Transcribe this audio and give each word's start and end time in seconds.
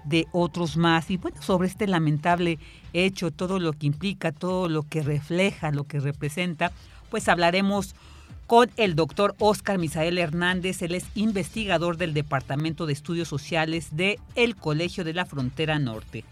de 0.06 0.28
otros 0.31 0.78
más. 0.78 1.09
Y 1.09 1.18
bueno, 1.18 1.41
sobre 1.41 1.68
este 1.68 1.88
lamentable 1.88 2.59
hecho, 2.94 3.31
todo 3.31 3.59
lo 3.59 3.73
que 3.73 3.88
implica, 3.88 4.31
todo 4.31 4.69
lo 4.69 4.84
que 4.84 5.01
refleja, 5.01 5.72
lo 5.72 5.85
que 5.85 6.00
representa, 6.00 6.72
pues 7.09 7.28
hablaremos 7.28 7.96
con 8.47 8.69
el 8.78 8.96
doctor 8.96 9.35
Oscar 9.40 9.79
Misael 9.79 10.17
Hernández. 10.17 10.81
Él 10.81 10.96
es 10.96 11.06
investigador 11.16 11.97
del 11.97 12.13
Departamento 12.13 12.85
de 12.85 12.94
Estudios 12.94 13.28
Sociales 13.28 13.90
de 13.91 14.19
el 14.35 14.56
Colegio 14.56 15.03
de 15.03 15.13
la 15.13 15.25
Frontera 15.25 15.79
Norte. 15.79 16.23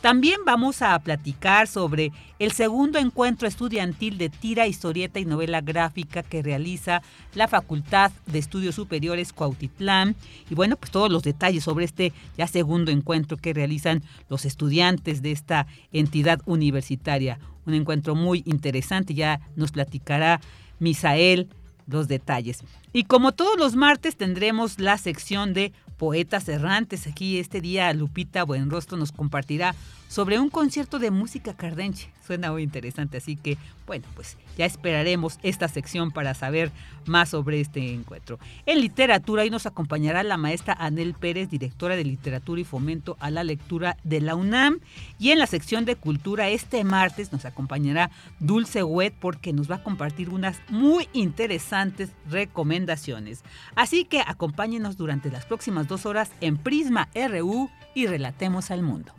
También 0.00 0.40
vamos 0.44 0.82
a 0.82 0.98
platicar 1.00 1.66
sobre 1.66 2.12
el 2.38 2.52
segundo 2.52 2.98
encuentro 2.98 3.48
estudiantil 3.48 4.18
de 4.18 4.28
tira, 4.28 4.66
historieta 4.66 5.18
y 5.18 5.24
novela 5.24 5.62
gráfica 5.62 6.22
que 6.22 6.42
realiza 6.42 7.02
la 7.34 7.48
Facultad 7.48 8.12
de 8.26 8.38
Estudios 8.38 8.74
Superiores 8.74 9.32
Cuautitlán. 9.32 10.14
Y 10.50 10.54
bueno, 10.54 10.76
pues 10.76 10.90
todos 10.90 11.10
los 11.10 11.22
detalles 11.22 11.64
sobre 11.64 11.86
este 11.86 12.12
ya 12.36 12.46
segundo 12.46 12.90
encuentro 12.90 13.36
que 13.36 13.54
realizan 13.54 14.02
los 14.28 14.44
estudiantes 14.44 15.22
de 15.22 15.32
esta 15.32 15.66
entidad 15.92 16.40
universitaria. 16.44 17.38
Un 17.64 17.74
encuentro 17.74 18.14
muy 18.14 18.42
interesante, 18.46 19.14
ya 19.14 19.40
nos 19.56 19.72
platicará 19.72 20.40
Misael 20.78 21.48
los 21.86 22.06
detalles. 22.06 22.62
Y 22.92 23.04
como 23.04 23.32
todos 23.32 23.58
los 23.58 23.76
martes 23.76 24.16
tendremos 24.16 24.78
la 24.78 24.98
sección 24.98 25.54
de 25.54 25.72
poetas 25.96 26.48
errantes. 26.48 27.06
Aquí 27.06 27.38
este 27.38 27.60
día 27.60 27.92
Lupita 27.92 28.44
Buenrostro 28.44 28.96
nos 28.96 29.12
compartirá 29.12 29.74
sobre 30.08 30.38
un 30.38 30.50
concierto 30.50 30.98
de 30.98 31.10
música 31.10 31.54
cardenche. 31.54 32.10
Suena 32.26 32.52
muy 32.52 32.62
interesante, 32.62 33.18
así 33.18 33.36
que 33.36 33.56
bueno, 33.86 34.06
pues 34.14 34.36
ya 34.58 34.66
esperaremos 34.66 35.38
esta 35.42 35.68
sección 35.68 36.10
para 36.10 36.34
saber 36.34 36.70
más 37.08 37.30
sobre 37.30 37.60
este 37.60 37.92
encuentro. 37.92 38.38
En 38.66 38.80
literatura, 38.80 39.42
hoy 39.42 39.50
nos 39.50 39.66
acompañará 39.66 40.22
la 40.22 40.36
maestra 40.36 40.76
Anel 40.78 41.14
Pérez, 41.14 41.48
directora 41.48 41.96
de 41.96 42.04
literatura 42.04 42.60
y 42.60 42.64
fomento 42.64 43.16
a 43.20 43.30
la 43.30 43.44
lectura 43.44 43.96
de 44.04 44.20
la 44.20 44.34
UNAM. 44.34 44.80
Y 45.18 45.30
en 45.30 45.38
la 45.38 45.46
sección 45.46 45.84
de 45.84 45.96
cultura, 45.96 46.48
este 46.48 46.82
martes 46.84 47.32
nos 47.32 47.44
acompañará 47.44 48.10
Dulce 48.40 48.82
Wet 48.82 49.14
porque 49.20 49.52
nos 49.52 49.70
va 49.70 49.76
a 49.76 49.82
compartir 49.82 50.30
unas 50.30 50.58
muy 50.68 51.08
interesantes 51.12 52.10
recomendaciones. 52.28 53.42
Así 53.74 54.04
que 54.04 54.20
acompáñenos 54.20 54.96
durante 54.96 55.30
las 55.30 55.44
próximas 55.44 55.88
dos 55.88 56.06
horas 56.06 56.30
en 56.40 56.56
Prisma 56.56 57.08
RU 57.14 57.70
y 57.94 58.06
relatemos 58.06 58.70
al 58.70 58.82
mundo. 58.82 59.12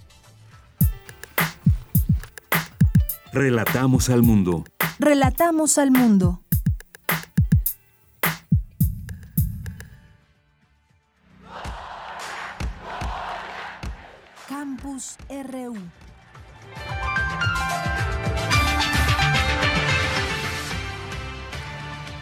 Relatamos 3.34 4.10
al 4.10 4.24
mundo. 4.24 4.64
Relatamos 5.00 5.78
al 5.78 5.92
mundo. 5.92 6.42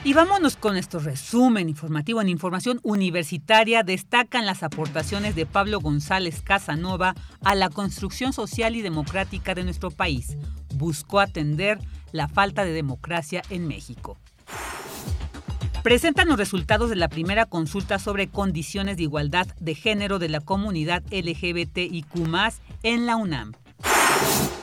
Y 0.06 0.14
vámonos 0.14 0.56
con 0.56 0.74
nuestro 0.74 1.00
resumen 1.00 1.68
informativo. 1.68 2.22
En 2.22 2.30
información 2.30 2.80
universitaria 2.84 3.82
destacan 3.82 4.46
las 4.46 4.62
aportaciones 4.62 5.34
de 5.34 5.48
Pablo 5.48 5.80
González 5.80 6.44
Casanova 6.44 7.16
a 7.44 7.56
la 7.56 7.72
construcción 7.72 8.32
social 8.32 8.76
y 8.76 8.84
democrática 8.84 9.56
de 9.56 9.64
nuestro 9.64 9.90
país. 9.90 10.38
Buscó 10.76 11.20
atender 11.20 11.80
la 12.12 12.28
falta 12.28 12.64
de 12.66 12.74
democracia 12.74 13.42
en 13.50 13.68
México. 13.68 14.20
Presentan 15.86 16.28
los 16.28 16.40
resultados 16.40 16.90
de 16.90 16.96
la 16.96 17.10
primera 17.10 17.46
consulta 17.46 18.00
sobre 18.00 18.28
condiciones 18.28 18.98
de 18.98 19.04
igualdad 19.04 19.46
de 19.60 19.76
género 19.76 20.18
de 20.18 20.30
la 20.30 20.40
comunidad 20.40 21.04
LGBTIQ 21.12 22.08
en 22.82 23.06
la 23.06 23.16
UNAM. 23.16 23.52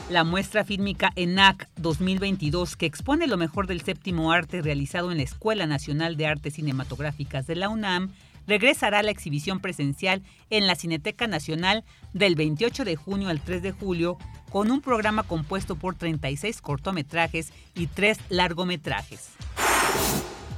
La 0.09 0.25
muestra 0.25 0.65
fílmica 0.65 1.13
ENAC 1.15 1.69
2022, 1.77 2.75
que 2.75 2.87
expone 2.87 3.27
lo 3.27 3.37
mejor 3.37 3.67
del 3.67 3.83
séptimo 3.83 4.33
arte 4.33 4.61
realizado 4.61 5.11
en 5.13 5.17
la 5.17 5.23
Escuela 5.23 5.65
Nacional 5.65 6.17
de 6.17 6.27
Artes 6.27 6.55
Cinematográficas 6.55 7.47
de 7.47 7.55
la 7.55 7.69
UNAM, 7.69 8.11
regresará 8.45 8.99
a 8.99 9.03
la 9.03 9.11
exhibición 9.11 9.61
presencial 9.61 10.23
en 10.49 10.67
la 10.67 10.75
Cineteca 10.75 11.27
Nacional 11.27 11.85
del 12.11 12.35
28 12.35 12.83
de 12.83 12.97
junio 12.97 13.29
al 13.29 13.39
3 13.39 13.63
de 13.63 13.71
julio 13.71 14.17
con 14.49 14.71
un 14.71 14.81
programa 14.81 15.23
compuesto 15.23 15.77
por 15.77 15.95
36 15.95 16.59
cortometrajes 16.59 17.53
y 17.75 17.87
3 17.87 18.19
largometrajes. 18.27 19.29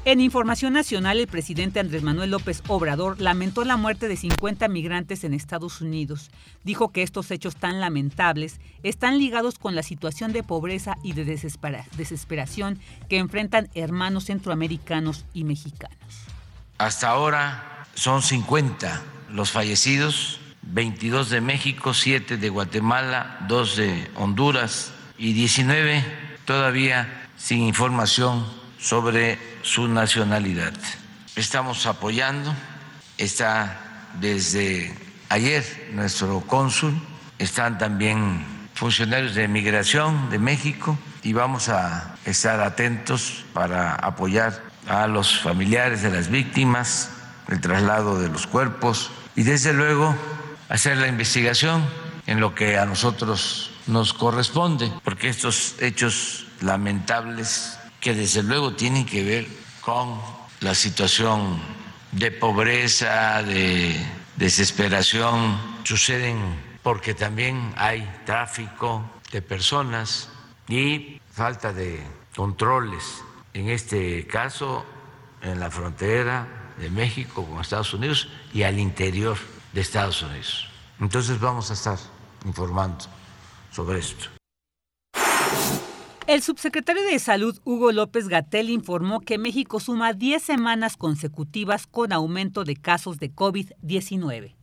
En 0.07 0.21
información 0.21 0.73
nacional, 0.73 1.19
el 1.19 1.25
presidente 1.25 1.79
Andrés 1.79 2.03
Manuel 2.03 2.29
López 2.29 2.61
Obrador 2.67 3.19
lamentó 3.19 3.65
la 3.65 3.75
muerte 3.75 4.07
de 4.07 4.15
50 4.15 4.67
migrantes 4.67 5.23
en 5.23 5.33
Estados 5.33 5.81
Unidos. 5.81 6.29
Dijo 6.63 6.91
que 6.91 7.01
estos 7.01 7.31
hechos 7.31 7.55
tan 7.55 7.79
lamentables 7.79 8.59
están 8.83 9.17
ligados 9.17 9.57
con 9.57 9.73
la 9.73 9.81
situación 9.81 10.31
de 10.31 10.43
pobreza 10.43 10.95
y 11.01 11.13
de 11.13 11.25
desesperación 11.25 12.79
que 13.09 13.17
enfrentan 13.17 13.67
hermanos 13.73 14.25
centroamericanos 14.25 15.25
y 15.33 15.43
mexicanos. 15.43 15.97
Hasta 16.77 17.09
ahora 17.09 17.87
son 17.95 18.21
50 18.21 19.01
los 19.31 19.49
fallecidos, 19.49 20.39
22 20.61 21.31
de 21.31 21.41
México, 21.41 21.95
7 21.95 22.37
de 22.37 22.49
Guatemala, 22.49 23.39
2 23.47 23.75
de 23.75 24.11
Honduras 24.17 24.93
y 25.17 25.33
19 25.33 26.05
todavía 26.45 27.27
sin 27.37 27.61
información 27.61 28.45
sobre 28.85 29.39
su 29.63 29.87
nacionalidad. 29.87 30.73
Estamos 31.35 31.87
apoyando, 31.87 32.53
está 33.17 34.11
desde 34.19 34.95
ayer 35.29 35.89
nuestro 35.93 36.41
cónsul, 36.41 36.93
están 37.39 37.79
también 37.79 38.45
funcionarios 38.75 39.33
de 39.33 39.47
migración 39.47 40.29
de 40.29 40.37
México 40.37 40.99
y 41.23 41.33
vamos 41.33 41.67
a 41.67 42.15
estar 42.25 42.59
atentos 42.59 43.43
para 43.53 43.95
apoyar 43.95 44.61
a 44.87 45.07
los 45.07 45.39
familiares 45.39 46.03
de 46.03 46.11
las 46.11 46.29
víctimas, 46.29 47.09
el 47.47 47.59
traslado 47.61 48.21
de 48.21 48.29
los 48.29 48.45
cuerpos 48.45 49.09
y 49.35 49.41
desde 49.41 49.73
luego 49.73 50.15
hacer 50.69 50.97
la 50.97 51.07
investigación 51.07 51.83
en 52.27 52.39
lo 52.39 52.53
que 52.53 52.77
a 52.77 52.85
nosotros 52.85 53.71
nos 53.87 54.13
corresponde, 54.13 54.91
porque 55.03 55.29
estos 55.29 55.73
hechos 55.79 56.45
lamentables 56.61 57.79
que 57.99 58.13
desde 58.13 58.43
luego 58.43 58.73
tienen 58.73 59.05
que 59.05 59.23
ver 59.23 59.47
con 59.81 60.19
la 60.61 60.75
situación 60.75 61.59
de 62.11 62.31
pobreza, 62.31 63.43
de 63.43 63.95
desesperación, 64.35 65.59
suceden 65.83 66.37
porque 66.81 67.13
también 67.13 67.73
hay 67.77 68.07
tráfico 68.25 69.03
de 69.31 69.41
personas 69.41 70.29
y 70.67 71.19
falta 71.31 71.73
de 71.73 72.01
controles, 72.35 73.23
en 73.53 73.69
este 73.69 74.25
caso 74.27 74.85
en 75.41 75.59
la 75.59 75.71
frontera 75.71 76.73
de 76.77 76.89
México 76.89 77.45
con 77.45 77.59
Estados 77.59 77.93
Unidos 77.93 78.29
y 78.53 78.63
al 78.63 78.79
interior 78.79 79.37
de 79.73 79.81
Estados 79.81 80.21
Unidos. 80.21 80.67
Entonces 80.99 81.39
vamos 81.39 81.71
a 81.71 81.73
estar 81.73 81.97
informando 82.45 83.05
sobre 83.71 83.99
esto. 83.99 84.29
El 86.27 86.41
subsecretario 86.41 87.03
de 87.03 87.19
Salud, 87.19 87.59
Hugo 87.65 87.91
López 87.91 88.29
Gatel, 88.29 88.71
informó 88.71 89.19
que 89.19 89.37
México 89.37 89.79
suma 89.79 90.13
10 90.13 90.41
semanas 90.41 90.97
consecutivas 90.97 91.85
con 91.85 92.11
aumento 92.11 92.63
de 92.63 92.75
casos 92.75 93.19
de 93.19 93.31
COVID-19. 93.31 94.53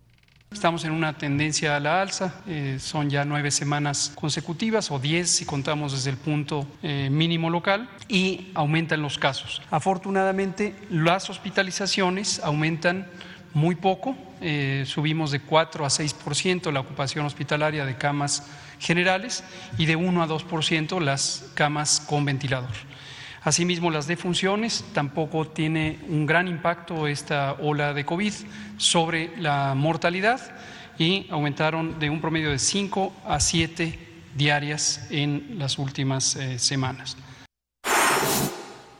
Estamos 0.50 0.84
en 0.84 0.90
una 0.90 1.16
tendencia 1.16 1.76
a 1.76 1.80
la 1.80 2.02
alza, 2.02 2.42
eh, 2.48 2.78
son 2.80 3.08
ya 3.10 3.24
nueve 3.24 3.52
semanas 3.52 4.12
consecutivas 4.16 4.90
o 4.90 4.98
diez 4.98 5.30
si 5.30 5.44
contamos 5.44 5.92
desde 5.92 6.10
el 6.10 6.16
punto 6.16 6.66
eh, 6.82 7.08
mínimo 7.12 7.48
local 7.48 7.88
y 8.08 8.50
aumentan 8.54 9.00
los 9.00 9.16
casos. 9.16 9.62
Afortunadamente, 9.70 10.74
las 10.90 11.30
hospitalizaciones 11.30 12.40
aumentan 12.40 13.06
muy 13.54 13.76
poco, 13.76 14.16
eh, 14.40 14.82
subimos 14.86 15.30
de 15.30 15.40
4 15.40 15.84
a 15.84 15.88
6% 15.88 16.72
la 16.72 16.80
ocupación 16.80 17.24
hospitalaria 17.24 17.86
de 17.86 17.96
camas 17.96 18.42
generales 18.82 19.44
y 19.78 19.86
de 19.86 19.96
1 19.96 20.22
a 20.22 20.28
2% 20.28 21.00
las 21.00 21.50
camas 21.54 22.00
con 22.00 22.24
ventilador. 22.24 22.70
Asimismo, 23.44 23.90
las 23.90 24.06
defunciones 24.06 24.84
tampoco 24.92 25.46
tiene 25.46 25.98
un 26.08 26.26
gran 26.26 26.48
impacto 26.48 27.06
esta 27.06 27.54
ola 27.54 27.94
de 27.94 28.04
COVID 28.04 28.32
sobre 28.76 29.36
la 29.38 29.74
mortalidad 29.74 30.40
y 30.98 31.26
aumentaron 31.30 31.98
de 31.98 32.10
un 32.10 32.20
promedio 32.20 32.50
de 32.50 32.58
5 32.58 33.12
a 33.26 33.40
7 33.40 33.98
diarias 34.34 35.06
en 35.10 35.58
las 35.58 35.78
últimas 35.78 36.36
eh, 36.36 36.58
semanas. 36.58 37.16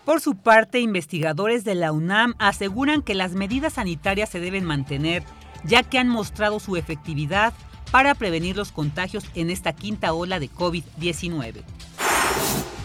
Por 0.05 0.21
su 0.21 0.35
parte, 0.35 0.81
investigadores 0.81 1.65
de 1.65 1.77
la 1.77 1.93
UNAM 1.93 2.35
aseguran 2.39 3.03
que 3.03 3.15
las 3.15 3.33
medidas 3.33 3.75
sanitarias 3.75 4.29
se 4.29 4.41
deben 4.41 4.65
mantener, 4.65 5.23
ya 5.65 5.85
que 5.85 5.99
han 5.99 6.09
mostrado 6.09 6.59
su 6.59 6.77
efectividad 6.77 7.55
para 7.93 8.15
prevenir 8.15 8.57
los 8.57 8.73
contagios 8.73 9.25
en 9.35 9.51
esta 9.51 9.75
quinta 9.75 10.15
ola 10.15 10.41
de 10.41 10.51
COVID-19. 10.51 11.63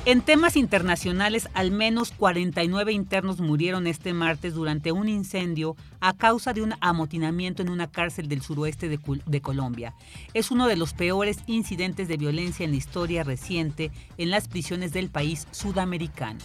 En 0.05 0.21
temas 0.21 0.55
internacionales, 0.55 1.49
al 1.53 1.71
menos 1.71 2.11
49 2.11 2.93
internos 2.93 3.39
murieron 3.39 3.87
este 3.87 4.13
martes 4.13 4.53
durante 4.53 4.91
un 4.91 5.09
incendio 5.09 5.75
a 5.99 6.13
causa 6.13 6.53
de 6.53 6.61
un 6.61 6.75
amotinamiento 6.79 7.61
en 7.61 7.69
una 7.69 7.89
cárcel 7.89 8.29
del 8.29 8.41
suroeste 8.41 8.87
de, 8.87 8.99
de, 9.25 9.41
Colombia. 9.41 9.93
Es 10.33 10.51
uno 10.51 10.67
de 10.67 10.77
los 10.77 10.93
peores 10.93 11.39
incidentes 11.47 12.07
de 12.07 12.15
violencia 12.15 12.63
en 12.63 12.71
la 12.71 12.77
historia 12.77 13.23
reciente 13.23 13.91
en 14.17 14.29
las 14.29 14.47
prisiones 14.47 14.93
del 14.93 15.09
país 15.09 15.47
sudamericano. 15.51 16.39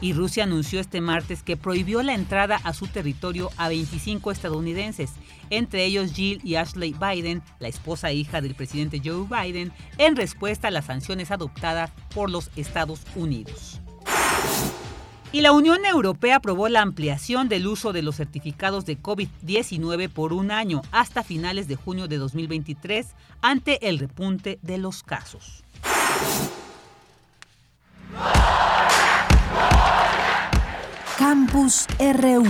Y 0.00 0.12
Rusia 0.12 0.44
anunció 0.44 0.78
este 0.78 1.00
martes 1.00 1.42
que 1.42 1.56
prohibió 1.56 2.02
la 2.02 2.14
entrada 2.14 2.60
a 2.64 2.74
su 2.74 2.86
territorio 2.86 3.50
a 3.56 3.68
25 3.68 4.30
estadounidenses, 4.30 5.12
entre 5.48 5.84
ellos 5.84 6.12
Jill 6.12 6.40
y 6.44 6.56
Ashley 6.56 6.94
Biden, 6.94 7.42
la 7.60 7.68
esposa 7.68 8.10
e 8.10 8.14
hija 8.14 8.40
del 8.40 8.54
presidente 8.54 9.00
Joe 9.02 9.26
Biden, 9.26 9.72
en 9.96 10.16
respuesta 10.16 10.68
a 10.68 10.70
las 10.70 10.86
sanciones 10.86 11.30
adoptadas 11.30 11.90
por 12.14 12.30
los 12.30 12.50
Estados 12.56 13.00
Unidos. 13.14 13.80
Y 15.32 15.40
la 15.40 15.52
Unión 15.52 15.84
Europea 15.84 16.36
aprobó 16.36 16.68
la 16.68 16.82
ampliación 16.82 17.48
del 17.48 17.66
uso 17.66 17.92
de 17.92 18.02
los 18.02 18.16
certificados 18.16 18.86
de 18.86 18.98
COVID-19 18.98 20.08
por 20.08 20.32
un 20.32 20.50
año 20.50 20.82
hasta 20.92 21.22
finales 21.22 21.68
de 21.68 21.76
junio 21.76 22.06
de 22.06 22.16
2023 22.18 23.06
ante 23.42 23.88
el 23.88 23.98
repunte 23.98 24.58
de 24.62 24.78
los 24.78 25.02
casos. 25.02 25.64
Campus 31.18 31.86
RU. 31.98 32.44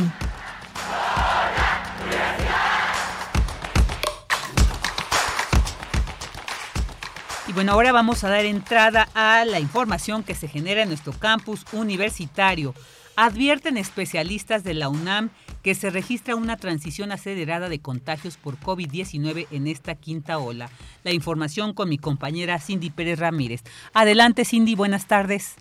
Y 7.47 7.53
bueno, 7.53 7.71
ahora 7.71 7.93
vamos 7.93 8.25
a 8.25 8.29
dar 8.29 8.45
entrada 8.45 9.09
a 9.15 9.45
la 9.45 9.61
información 9.61 10.25
que 10.25 10.35
se 10.35 10.49
genera 10.49 10.83
en 10.83 10.89
nuestro 10.89 11.13
campus 11.13 11.65
universitario. 11.73 12.75
Advierten 13.15 13.77
especialistas 13.77 14.65
de 14.65 14.75
la 14.75 14.89
UNAM 14.89 15.31
que 15.63 15.77
se 15.77 15.91
registra 15.91 16.35
una 16.35 16.57
transición 16.57 17.13
acelerada 17.13 17.69
de 17.69 17.79
contagios 17.79 18.37
por 18.37 18.59
COVID-19 18.59 19.47
en 19.53 19.69
esta 19.69 19.95
quinta 19.95 20.39
ola. 20.39 20.71
La 21.05 21.13
información 21.13 21.73
con 21.73 21.89
mi 21.89 21.99
compañera 21.99 22.59
Cindy 22.59 22.91
Pérez 22.91 23.21
Ramírez. 23.21 23.63
Adelante, 23.95 24.45
Cindy, 24.45 24.75
buenas 24.75 25.07
tardes. 25.07 25.55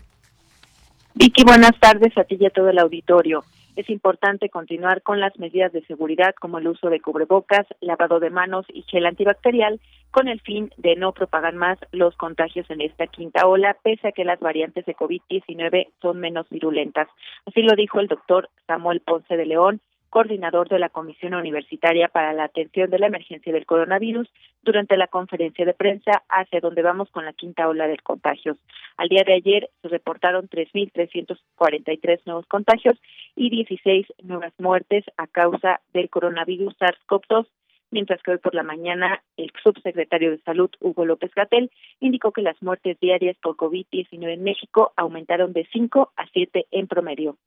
Vicky, 1.18 1.46
buenas 1.46 1.72
tardes 1.80 2.18
a 2.18 2.26
ti 2.26 2.36
y 2.38 2.46
a 2.46 2.50
todo 2.50 2.70
el 2.70 2.78
auditorio. 2.78 3.46
Es 3.78 3.90
importante 3.90 4.50
continuar 4.50 5.02
con 5.02 5.22
las 5.22 5.40
medidas 5.40 5.72
de 5.72 5.82
seguridad 5.86 6.36
como 6.36 6.58
el 6.58 6.68
uso 6.68 6.90
de 6.90 7.00
cubrebocas, 7.00 7.66
lavado 7.80 8.20
de 8.20 8.30
manos 8.30 8.66
y 8.68 8.82
gel 8.82 9.06
antibacterial 9.06 9.80
con 10.12 10.28
el 10.28 10.42
fin 10.42 10.72
de 10.76 10.98
no 10.98 11.14
propagar 11.14 11.56
más 11.56 11.78
los 11.94 12.18
contagios 12.18 12.70
en 12.70 12.82
esta 12.82 13.08
quinta 13.08 13.48
ola, 13.48 13.78
pese 13.82 14.10
a 14.10 14.12
que 14.12 14.26
las 14.26 14.42
variantes 14.42 14.86
de 14.86 14.96
COVID-19 14.96 15.88
son 16.02 16.20
menos 16.20 16.50
virulentas. 16.50 17.08
Así 17.46 17.62
lo 17.62 17.78
dijo 17.78 18.02
el 18.02 18.08
doctor 18.08 18.50
Samuel 18.68 19.00
Ponce 19.00 19.38
de 19.38 19.46
León, 19.46 19.80
coordinador 20.16 20.70
de 20.70 20.80
la 20.80 20.88
Comisión 20.88 21.34
Universitaria 21.34 22.08
para 22.08 22.32
la 22.32 22.46
Atención 22.46 22.90
de 22.90 23.00
la 23.00 23.08
Emergencia 23.08 23.52
del 23.52 23.66
Coronavirus, 23.66 24.30
durante 24.64 24.96
la 24.96 25.08
conferencia 25.08 25.66
de 25.66 25.74
prensa 25.74 26.24
hacia 26.30 26.62
donde 26.62 26.82
vamos 26.82 27.10
con 27.10 27.26
la 27.26 27.34
quinta 27.34 27.68
ola 27.68 27.86
de 27.86 27.98
contagios. 27.98 28.58
Al 28.96 29.10
día 29.10 29.24
de 29.26 29.34
ayer 29.34 29.70
se 29.82 29.90
reportaron 29.90 30.48
3.343 30.48 32.22
nuevos 32.28 32.46
contagios 32.46 32.98
y 33.36 33.50
16 33.50 34.08
nuevas 34.24 34.54
muertes 34.58 35.04
a 35.18 35.28
causa 35.28 35.82
del 35.92 36.10
coronavirus 36.10 36.74
SARS-CoV-2 36.80 37.48
mientras 37.92 38.24
que 38.24 38.32
hoy 38.32 38.38
por 38.38 38.56
la 38.56 38.64
mañana 38.64 39.22
el 39.36 39.52
subsecretario 39.62 40.32
de 40.32 40.38
Salud, 40.44 40.70
Hugo 40.80 41.06
López 41.06 41.32
Gatel, 41.36 41.70
indicó 42.00 42.32
que 42.32 42.42
las 42.42 42.62
muertes 42.62 42.98
diarias 43.02 43.36
por 43.42 43.58
COVID-19 43.58 44.34
en 44.34 44.44
México 44.44 44.94
aumentaron 44.96 45.52
de 45.52 45.68
5 45.74 46.14
a 46.16 46.26
7 46.28 46.68
en 46.72 46.88
promedio. 46.88 47.38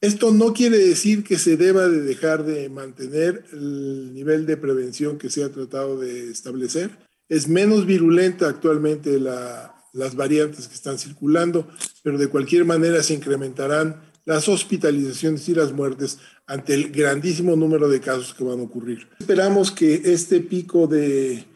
Esto 0.00 0.30
no 0.30 0.52
quiere 0.52 0.78
decir 0.78 1.24
que 1.24 1.38
se 1.38 1.56
deba 1.56 1.88
de 1.88 2.02
dejar 2.02 2.44
de 2.44 2.68
mantener 2.68 3.44
el 3.52 4.12
nivel 4.12 4.46
de 4.46 4.56
prevención 4.56 5.18
que 5.18 5.30
se 5.30 5.42
ha 5.42 5.50
tratado 5.50 5.98
de 5.98 6.30
establecer. 6.30 6.90
Es 7.28 7.48
menos 7.48 7.86
virulenta 7.86 8.48
actualmente 8.48 9.18
la, 9.18 9.74
las 9.96 10.14
variantes 10.14 10.68
que 10.68 10.74
están 10.74 10.98
circulando, 10.98 11.66
pero 12.02 12.18
de 12.18 12.28
cualquier 12.28 12.64
manera 12.64 13.02
se 13.02 13.14
incrementarán 13.14 14.02
las 14.26 14.48
hospitalizaciones 14.48 15.48
y 15.48 15.54
las 15.54 15.72
muertes 15.72 16.18
ante 16.46 16.74
el 16.74 16.90
grandísimo 16.90 17.56
número 17.56 17.88
de 17.88 18.00
casos 18.00 18.34
que 18.34 18.44
van 18.44 18.60
a 18.60 18.64
ocurrir. 18.64 19.08
Esperamos 19.18 19.70
que 19.70 20.02
este 20.04 20.40
pico 20.40 20.86
de 20.86 21.46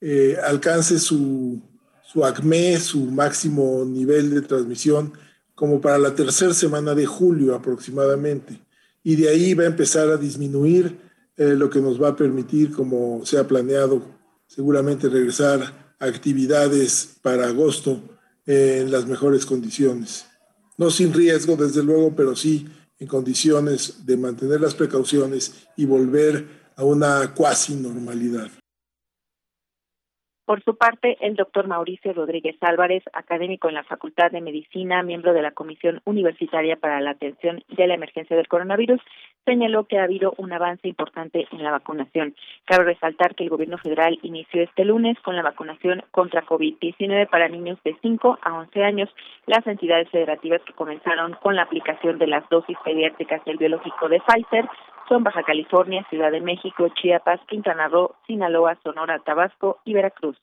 eh, 0.00 0.36
alcance 0.42 0.98
su, 0.98 1.60
su 2.10 2.24
acme, 2.24 2.78
su 2.80 3.04
máximo 3.06 3.84
nivel 3.84 4.30
de 4.30 4.42
transmisión, 4.42 5.12
como 5.60 5.78
para 5.78 5.98
la 5.98 6.14
tercera 6.14 6.54
semana 6.54 6.94
de 6.94 7.04
julio 7.04 7.54
aproximadamente. 7.54 8.58
Y 9.04 9.16
de 9.16 9.28
ahí 9.28 9.52
va 9.52 9.64
a 9.64 9.66
empezar 9.66 10.08
a 10.08 10.16
disminuir, 10.16 10.96
eh, 11.36 11.48
lo 11.54 11.68
que 11.68 11.82
nos 11.82 12.02
va 12.02 12.08
a 12.08 12.16
permitir, 12.16 12.72
como 12.72 13.20
se 13.26 13.36
ha 13.36 13.46
planeado, 13.46 14.02
seguramente 14.46 15.10
regresar 15.10 15.94
a 15.98 16.06
actividades 16.06 17.10
para 17.20 17.48
agosto 17.48 18.00
en 18.46 18.90
las 18.90 19.04
mejores 19.04 19.44
condiciones. 19.44 20.24
No 20.78 20.90
sin 20.90 21.12
riesgo, 21.12 21.56
desde 21.56 21.82
luego, 21.82 22.16
pero 22.16 22.34
sí 22.34 22.66
en 22.98 23.06
condiciones 23.06 24.06
de 24.06 24.16
mantener 24.16 24.62
las 24.62 24.74
precauciones 24.74 25.52
y 25.76 25.84
volver 25.84 26.72
a 26.74 26.84
una 26.84 27.34
cuasi 27.34 27.74
normalidad. 27.74 28.50
Por 30.50 30.64
su 30.64 30.74
parte, 30.76 31.16
el 31.20 31.36
doctor 31.36 31.68
Mauricio 31.68 32.12
Rodríguez 32.12 32.56
Álvarez, 32.60 33.04
académico 33.12 33.68
en 33.68 33.74
la 33.74 33.84
Facultad 33.84 34.32
de 34.32 34.40
Medicina, 34.40 35.00
miembro 35.04 35.32
de 35.32 35.42
la 35.42 35.52
Comisión 35.52 36.00
Universitaria 36.04 36.74
para 36.74 37.00
la 37.00 37.10
Atención 37.10 37.62
de 37.68 37.86
la 37.86 37.94
Emergencia 37.94 38.36
del 38.36 38.48
Coronavirus, 38.48 39.00
señaló 39.44 39.84
que 39.84 40.00
ha 40.00 40.02
habido 40.02 40.34
un 40.38 40.52
avance 40.52 40.88
importante 40.88 41.46
en 41.52 41.62
la 41.62 41.70
vacunación. 41.70 42.34
Cabe 42.64 42.82
resaltar 42.82 43.36
que 43.36 43.44
el 43.44 43.50
gobierno 43.50 43.78
federal 43.78 44.18
inició 44.22 44.64
este 44.64 44.84
lunes 44.84 45.16
con 45.20 45.36
la 45.36 45.42
vacunación 45.42 46.02
contra 46.10 46.44
COVID-19 46.44 47.30
para 47.30 47.48
niños 47.48 47.78
de 47.84 47.96
5 48.02 48.40
a 48.42 48.54
11 48.54 48.82
años. 48.82 49.08
Las 49.46 49.64
entidades 49.68 50.10
federativas 50.10 50.62
que 50.66 50.72
comenzaron 50.72 51.34
con 51.34 51.54
la 51.54 51.62
aplicación 51.62 52.18
de 52.18 52.26
las 52.26 52.48
dosis 52.48 52.76
pediátricas 52.84 53.44
del 53.44 53.56
biológico 53.56 54.08
de 54.08 54.20
Pfizer 54.20 54.68
son 55.10 55.24
Baja 55.24 55.42
California, 55.42 56.06
Ciudad 56.08 56.30
de 56.30 56.40
México, 56.40 56.86
Chiapas, 56.94 57.40
Quintana 57.48 57.88
Roo, 57.88 58.14
Sinaloa, 58.26 58.78
Sonora, 58.82 59.20
Tabasco 59.26 59.80
y 59.84 59.92
Veracruz. 59.92 60.36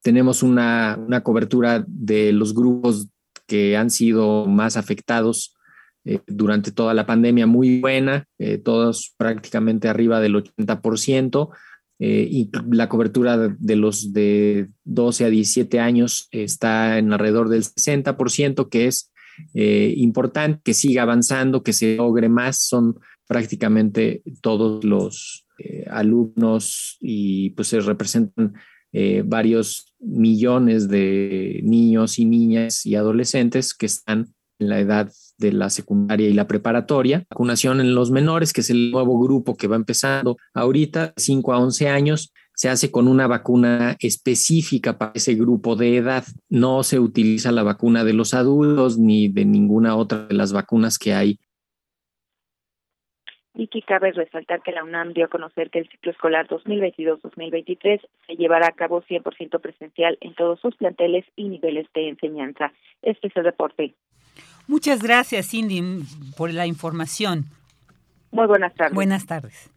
Tenemos 0.00 0.42
una, 0.42 0.96
una 0.96 1.22
cobertura 1.22 1.84
de 1.86 2.32
los 2.32 2.54
grupos 2.54 3.10
que 3.46 3.76
han 3.76 3.90
sido 3.90 4.46
más 4.46 4.76
afectados 4.76 5.56
eh, 6.04 6.20
durante 6.26 6.70
toda 6.70 6.94
la 6.94 7.04
pandemia 7.04 7.46
muy 7.46 7.80
buena, 7.80 8.26
eh, 8.38 8.58
todos 8.58 9.12
prácticamente 9.18 9.88
arriba 9.88 10.20
del 10.20 10.36
80%, 10.36 11.50
eh, 11.98 12.26
y 12.30 12.50
la 12.70 12.88
cobertura 12.88 13.36
de 13.36 13.76
los 13.76 14.14
de 14.14 14.68
12 14.84 15.24
a 15.26 15.28
17 15.28 15.80
años 15.80 16.28
está 16.30 16.96
en 16.96 17.12
alrededor 17.12 17.50
del 17.50 17.64
60%, 17.64 18.70
que 18.70 18.86
es 18.86 19.12
importante 19.54 20.60
que 20.64 20.74
siga 20.74 21.02
avanzando, 21.02 21.62
que 21.62 21.72
se 21.72 21.96
logre 21.96 22.28
más. 22.28 22.60
Son 22.60 22.98
prácticamente 23.30 24.24
todos 24.40 24.82
los 24.82 25.46
eh, 25.60 25.84
alumnos 25.88 26.96
y 27.00 27.50
pues 27.50 27.68
se 27.68 27.78
representan 27.78 28.54
eh, 28.92 29.22
varios 29.24 29.94
millones 30.00 30.88
de 30.88 31.60
niños 31.62 32.18
y 32.18 32.24
niñas 32.24 32.84
y 32.84 32.96
adolescentes 32.96 33.72
que 33.72 33.86
están 33.86 34.34
en 34.58 34.68
la 34.68 34.80
edad 34.80 35.12
de 35.38 35.52
la 35.52 35.70
secundaria 35.70 36.28
y 36.28 36.32
la 36.32 36.48
preparatoria. 36.48 37.24
Vacunación 37.30 37.80
en 37.80 37.94
los 37.94 38.10
menores, 38.10 38.52
que 38.52 38.62
es 38.62 38.70
el 38.70 38.90
nuevo 38.90 39.16
grupo 39.20 39.56
que 39.56 39.68
va 39.68 39.76
empezando 39.76 40.36
ahorita, 40.52 41.12
5 41.16 41.52
a 41.52 41.60
11 41.60 41.88
años, 41.88 42.32
se 42.56 42.68
hace 42.68 42.90
con 42.90 43.06
una 43.06 43.28
vacuna 43.28 43.96
específica 44.00 44.98
para 44.98 45.12
ese 45.14 45.36
grupo 45.36 45.76
de 45.76 45.98
edad. 45.98 46.24
No 46.48 46.82
se 46.82 46.98
utiliza 46.98 47.52
la 47.52 47.62
vacuna 47.62 48.02
de 48.02 48.12
los 48.12 48.34
adultos 48.34 48.98
ni 48.98 49.28
de 49.28 49.44
ninguna 49.44 49.94
otra 49.94 50.26
de 50.26 50.34
las 50.34 50.52
vacunas 50.52 50.98
que 50.98 51.14
hay 51.14 51.38
y 53.54 53.66
que 53.68 53.82
cabe 53.82 54.12
resaltar 54.12 54.62
que 54.62 54.72
la 54.72 54.84
UNAM 54.84 55.12
dio 55.12 55.24
a 55.24 55.28
conocer 55.28 55.70
que 55.70 55.80
el 55.80 55.88
ciclo 55.88 56.12
escolar 56.12 56.46
2022-2023 56.48 58.00
se 58.26 58.36
llevará 58.36 58.68
a 58.68 58.72
cabo 58.72 59.02
100% 59.02 59.60
presencial 59.60 60.18
en 60.20 60.34
todos 60.34 60.60
sus 60.60 60.76
planteles 60.76 61.24
y 61.36 61.48
niveles 61.48 61.86
de 61.94 62.08
enseñanza. 62.08 62.72
Este 63.02 63.28
es 63.28 63.36
el 63.36 63.44
reporte. 63.44 63.94
Muchas 64.68 65.02
gracias, 65.02 65.50
Cindy, 65.50 65.82
por 66.36 66.52
la 66.52 66.66
información. 66.66 67.44
Muy 68.30 68.46
buenas 68.46 68.74
tardes. 68.74 68.94
Buenas 68.94 69.26
tardes. 69.26 69.70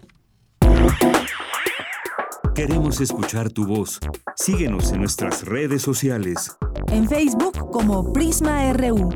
Queremos 2.55 3.01
escuchar 3.01 3.51
tu 3.51 3.65
voz. 3.65 4.00
Síguenos 4.36 4.91
en 4.91 5.00
nuestras 5.00 5.43
redes 5.43 5.81
sociales. 5.81 6.55
En 6.91 7.10
Facebook 7.10 7.72
como 7.72 8.13
Prisma 8.13 8.72
RU 8.74 9.10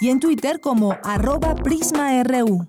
y 0.00 0.08
en 0.08 0.18
Twitter 0.18 0.58
como 0.60 0.96
arroba 1.04 1.54
PrismaRU. 1.54 2.66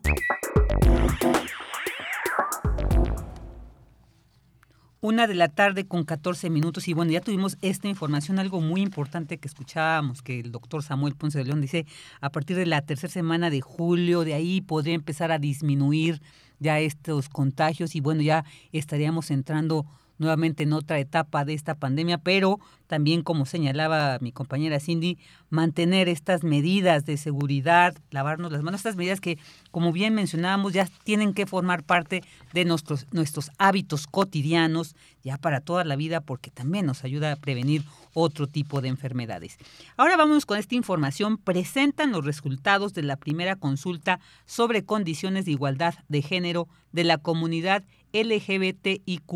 Una 4.99 5.25
de 5.25 5.33
la 5.33 5.49
tarde 5.49 5.87
con 5.87 6.03
14 6.03 6.51
minutos 6.51 6.87
y 6.87 6.93
bueno, 6.93 7.11
ya 7.11 7.21
tuvimos 7.21 7.57
esta 7.63 7.87
información, 7.87 8.37
algo 8.37 8.61
muy 8.61 8.81
importante 8.81 9.39
que 9.39 9.47
escuchábamos, 9.47 10.21
que 10.21 10.39
el 10.39 10.51
doctor 10.51 10.83
Samuel 10.83 11.15
Ponce 11.15 11.39
de 11.39 11.45
León 11.45 11.61
dice, 11.61 11.87
a 12.19 12.29
partir 12.29 12.55
de 12.55 12.67
la 12.67 12.83
tercera 12.83 13.11
semana 13.11 13.49
de 13.49 13.61
julio, 13.61 14.23
de 14.23 14.35
ahí 14.35 14.61
podría 14.61 14.93
empezar 14.93 15.31
a 15.31 15.39
disminuir 15.39 16.21
ya 16.59 16.79
estos 16.79 17.27
contagios 17.27 17.95
y 17.95 18.01
bueno, 18.01 18.21
ya 18.21 18.45
estaríamos 18.71 19.31
entrando 19.31 19.87
nuevamente 20.21 20.63
en 20.63 20.73
otra 20.73 20.99
etapa 20.99 21.43
de 21.45 21.55
esta 21.55 21.73
pandemia, 21.73 22.19
pero 22.19 22.59
también, 22.85 23.23
como 23.23 23.45
señalaba 23.45 24.19
mi 24.21 24.31
compañera 24.31 24.79
Cindy, 24.79 25.17
mantener 25.49 26.07
estas 26.07 26.43
medidas 26.43 27.05
de 27.05 27.17
seguridad, 27.17 27.95
lavarnos 28.11 28.51
las 28.51 28.61
manos, 28.61 28.81
estas 28.81 28.95
medidas 28.95 29.19
que, 29.19 29.39
como 29.71 29.91
bien 29.91 30.13
mencionábamos, 30.13 30.73
ya 30.73 30.87
tienen 31.03 31.33
que 31.33 31.47
formar 31.47 31.83
parte 31.83 32.21
de 32.53 32.65
nuestros, 32.65 33.07
nuestros 33.11 33.49
hábitos 33.57 34.05
cotidianos, 34.05 34.95
ya 35.23 35.37
para 35.37 35.59
toda 35.59 35.83
la 35.85 35.95
vida, 35.95 36.21
porque 36.21 36.51
también 36.51 36.85
nos 36.85 37.03
ayuda 37.03 37.31
a 37.31 37.35
prevenir 37.35 37.83
otro 38.13 38.45
tipo 38.45 38.81
de 38.81 38.89
enfermedades. 38.89 39.57
Ahora 39.97 40.17
vamos 40.17 40.45
con 40.45 40.59
esta 40.59 40.75
información. 40.75 41.37
Presentan 41.37 42.11
los 42.11 42.25
resultados 42.25 42.93
de 42.93 43.01
la 43.03 43.15
primera 43.15 43.55
consulta 43.55 44.19
sobre 44.45 44.85
condiciones 44.85 45.45
de 45.45 45.51
igualdad 45.51 45.95
de 46.09 46.21
género 46.21 46.67
de 46.91 47.05
la 47.05 47.17
comunidad 47.17 47.83
LGBTIQ 48.13 49.31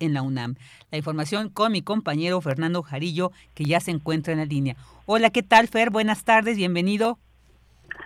en 0.00 0.14
la 0.14 0.22
UNAM. 0.22 0.54
La 0.90 0.98
información 0.98 1.48
con 1.48 1.72
mi 1.72 1.82
compañero 1.82 2.40
Fernando 2.40 2.82
Jarillo, 2.82 3.30
que 3.54 3.64
ya 3.64 3.80
se 3.80 3.90
encuentra 3.90 4.32
en 4.32 4.38
la 4.40 4.44
línea. 4.44 4.76
Hola, 5.06 5.30
¿qué 5.30 5.42
tal, 5.42 5.68
Fer? 5.68 5.90
Buenas 5.90 6.24
tardes, 6.24 6.56
bienvenido. 6.56 7.18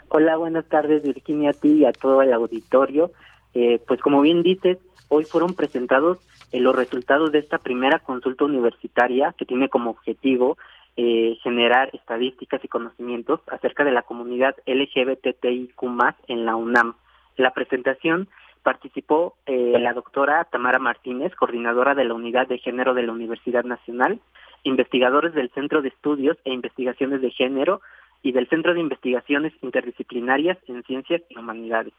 Hola, 0.09 0.37
buenas 0.37 0.67
tardes, 0.69 1.03
Virginia, 1.03 1.51
a 1.51 1.53
ti 1.53 1.73
y 1.73 1.85
a 1.85 1.93
todo 1.93 2.23
el 2.23 2.33
auditorio. 2.33 3.13
Eh, 3.55 3.81
pues 3.87 4.01
como 4.01 4.21
bien 4.21 4.43
dices, 4.43 4.79
hoy 5.09 5.25
fueron 5.25 5.55
presentados 5.55 6.19
eh, 6.53 6.61
los 6.61 6.75
resultados 6.75 7.33
de 7.33 7.41
esta 7.41 7.59
primera 7.59 7.99
consulta 7.99 8.45
universitaria 8.45 9.35
que 9.37 9.45
tiene 9.45 9.69
como 9.69 9.91
objetivo 9.91 10.57
eh, 10.97 11.39
generar 11.43 11.91
estadísticas 11.93 12.65
y 12.65 12.69
conocimientos 12.69 13.41
acerca 13.49 13.85
de 13.85 13.93
la 13.93 14.03
comunidad 14.03 14.57
LGBTIQ 14.67 15.83
en 16.27 16.45
la 16.45 16.57
UNAM. 16.57 16.95
La 17.37 17.53
presentación 17.53 18.29
participó 18.63 19.37
eh, 19.47 19.77
la 19.79 19.93
doctora 19.93 20.45
Tamara 20.45 20.79
Martínez, 20.79 21.35
coordinadora 21.35 21.95
de 21.95 22.05
la 22.05 22.15
Unidad 22.15 22.47
de 22.49 22.59
Género 22.59 22.95
de 22.95 23.03
la 23.03 23.13
Universidad 23.13 23.65
Nacional, 23.65 24.21
investigadores 24.65 25.35
del 25.35 25.51
Centro 25.51 25.83
de 25.83 25.89
Estudios 25.89 26.37
e 26.45 26.53
Investigaciones 26.53 27.21
de 27.21 27.31
Género 27.31 27.81
y 28.23 28.33
del 28.33 28.49
Centro 28.49 28.75
de 28.75 28.81
Investigaciones 28.81 29.53
Interdisciplinarias 29.63 30.59
en 30.67 30.83
Ciencias 30.85 31.23
y 31.29 31.39
Humanidades. 31.39 31.95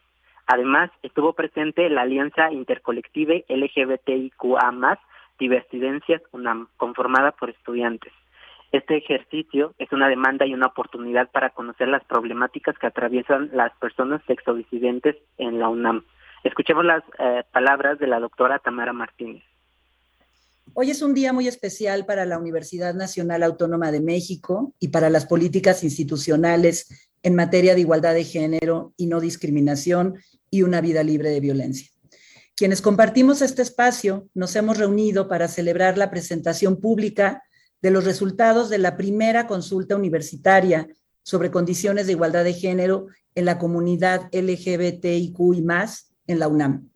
Además, 0.47 0.89
estuvo 1.03 1.33
presente 1.33 1.89
la 1.89 2.01
Alianza 2.01 2.51
Intercolective 2.51 3.45
LGBTIQA+, 3.47 4.99
Diversidencias 5.37 6.21
UNAM, 6.31 6.67
conformada 6.77 7.31
por 7.31 7.49
estudiantes. 7.51 8.11
Este 8.71 8.97
ejercicio 8.97 9.73
es 9.79 9.91
una 9.91 10.07
demanda 10.09 10.45
y 10.45 10.53
una 10.53 10.67
oportunidad 10.67 11.29
para 11.31 11.49
conocer 11.49 11.87
las 11.87 12.03
problemáticas 12.03 12.77
que 12.77 12.87
atraviesan 12.87 13.49
las 13.53 13.75
personas 13.77 14.21
sexodisidentes 14.27 15.15
en 15.37 15.59
la 15.59 15.69
UNAM. 15.69 16.03
Escuchemos 16.43 16.85
las 16.85 17.03
eh, 17.19 17.43
palabras 17.51 17.99
de 17.99 18.07
la 18.07 18.19
doctora 18.19 18.59
Tamara 18.59 18.93
Martínez. 18.93 19.43
Hoy 20.73 20.91
es 20.91 21.01
un 21.01 21.13
día 21.13 21.33
muy 21.33 21.47
especial 21.47 22.05
para 22.05 22.25
la 22.25 22.37
Universidad 22.37 22.93
Nacional 22.93 23.43
Autónoma 23.43 23.91
de 23.91 23.99
México 23.99 24.73
y 24.79 24.89
para 24.89 25.09
las 25.09 25.25
políticas 25.25 25.83
institucionales 25.83 27.09
en 27.23 27.35
materia 27.35 27.73
de 27.75 27.81
igualdad 27.81 28.13
de 28.13 28.23
género 28.23 28.93
y 28.95 29.07
no 29.07 29.19
discriminación 29.19 30.15
y 30.49 30.61
una 30.61 30.79
vida 30.79 31.03
libre 31.03 31.29
de 31.29 31.41
violencia. 31.41 31.89
Quienes 32.55 32.81
compartimos 32.81 33.41
este 33.41 33.61
espacio 33.61 34.27
nos 34.33 34.55
hemos 34.55 34.77
reunido 34.77 35.27
para 35.27 35.47
celebrar 35.47 35.97
la 35.97 36.09
presentación 36.09 36.79
pública 36.79 37.43
de 37.81 37.91
los 37.91 38.05
resultados 38.05 38.69
de 38.69 38.77
la 38.77 38.95
primera 38.95 39.47
consulta 39.47 39.95
universitaria 39.95 40.87
sobre 41.23 41.51
condiciones 41.51 42.05
de 42.05 42.13
igualdad 42.13 42.43
de 42.43 42.53
género 42.53 43.07
en 43.35 43.45
la 43.45 43.57
comunidad 43.57 44.29
LGBTIQ 44.31 45.37
y 45.55 45.61
más 45.61 46.08
en 46.29 46.39
la 46.39 46.47
UNAM. 46.47 46.89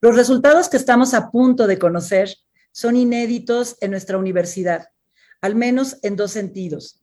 Los 0.00 0.14
resultados 0.14 0.68
que 0.68 0.76
estamos 0.76 1.12
a 1.12 1.30
punto 1.30 1.66
de 1.66 1.78
conocer 1.78 2.36
son 2.72 2.96
inéditos 2.96 3.76
en 3.80 3.90
nuestra 3.90 4.16
universidad, 4.16 4.88
al 5.40 5.56
menos 5.56 5.98
en 6.02 6.14
dos 6.16 6.30
sentidos. 6.30 7.00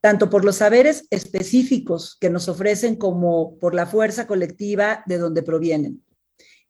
tanto 0.00 0.30
por 0.30 0.44
los 0.44 0.56
saberes 0.56 1.06
específicos 1.10 2.16
que 2.20 2.30
nos 2.30 2.48
ofrecen 2.48 2.94
como 2.94 3.58
por 3.58 3.74
la 3.74 3.84
fuerza 3.84 4.28
colectiva 4.28 5.02
de 5.06 5.18
donde 5.18 5.42
provienen. 5.42 6.04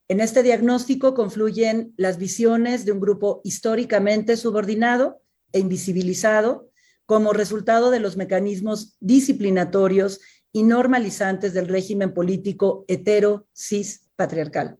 En 0.08 0.20
este 0.20 0.42
diagnóstico 0.42 1.12
confluyen 1.12 1.92
las 1.98 2.16
visiones 2.16 2.86
de 2.86 2.92
un 2.92 3.00
grupo 3.00 3.42
históricamente 3.44 4.38
subordinado 4.38 5.20
e 5.52 5.58
invisibilizado 5.58 6.70
como 7.04 7.34
resultado 7.34 7.90
de 7.90 8.00
los 8.00 8.16
mecanismos 8.16 8.96
disciplinatorios 9.00 10.20
y 10.52 10.62
normalizantes 10.62 11.54
del 11.54 11.68
régimen 11.68 12.14
político 12.14 12.84
hetero 12.88 13.46
cis 13.52 14.08
patriarcal. 14.16 14.78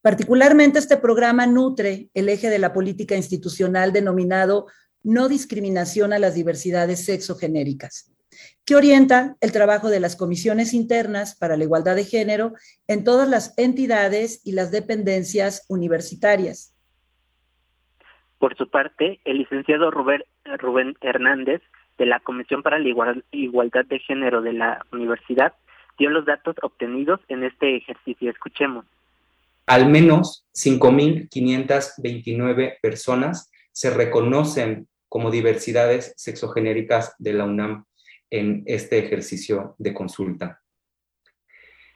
Particularmente 0.00 0.78
este 0.78 0.96
programa 0.96 1.46
nutre 1.46 2.08
el 2.14 2.28
eje 2.28 2.50
de 2.50 2.58
la 2.58 2.72
política 2.72 3.16
institucional 3.16 3.92
denominado 3.92 4.66
no 5.02 5.28
discriminación 5.28 6.12
a 6.12 6.18
las 6.18 6.34
diversidades 6.34 7.04
sexogenéricas, 7.04 8.12
que 8.64 8.76
orienta 8.76 9.36
el 9.40 9.52
trabajo 9.52 9.88
de 9.88 10.00
las 10.00 10.16
comisiones 10.16 10.74
internas 10.74 11.36
para 11.36 11.56
la 11.56 11.64
igualdad 11.64 11.96
de 11.96 12.04
género 12.04 12.52
en 12.86 13.04
todas 13.04 13.28
las 13.28 13.54
entidades 13.58 14.40
y 14.44 14.52
las 14.52 14.70
dependencias 14.70 15.64
universitarias. 15.68 16.74
Por 18.38 18.56
su 18.56 18.70
parte, 18.70 19.20
el 19.24 19.38
licenciado 19.38 19.90
Rubén, 19.90 20.22
Rubén 20.58 20.94
Hernández, 21.00 21.60
de 21.98 22.06
la 22.06 22.20
Comisión 22.20 22.62
para 22.62 22.78
la 22.78 22.88
Igualdad 23.32 23.84
de 23.84 23.98
Género 23.98 24.40
de 24.40 24.52
la 24.52 24.86
Universidad, 24.92 25.54
dio 25.98 26.10
los 26.10 26.24
datos 26.24 26.54
obtenidos 26.62 27.18
en 27.28 27.42
este 27.44 27.76
ejercicio. 27.76 28.30
Escuchemos. 28.30 28.86
Al 29.66 29.90
menos 29.90 30.46
5.529 30.54 32.80
personas 32.80 33.50
se 33.72 33.90
reconocen 33.90 34.88
como 35.08 35.30
diversidades 35.30 36.14
sexogenéricas 36.16 37.14
de 37.18 37.34
la 37.34 37.44
UNAM 37.44 37.84
en 38.30 38.62
este 38.66 38.98
ejercicio 38.98 39.74
de 39.78 39.94
consulta. 39.94 40.60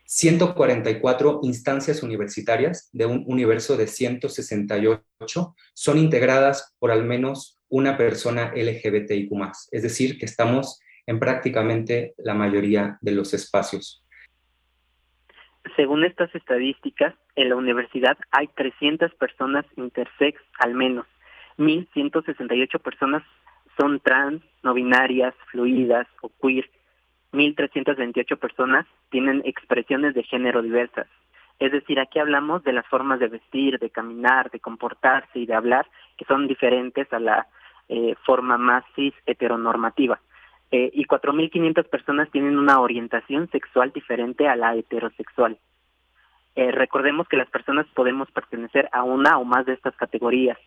144 0.06 1.40
instancias 1.42 2.02
universitarias 2.02 2.88
de 2.92 3.06
un 3.06 3.24
universo 3.26 3.78
de 3.78 3.86
168 3.86 5.54
son 5.72 5.98
integradas 5.98 6.74
por 6.78 6.90
al 6.90 7.04
menos 7.04 7.61
una 7.72 7.96
persona 7.96 8.52
LGBTIQ, 8.54 9.32
es 9.70 9.82
decir, 9.82 10.18
que 10.18 10.26
estamos 10.26 10.78
en 11.06 11.18
prácticamente 11.18 12.12
la 12.18 12.34
mayoría 12.34 12.98
de 13.00 13.12
los 13.12 13.32
espacios. 13.32 14.04
Según 15.74 16.04
estas 16.04 16.32
estadísticas, 16.34 17.14
en 17.34 17.48
la 17.48 17.56
universidad 17.56 18.18
hay 18.30 18.48
300 18.48 19.14
personas 19.14 19.64
intersex 19.76 20.38
al 20.58 20.74
menos, 20.74 21.06
1.168 21.56 22.78
personas 22.80 23.22
son 23.80 24.00
trans, 24.00 24.42
no 24.62 24.74
binarias, 24.74 25.34
fluidas 25.50 26.06
o 26.20 26.30
queer. 26.42 26.68
1.328 27.32 28.38
personas 28.38 28.86
tienen 29.10 29.40
expresiones 29.46 30.14
de 30.14 30.24
género 30.24 30.60
diversas. 30.60 31.06
Es 31.58 31.72
decir, 31.72 32.00
aquí 32.00 32.18
hablamos 32.18 32.62
de 32.64 32.72
las 32.72 32.86
formas 32.86 33.20
de 33.20 33.28
vestir, 33.28 33.78
de 33.78 33.90
caminar, 33.90 34.50
de 34.50 34.60
comportarse 34.60 35.38
y 35.38 35.46
de 35.46 35.54
hablar 35.54 35.86
que 36.16 36.24
son 36.24 36.48
diferentes 36.48 37.12
a 37.12 37.18
la 37.18 37.46
eh, 37.88 38.14
forma 38.24 38.58
más 38.58 38.84
cis 38.94 39.14
heteronormativa. 39.26 40.20
Eh, 40.70 40.90
y 40.94 41.04
4.500 41.04 41.88
personas 41.88 42.30
tienen 42.30 42.58
una 42.58 42.80
orientación 42.80 43.48
sexual 43.50 43.92
diferente 43.92 44.48
a 44.48 44.56
la 44.56 44.74
heterosexual. 44.74 45.58
Eh, 46.54 46.70
recordemos 46.70 47.28
que 47.28 47.36
las 47.36 47.48
personas 47.50 47.86
podemos 47.94 48.30
pertenecer 48.30 48.88
a 48.92 49.02
una 49.02 49.38
o 49.38 49.44
más 49.44 49.66
de 49.66 49.74
estas 49.74 49.94
categorías 49.96 50.58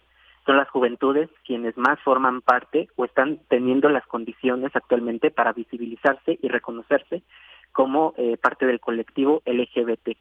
son 0.45 0.57
las 0.57 0.69
juventudes 0.69 1.29
quienes 1.43 1.75
más 1.77 1.99
forman 2.01 2.41
parte 2.41 2.87
o 2.95 3.05
están 3.05 3.39
teniendo 3.49 3.89
las 3.89 4.05
condiciones 4.05 4.75
actualmente 4.75 5.31
para 5.31 5.53
visibilizarse 5.53 6.37
y 6.41 6.47
reconocerse 6.47 7.23
como 7.71 8.13
eh, 8.17 8.37
parte 8.37 8.65
del 8.65 8.79
colectivo 8.79 9.41
LGBT. 9.45 10.17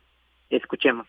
Escuchemos. 0.51 1.07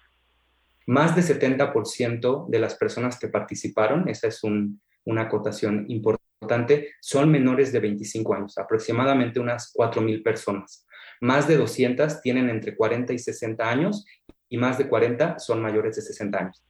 Más 0.88 1.15
de 1.15 1.22
70% 1.22 2.48
de 2.48 2.60
las 2.60 2.75
personas 2.75 3.20
que 3.20 3.27
participaron, 3.27 4.08
esa 4.08 4.27
es 4.27 4.42
una 4.44 5.22
acotación 5.22 5.86
importante, 5.89 6.94
son 7.01 7.32
menores 7.32 7.72
de 7.72 7.80
25 7.80 8.36
años, 8.36 8.58
aproximadamente 8.58 9.39
unas 9.39 9.74
4.000 9.74 10.24
personas. 10.24 10.86
Más 11.22 11.48
de 11.48 11.57
200 11.57 12.22
tienen 12.22 12.50
entre 12.50 12.75
40 12.75 13.14
y 13.14 13.20
60 13.20 13.68
años 13.68 14.05
y 14.50 14.57
más 14.57 14.77
de 14.77 14.88
40 14.88 15.40
son 15.40 15.62
mayores 15.62 15.96
de 15.96 16.01
60 16.03 16.38
años. 16.38 16.64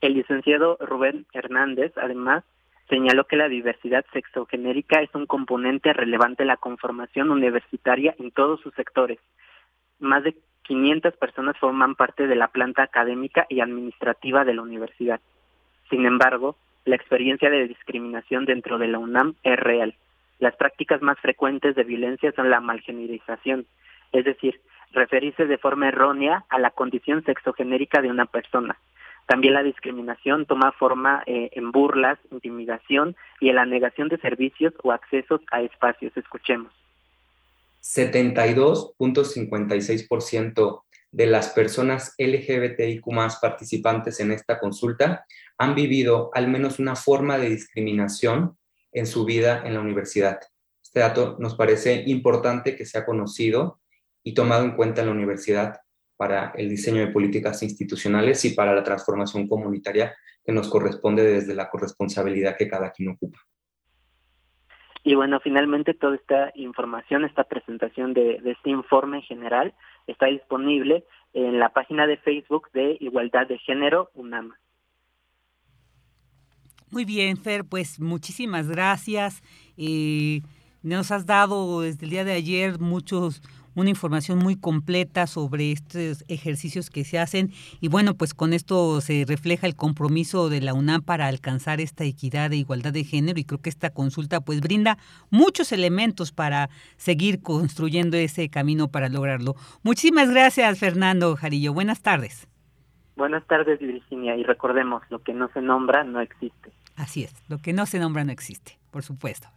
El 0.00 0.14
licenciado 0.14 0.76
Rubén 0.80 1.26
Hernández, 1.32 1.92
además, 1.96 2.44
señaló 2.88 3.26
que 3.26 3.36
la 3.36 3.48
diversidad 3.48 4.04
sexogenérica 4.12 5.00
es 5.00 5.12
un 5.14 5.26
componente 5.26 5.92
relevante 5.92 6.42
de 6.42 6.48
la 6.48 6.56
conformación 6.56 7.30
universitaria 7.30 8.14
en 8.18 8.30
todos 8.30 8.60
sus 8.60 8.74
sectores. 8.74 9.18
Más 9.98 10.22
de 10.22 10.36
500 10.66 11.16
personas 11.16 11.56
forman 11.58 11.94
parte 11.94 12.26
de 12.26 12.36
la 12.36 12.48
planta 12.48 12.82
académica 12.82 13.46
y 13.48 13.60
administrativa 13.60 14.44
de 14.44 14.54
la 14.54 14.62
universidad. 14.62 15.20
Sin 15.90 16.06
embargo, 16.06 16.56
la 16.84 16.96
experiencia 16.96 17.50
de 17.50 17.68
discriminación 17.68 18.44
dentro 18.44 18.78
de 18.78 18.88
la 18.88 18.98
UNAM 18.98 19.34
es 19.42 19.58
real. 19.58 19.94
Las 20.38 20.56
prácticas 20.56 21.02
más 21.02 21.18
frecuentes 21.20 21.74
de 21.74 21.84
violencia 21.84 22.32
son 22.32 22.50
la 22.50 22.60
malgenerización, 22.60 23.66
es 24.12 24.24
decir, 24.24 24.60
referirse 24.92 25.46
de 25.46 25.58
forma 25.58 25.88
errónea 25.88 26.44
a 26.48 26.58
la 26.58 26.70
condición 26.70 27.24
sexogenérica 27.24 28.02
de 28.02 28.10
una 28.10 28.26
persona, 28.26 28.76
también 29.26 29.54
la 29.54 29.64
discriminación 29.64 30.46
toma 30.46 30.70
forma 30.72 31.22
eh, 31.26 31.50
en 31.52 31.72
burlas, 31.72 32.18
intimidación 32.30 33.16
y 33.40 33.48
en 33.48 33.56
la 33.56 33.66
negación 33.66 34.08
de 34.08 34.18
servicios 34.18 34.72
o 34.82 34.92
accesos 34.92 35.40
a 35.50 35.62
espacios. 35.62 36.16
Escuchemos. 36.16 36.72
72.56% 37.94 40.82
de 41.12 41.26
las 41.26 41.50
personas 41.50 42.14
LGBTIQ 42.18 43.04
participantes 43.40 44.18
en 44.20 44.32
esta 44.32 44.58
consulta 44.58 45.24
han 45.56 45.74
vivido 45.74 46.30
al 46.34 46.48
menos 46.48 46.78
una 46.78 46.94
forma 46.96 47.38
de 47.38 47.48
discriminación 47.50 48.58
en 48.92 49.06
su 49.06 49.24
vida 49.24 49.62
en 49.64 49.72
la 49.74 49.80
universidad. 49.80 50.40
Este 50.82 51.00
dato 51.00 51.36
nos 51.38 51.54
parece 51.54 52.02
importante 52.06 52.76
que 52.76 52.86
sea 52.86 53.06
conocido 53.06 53.80
y 54.22 54.34
tomado 54.34 54.64
en 54.64 54.74
cuenta 54.74 55.02
en 55.02 55.06
la 55.06 55.14
universidad 55.14 55.80
para 56.16 56.52
el 56.56 56.68
diseño 56.68 57.02
de 57.02 57.12
políticas 57.12 57.62
institucionales 57.62 58.44
y 58.44 58.50
para 58.50 58.74
la 58.74 58.82
transformación 58.82 59.48
comunitaria 59.48 60.16
que 60.44 60.52
nos 60.52 60.68
corresponde 60.68 61.22
desde 61.22 61.54
la 61.54 61.68
corresponsabilidad 61.68 62.56
que 62.56 62.68
cada 62.68 62.90
quien 62.90 63.10
ocupa. 63.10 63.38
Y 65.06 65.14
bueno, 65.14 65.38
finalmente 65.38 65.94
toda 65.94 66.16
esta 66.16 66.50
información, 66.56 67.24
esta 67.24 67.44
presentación 67.44 68.12
de, 68.12 68.42
este 68.44 68.70
informe 68.70 69.22
general 69.22 69.72
está 70.08 70.26
disponible 70.26 71.04
en 71.32 71.60
la 71.60 71.68
página 71.68 72.08
de 72.08 72.16
Facebook 72.16 72.68
de 72.72 72.96
Igualdad 72.98 73.46
de 73.46 73.56
Género 73.58 74.10
UNAM. 74.14 74.54
Muy 76.90 77.04
bien, 77.04 77.36
Fer, 77.36 77.64
pues 77.64 78.00
muchísimas 78.00 78.68
gracias. 78.68 79.44
Eh, 79.76 80.40
nos 80.82 81.12
has 81.12 81.24
dado 81.24 81.82
desde 81.82 82.04
el 82.06 82.10
día 82.10 82.24
de 82.24 82.32
ayer 82.32 82.80
muchos 82.80 83.42
una 83.76 83.90
información 83.90 84.38
muy 84.38 84.56
completa 84.56 85.28
sobre 85.28 85.70
estos 85.70 86.24
ejercicios 86.26 86.90
que 86.90 87.04
se 87.04 87.20
hacen 87.20 87.52
y 87.80 87.86
bueno, 87.88 88.14
pues 88.14 88.34
con 88.34 88.52
esto 88.52 89.00
se 89.00 89.24
refleja 89.28 89.68
el 89.68 89.76
compromiso 89.76 90.48
de 90.48 90.60
la 90.60 90.74
UNAM 90.74 91.02
para 91.02 91.28
alcanzar 91.28 91.80
esta 91.80 92.02
equidad 92.02 92.52
e 92.52 92.56
igualdad 92.56 92.92
de 92.92 93.04
género 93.04 93.38
y 93.38 93.44
creo 93.44 93.60
que 93.60 93.70
esta 93.70 93.90
consulta 93.90 94.40
pues 94.40 94.60
brinda 94.60 94.98
muchos 95.30 95.70
elementos 95.70 96.32
para 96.32 96.70
seguir 96.96 97.42
construyendo 97.42 98.16
ese 98.16 98.48
camino 98.48 98.88
para 98.88 99.08
lograrlo. 99.08 99.54
Muchísimas 99.82 100.30
gracias, 100.30 100.78
Fernando 100.78 101.36
Jarillo. 101.36 101.72
Buenas 101.72 102.00
tardes. 102.00 102.48
Buenas 103.16 103.46
tardes, 103.46 103.78
Virginia, 103.78 104.36
y 104.36 104.42
recordemos, 104.42 105.02
lo 105.08 105.20
que 105.20 105.32
no 105.32 105.48
se 105.52 105.62
nombra 105.62 106.04
no 106.04 106.20
existe. 106.20 106.72
Así 106.96 107.24
es, 107.24 107.34
lo 107.48 107.58
que 107.58 107.72
no 107.72 107.86
se 107.86 107.98
nombra 107.98 108.24
no 108.24 108.32
existe, 108.32 108.78
por 108.90 109.02
supuesto. 109.02 109.48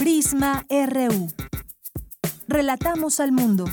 Prisma 0.00 0.62
RU. 0.70 1.28
Relatamos 2.48 3.20
al 3.20 3.32
mundo. 3.32 3.64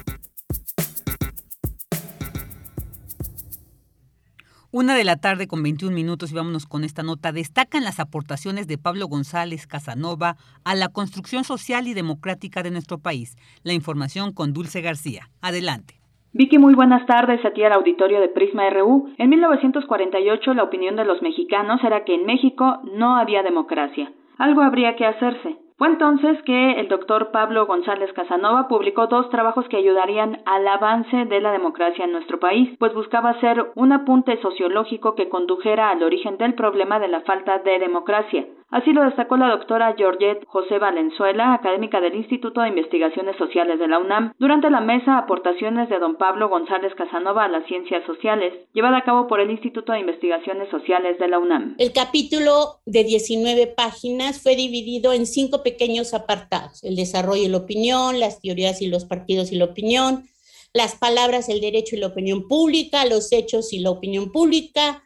Una 4.74 4.96
de 4.96 5.06
la 5.06 5.16
tarde 5.16 5.48
con 5.48 5.64
21 5.64 5.96
minutos 5.96 6.34
y 6.34 6.36
vámonos 6.36 6.66
con 6.66 6.84
esta 6.84 7.02
nota. 7.02 7.32
Destacan 7.32 7.86
las 7.86 8.02
aportaciones 8.02 8.68
de 8.68 8.78
Pablo 8.78 9.08
González 9.08 9.68
Casanova 9.68 10.36
a 10.66 10.76
la 10.76 10.90
construcción 10.90 11.46
social 11.46 11.88
y 11.88 11.94
democrática 11.94 12.62
de 12.62 12.72
nuestro 12.72 12.98
país. 12.98 13.38
La 13.64 13.72
información 13.72 14.34
con 14.34 14.52
Dulce 14.52 14.82
García. 14.82 15.30
Adelante. 15.42 15.94
Vicky, 16.34 16.58
muy 16.58 16.76
buenas 16.76 17.06
tardes 17.06 17.40
a 17.46 17.52
ti 17.52 17.64
al 17.64 17.72
auditorio 17.72 18.20
de 18.20 18.28
Prisma 18.28 18.70
RU. 18.70 19.14
En 19.18 19.30
1948 19.30 20.54
la 20.56 20.64
opinión 20.64 20.98
de 20.98 21.06
los 21.06 21.22
mexicanos 21.22 21.82
era 21.86 22.04
que 22.04 22.16
en 22.16 22.26
México 22.26 22.82
no 22.98 23.16
había 23.16 23.44
democracia. 23.44 24.12
Algo 24.38 24.62
habría 24.62 24.98
que 24.98 25.06
hacerse. 25.06 25.67
Fue 25.78 25.90
entonces 25.90 26.42
que 26.42 26.80
el 26.80 26.88
doctor 26.88 27.30
Pablo 27.30 27.68
González 27.68 28.12
Casanova 28.14 28.68
publicó 28.68 29.06
dos 29.06 29.30
trabajos 29.30 29.68
que 29.70 29.78
ayudarían 29.78 30.42
al 30.46 30.68
avance 30.68 31.26
de 31.26 31.40
la 31.40 31.52
democracia 31.52 32.06
en 32.06 32.14
nuestro 32.14 32.40
país, 32.40 32.76
pues 32.80 32.96
buscaba 32.96 33.30
hacer 33.30 33.64
un 33.76 33.92
apunte 33.92 34.42
sociológico 34.42 35.14
que 35.14 35.30
condujera 35.30 35.92
al 35.92 36.02
origen 36.02 36.40
del 36.40 36.56
problema 36.56 37.00
de 37.00 37.10
la 37.10 37.22
falta 37.22 37.60
de 37.60 37.78
democracia. 37.78 38.48
Así 38.70 38.92
lo 38.92 39.06
destacó 39.06 39.38
la 39.38 39.50
doctora 39.50 39.96
Georgette 39.98 40.46
José 40.46 40.78
Valenzuela, 40.78 41.54
académica 41.54 42.02
del 42.02 42.16
Instituto 42.16 42.60
de 42.60 42.68
Investigaciones 42.68 43.38
Sociales 43.38 43.80
de 43.80 43.88
la 43.88 43.98
UNAM, 43.98 44.34
durante 44.40 44.70
la 44.70 44.82
mesa 44.82 45.18
Aportaciones 45.18 45.88
de 45.88 46.00
don 46.00 46.18
Pablo 46.18 46.50
González 46.50 46.94
Casanova 46.96 47.46
a 47.46 47.48
las 47.48 47.66
Ciencias 47.68 48.06
Sociales, 48.06 48.54
llevada 48.74 48.98
a 48.98 49.04
cabo 49.06 49.28
por 49.28 49.40
el 49.40 49.52
Instituto 49.52 49.94
de 49.94 50.02
Investigaciones 50.02 50.70
Sociales 50.70 51.18
de 51.18 51.30
la 51.30 51.40
UNAM. 51.40 51.76
El 51.78 51.94
capítulo 51.94 52.82
de 52.86 53.06
19 53.06 53.68
páginas 53.68 54.42
fue 54.42 54.58
dividido 54.58 55.14
en 55.14 55.28
cinco 55.28 55.64
pequeños 55.64 56.14
apartados, 56.14 56.84
el 56.84 56.98
desarrollo 56.98 57.44
y 57.44 57.48
la 57.48 57.60
opinión, 57.60 58.20
las 58.20 58.42
teorías 58.42 58.82
y 58.82 58.88
los 58.88 59.06
partidos 59.06 59.54
y 59.54 59.56
la 59.56 59.66
opinión, 59.66 60.26
las 60.74 60.96
palabras, 60.96 61.48
el 61.48 61.62
derecho 61.62 61.96
y 61.96 62.00
la 62.00 62.08
opinión 62.08 62.50
pública, 62.50 63.06
los 63.06 63.32
hechos 63.32 63.72
y 63.72 63.80
la 63.80 63.92
opinión 63.92 64.30
pública, 64.34 65.04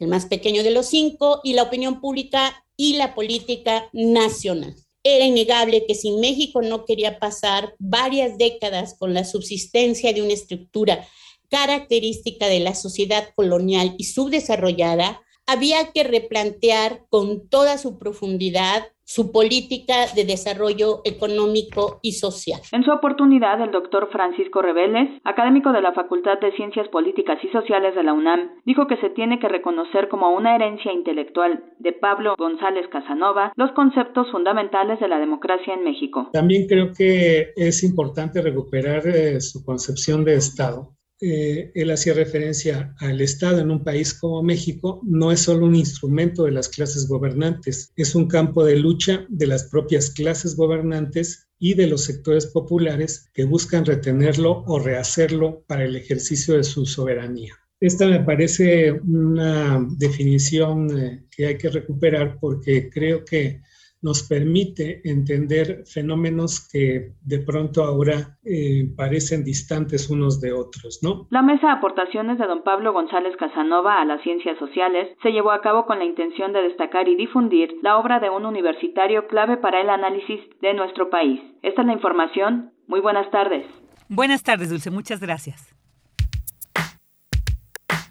el 0.00 0.08
más 0.08 0.26
pequeño 0.26 0.64
de 0.64 0.72
los 0.72 0.86
cinco, 0.86 1.40
y 1.44 1.52
la 1.52 1.62
opinión 1.62 2.00
pública 2.00 2.64
y 2.80 2.94
la 2.94 3.14
política 3.14 3.90
nacional. 3.92 4.74
Era 5.02 5.26
innegable 5.26 5.84
que 5.86 5.94
si 5.94 6.12
México 6.12 6.62
no 6.62 6.86
quería 6.86 7.18
pasar 7.18 7.74
varias 7.78 8.38
décadas 8.38 8.96
con 8.98 9.12
la 9.12 9.24
subsistencia 9.24 10.14
de 10.14 10.22
una 10.22 10.32
estructura 10.32 11.06
característica 11.50 12.46
de 12.46 12.60
la 12.60 12.74
sociedad 12.74 13.28
colonial 13.36 13.94
y 13.98 14.04
subdesarrollada, 14.04 15.20
había 15.50 15.90
que 15.92 16.04
replantear 16.04 17.00
con 17.10 17.48
toda 17.48 17.76
su 17.76 17.98
profundidad 17.98 18.84
su 19.10 19.32
política 19.32 20.06
de 20.14 20.24
desarrollo 20.24 21.00
económico 21.04 21.98
y 22.00 22.12
social. 22.12 22.60
En 22.70 22.84
su 22.84 22.92
oportunidad, 22.92 23.60
el 23.60 23.72
doctor 23.72 24.08
Francisco 24.12 24.62
Reveles, 24.62 25.20
académico 25.24 25.72
de 25.72 25.82
la 25.82 25.92
Facultad 25.92 26.38
de 26.38 26.52
Ciencias 26.52 26.86
Políticas 26.90 27.38
y 27.42 27.48
Sociales 27.48 27.96
de 27.96 28.04
la 28.04 28.12
UNAM, 28.12 28.60
dijo 28.64 28.86
que 28.86 28.98
se 28.98 29.10
tiene 29.10 29.40
que 29.40 29.48
reconocer 29.48 30.08
como 30.08 30.30
una 30.30 30.54
herencia 30.54 30.92
intelectual 30.92 31.64
de 31.80 31.92
Pablo 31.92 32.36
González 32.38 32.86
Casanova 32.86 33.52
los 33.56 33.72
conceptos 33.72 34.30
fundamentales 34.30 35.00
de 35.00 35.08
la 35.08 35.18
democracia 35.18 35.74
en 35.74 35.82
México. 35.82 36.28
También 36.32 36.68
creo 36.68 36.92
que 36.96 37.48
es 37.56 37.82
importante 37.82 38.40
recuperar 38.40 39.04
eh, 39.08 39.40
su 39.40 39.64
concepción 39.64 40.24
de 40.24 40.34
Estado 40.34 40.99
eh, 41.20 41.70
él 41.74 41.90
hacía 41.90 42.14
referencia 42.14 42.94
al 42.98 43.20
Estado 43.20 43.60
en 43.60 43.70
un 43.70 43.84
país 43.84 44.14
como 44.14 44.42
México, 44.42 45.00
no 45.04 45.32
es 45.32 45.40
solo 45.40 45.66
un 45.66 45.74
instrumento 45.74 46.44
de 46.44 46.52
las 46.52 46.68
clases 46.68 47.06
gobernantes, 47.06 47.92
es 47.96 48.14
un 48.14 48.26
campo 48.26 48.64
de 48.64 48.76
lucha 48.76 49.26
de 49.28 49.46
las 49.46 49.64
propias 49.64 50.10
clases 50.10 50.56
gobernantes 50.56 51.48
y 51.58 51.74
de 51.74 51.86
los 51.86 52.04
sectores 52.04 52.46
populares 52.46 53.28
que 53.34 53.44
buscan 53.44 53.84
retenerlo 53.84 54.64
o 54.66 54.78
rehacerlo 54.78 55.62
para 55.66 55.84
el 55.84 55.94
ejercicio 55.94 56.56
de 56.56 56.64
su 56.64 56.86
soberanía. 56.86 57.54
Esta 57.80 58.06
me 58.06 58.20
parece 58.20 58.92
una 58.92 59.86
definición 59.96 60.98
eh, 60.98 61.24
que 61.30 61.46
hay 61.46 61.58
que 61.58 61.70
recuperar 61.70 62.38
porque 62.40 62.90
creo 62.90 63.24
que 63.24 63.60
nos 64.02 64.22
permite 64.22 65.00
entender 65.04 65.84
fenómenos 65.86 66.68
que 66.68 67.12
de 67.22 67.38
pronto 67.38 67.84
ahora 67.84 68.38
eh, 68.44 68.88
parecen 68.96 69.44
distantes 69.44 70.08
unos 70.10 70.40
de 70.40 70.52
otros, 70.52 71.00
¿no? 71.02 71.26
La 71.30 71.42
mesa 71.42 71.68
de 71.68 71.72
aportaciones 71.74 72.38
de 72.38 72.46
don 72.46 72.62
Pablo 72.62 72.92
González 72.92 73.36
Casanova 73.36 74.00
a 74.00 74.04
las 74.04 74.22
ciencias 74.22 74.58
sociales 74.58 75.08
se 75.22 75.30
llevó 75.30 75.52
a 75.52 75.60
cabo 75.60 75.86
con 75.86 75.98
la 75.98 76.04
intención 76.04 76.52
de 76.52 76.62
destacar 76.62 77.08
y 77.08 77.16
difundir 77.16 77.74
la 77.82 77.98
obra 77.98 78.20
de 78.20 78.30
un 78.30 78.46
universitario 78.46 79.26
clave 79.26 79.56
para 79.56 79.80
el 79.80 79.90
análisis 79.90 80.40
de 80.60 80.74
nuestro 80.74 81.10
país. 81.10 81.40
Esta 81.62 81.82
es 81.82 81.86
la 81.86 81.92
información. 81.92 82.72
Muy 82.86 83.00
buenas 83.00 83.30
tardes. 83.30 83.66
Buenas 84.08 84.42
tardes, 84.42 84.70
Dulce. 84.70 84.90
Muchas 84.90 85.20
gracias. 85.20 85.74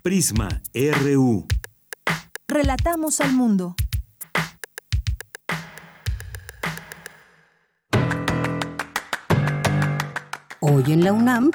Prisma 0.01 0.47
RU. 0.73 1.45
Relatamos 2.47 3.19
al 3.19 3.33
mundo. 3.33 3.75
Hoy 10.61 10.83
en 10.87 11.05
la 11.05 11.13
UNAM, 11.13 11.51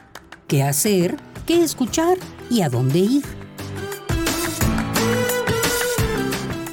¿qué 0.48 0.62
hacer? 0.62 1.16
¿Qué 1.46 1.62
escuchar? 1.62 2.16
¿Y 2.48 2.62
a 2.62 2.70
dónde 2.70 3.00
ir? 3.00 3.24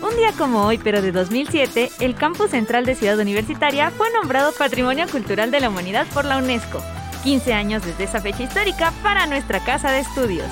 Un 0.02 0.16
día 0.16 0.32
como 0.38 0.66
hoy, 0.66 0.78
pero 0.78 1.02
de 1.02 1.12
2007, 1.12 1.92
el 2.00 2.16
campus 2.16 2.52
central 2.52 2.86
de 2.86 2.96
Ciudad 2.96 3.20
Universitaria 3.20 3.92
fue 3.92 4.08
nombrado 4.14 4.54
Patrimonio 4.54 5.10
Cultural 5.10 5.52
de 5.52 5.60
la 5.60 5.68
Humanidad 5.68 6.08
por 6.14 6.24
la 6.24 6.38
UNESCO. 6.38 6.82
15 7.26 7.52
años 7.52 7.86
desde 7.86 8.06
esa 8.06 8.22
fecha 8.22 8.44
histórica 8.44 8.94
para 9.04 9.28
nuestra 9.28 9.60
casa 9.60 9.92
de 9.92 10.00
estudios. 10.00 10.48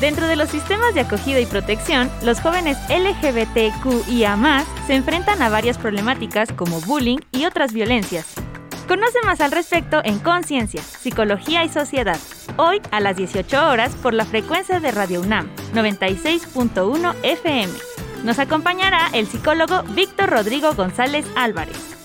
Dentro 0.00 0.28
de 0.28 0.36
los 0.36 0.50
sistemas 0.50 0.94
de 0.94 1.00
acogida 1.00 1.40
y 1.40 1.46
protección, 1.46 2.08
los 2.22 2.40
jóvenes 2.40 2.78
LGBTQIA 2.88 4.64
se 4.86 4.94
enfrentan 4.94 5.42
a 5.42 5.48
varias 5.48 5.78
problemáticas 5.78 6.52
como 6.52 6.80
bullying 6.82 7.18
y 7.32 7.46
otras 7.46 7.72
violencias, 7.72 8.34
Conoce 8.88 9.18
más 9.24 9.40
al 9.40 9.50
respecto 9.50 10.00
en 10.04 10.20
Conciencia, 10.20 10.80
Psicología 10.80 11.64
y 11.64 11.68
Sociedad, 11.68 12.20
hoy 12.56 12.80
a 12.92 13.00
las 13.00 13.16
18 13.16 13.68
horas 13.68 13.92
por 13.96 14.14
la 14.14 14.24
frecuencia 14.24 14.78
de 14.78 14.92
Radio 14.92 15.22
UNAM 15.22 15.50
96.1 15.74 17.14
FM. 17.24 17.72
Nos 18.22 18.38
acompañará 18.38 19.08
el 19.12 19.26
psicólogo 19.26 19.82
Víctor 19.94 20.30
Rodrigo 20.30 20.72
González 20.74 21.26
Álvarez. 21.34 21.96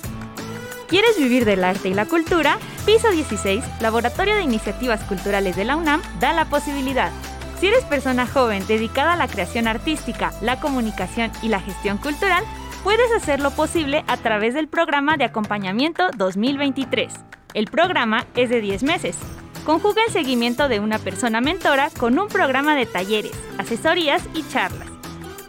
¿Quieres 0.88 1.20
vivir 1.20 1.46
del 1.46 1.63
arte 1.63 1.89
y 1.89 1.94
la 1.94 2.08
cultura? 2.08 2.58
Piso 2.84 3.12
16, 3.12 3.63
Laboratorio 3.80 4.34
de 4.34 4.41
Iniciativas 4.41 5.04
Culturales 5.04 5.56
de 5.56 5.65
la 5.65 5.76
UNAM, 5.76 6.02
da 6.20 6.34
la 6.34 6.46
posibilidad. 6.46 7.12
Si 7.60 7.67
eres 7.67 7.84
persona 7.84 8.26
joven 8.26 8.65
dedicada 8.65 9.13
a 9.13 9.17
la 9.17 9.28
creación 9.28 9.67
artística, 9.67 10.34
la 10.41 10.60
comunicación 10.60 11.32
y 11.44 11.50
la 11.50 11.60
gestión 11.60 12.00
cultural, 12.00 12.44
puedes 12.84 13.12
hacerlo 13.12 13.52
posible 13.52 14.04
a 14.08 14.17
través 14.17 14.54
del 14.54 14.67
programa 14.67 15.17
de 15.17 15.26
acompañamiento 15.26 16.10
2023. 16.17 17.13
El 17.54 17.65
programa 17.67 18.26
es 18.36 18.50
de 18.50 18.62
10 18.62 18.84
meses. 18.84 19.17
Conjuga 19.65 20.02
el 20.08 20.13
seguimiento 20.13 20.67
de 20.67 20.80
una 20.80 20.98
persona 20.98 21.41
mentora 21.41 21.89
con 21.98 22.17
un 22.17 22.28
programa 22.28 22.76
de 22.76 22.86
talleres, 22.86 23.34
asesorías 23.58 24.24
y 24.34 24.48
charlas. 24.48 24.88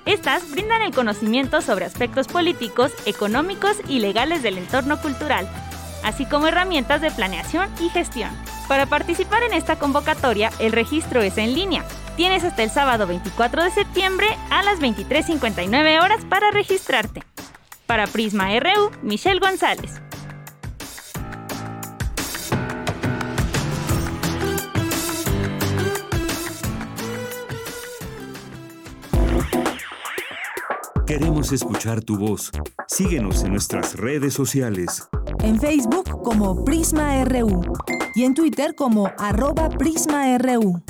Estas 0.05 0.51
brindan 0.51 0.83
el 0.83 0.92
conocimiento 0.92 1.62
sobre 1.62 1.85
aspectos 1.85 2.27
políticos, 2.27 2.92
económicos 3.07 3.77
y 3.88 4.01
legales 4.01 4.42
del 4.42 4.59
entorno 4.59 5.01
cultural, 5.01 5.49
así 6.05 6.27
como 6.27 6.47
herramientas 6.47 7.01
de 7.01 7.11
planeación 7.11 7.69
y 7.81 7.88
gestión. 7.88 8.31
Para 8.69 8.87
participar 8.87 9.43
en 9.43 9.53
esta 9.53 9.77
convocatoria, 9.77 10.51
el 10.59 10.73
registro 10.73 11.23
es 11.23 11.38
en 11.38 11.55
línea 11.55 11.85
Tienes 12.17 12.45
hasta 12.45 12.62
el 12.62 12.71
sábado 12.71 13.07
24 13.07 13.65
de 13.65 13.71
septiembre 13.71 14.27
a 14.51 14.62
las 14.62 14.81
23.59 14.81 16.03
horas 16.03 16.25
para 16.27 16.51
registrarte. 16.51 17.23
Para 17.87 18.07
Prisma 18.07 18.49
RU, 18.61 18.91
Michelle 19.03 19.41
González. 19.41 20.01
Queremos 31.12 31.53
escuchar 31.53 32.01
tu 32.01 32.16
voz. 32.16 32.51
Síguenos 32.88 33.44
en 33.44 33.51
nuestras 33.51 33.96
redes 33.96 34.33
sociales. 34.33 35.11
En 35.40 35.61
Facebook 35.61 36.22
como 36.22 36.64
Prisma 36.64 37.22
RU 37.27 37.61
y 38.14 38.22
en 38.22 38.33
Twitter 38.33 38.75
como 38.75 39.12
arroba 39.18 39.68
PrismaRU. 39.68 40.83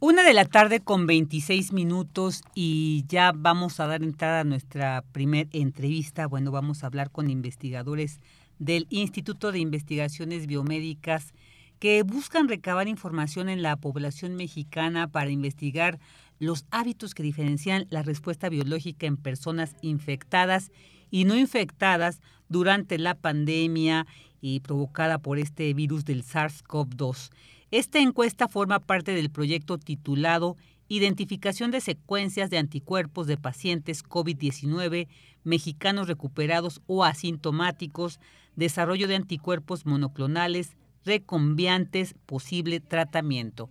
Una 0.00 0.22
de 0.22 0.32
la 0.32 0.46
tarde 0.46 0.80
con 0.80 1.06
26 1.06 1.74
minutos 1.74 2.40
y 2.54 3.04
ya 3.06 3.32
vamos 3.36 3.78
a 3.78 3.86
dar 3.86 4.02
entrada 4.02 4.40
a 4.40 4.44
nuestra 4.44 5.04
primer 5.12 5.48
entrevista. 5.52 6.28
Bueno, 6.28 6.50
vamos 6.50 6.82
a 6.82 6.86
hablar 6.86 7.10
con 7.10 7.28
investigadores 7.28 8.20
del 8.58 8.86
Instituto 8.88 9.52
de 9.52 9.58
Investigaciones 9.58 10.46
Biomédicas 10.46 11.34
que 11.80 12.02
buscan 12.02 12.46
recabar 12.46 12.86
información 12.88 13.48
en 13.48 13.62
la 13.62 13.74
población 13.76 14.36
mexicana 14.36 15.08
para 15.08 15.30
investigar 15.30 15.98
los 16.38 16.66
hábitos 16.70 17.14
que 17.14 17.22
diferencian 17.22 17.86
la 17.90 18.02
respuesta 18.02 18.48
biológica 18.50 19.06
en 19.06 19.16
personas 19.16 19.74
infectadas 19.80 20.70
y 21.10 21.24
no 21.24 21.36
infectadas 21.36 22.20
durante 22.48 22.98
la 22.98 23.14
pandemia 23.14 24.06
y 24.42 24.60
provocada 24.60 25.18
por 25.18 25.38
este 25.38 25.72
virus 25.72 26.04
del 26.04 26.22
SARS-CoV-2. 26.22 27.30
Esta 27.70 27.98
encuesta 27.98 28.46
forma 28.46 28.80
parte 28.80 29.12
del 29.12 29.30
proyecto 29.30 29.78
titulado 29.78 30.56
Identificación 30.88 31.70
de 31.70 31.80
secuencias 31.80 32.50
de 32.50 32.58
anticuerpos 32.58 33.26
de 33.26 33.36
pacientes 33.36 34.04
COVID-19 34.04 35.06
mexicanos 35.44 36.08
recuperados 36.08 36.82
o 36.86 37.04
asintomáticos, 37.04 38.18
desarrollo 38.56 39.06
de 39.06 39.14
anticuerpos 39.14 39.86
monoclonales, 39.86 40.76
recombiantes, 41.04 42.14
posible 42.26 42.80
tratamiento. 42.80 43.70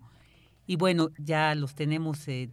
Y 0.67 0.75
bueno, 0.75 1.09
ya 1.17 1.55
los 1.55 1.75
tenemos 1.75 2.27
eh, 2.27 2.49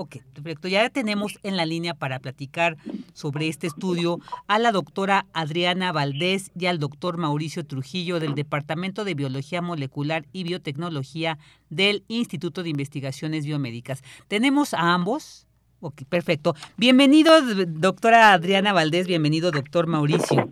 Ok, 0.00 0.18
perfecto. 0.32 0.68
Ya 0.68 0.88
tenemos 0.90 1.40
en 1.42 1.56
la 1.56 1.66
línea 1.66 1.92
para 1.92 2.20
platicar 2.20 2.76
sobre 3.14 3.48
este 3.48 3.66
estudio 3.66 4.20
a 4.46 4.60
la 4.60 4.70
doctora 4.70 5.26
Adriana 5.32 5.90
Valdés 5.90 6.52
y 6.56 6.66
al 6.66 6.78
doctor 6.78 7.16
Mauricio 7.16 7.66
Trujillo 7.66 8.20
del 8.20 8.36
Departamento 8.36 9.04
de 9.04 9.14
Biología 9.14 9.60
Molecular 9.60 10.24
y 10.32 10.44
Biotecnología 10.44 11.36
del 11.68 12.04
Instituto 12.06 12.62
de 12.62 12.68
Investigaciones 12.68 13.44
Biomédicas. 13.44 14.04
Tenemos 14.28 14.72
a 14.72 14.94
ambos. 14.94 15.48
Ok, 15.80 16.02
perfecto. 16.08 16.54
Bienvenido, 16.76 17.32
doctora 17.66 18.32
Adriana 18.32 18.72
Valdés, 18.72 19.08
bienvenido, 19.08 19.50
doctor 19.50 19.88
Mauricio. 19.88 20.48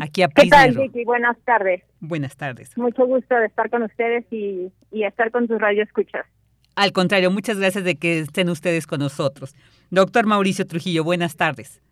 Aquí 0.00 0.22
a 0.22 0.28
¿Qué 0.28 0.48
tal, 0.48 0.76
Vicky? 0.76 1.04
Buenas 1.04 1.36
tardes. 1.44 1.82
Buenas 2.00 2.36
tardes. 2.36 2.76
Mucho 2.76 3.06
gusto 3.06 3.34
de 3.34 3.46
estar 3.46 3.68
con 3.68 3.82
ustedes 3.82 4.24
y, 4.30 4.72
y 4.90 5.04
estar 5.04 5.30
con 5.30 5.46
tus 5.46 5.60
radioescuchas. 5.60 6.26
Al 6.76 6.92
contrario, 6.92 7.30
muchas 7.30 7.58
gracias 7.58 7.84
de 7.84 7.96
que 7.96 8.20
estén 8.20 8.48
ustedes 8.48 8.86
con 8.86 9.00
nosotros. 9.00 9.54
Doctor 9.90 10.26
Mauricio 10.26 10.66
Trujillo, 10.66 11.04
buenas 11.04 11.36
tardes. 11.36 11.82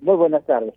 Muy 0.00 0.16
buenas 0.16 0.44
tardes. 0.46 0.74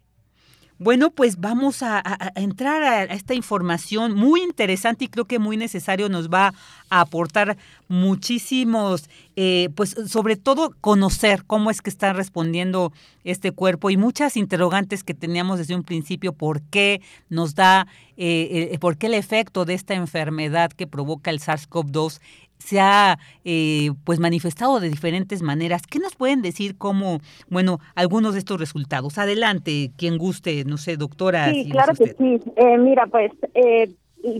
Bueno, 0.79 1.11
pues 1.11 1.39
vamos 1.39 1.83
a, 1.83 2.03
entrar 2.35 2.83
a, 2.83 3.03
esta 3.03 3.33
información 3.33 4.15
muy 4.15 4.41
interesante 4.41 5.05
y 5.05 5.07
creo 5.07 5.25
que 5.25 5.39
muy 5.39 5.55
necesario 5.55 6.09
nos 6.09 6.29
va 6.29 6.53
a 6.89 7.01
aportar 7.01 7.57
muchísimos, 7.87 9.09
eh, 9.35 9.69
pues 9.75 9.95
sobre 10.07 10.35
todo 10.35 10.75
conocer 10.81 11.43
cómo 11.45 11.69
es 11.69 11.81
que 11.81 11.89
está 11.89 12.11
respondiendo 12.11 12.91
este 13.23 13.51
cuerpo 13.51 13.89
y 13.91 13.97
muchas 13.97 14.35
interrogantes 14.35 15.03
que 15.03 15.13
teníamos 15.13 15.59
desde 15.59 15.75
un 15.75 15.83
principio, 15.83 16.33
por 16.33 16.61
qué 16.61 17.01
nos 17.29 17.55
da, 17.55 17.87
eh, 18.17 18.69
eh, 18.71 18.79
por 18.79 18.97
qué 18.97 19.07
el 19.07 19.13
efecto 19.13 19.65
de 19.65 19.75
esta 19.75 19.93
enfermedad 19.93 20.71
que 20.71 20.87
provoca 20.87 21.29
el 21.29 21.39
SARS-CoV-2 21.39 22.19
se 22.63 22.79
ha 22.79 23.19
eh, 23.43 23.91
pues 24.05 24.19
manifestado 24.19 24.79
de 24.79 24.89
diferentes 24.89 25.41
maneras. 25.41 25.81
¿Qué 25.85 25.99
nos 25.99 26.15
pueden 26.15 26.41
decir 26.41 26.77
como, 26.77 27.19
bueno, 27.49 27.79
algunos 27.95 28.33
de 28.33 28.39
estos 28.39 28.59
resultados? 28.59 29.17
Adelante, 29.17 29.91
quien 29.97 30.17
guste, 30.17 30.63
no 30.63 30.77
sé, 30.77 30.95
doctora. 30.95 31.51
Sí, 31.51 31.69
claro 31.69 31.93
que 31.93 32.07
sí. 32.07 32.39
Eh, 32.55 32.77
mira, 32.77 33.07
pues 33.07 33.31
eh, 33.53 33.91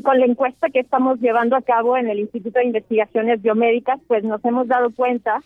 con 0.03 0.19
la 0.19 0.25
encuesta 0.25 0.69
que 0.69 0.79
estamos 0.79 1.19
llevando 1.19 1.57
a 1.57 1.61
cabo 1.61 1.97
en 1.97 2.09
el 2.09 2.19
Instituto 2.19 2.59
de 2.59 2.65
Investigaciones 2.65 3.41
Biomédicas, 3.41 3.99
pues 4.07 4.23
nos 4.23 4.43
hemos 4.45 4.67
dado 4.67 4.91
cuenta 4.91 5.41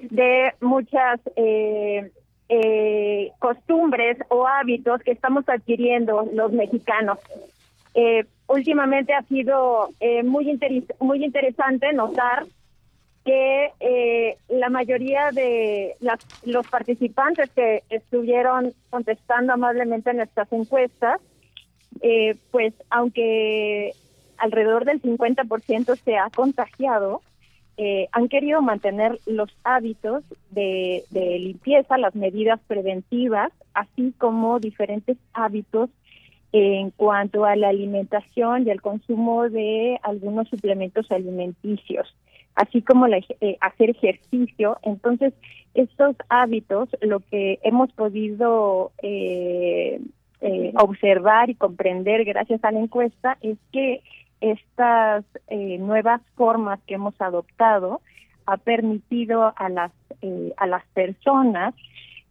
de 0.00 0.52
muchas 0.60 1.20
costumbres 3.38 4.18
o 4.28 4.46
hábitos 4.46 5.00
que 5.02 5.12
estamos 5.12 5.48
adquiriendo 5.48 6.28
los 6.32 6.52
mexicanos. 6.52 7.18
Eh, 7.94 8.24
últimamente 8.46 9.12
ha 9.14 9.22
sido 9.22 9.90
eh, 10.00 10.22
muy, 10.22 10.58
muy 11.00 11.24
interesante 11.24 11.92
notar 11.92 12.46
que 13.24 13.72
eh, 13.80 14.36
la 14.48 14.68
mayoría 14.68 15.30
de 15.32 15.96
los 16.42 16.66
participantes 16.66 17.50
que 17.52 17.82
estuvieron 17.88 18.74
contestando 18.90 19.54
amablemente 19.54 20.10
en 20.10 20.18
nuestras 20.18 20.52
encuestas, 20.52 21.20
eh, 22.02 22.36
pues 22.50 22.74
aunque 22.90 23.94
alrededor 24.36 24.84
del 24.84 25.00
50% 25.00 25.98
se 26.04 26.16
ha 26.16 26.28
contagiado, 26.30 27.22
han 28.12 28.28
querido 28.28 28.62
mantener 28.62 29.18
los 29.26 29.50
hábitos 29.64 30.22
de, 30.50 31.02
de 31.10 31.38
limpieza, 31.40 31.98
las 31.98 32.14
medidas 32.14 32.60
preventivas, 32.68 33.50
así 33.72 34.14
como 34.16 34.60
diferentes 34.60 35.16
hábitos 35.32 35.90
en 36.56 36.92
cuanto 36.92 37.44
a 37.44 37.56
la 37.56 37.70
alimentación 37.70 38.64
y 38.64 38.70
el 38.70 38.80
consumo 38.80 39.50
de 39.50 39.98
algunos 40.04 40.48
suplementos 40.48 41.10
alimenticios, 41.10 42.14
así 42.54 42.80
como 42.80 43.08
la, 43.08 43.18
eh, 43.40 43.56
hacer 43.60 43.90
ejercicio. 43.90 44.78
Entonces, 44.84 45.34
estos 45.74 46.14
hábitos, 46.28 46.90
lo 47.00 47.18
que 47.18 47.58
hemos 47.64 47.92
podido 47.94 48.92
eh, 49.02 50.00
eh, 50.42 50.72
observar 50.76 51.50
y 51.50 51.56
comprender 51.56 52.24
gracias 52.24 52.62
a 52.62 52.70
la 52.70 52.78
encuesta 52.78 53.36
es 53.42 53.58
que 53.72 54.02
estas 54.40 55.24
nuevas 55.50 56.20
formas 56.36 56.78
que 56.86 56.94
hemos 56.94 57.20
adoptado 57.20 58.00
ha 58.46 58.58
permitido 58.58 59.52
a 59.56 59.68
las 59.68 59.90
a 60.56 60.66
las 60.66 60.84
personas 60.94 61.74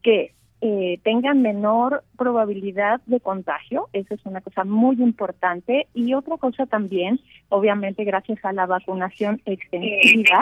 que 0.02 0.32
eh, 0.66 1.02
tengan 1.04 1.42
menor 1.42 2.06
probabilidad 2.18 3.02
de 3.06 3.20
contagio, 3.20 3.90
eso 3.92 4.14
es 4.14 4.26
una 4.26 4.40
cosa 4.40 4.64
muy 4.64 4.96
importante. 5.04 5.88
Y 5.94 6.14
otra 6.14 6.38
cosa 6.38 6.66
también, 6.66 7.20
obviamente 7.50 8.06
gracias 8.06 8.40
a 8.46 8.54
la 8.54 8.66
vacunación 8.66 9.42
extensiva. 9.44 10.42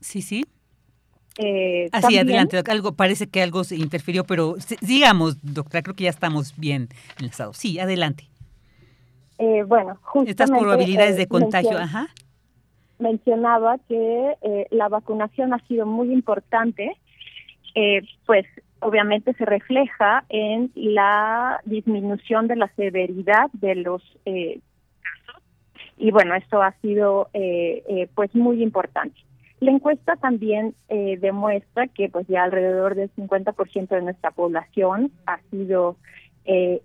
Sí, 0.00 0.20
sí. 0.20 0.44
Eh, 1.38 1.88
Así, 1.92 2.18
adelante, 2.18 2.62
algo, 2.68 2.92
parece 2.92 3.26
que 3.30 3.42
algo 3.42 3.64
se 3.64 3.76
interfirió, 3.76 4.24
pero 4.24 4.56
digamos, 4.82 5.38
doctora, 5.42 5.80
creo 5.80 5.96
que 5.96 6.04
ya 6.04 6.10
estamos 6.10 6.54
bien 6.58 6.90
enlazados. 7.18 7.56
Sí, 7.56 7.78
adelante. 7.78 8.28
Eh, 9.38 9.62
bueno, 9.66 9.96
justamente, 10.02 10.30
Estas 10.30 10.50
probabilidades 10.50 11.16
de 11.16 11.26
contagio, 11.26 11.78
ajá. 11.78 12.08
Mencionaba 12.98 13.78
que 13.88 14.66
la 14.70 14.90
vacunación 14.90 15.54
ha 15.54 15.66
sido 15.66 15.86
muy 15.86 16.12
importante 16.12 16.98
eh, 17.74 18.02
pues 18.26 18.46
obviamente 18.80 19.32
se 19.34 19.44
refleja 19.44 20.24
en 20.28 20.70
la 20.74 21.60
disminución 21.64 22.46
de 22.46 22.56
la 22.56 22.68
severidad 22.76 23.50
de 23.52 23.74
los 23.74 24.02
eh, 24.24 24.60
casos. 25.00 25.42
Y 25.96 26.10
bueno 26.10 26.34
esto 26.34 26.62
ha 26.62 26.72
sido 26.82 27.28
eh, 27.32 28.08
pues 28.14 28.34
muy 28.34 28.62
importante. 28.62 29.16
La 29.60 29.70
encuesta 29.70 30.16
también 30.16 30.74
demuestra 30.88 31.86
que 31.86 32.10
pues 32.10 32.26
ya 32.26 32.42
alrededor 32.42 32.96
del 32.96 33.10
50% 33.14 33.88
de 33.88 34.02
nuestra 34.02 34.30
población 34.30 35.10
ha 35.24 35.38
sido 35.50 35.96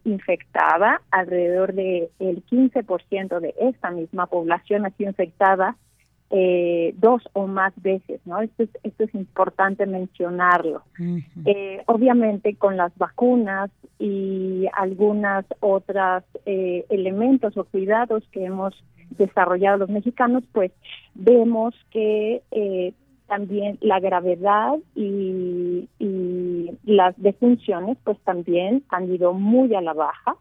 infectada. 0.05 1.01
Alrededor 1.11 1.73
del 1.73 2.09
el 2.19 2.45
15% 2.45 3.39
de 3.41 3.53
esta 3.59 3.91
misma 3.91 4.27
población 4.27 4.85
ha 4.85 4.91
sido 4.91 5.09
infectada 5.09 5.75
eh, 6.31 6.93
dos 6.97 7.23
o 7.33 7.47
más 7.47 7.73
veces, 7.81 8.21
¿no? 8.25 8.41
Esto 8.41 8.63
es, 8.63 8.69
esto 8.83 9.03
es 9.03 9.15
importante 9.15 9.85
mencionarlo. 9.85 10.83
eh, 11.45 11.81
obviamente 11.87 12.55
con 12.55 12.77
las 12.77 12.95
vacunas 12.97 13.71
y 13.97 14.67
algunas 14.73 15.45
otras 15.59 16.23
eh, 16.45 16.85
elementos 16.89 17.57
o 17.57 17.63
cuidados 17.63 18.23
que 18.31 18.45
hemos 18.45 18.75
desarrollado 19.17 19.77
los 19.77 19.89
mexicanos, 19.89 20.43
pues 20.51 20.71
vemos 21.15 21.73
que 21.89 22.43
eh, 22.51 22.93
también 23.27 23.77
la 23.81 23.99
gravedad 23.99 24.75
y, 24.95 25.87
y 25.99 26.71
las 26.83 27.15
defunciones 27.17 27.97
pues 28.03 28.19
también 28.19 28.83
han 28.89 29.11
ido 29.13 29.33
muy 29.33 29.73
a 29.73 29.81
la 29.81 29.93
baja 29.93 30.35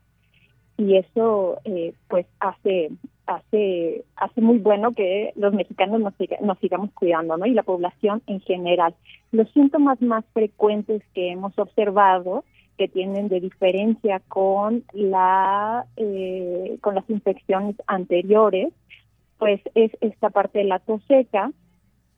y 0.79 0.97
eso 0.97 1.59
eh, 1.65 1.93
pues 2.09 2.27
hace 2.41 2.91
hace 3.29 4.05
hace 4.17 4.41
muy 4.41 4.59
bueno 4.59 4.93
que 4.93 5.33
los 5.37 5.53
mexicanos 5.53 6.01
nos, 6.01 6.15
nos 6.41 6.59
sigamos 6.59 6.91
cuidando 6.93 7.37
no 7.37 7.47
y 7.47 7.53
la 7.53 7.63
población 7.63 8.23
en 8.27 8.41
general 8.41 8.95
los 9.33 9.49
síntomas 9.51 10.01
más 10.01 10.25
frecuentes 10.33 11.03
que 11.15 11.31
hemos 11.31 11.57
observado 11.59 12.45
que 12.79 12.89
tienen 12.89 13.29
de 13.29 13.41
diferencia 13.41 14.21
con 14.29 14.83
la 14.93 15.85
eh, 15.97 16.79
con 16.81 16.95
las 16.95 17.09
infecciones 17.11 17.77
anteriores 17.87 18.73
pues 19.39 19.61
es 19.75 19.93
esta 20.01 20.31
parte 20.31 20.61
de 20.61 20.65
la 20.65 20.79
tos 20.79 21.03
seca 21.07 21.53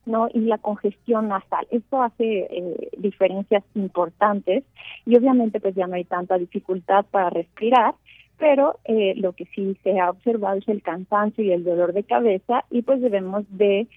¿no? 0.05 0.27
y 0.33 0.39
la 0.41 0.57
congestión 0.57 1.27
nasal. 1.27 1.67
Esto 1.69 2.01
hace 2.01 2.47
eh, 2.49 2.89
diferencias 2.97 3.63
importantes 3.75 4.63
y 5.05 5.15
obviamente 5.15 5.59
pues 5.59 5.75
ya 5.75 5.87
no 5.87 5.95
hay 5.95 6.05
tanta 6.05 6.37
dificultad 6.37 7.05
para 7.11 7.29
respirar 7.29 7.93
pero 8.41 8.79
eh, 8.85 9.13
lo 9.17 9.33
que 9.33 9.45
sí 9.53 9.77
se 9.83 9.99
ha 9.99 10.09
observado 10.09 10.57
es 10.57 10.67
el 10.67 10.81
cansancio 10.81 11.43
y 11.43 11.51
el 11.51 11.63
dolor 11.63 11.93
de 11.93 12.03
cabeza 12.03 12.65
y 12.71 12.81
pues 12.81 12.99
debemos 12.99 13.45
de 13.49 13.87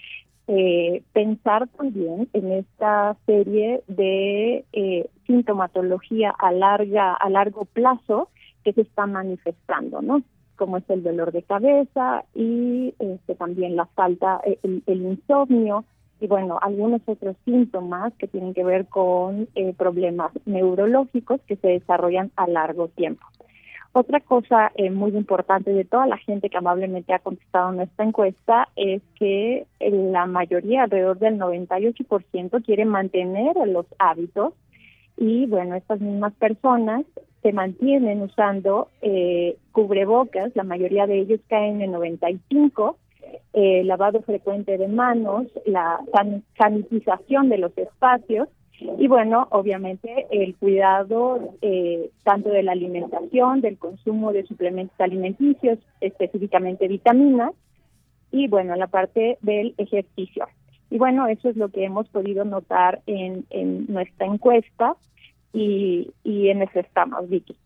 eh, 0.48 1.02
pensar 1.14 1.66
también 1.68 2.28
en 2.35 2.52
esta 2.52 3.16
serie 3.24 3.83
de 3.88 4.66
eh, 4.74 5.09
sintomatología 5.26 6.30
a 6.38 6.52
larga 6.52 7.14
a 7.14 7.30
largo 7.30 7.64
plazo 7.64 8.28
que 8.64 8.74
se 8.74 8.83
está 8.83 9.07
manifestando, 9.07 10.02
¿no? 10.02 10.22
Como 10.57 10.76
es 10.76 10.90
el 10.90 11.02
dolor 11.02 11.33
de 11.33 11.42
cabeza 11.42 12.24
y 12.35 12.92
este, 12.98 13.37
también 13.37 13.76
la 13.76 13.87
falta, 13.87 14.42
el, 14.62 14.83
el 14.87 15.02
insomnio 15.07 15.87
y 16.20 16.26
bueno, 16.26 16.59
algunos 16.61 17.00
otros 17.07 17.35
síntomas 17.46 18.12
que 18.18 18.28
tienen 18.28 18.52
que 18.52 18.62
ver 18.62 18.88
con 18.88 19.48
problemas 19.78 20.33
neurológicos 20.44 21.40
que 21.46 21.57
se 21.57 21.68
desarrollan 21.68 22.30
a 22.37 22.46
largo 22.46 22.88
tiempo. 22.88 23.24
Otra 23.96 24.18
cosa 24.18 24.72
eh, 24.74 24.90
muy 24.90 25.16
importante 25.16 25.72
de 25.72 25.85
toda 25.85 26.04
la 26.07 26.18
gente 26.18 26.50
que 26.50 26.57
amablemente 26.57 27.14
ha 27.14 27.20
contestado 27.20 27.72
en 27.72 27.80
esta 27.83 28.02
encuesta 28.02 28.68
es 28.74 29.00
que 29.16 29.68
la 29.78 30.26
mayoría, 30.26 30.83
alrededor 30.83 31.20
del 31.20 31.38
98%, 31.38 32.64
quiere 32.64 32.87
mantener 32.87 33.54
los 33.68 33.87
hábitos 34.00 34.52
y 35.16 35.46
bueno, 35.46 35.76
estas 35.76 36.00
mismas 36.00 36.35
personas 36.35 37.04
se 37.42 37.52
mantienen 37.52 38.22
usando 38.22 38.88
eh, 39.00 39.59
cubrebocas, 39.70 40.50
la 40.57 40.64
mayoría 40.64 41.07
de 41.07 41.20
ellos 41.20 41.38
caen 41.46 41.80
en 41.80 41.92
95 41.92 42.98
eh, 43.52 43.85
lavado 43.85 44.22
frecuente 44.22 44.76
de 44.76 44.88
manos, 44.88 45.46
la 45.66 46.00
sanitización 46.59 47.48
de 47.48 47.59
los 47.59 47.78
espacios 47.78 48.48
y 48.80 49.06
bueno, 49.06 49.48
obviamente 49.50 50.26
el 50.30 50.54
cuidado 50.56 51.54
eh, 51.62 52.10
tanto 52.22 52.50
de 52.50 52.62
la 52.62 52.72
alimentación, 52.72 53.60
del 53.60 53.78
consumo 53.78 54.32
de 54.32 54.46
suplementos 54.46 54.98
alimenticios, 55.00 55.78
específicamente 56.00 56.88
vitaminas, 56.88 57.52
y 58.30 58.48
bueno, 58.48 58.74
la 58.74 58.88
parte 58.88 59.38
del 59.42 59.74
ejercicio. 59.78 60.46
Y 60.90 60.98
bueno, 60.98 61.26
eso 61.28 61.48
es 61.48 61.56
lo 61.56 61.68
que 61.68 61.84
hemos 61.84 62.08
podido 62.08 62.44
notar 62.44 63.00
en, 63.06 63.44
en 63.50 63.87
nuestra 63.88 64.26
encuesta 64.26 64.96
y, 65.52 66.10
y 66.24 66.48
en 66.48 66.62
eso 66.62 66.80
estamos, 66.80 67.28
Vicky. 67.28 67.56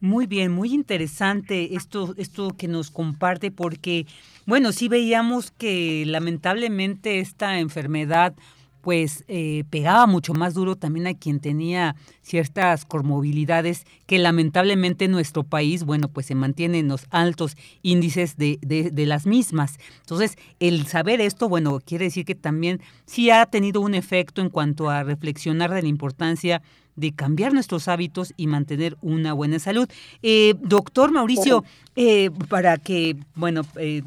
Muy 0.00 0.26
bien, 0.26 0.52
muy 0.52 0.72
interesante 0.74 1.74
esto, 1.74 2.14
esto 2.16 2.50
que 2.56 2.68
nos 2.68 2.90
comparte 2.90 3.50
porque, 3.50 4.06
bueno, 4.46 4.70
sí 4.70 4.88
veíamos 4.88 5.50
que 5.50 6.04
lamentablemente 6.06 7.18
esta 7.18 7.58
enfermedad 7.58 8.34
pues 8.80 9.24
eh, 9.28 9.64
pegaba 9.70 10.06
mucho 10.06 10.34
más 10.34 10.54
duro 10.54 10.76
también 10.76 11.06
a 11.06 11.14
quien 11.14 11.40
tenía 11.40 11.96
ciertas 12.22 12.84
comorbilidades 12.84 13.84
que 14.06 14.18
lamentablemente 14.18 15.06
en 15.06 15.10
nuestro 15.10 15.42
país, 15.42 15.84
bueno, 15.84 16.08
pues 16.08 16.26
se 16.26 16.34
mantienen 16.34 16.88
los 16.88 17.06
altos 17.10 17.56
índices 17.82 18.36
de, 18.36 18.58
de, 18.62 19.06
las 19.06 19.26
mismas. 19.26 19.78
Entonces, 20.00 20.36
el 20.60 20.86
saber 20.86 21.20
esto, 21.20 21.48
bueno, 21.48 21.80
quiere 21.84 22.06
decir 22.06 22.24
que 22.24 22.34
también 22.34 22.80
sí 23.06 23.30
ha 23.30 23.46
tenido 23.46 23.80
un 23.80 23.94
efecto 23.94 24.42
en 24.42 24.50
cuanto 24.50 24.90
a 24.90 25.02
reflexionar 25.02 25.72
de 25.72 25.82
la 25.82 25.88
importancia 25.88 26.62
de 26.96 27.12
cambiar 27.12 27.54
nuestros 27.54 27.86
hábitos 27.88 28.34
y 28.36 28.48
mantener 28.48 28.96
una 29.00 29.32
buena 29.32 29.58
salud. 29.58 29.88
Eh, 30.22 30.54
doctor 30.60 31.12
Mauricio, 31.12 31.64
eh, 31.94 32.30
para 32.48 32.76
que, 32.76 33.16
bueno, 33.34 33.62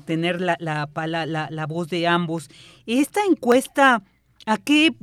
tener 0.05 0.41
la, 0.41 0.57
la, 0.59 0.89
la, 1.07 1.47
la 1.49 1.65
voz 1.67 1.87
de 1.89 2.07
ambos, 2.07 2.49
esta 2.85 3.21
encuesta 3.29 4.03
¿A 4.45 4.57
qué, 4.57 4.93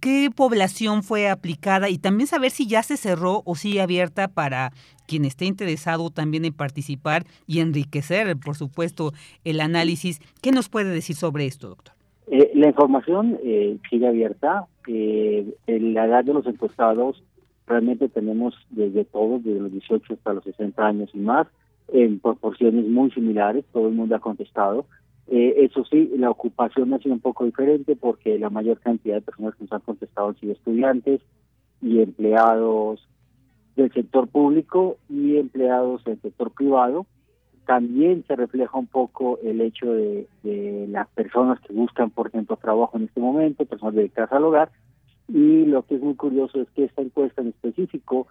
qué 0.00 0.30
población 0.34 1.02
fue 1.02 1.28
aplicada? 1.28 1.88
Y 1.88 1.98
también 1.98 2.26
saber 2.26 2.50
si 2.50 2.66
ya 2.66 2.82
se 2.82 2.96
cerró 2.96 3.42
o 3.44 3.54
sigue 3.56 3.80
abierta 3.80 4.28
para 4.28 4.72
quien 5.06 5.24
esté 5.24 5.46
interesado 5.46 6.10
también 6.10 6.44
en 6.44 6.52
participar 6.52 7.24
y 7.46 7.60
enriquecer, 7.60 8.36
por 8.36 8.54
supuesto, 8.54 9.12
el 9.44 9.60
análisis. 9.60 10.20
¿Qué 10.42 10.52
nos 10.52 10.68
puede 10.68 10.90
decir 10.90 11.16
sobre 11.16 11.46
esto, 11.46 11.68
doctor? 11.68 11.94
Eh, 12.28 12.52
la 12.54 12.68
información 12.68 13.38
eh, 13.42 13.76
sigue 13.90 14.06
abierta. 14.06 14.66
Eh, 14.86 15.54
la 15.66 16.06
edad 16.06 16.24
de 16.24 16.34
los 16.34 16.46
encuestados 16.46 17.22
realmente 17.66 18.08
tenemos 18.08 18.54
desde 18.70 19.04
todos, 19.04 19.42
desde 19.42 19.60
los 19.60 19.72
18 19.72 20.14
hasta 20.14 20.32
los 20.34 20.44
60 20.44 20.86
años 20.86 21.10
y 21.14 21.18
más, 21.18 21.46
en 21.92 22.18
proporciones 22.18 22.86
muy 22.86 23.10
similares. 23.10 23.64
Todo 23.72 23.88
el 23.88 23.94
mundo 23.94 24.16
ha 24.16 24.20
contestado. 24.20 24.86
Eh, 25.28 25.64
eso 25.64 25.84
sí, 25.84 26.12
la 26.18 26.30
ocupación 26.30 26.92
ha 26.92 26.98
sido 26.98 27.14
un 27.14 27.20
poco 27.20 27.44
diferente 27.44 27.96
porque 27.96 28.38
la 28.38 28.50
mayor 28.50 28.78
cantidad 28.80 29.16
de 29.16 29.22
personas 29.22 29.54
que 29.54 29.64
nos 29.64 29.72
han 29.72 29.80
contestado 29.80 30.28
han 30.28 30.36
sido 30.36 30.52
estudiantes 30.52 31.20
y 31.80 32.00
empleados 32.00 33.06
del 33.76 33.92
sector 33.92 34.28
público 34.28 34.98
y 35.08 35.38
empleados 35.38 36.04
del 36.04 36.20
sector 36.20 36.50
privado. 36.52 37.06
También 37.66 38.24
se 38.26 38.36
refleja 38.36 38.76
un 38.78 38.86
poco 38.86 39.38
el 39.42 39.60
hecho 39.62 39.92
de, 39.92 40.26
las 40.90 41.08
personas 41.08 41.58
que 41.60 41.72
buscan, 41.72 42.10
por 42.10 42.28
ejemplo, 42.28 42.56
trabajo 42.56 42.96
en 42.98 43.04
este 43.04 43.20
momento, 43.20 43.64
personas 43.64 43.94
dedicadas 43.94 44.32
al 44.32 44.44
hogar. 44.44 44.70
Y 45.28 45.64
lo 45.64 45.82
que 45.86 45.94
es 45.94 46.02
muy 46.02 46.14
curioso 46.14 46.60
es 46.60 46.68
que 46.70 46.84
esta 46.84 47.00
encuesta 47.00 47.40
en 47.40 47.48
específico 47.48 48.26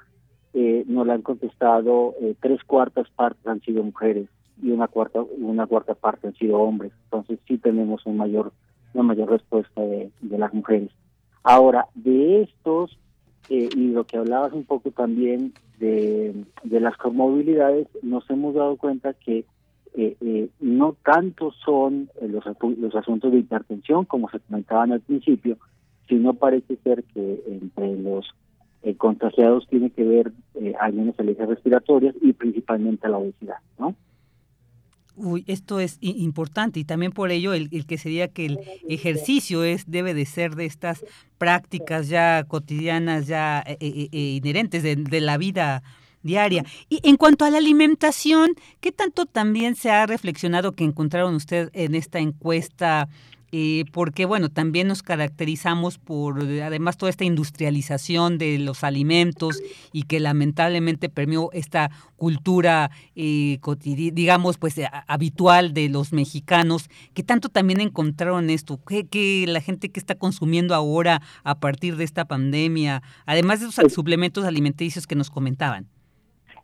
eh, 0.54 0.84
nos 0.88 1.08
la 1.08 1.16
han 1.16 1.24
contestado 1.24 2.14
eh, 2.22 2.36
tres 2.40 2.64
cuartas 2.64 3.10
partes 3.10 3.46
han 3.48 3.60
sido 3.62 3.84
mujeres 3.84 4.30
y 4.62 4.72
una 4.72 4.88
cuarta 4.88 5.22
una 5.22 5.66
cuarta 5.68 5.96
parte 5.96 6.28
han 6.28 6.36
sido 6.36 6.60
hombres 6.60 6.92
entonces 7.06 7.40
sí 7.48 7.58
tenemos 7.58 8.06
un 8.06 8.18
mayor 8.18 8.52
una 8.94 9.04
mayor 9.04 9.30
respuesta 9.30 9.82
de, 9.82 10.12
las 10.22 10.54
mujeres 10.54 10.92
ahora 11.44 11.88
de 11.96 12.44
estos 12.44 12.98
eh, 13.50 13.70
y 13.76 13.88
lo 13.90 14.06
que 14.06 14.18
hablabas 14.18 14.54
un 14.54 14.64
poco 14.64 14.92
también 14.92 15.54
de, 15.80 16.46
de 16.64 16.80
las 16.80 16.96
comorbilidades 16.98 17.88
nos 18.02 18.30
hemos 18.30 18.54
dado 18.54 18.78
cuenta 18.78 19.14
que 19.14 19.46
eh, 19.96 20.16
eh, 20.22 20.50
no 20.60 20.96
tanto 21.04 21.52
son 21.52 22.10
los, 22.22 22.44
los 22.78 22.96
asuntos 22.96 23.32
de 23.32 23.40
hipertensión 23.40 24.06
como 24.06 24.30
se 24.30 24.40
comentaban 24.40 24.92
al 24.92 25.02
principio 25.02 25.58
sino 26.08 26.34
parece 26.34 26.78
ser 26.84 27.04
que 27.06 27.44
entre 27.48 27.96
los 27.98 28.34
contagiados 28.98 29.66
tiene 29.70 29.92
que 29.92 30.04
ver 30.04 30.34
al 30.78 30.92
menos 30.92 31.18
alergias 31.18 31.48
respiratorias 31.48 32.16
y 32.22 32.34
principalmente 32.34 33.08
la 33.08 33.18
obesidad, 33.18 33.60
¿no? 33.80 33.96
Uy, 35.16 35.44
esto 35.48 35.80
es 35.80 35.98
importante 36.02 36.80
y 36.80 36.86
también 36.86 37.12
por 37.12 37.32
ello 37.32 37.54
el, 37.54 37.86
que 37.86 37.98
sería 38.00 38.30
que 38.30 38.48
el 38.48 38.60
ejercicio 38.90 39.64
es 39.64 39.84
debe 39.86 40.16
de 40.16 40.26
ser 40.26 40.56
de 40.56 40.66
estas 40.66 41.06
prácticas 41.38 42.08
ya 42.08 42.44
cotidianas, 42.48 43.28
ya 43.28 43.64
eh, 43.68 43.78
eh, 43.80 44.10
eh, 44.12 44.18
inherentes 44.42 44.82
de, 44.82 44.96
de, 44.96 45.22
la 45.22 45.38
vida 45.38 45.84
diaria. 46.24 46.66
Y 46.90 47.00
en 47.08 47.18
cuanto 47.18 47.46
a 47.46 47.52
la 47.52 47.60
alimentación, 47.60 48.56
¿qué 48.80 48.92
tanto 48.92 49.28
también 49.28 49.76
se 49.76 49.92
ha 49.92 50.08
reflexionado 50.08 50.72
que 50.72 50.84
encontraron 50.84 51.36
usted 51.36 51.70
en 51.74 51.94
esta 51.94 52.18
encuesta 52.18 53.08
eh, 53.56 53.86
porque 53.92 54.26
bueno, 54.26 54.50
también 54.50 54.88
nos 54.88 55.04
caracterizamos 55.04 56.00
por 56.00 56.42
además 56.42 56.98
toda 56.98 57.12
esta 57.12 57.24
industrialización 57.24 58.40
de 58.40 58.58
los 58.58 58.84
alimentos 58.84 59.62
y 59.92 60.04
que 60.04 60.20
lamentablemente 60.20 61.08
permeó 61.08 61.52
esta 61.54 61.92
cultura 62.16 62.90
eh, 63.16 63.60
digamos, 64.12 64.58
pues 64.58 64.76
eh, 64.80 64.90
habitual 65.06 65.76
de 65.76 65.88
los 65.88 66.14
mexicanos, 66.14 66.90
que 67.14 67.22
tanto 67.22 67.48
también 67.48 67.80
encontraron 67.80 68.50
esto, 68.50 68.84
que, 68.84 69.06
que 69.06 69.46
la 69.48 69.62
gente 69.62 69.92
que 69.92 70.00
está 70.00 70.16
consumiendo 70.16 70.74
ahora 70.74 71.22
a 71.44 71.60
partir 71.60 71.96
de 71.96 72.06
esta 72.06 72.26
pandemia, 72.26 73.04
además 73.28 73.60
de 73.60 73.68
esos 73.68 73.94
suplementos 73.94 74.46
alimenticios 74.46 75.06
que 75.06 75.14
nos 75.14 75.30
comentaban. 75.30 75.88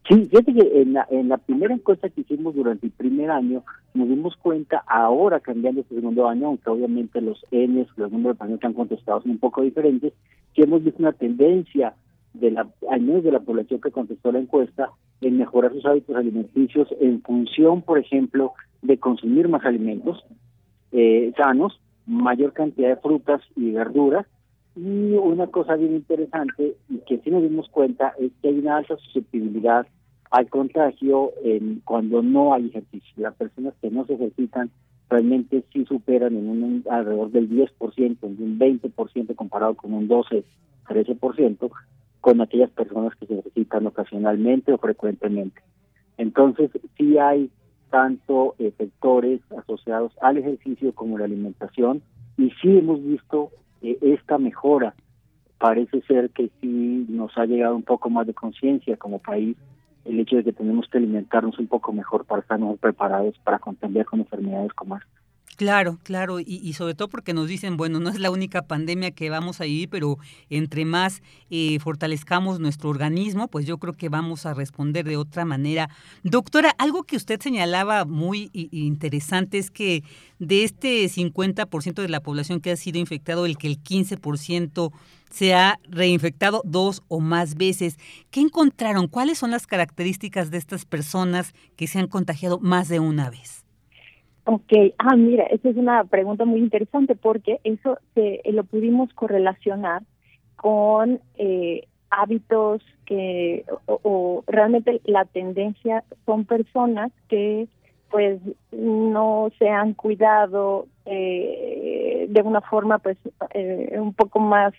Sí, 0.10 0.26
fíjate 0.26 0.56
que 0.56 0.82
en 0.82 0.94
la, 0.94 1.08
en 1.12 1.30
la 1.30 1.38
primera 1.38 1.72
encuesta 1.72 2.10
que 2.10 2.22
hicimos 2.22 2.56
durante 2.56 2.88
el 2.88 2.92
primer 2.92 3.30
año, 3.30 3.64
nos 3.94 4.10
dimos 4.10 4.36
cuenta, 4.38 4.84
ahora 4.88 5.40
cambiando 5.40 5.82
este 5.82 5.94
segundo 5.94 6.28
año, 6.28 6.48
aunque 6.48 6.68
obviamente 6.68 7.22
los 7.22 7.46
N, 7.52 7.86
los 7.96 8.12
números 8.12 8.36
de 8.36 8.40
paneles 8.40 8.60
que 8.60 8.66
han 8.66 8.74
contestado 8.74 9.22
son 9.22 9.32
un 9.32 9.38
poco 9.38 9.62
diferentes, 9.62 10.14
que 10.56 10.64
hemos 10.64 10.84
visto 10.84 11.00
una 11.04 11.12
tendencia 11.12 11.94
de 12.34 12.50
la, 12.50 12.68
al 12.90 13.22
de 13.22 13.32
la 13.32 13.40
población 13.40 13.82
que 13.82 13.92
contestó 13.92 14.32
la 14.32 14.40
encuesta, 14.40 14.90
en 15.22 15.38
mejorar 15.38 15.74
sus 15.74 15.86
hábitos 15.86 16.16
alimenticios 16.16 16.88
en 17.00 17.22
función, 17.22 17.84
por 17.84 18.00
ejemplo, 18.00 18.54
de 18.82 18.98
consumir 18.98 19.48
más 19.48 19.64
alimentos 19.64 20.26
eh, 20.92 21.32
sanos, 21.38 21.80
mayor 22.08 22.54
cantidad 22.54 22.90
de 22.90 22.96
frutas 22.96 23.42
y 23.56 23.70
verduras, 23.72 24.26
y 24.76 25.12
una 25.14 25.46
cosa 25.48 25.76
bien 25.76 25.94
interesante 25.94 26.78
y 26.90 26.98
que 27.00 27.20
sí 27.20 27.30
nos 27.30 27.44
dimos 27.44 27.70
cuenta 27.70 28.14
es 28.18 28.32
que 28.42 28.48
hay 28.48 28.58
una 28.58 28.78
alta 28.78 28.98
susceptibilidad 28.98 29.86
al 30.30 30.50
contagio 30.50 31.32
en, 31.44 31.82
cuando 31.84 32.22
no 32.22 32.54
hay 32.54 32.68
ejercicio. 32.68 33.14
Las 33.18 33.36
personas 33.36 33.74
que 33.82 33.90
no 33.90 34.06
se 34.06 34.14
ejercitan 34.14 34.70
realmente 35.10 35.64
sí 35.74 35.86
superan 35.86 36.36
en 36.36 36.50
un 36.50 36.84
alrededor 36.90 37.32
del 37.32 37.50
10%, 37.50 38.18
en 38.22 38.44
un 38.44 38.60
20% 38.60 39.36
comparado 39.36 39.76
con 39.76 39.94
un 39.94 40.08
12, 40.08 40.44
13% 40.88 41.72
con 42.22 42.42
aquellas 42.42 42.70
personas 42.72 43.16
que 43.16 43.26
se 43.26 43.40
ejercitan 43.40 43.88
ocasionalmente 43.88 44.72
o 44.72 44.78
frecuentemente. 44.78 45.62
Entonces, 46.18 46.70
sí 46.98 47.18
hay 47.18 47.50
tanto 47.90 48.56
efectores 48.60 49.42
asociados 49.58 50.12
al 50.22 50.38
ejercicio 50.38 50.94
como 50.94 51.18
la 51.18 51.26
alimentación 51.26 52.04
y 52.38 52.52
sí 52.62 52.78
hemos 52.78 53.04
visto 53.04 53.52
eh, 53.82 53.98
esta 54.02 54.38
mejora. 54.38 54.94
Parece 55.58 56.02
ser 56.02 56.30
que 56.30 56.52
sí 56.62 57.06
nos 57.10 57.36
ha 57.38 57.46
llegado 57.46 57.76
un 57.76 57.84
poco 57.84 58.10
más 58.10 58.28
de 58.28 58.34
conciencia 58.34 58.96
como 58.98 59.20
país 59.20 59.58
el 60.10 60.20
hecho 60.20 60.38
de 60.38 60.44
que 60.44 60.54
tenemos 60.54 60.88
que 60.90 60.98
alimentarnos 60.98 61.60
un 61.60 61.68
poco 61.68 61.94
mejor 61.94 62.26
para 62.26 62.42
estar 62.42 62.60
mejor 62.60 62.78
preparados 62.78 63.38
para 63.44 63.60
contender 63.60 64.06
con 64.06 64.20
enfermedades 64.20 64.74
como 64.74 64.98
esta. 64.98 65.20
Claro, 65.60 66.00
claro, 66.04 66.40
y, 66.40 66.72
sobre 66.72 66.94
todo 66.94 67.10
porque 67.10 67.34
nos 67.34 67.50
dicen, 67.50 67.76
bueno, 67.76 68.00
no 68.00 68.10
es 68.10 68.18
la 68.18 68.32
única 68.32 68.62
pandemia 68.62 69.12
que 69.12 69.30
vamos 69.30 69.60
a 69.60 69.66
vivir, 69.66 69.90
pero 69.90 70.18
entre 70.50 70.86
más 70.86 71.22
eh, 71.50 71.80
fortalezcamos 71.80 72.62
nuestro 72.62 72.90
organismo, 72.90 73.50
pues 73.50 73.66
yo 73.66 73.78
creo 73.78 73.92
que 73.92 74.08
vamos 74.08 74.46
a 74.46 74.54
responder 74.54 75.04
de 75.06 75.18
otra 75.18 75.44
manera. 75.44 75.90
Doctora, 76.24 76.74
algo 76.78 77.04
que 77.04 77.18
usted 77.18 77.42
señalaba 77.42 78.06
muy 78.06 78.50
interesante 78.54 79.58
es 79.58 79.70
que 79.70 80.06
de 80.40 80.64
este 80.64 81.04
50% 81.04 82.02
de 82.02 82.08
la 82.08 82.22
población 82.22 82.62
que 82.62 82.72
ha 82.72 82.78
sido 82.78 82.98
infectado, 82.98 83.46
el 83.46 83.58
que 83.58 83.68
el 83.68 83.84
15% 83.84 84.94
se 85.30 85.54
ha 85.54 85.80
reinfectado 85.90 86.62
dos 86.66 87.04
o 87.08 87.20
más 87.20 87.56
veces. 87.56 87.98
¿Qué 88.32 88.42
encontraron? 88.42 89.08
¿Cuáles 89.08 89.38
son 89.38 89.52
las 89.52 89.68
características 89.68 90.52
de 90.52 90.58
estas 90.58 90.86
personas 90.86 91.54
que 91.76 91.88
se 91.88 92.00
han 92.00 92.08
contagiado 92.08 92.60
más 92.60 92.90
de 92.90 93.00
una 93.00 93.30
vez? 93.30 93.66
Ok, 94.46 94.74
ah, 94.98 95.16
mira, 95.16 95.44
esa 95.46 95.70
es 95.70 95.78
una 95.78 96.04
pregunta 96.06 96.44
muy 96.46 96.60
interesante 96.60 97.16
porque 97.16 97.60
eso 97.64 98.00
se, 98.16 98.42
eh, 98.44 98.52
lo 98.52 98.64
pudimos 98.64 99.14
correlacionar 99.14 100.02
con 100.56 101.20
eh, 101.38 101.88
hábitos 102.10 102.82
que, 103.06 103.66
o, 103.86 104.44
realmente 104.48 105.02
la 105.06 105.26
tendencia 105.26 106.04
son 106.26 106.46
personas 106.46 107.12
que 107.28 107.68
pues 108.10 108.40
no 108.72 109.52
se 109.60 109.70
han 109.70 109.94
cuidado 109.94 110.88
eh, 111.06 112.26
de 112.28 112.42
una 112.42 112.62
forma 112.62 112.98
pues 112.98 113.18
eh, 113.54 113.98
un 114.00 114.14
poco 114.14 114.40
más 114.40 114.74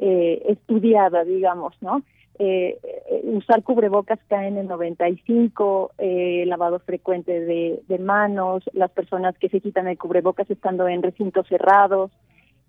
eh, 0.00 0.42
estudiada, 0.48 1.24
digamos, 1.24 1.74
¿no? 1.80 2.02
Eh, 2.42 2.78
usar 3.24 3.62
cubrebocas 3.62 4.18
caen 4.28 4.56
en 4.56 4.66
95, 4.66 5.92
eh, 5.98 6.44
lavado 6.46 6.78
frecuente 6.78 7.38
de, 7.38 7.82
de, 7.86 7.98
manos, 7.98 8.62
las 8.72 8.90
personas 8.90 9.36
que 9.36 9.50
se 9.50 9.60
quitan 9.60 9.86
el 9.88 9.98
cubrebocas 9.98 10.50
estando 10.50 10.88
en 10.88 11.02
recintos 11.02 11.46
cerrados. 11.48 12.10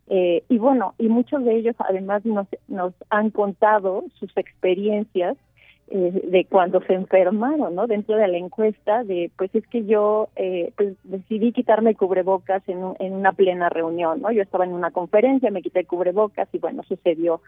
Eh, 0.10 0.44
y 0.50 0.58
bueno, 0.58 0.94
y 0.98 1.08
muchos 1.08 1.46
de 1.46 1.56
ellos 1.56 1.78
además 1.80 2.26
nos, 2.26 2.48
nos 2.68 2.94
han 3.10 3.30
contado 3.30 4.04
sus 4.20 4.36
experiencias 4.36 5.38
eh, 5.94 6.22
de 6.24 6.46
cuando 6.46 6.82
se 6.82 6.94
enfermaron, 6.94 7.76
¿no? 7.76 7.86
Dentro 7.86 8.16
de 8.16 8.28
la 8.28 8.38
encuesta 8.38 9.04
de, 9.04 9.30
pues 9.38 9.54
es 9.54 9.68
que 9.68 9.86
yo 9.86 10.30
eh, 10.38 10.72
pues 10.78 10.96
decidí 11.04 11.52
quitarme 11.52 11.96
cubrebocas 11.96 12.64
en, 12.68 12.80
en 13.00 13.14
una 13.14 13.34
plena 13.34 13.68
reunión, 13.68 14.22
¿no? 14.22 14.32
Yo 14.32 14.42
estaba 14.42 14.64
en 14.64 14.74
una 14.74 14.92
conferencia, 14.92 15.52
me 15.52 15.62
quité 15.62 15.82
el 15.82 15.88
cubrebocas 15.88 16.48
y 16.54 16.60
bueno, 16.60 16.84
sucedió 16.84 17.42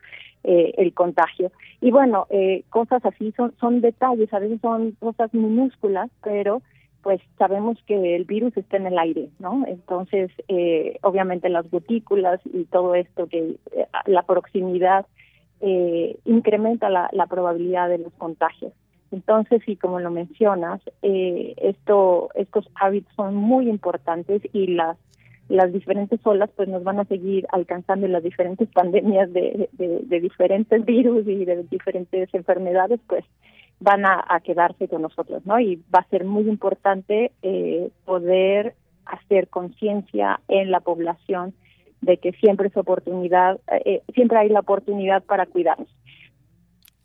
eh, 0.43 0.73
el 0.77 0.93
contagio. 0.93 1.51
Y 1.79 1.91
bueno, 1.91 2.27
eh, 2.29 2.63
cosas 2.69 3.05
así 3.05 3.31
son, 3.37 3.53
son 3.61 3.79
detalles, 3.79 4.33
a 4.33 4.39
veces 4.39 4.59
son 4.61 4.91
cosas 4.99 5.33
minúsculas, 5.33 6.09
pero 6.21 6.61
pues 7.01 7.21
sabemos 7.37 7.77
que 7.85 8.15
el 8.15 8.25
virus 8.25 8.55
está 8.57 8.77
en 8.77 8.87
el 8.87 8.97
aire, 8.97 9.29
¿no? 9.39 9.65
Entonces, 9.67 10.31
eh, 10.47 10.97
obviamente 11.01 11.49
las 11.49 11.69
gotículas 11.69 12.39
y 12.45 12.63
todo 12.65 12.95
esto, 12.95 13.27
que 13.27 13.55
eh, 13.71 13.87
la 14.05 14.23
proximidad 14.23 15.05
eh, 15.65 16.17
incrementa 16.25 16.89
la, 16.89 17.27
probabilidad 17.29 17.87
de 17.87 17.99
los 17.99 18.11
contagios. 18.17 18.73
Entonces, 19.11 19.61
sí, 19.65 19.77
como 19.77 20.01
lo 20.01 20.11
mencionas, 20.11 20.81
eh, 21.01 21.53
esto, 21.57 22.29
estos 22.35 22.69
hábitos 22.75 23.13
son 23.15 23.35
muy 23.35 23.69
importantes 23.69 24.41
y 24.51 24.67
las 24.67 24.97
las 25.49 25.73
diferentes 25.73 26.21
olas 26.23 26.49
pues 26.55 26.69
nos 26.69 26.83
van 26.85 27.01
a 27.01 27.05
seguir 27.05 27.45
alcanzando 27.51 28.07
las 28.07 28.23
diferentes 28.23 28.67
pandemias 28.73 29.31
de, 29.31 29.69
de, 29.73 29.99
de 30.03 30.19
diferentes 30.21 30.83
virus 30.85 31.27
y 31.27 31.45
de 31.45 31.63
diferentes 31.63 32.33
enfermedades 32.33 32.99
pues 33.07 33.25
van 33.79 34.05
a, 34.05 34.23
a, 34.27 34.39
quedarse 34.39 34.87
con 34.87 35.01
nosotros, 35.01 35.45
¿no? 35.45 35.59
Y 35.59 35.81
va 35.93 35.99
a 35.99 36.09
ser 36.09 36.23
muy 36.23 36.47
importante 36.47 37.31
eh, 37.41 37.89
poder 38.05 38.75
hacer 39.05 39.49
conciencia 39.49 40.39
en 40.47 40.71
la 40.71 40.79
población 40.79 41.53
de 42.03 42.17
que 42.17 42.31
siempre 42.33 42.67
es 42.67 42.77
oportunidad, 42.77 43.59
eh, 43.85 44.01
siempre 44.13 44.37
hay 44.37 44.49
la 44.49 44.59
oportunidad 44.59 45.23
para 45.23 45.45
cuidarnos. 45.45 45.87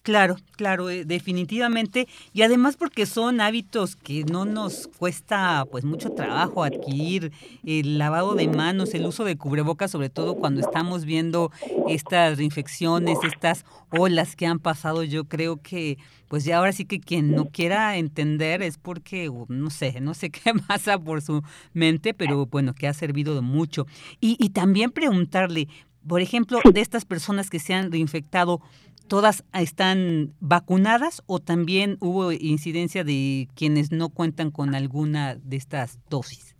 Claro, 0.09 0.37
claro, 0.57 0.89
eh, 0.89 1.05
definitivamente. 1.05 2.09
Y 2.33 2.41
además 2.41 2.79
porque 2.79 3.05
son 3.05 3.43
hábitos 3.43 3.95
que 3.95 4.25
no 4.25 4.47
nos 4.47 4.89
cuesta 4.97 5.67
pues 5.71 5.85
mucho 5.85 6.09
trabajo 6.13 6.65
adquirir. 6.65 7.31
El 7.63 7.99
lavado 7.99 8.35
de 8.35 8.49
manos, 8.49 8.95
el 8.95 9.05
uso 9.05 9.25
de 9.25 9.37
cubrebocas, 9.37 9.91
sobre 9.91 10.09
todo 10.09 10.37
cuando 10.37 10.63
estamos 10.63 11.05
viendo 11.05 11.53
estas 11.85 12.39
reinfecciones, 12.39 13.19
estas 13.23 13.67
olas 13.91 14.35
que 14.35 14.47
han 14.47 14.61
pasado, 14.61 15.05
yo 15.05 15.25
creo 15.25 15.59
que 15.61 15.99
pues 16.29 16.43
ya 16.43 16.57
ahora 16.57 16.73
sí 16.73 16.87
que 16.87 17.01
quien 17.01 17.35
no 17.35 17.51
quiera 17.51 17.95
entender 17.99 18.63
es 18.63 18.79
porque, 18.79 19.31
no 19.49 19.69
sé, 19.69 20.01
no 20.01 20.15
sé 20.15 20.31
qué 20.31 20.55
pasa 20.67 20.99
por 20.99 21.21
su 21.21 21.43
mente, 21.75 22.15
pero 22.15 22.47
bueno, 22.47 22.73
que 22.73 22.89
ha 22.89 22.95
servido 22.95 23.35
de 23.35 23.43
mucho. 23.43 23.87
Y, 24.23 24.39
y 24.43 24.49
también 24.49 24.91
preguntarle, 24.91 25.69
por 26.07 26.23
ejemplo, 26.23 26.61
de 26.73 26.81
estas 26.81 27.05
personas 27.05 27.51
que 27.51 27.59
se 27.59 27.75
han 27.75 27.93
reinfectado, 27.93 28.63
¿Todas 29.09 29.43
están 29.55 30.35
vacunadas 30.39 31.23
o 31.27 31.39
también 31.39 31.97
hubo 32.01 32.31
incidencia 32.31 33.05
de 33.05 33.49
quienes 33.57 33.91
no 33.91 34.11
cuentan 34.11 34.51
con 34.51 34.75
alguna 34.75 35.37
de 35.37 35.57
estas 35.57 35.99
dosis? 36.11 36.55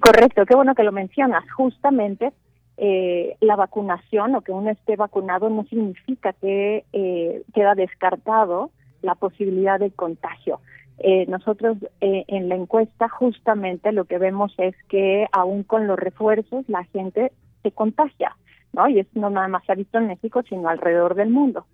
Correcto, 0.00 0.46
qué 0.46 0.56
bueno 0.56 0.74
que 0.74 0.82
lo 0.82 0.92
mencionas. 0.92 1.44
Justamente 1.52 2.32
eh, 2.78 3.36
la 3.40 3.54
vacunación 3.54 4.34
o 4.34 4.40
que 4.40 4.50
uno 4.50 4.70
esté 4.70 4.96
vacunado 4.96 5.50
no 5.50 5.64
significa 5.64 6.32
que 6.32 6.86
eh, 6.94 7.42
queda 7.52 7.74
descartado 7.74 8.70
la 9.02 9.14
posibilidad 9.14 9.78
de 9.78 9.90
contagio. 9.90 10.60
Eh, 11.00 11.26
nosotros 11.26 11.76
eh, 12.00 12.24
en 12.28 12.48
la 12.48 12.54
encuesta 12.54 13.10
justamente 13.10 13.92
lo 13.92 14.06
que 14.06 14.16
vemos 14.16 14.54
es 14.56 14.74
que 14.88 15.26
aún 15.32 15.64
con 15.64 15.86
los 15.86 15.98
refuerzos 15.98 16.66
la 16.66 16.84
gente 16.84 17.30
se 17.62 17.72
contagia, 17.72 18.34
¿no? 18.72 18.88
Y 18.88 19.00
eso 19.00 19.10
no 19.16 19.28
nada 19.28 19.48
más 19.48 19.64
se 19.66 19.72
ha 19.72 19.74
visto 19.74 19.98
en 19.98 20.06
México, 20.06 20.42
sino 20.48 20.70
alrededor 20.70 21.14
del 21.14 21.28
mundo 21.28 21.66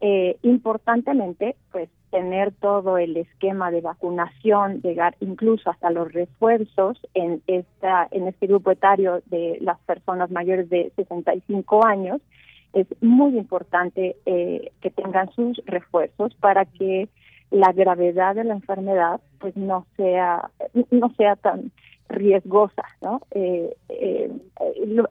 eh, 0.00 0.36
importantemente, 0.42 1.56
pues 1.72 1.88
tener 2.10 2.52
todo 2.52 2.98
el 2.98 3.16
esquema 3.16 3.70
de 3.70 3.80
vacunación, 3.80 4.80
llegar 4.82 5.16
incluso 5.20 5.70
hasta 5.70 5.90
los 5.90 6.12
refuerzos 6.12 6.98
en 7.14 7.42
esta 7.46 8.08
en 8.10 8.26
este 8.26 8.46
grupo 8.46 8.70
etario 8.72 9.22
de 9.26 9.58
las 9.60 9.78
personas 9.80 10.30
mayores 10.30 10.68
de 10.68 10.92
65 10.96 11.86
años, 11.86 12.20
es 12.72 12.86
muy 13.00 13.36
importante 13.36 14.16
eh, 14.26 14.72
que 14.80 14.90
tengan 14.90 15.30
sus 15.32 15.60
refuerzos 15.66 16.34
para 16.34 16.64
que 16.64 17.08
la 17.50 17.72
gravedad 17.72 18.34
de 18.34 18.44
la 18.44 18.54
enfermedad 18.54 19.20
pues 19.38 19.56
no 19.56 19.86
sea 19.96 20.50
no 20.90 21.14
sea 21.16 21.36
tan 21.36 21.70
riesgosa, 22.08 22.82
¿no? 23.00 23.20
Eh, 23.30 23.76
eh, 23.88 24.30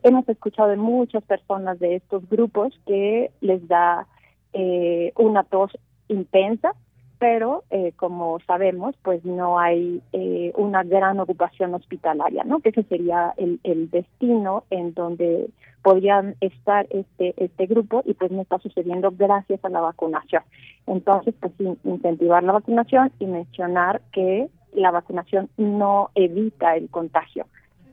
hemos 0.04 0.28
escuchado 0.28 0.70
de 0.70 0.76
muchas 0.76 1.24
personas 1.24 1.80
de 1.80 1.96
estos 1.96 2.30
grupos 2.30 2.78
que 2.86 3.32
les 3.40 3.66
da 3.68 4.06
eh, 4.54 5.12
una 5.16 5.44
tos 5.44 5.72
intensa, 6.08 6.74
pero 7.20 7.64
eh, 7.70 7.92
como 7.98 8.40
sabemos, 8.48 8.96
pues 9.04 9.24
no 9.26 9.60
hay 9.60 10.02
eh, 10.14 10.54
una 10.56 10.84
gran 10.84 11.20
ocupación 11.20 11.74
hospitalaria, 11.74 12.44
¿no? 12.46 12.60
Que 12.62 12.70
ese 12.70 12.84
sería 12.84 13.34
el, 13.38 13.60
el 13.64 13.90
destino 13.90 14.64
en 14.70 14.94
donde 14.94 15.50
podrían 15.84 16.36
estar 16.42 16.88
este 16.90 17.34
este 17.38 17.66
grupo 17.66 18.04
y 18.06 18.14
pues 18.14 18.32
no 18.32 18.42
está 18.42 18.58
sucediendo 18.60 19.12
gracias 19.12 19.64
a 19.64 19.70
la 19.70 19.82
vacunación. 19.82 20.44
Entonces, 20.88 21.36
pues 21.40 21.54
incentivar 21.84 22.44
la 22.44 22.54
vacunación 22.54 23.12
y 23.20 23.26
mencionar 23.26 24.02
que 24.12 24.50
la 24.74 24.92
vacunación 24.92 25.50
no 25.58 26.10
evita 26.16 26.76
el 26.76 26.90
contagio. 26.90 27.46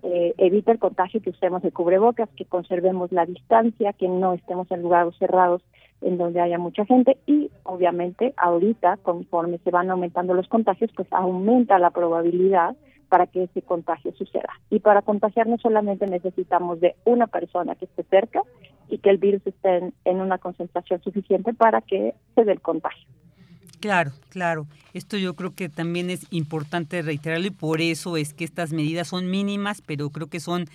Eh, 0.02 0.34
evita 0.38 0.70
el 0.70 0.78
contagio 0.78 1.20
que 1.20 1.30
usemos 1.30 1.64
el 1.64 1.72
cubrebocas, 1.72 2.28
que 2.36 2.44
conservemos 2.44 3.11
la 3.11 3.26
distancia, 3.26 3.92
que 3.92 4.09
no 4.09 4.34
estemos 4.34 4.70
en 4.70 4.82
lugares 4.82 5.14
cerrados 5.18 5.62
en 6.01 6.18
donde 6.18 6.40
haya 6.40 6.59
mucha 6.59 6.84
gente 6.84 7.16
y 7.26 7.51
obviamente 7.62 8.34
ahorita 8.36 8.99
conforme 8.99 9.59
se 9.59 9.70
van 9.70 9.90
aumentando 9.90 10.34
los 10.34 10.49
contagios 10.49 10.90
pues 10.94 11.09
aumenta 11.12 11.78
la 11.78 11.90
probabilidad 11.90 12.76
para 13.09 13.26
que 13.26 13.44
ese 13.44 13.62
contagio 13.62 14.12
suceda. 14.16 14.51
Y 14.70 14.80
para 14.80 15.03
contagiarnos 15.03 15.61
solamente 15.61 16.07
necesitamos 16.07 16.80
de 16.80 16.97
una 17.05 17.26
persona 17.26 17.74
que 17.76 17.84
esté 17.84 18.03
cerca 18.05 18.42
y 18.88 18.99
que 18.99 19.11
el 19.11 19.18
virus 19.18 19.47
esté 19.47 19.78
en, 19.78 19.94
en 20.05 20.20
una 20.20 20.38
concentración 20.38 21.03
suficiente 21.03 21.55
para 21.55 21.80
que 21.80 22.14
se 22.34 22.44
dé 22.44 22.53
el 22.53 22.61
contagio. 22.61 23.07
Claro, 23.80 24.11
claro. 24.30 24.66
Esto 24.94 25.16
yo 25.16 25.34
creo 25.34 25.55
que 25.55 25.68
también 25.68 26.11
es 26.11 26.26
importante 26.30 27.03
reiterarlo 27.03 27.47
y 27.47 27.51
por 27.51 27.80
eso 27.80 28.16
es 28.16 28.32
que 28.32 28.44
estas 28.44 28.72
medidas 28.72 29.09
son 29.09 29.30
mínimas, 29.30 29.82
pero 29.82 30.11
creo 30.11 30.28
que 30.28 30.40
son 30.40 30.66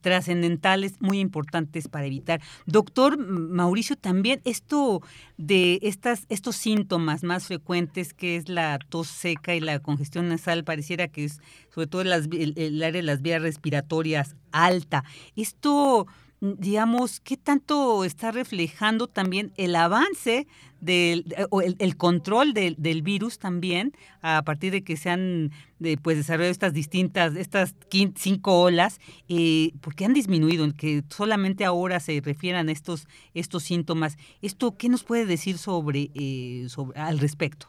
trascendentales, 0.00 1.00
muy 1.00 1.20
importantes 1.20 1.88
para 1.88 2.06
evitar. 2.06 2.40
Doctor 2.66 3.18
Mauricio, 3.18 3.96
también 3.96 4.40
esto 4.44 5.02
de 5.36 5.78
estas, 5.82 6.26
estos 6.28 6.56
síntomas 6.56 7.24
más 7.24 7.46
frecuentes 7.46 8.14
que 8.14 8.36
es 8.36 8.48
la 8.48 8.78
tos 8.88 9.08
seca 9.08 9.54
y 9.54 9.60
la 9.60 9.80
congestión 9.80 10.28
nasal, 10.28 10.64
pareciera 10.64 11.08
que 11.08 11.24
es 11.24 11.40
sobre 11.72 11.86
todo 11.86 12.02
el, 12.02 12.54
el 12.56 12.82
área 12.82 13.00
de 13.00 13.02
las 13.02 13.22
vías 13.22 13.42
respiratorias 13.42 14.36
alta. 14.52 15.04
Esto 15.36 16.06
digamos, 16.40 17.20
¿qué 17.20 17.36
tanto 17.36 18.04
está 18.04 18.30
reflejando 18.30 19.06
también 19.06 19.52
el 19.56 19.74
avance 19.74 20.46
del, 20.80 21.24
o 21.50 21.60
el, 21.60 21.96
control 21.96 22.52
del, 22.52 22.76
del, 22.78 23.02
virus 23.02 23.38
también 23.38 23.92
a 24.22 24.42
partir 24.42 24.70
de 24.70 24.84
que 24.84 24.96
se 24.96 25.10
han 25.10 25.50
de, 25.80 25.96
pues, 25.96 26.16
desarrollado 26.16 26.52
estas 26.52 26.72
distintas, 26.72 27.34
estas 27.36 27.74
cinco 28.14 28.62
olas, 28.62 29.00
eh, 29.28 29.72
porque 29.80 30.04
han 30.04 30.14
disminuido, 30.14 30.64
en 30.64 30.72
que 30.72 31.02
solamente 31.08 31.64
ahora 31.64 31.98
se 31.98 32.20
refieran 32.20 32.68
estos, 32.68 33.08
estos 33.34 33.64
síntomas. 33.64 34.16
¿Esto 34.40 34.76
qué 34.76 34.88
nos 34.88 35.02
puede 35.02 35.26
decir 35.26 35.58
sobre, 35.58 36.10
eh, 36.14 36.66
sobre 36.68 37.00
al 37.00 37.18
respecto? 37.18 37.66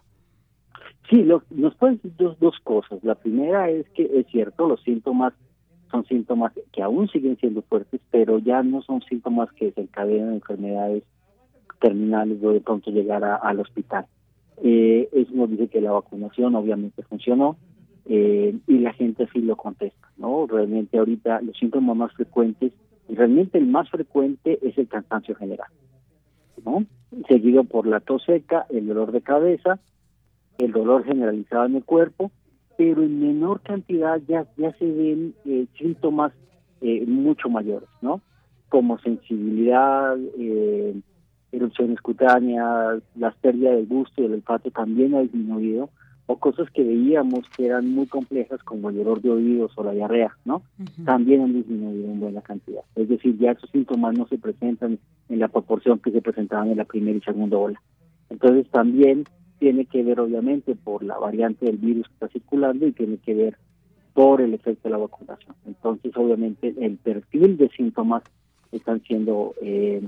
Sí, 1.10 1.24
lo, 1.24 1.44
nos 1.50 1.76
pueden 1.76 1.96
decir 1.96 2.14
dos, 2.18 2.40
dos 2.40 2.56
cosas. 2.64 3.00
La 3.04 3.16
primera 3.16 3.70
es 3.72 3.90
que 3.90 4.04
es 4.04 4.28
cierto, 4.28 4.68
los 4.68 4.82
síntomas 4.84 5.34
son 5.92 6.06
síntomas 6.06 6.54
que 6.72 6.82
aún 6.82 7.08
siguen 7.08 7.38
siendo 7.38 7.62
fuertes, 7.64 8.02
pero 8.12 8.40
ya 8.40 8.64
no 8.64 8.82
son 8.82 9.02
síntomas 9.02 9.52
que 9.54 9.72
se 9.72 9.82
encadenan 9.82 10.34
enfermedades 10.34 11.04
terminales 11.80 12.44
o 12.44 12.52
de 12.52 12.62
pronto 12.62 12.92
llegar 12.92 13.24
a, 13.24 13.36
al 13.36 13.60
hospital. 13.60 14.06
Eh, 14.62 15.10
eso 15.14 15.32
nos 15.34 15.50
dice 15.50 15.68
que 15.68 15.82
la 15.82 15.92
vacunación 15.92 16.56
obviamente 16.56 17.02
funcionó 17.04 17.58
eh, 18.06 18.58
y 18.68 18.80
la 18.80 18.94
gente 18.94 19.28
sí 19.32 19.40
lo 19.40 19.56
contesta, 19.56 20.10
¿no? 20.18 20.48
Realmente 20.48 20.98
ahorita 20.98 21.42
los 21.42 21.58
síntomas 21.58 21.96
más 21.96 22.14
frecuentes, 22.14 22.74
realmente 23.08 23.58
el 23.58 23.68
más 23.68 23.90
frecuente 23.90 24.60
es 24.62 24.78
el 24.78 24.88
cansancio 24.88 25.36
general, 25.36 25.70
¿no? 26.66 26.86
Seguido 27.28 27.64
por 27.64 27.88
la 27.88 28.00
tos 28.02 28.24
seca, 28.26 28.66
el 28.70 28.88
dolor 28.88 29.12
de 29.12 29.22
cabeza, 29.22 29.80
el 30.58 30.72
dolor 30.72 31.06
generalizado 31.06 31.66
en 31.66 31.76
el 31.78 31.86
cuerpo 31.86 32.32
pero 32.80 33.04
en 33.04 33.20
menor 33.20 33.60
cantidad 33.60 34.22
ya, 34.26 34.46
ya 34.56 34.72
se 34.78 34.86
ven 34.86 35.36
eh, 35.44 35.66
síntomas 35.78 36.32
eh, 36.80 37.06
mucho 37.06 37.50
mayores, 37.50 37.90
¿no? 38.02 38.22
Como 38.70 38.98
sensibilidad, 39.00 40.16
eh, 40.38 40.96
erupciones 41.52 42.00
cutáneas, 42.00 43.04
la 43.18 43.32
pérdida 43.32 43.72
del 43.72 43.86
gusto 43.86 44.22
y 44.22 44.28
el 44.28 44.36
olfato 44.36 44.72
también 44.72 45.14
ha 45.14 45.20
disminuido, 45.20 45.90
o 46.28 46.38
cosas 46.38 46.70
que 46.72 46.82
veíamos 46.82 47.50
que 47.58 47.66
eran 47.66 47.92
muy 47.94 48.08
complejas 48.08 48.64
como 48.64 48.90
el 48.90 48.96
dolor 48.96 49.22
de 49.22 49.32
oídos 49.32 49.74
o 49.76 49.84
la 49.84 49.92
diarrea, 49.92 50.38
¿no? 50.46 50.62
También 51.04 51.42
han 51.42 51.52
disminuido 51.52 52.10
en 52.10 52.22
buena 52.22 52.40
cantidad. 52.40 52.84
Es 52.96 53.10
decir, 53.10 53.38
ya 53.40 53.52
esos 53.52 53.70
síntomas 53.72 54.18
no 54.18 54.26
se 54.28 54.38
presentan 54.38 55.00
en 55.28 55.40
la 55.40 55.50
proporción 55.50 56.00
que 56.00 56.12
se 56.12 56.22
presentaban 56.22 56.70
en 56.70 56.78
la 56.78 56.86
primera 56.86 57.18
y 57.18 57.22
segunda 57.22 57.58
ola. 57.58 57.82
Entonces 58.30 58.72
también 58.72 59.26
tiene 59.60 59.86
que 59.86 60.04
ver 60.04 60.20
obviamente 60.20 60.76
por 60.76 61.04
la 61.04 61.18
variante 61.18 61.66
del 61.66 61.78
virus 61.78 62.08
que 62.08 62.14
está 62.14 62.28
circulando 62.30 62.88
y 62.88 62.94
tiene 62.94 63.18
que 63.18 63.34
ver 63.34 63.58
por 64.14 64.42
el 64.42 64.54
efecto 64.54 64.88
de 64.88 64.92
la 64.92 64.98
vacunación. 64.98 65.56
Entonces 65.66 66.12
obviamente 66.16 66.74
el 66.80 66.98
perfil 66.98 67.58
de 67.58 67.70
síntomas 67.70 68.24
están 68.72 69.02
siendo 69.04 69.54
eh, 69.62 70.02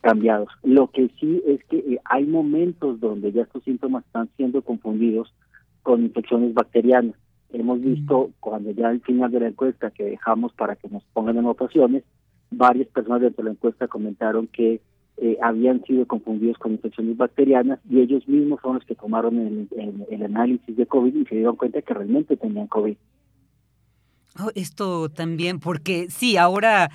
cambiados. 0.00 0.48
Lo 0.62 0.88
que 0.88 1.10
sí 1.20 1.42
es 1.46 1.62
que 1.64 1.78
eh, 1.78 2.00
hay 2.04 2.24
momentos 2.26 3.00
donde 3.00 3.32
ya 3.32 3.42
estos 3.42 3.64
síntomas 3.64 4.04
están 4.06 4.28
siendo 4.36 4.62
confundidos 4.62 5.34
con 5.82 6.02
infecciones 6.02 6.54
bacterianas. 6.54 7.16
Hemos 7.52 7.80
visto 7.80 8.30
cuando 8.40 8.70
ya 8.72 8.88
al 8.88 9.00
final 9.00 9.30
de 9.30 9.40
la 9.40 9.48
encuesta 9.48 9.90
que 9.90 10.04
dejamos 10.04 10.52
para 10.54 10.76
que 10.76 10.88
nos 10.88 11.04
pongan 11.12 11.36
en 11.36 11.40
anotaciones, 11.40 12.02
varias 12.50 12.88
personas 12.88 13.20
dentro 13.20 13.42
de 13.42 13.50
la 13.50 13.54
encuesta 13.54 13.86
comentaron 13.86 14.46
que 14.48 14.80
eh, 15.18 15.38
habían 15.42 15.82
sido 15.84 16.06
confundidos 16.06 16.58
con 16.58 16.72
infecciones 16.72 17.16
bacterianas 17.16 17.80
y 17.88 18.00
ellos 18.00 18.26
mismos 18.28 18.60
son 18.62 18.74
los 18.74 18.84
que 18.84 18.94
tomaron 18.94 19.38
el, 19.38 20.06
el 20.10 20.22
análisis 20.22 20.76
de 20.76 20.86
COVID 20.86 21.14
y 21.14 21.24
se 21.26 21.36
dieron 21.36 21.56
cuenta 21.56 21.82
que 21.82 21.94
realmente 21.94 22.36
tenían 22.36 22.66
COVID. 22.66 22.96
Oh, 24.40 24.50
esto 24.56 25.08
también, 25.10 25.60
porque 25.60 26.08
sí, 26.10 26.36
ahora 26.36 26.90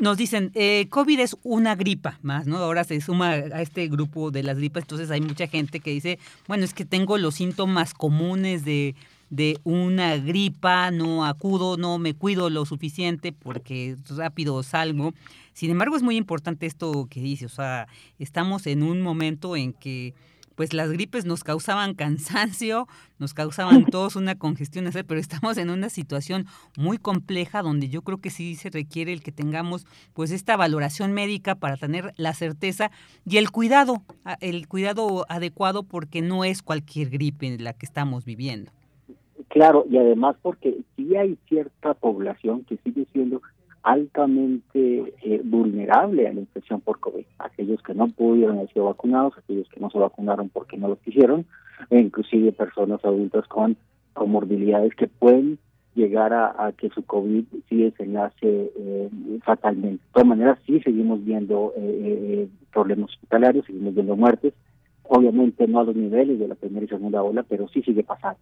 nos 0.00 0.16
dicen, 0.16 0.52
eh, 0.54 0.86
COVID 0.88 1.20
es 1.20 1.36
una 1.42 1.74
gripa 1.74 2.18
más, 2.22 2.46
¿no? 2.46 2.56
Ahora 2.56 2.82
se 2.84 2.98
suma 3.02 3.32
a 3.32 3.60
este 3.60 3.88
grupo 3.88 4.30
de 4.30 4.42
las 4.42 4.56
gripas, 4.56 4.84
entonces 4.84 5.10
hay 5.10 5.20
mucha 5.20 5.48
gente 5.48 5.80
que 5.80 5.90
dice, 5.90 6.18
bueno, 6.48 6.64
es 6.64 6.72
que 6.72 6.86
tengo 6.86 7.18
los 7.18 7.34
síntomas 7.34 7.92
comunes 7.92 8.64
de, 8.64 8.94
de 9.30 9.58
una 9.64 10.16
gripa, 10.16 10.90
no 10.90 11.24
acudo, 11.24 11.76
no 11.76 11.98
me 11.98 12.14
cuido 12.14 12.50
lo 12.50 12.64
suficiente 12.66 13.32
porque 13.32 13.96
rápido 14.10 14.62
salgo. 14.62 15.14
Sin 15.52 15.70
embargo, 15.70 15.96
es 15.96 16.02
muy 16.02 16.16
importante 16.16 16.66
esto 16.66 17.06
que 17.10 17.20
dice, 17.20 17.46
o 17.46 17.50
sea, 17.50 17.88
estamos 18.18 18.66
en 18.66 18.82
un 18.82 19.02
momento 19.02 19.56
en 19.56 19.72
que 19.72 20.14
pues 20.56 20.72
las 20.72 20.90
gripes 20.90 21.24
nos 21.24 21.44
causaban 21.44 21.94
cansancio, 21.94 22.88
nos 23.18 23.34
causaban 23.34 23.84
todos 23.90 24.16
una 24.16 24.34
congestión, 24.34 24.90
pero 25.06 25.20
estamos 25.20 25.56
en 25.58 25.70
una 25.70 25.88
situación 25.90 26.46
muy 26.76 26.98
compleja 26.98 27.62
donde 27.62 27.88
yo 27.88 28.02
creo 28.02 28.18
que 28.18 28.30
sí 28.30 28.56
se 28.56 28.70
requiere 28.70 29.12
el 29.12 29.22
que 29.22 29.32
tengamos 29.32 29.86
pues 30.14 30.32
esta 30.32 30.56
valoración 30.56 31.12
médica 31.12 31.54
para 31.54 31.76
tener 31.76 32.12
la 32.16 32.34
certeza 32.34 32.90
y 33.24 33.36
el 33.36 33.50
cuidado, 33.50 34.02
el 34.40 34.66
cuidado 34.66 35.26
adecuado 35.28 35.84
porque 35.84 36.22
no 36.22 36.44
es 36.44 36.62
cualquier 36.62 37.10
gripe 37.10 37.46
en 37.46 37.62
la 37.62 37.72
que 37.72 37.86
estamos 37.86 38.24
viviendo. 38.24 38.72
Claro, 39.48 39.84
y 39.88 39.96
además 39.96 40.36
porque 40.42 40.78
sí 40.96 41.16
hay 41.16 41.38
cierta 41.48 41.94
población 41.94 42.64
que 42.64 42.76
sigue 42.78 43.06
siendo 43.12 43.40
altamente 43.82 45.14
eh, 45.22 45.40
vulnerable 45.44 46.26
a 46.26 46.32
la 46.32 46.40
infección 46.40 46.80
por 46.80 46.98
COVID. 46.98 47.24
Aquellos 47.38 47.80
que 47.82 47.94
no 47.94 48.08
pudieron 48.08 48.58
haber 48.58 48.72
sido 48.72 48.86
vacunados, 48.86 49.38
aquellos 49.38 49.68
que 49.68 49.78
no 49.78 49.90
se 49.90 49.98
vacunaron 49.98 50.48
porque 50.48 50.76
no 50.76 50.88
lo 50.88 50.96
quisieron, 50.96 51.46
e 51.90 52.00
inclusive 52.00 52.50
personas 52.50 53.04
adultas 53.04 53.46
con 53.46 53.76
comorbilidades 54.12 54.94
que 54.96 55.06
pueden 55.06 55.58
llegar 55.94 56.32
a, 56.34 56.72
que 56.76 56.90
su 56.90 57.04
COVID 57.04 57.44
sí 57.68 57.76
desenlace 57.84 58.72
eh, 58.76 59.08
fatalmente. 59.44 60.02
De 60.04 60.12
todas 60.12 60.28
maneras, 60.28 60.58
sí 60.66 60.80
seguimos 60.80 61.24
viendo 61.24 61.72
eh, 61.76 62.48
problemas 62.72 63.10
hospitalarios, 63.10 63.64
seguimos 63.66 63.94
viendo 63.94 64.16
muertes, 64.16 64.52
obviamente 65.04 65.66
no 65.68 65.80
a 65.80 65.84
los 65.84 65.94
niveles 65.96 66.38
de 66.38 66.48
la 66.48 66.56
primera 66.56 66.84
y 66.84 66.88
segunda 66.88 67.22
ola, 67.22 67.44
pero 67.44 67.68
sí 67.68 67.82
sigue 67.82 68.02
pasando. 68.02 68.40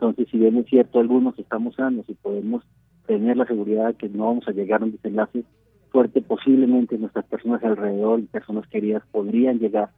Entonces, 0.00 0.28
si 0.30 0.38
bien 0.38 0.56
es 0.56 0.66
cierto, 0.66 0.98
algunos 0.98 1.38
estamos 1.38 1.74
sanos 1.74 2.06
y 2.08 2.14
podemos 2.14 2.64
tener 3.06 3.36
la 3.36 3.44
seguridad 3.44 3.88
de 3.88 3.94
que 3.94 4.08
no 4.08 4.26
vamos 4.26 4.48
a 4.48 4.52
llegar 4.52 4.80
a 4.80 4.86
un 4.86 4.92
desenlace 4.92 5.44
fuerte, 5.90 6.22
posiblemente 6.22 6.96
nuestras 6.96 7.26
personas 7.26 7.62
alrededor 7.62 8.20
y 8.20 8.22
personas 8.22 8.66
queridas 8.68 9.02
podrían 9.12 9.58
llegar 9.58 9.90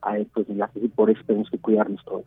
a 0.00 0.16
estos 0.16 0.48
enlaces 0.48 0.82
y 0.82 0.88
por 0.88 1.10
eso 1.10 1.20
tenemos 1.26 1.50
que 1.50 1.58
cuidarnos 1.58 2.02
todos. 2.06 2.24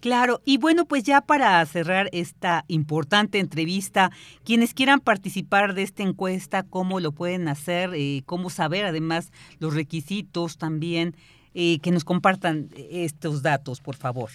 Claro, 0.00 0.40
y 0.46 0.56
bueno, 0.56 0.86
pues 0.86 1.02
ya 1.02 1.20
para 1.20 1.62
cerrar 1.66 2.08
esta 2.12 2.64
importante 2.68 3.38
entrevista, 3.38 4.10
quienes 4.42 4.72
quieran 4.72 5.00
participar 5.00 5.74
de 5.74 5.82
esta 5.82 6.04
encuesta, 6.04 6.62
cómo 6.62 7.00
lo 7.00 7.12
pueden 7.12 7.48
hacer, 7.48 7.90
eh, 7.94 8.22
cómo 8.24 8.48
saber 8.48 8.86
además 8.86 9.30
los 9.58 9.74
requisitos 9.74 10.56
también, 10.56 11.16
eh, 11.52 11.80
que 11.80 11.90
nos 11.90 12.04
compartan 12.04 12.68
estos 12.76 13.42
datos, 13.42 13.82
por 13.82 13.96
favor. 13.96 14.30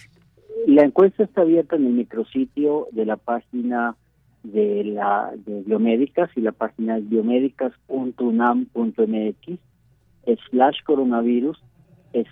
La 0.66 0.84
encuesta 0.84 1.24
está 1.24 1.42
abierta 1.42 1.76
en 1.76 1.86
el 1.86 1.92
micrositio 1.92 2.88
de 2.92 3.04
la 3.04 3.16
página 3.16 3.96
de 4.42 4.84
la 4.84 5.32
de 5.34 5.62
biomédicas 5.62 6.30
y 6.36 6.40
la 6.40 6.52
página 6.52 6.98
es 6.98 7.08
biomédicas.unam.mx 7.08 9.58
slash 10.50 10.76
coronavirus 10.84 11.60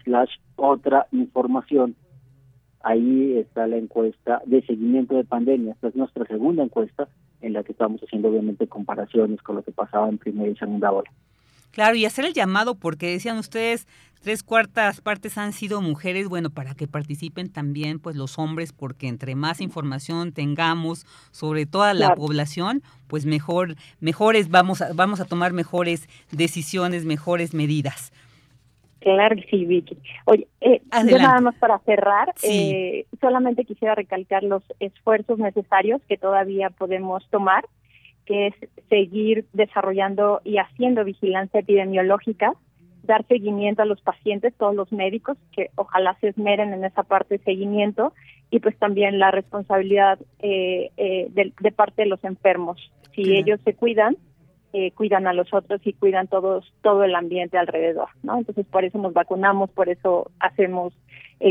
slash 0.04 0.30
otra 0.56 1.06
información. 1.12 1.96
Ahí 2.82 3.36
está 3.36 3.66
la 3.66 3.76
encuesta 3.76 4.40
de 4.46 4.62
seguimiento 4.62 5.16
de 5.16 5.24
pandemia. 5.24 5.72
Esta 5.72 5.88
es 5.88 5.96
nuestra 5.96 6.24
segunda 6.26 6.62
encuesta 6.62 7.08
en 7.40 7.52
la 7.52 7.62
que 7.62 7.72
estamos 7.72 8.00
haciendo 8.02 8.28
obviamente 8.28 8.68
comparaciones 8.68 9.42
con 9.42 9.56
lo 9.56 9.62
que 9.62 9.72
pasaba 9.72 10.08
en 10.08 10.18
primera 10.18 10.50
y 10.50 10.56
segunda 10.56 10.92
ola. 10.92 11.10
Claro, 11.72 11.94
y 11.94 12.04
hacer 12.04 12.24
el 12.24 12.34
llamado 12.34 12.74
porque 12.74 13.10
decían 13.10 13.38
ustedes, 13.38 13.86
tres 14.22 14.42
cuartas 14.42 15.00
partes 15.00 15.38
han 15.38 15.52
sido 15.52 15.80
mujeres, 15.80 16.28
bueno, 16.28 16.50
para 16.50 16.74
que 16.74 16.86
participen 16.86 17.50
también 17.50 17.98
pues 17.98 18.16
los 18.16 18.38
hombres, 18.38 18.72
porque 18.72 19.08
entre 19.08 19.34
más 19.34 19.60
información 19.60 20.32
tengamos 20.32 21.06
sobre 21.30 21.66
toda 21.66 21.94
la 21.94 22.14
población, 22.14 22.82
pues 23.06 23.26
mejor, 23.26 23.76
mejores 24.00 24.50
vamos 24.50 24.82
a, 24.82 24.92
vamos 24.92 25.20
a 25.20 25.24
tomar 25.24 25.52
mejores 25.52 26.08
decisiones, 26.30 27.04
mejores 27.04 27.54
medidas. 27.54 28.12
Claro 29.00 29.34
que 29.36 29.46
sí, 29.50 29.64
Vicky. 29.64 29.96
Oye, 30.26 30.46
eh, 30.60 30.82
yo 31.08 31.18
nada 31.18 31.40
más 31.40 31.54
para 31.54 31.78
cerrar, 31.80 32.34
eh, 32.42 33.06
solamente 33.18 33.64
quisiera 33.64 33.94
recalcar 33.94 34.42
los 34.42 34.62
esfuerzos 34.78 35.38
necesarios 35.38 36.02
que 36.06 36.18
todavía 36.18 36.68
podemos 36.68 37.26
tomar 37.30 37.64
que 38.26 38.48
es 38.48 38.54
seguir 38.88 39.46
desarrollando 39.52 40.40
y 40.44 40.58
haciendo 40.58 41.04
vigilancia 41.04 41.60
epidemiológica, 41.60 42.52
dar 43.02 43.26
seguimiento 43.26 43.82
a 43.82 43.86
los 43.86 44.00
pacientes, 44.00 44.54
todos 44.56 44.74
los 44.74 44.92
médicos, 44.92 45.36
que 45.52 45.70
ojalá 45.74 46.16
se 46.20 46.28
esmeren 46.28 46.72
en 46.72 46.84
esa 46.84 47.02
parte 47.02 47.38
de 47.38 47.44
seguimiento, 47.44 48.12
y 48.50 48.60
pues 48.60 48.76
también 48.78 49.18
la 49.18 49.30
responsabilidad 49.30 50.18
eh, 50.40 50.90
eh, 50.96 51.28
de, 51.30 51.72
parte 51.72 52.02
de 52.02 52.08
los 52.08 52.22
enfermos. 52.24 52.92
Si 53.14 53.36
ellos 53.36 53.60
se 53.64 53.74
cuidan, 53.74 54.16
eh, 54.72 54.92
cuidan 54.92 55.26
a 55.26 55.32
los 55.32 55.52
otros 55.52 55.80
y 55.84 55.92
cuidan 55.92 56.28
todos 56.28 56.72
todo 56.82 57.04
el 57.04 57.14
ambiente 57.14 57.58
alrededor, 57.58 58.08
¿no? 58.22 58.38
Entonces 58.38 58.66
por 58.66 58.84
eso 58.84 58.98
nos 58.98 59.12
vacunamos, 59.12 59.70
por 59.70 59.88
eso 59.88 60.30
hacemos 60.38 60.92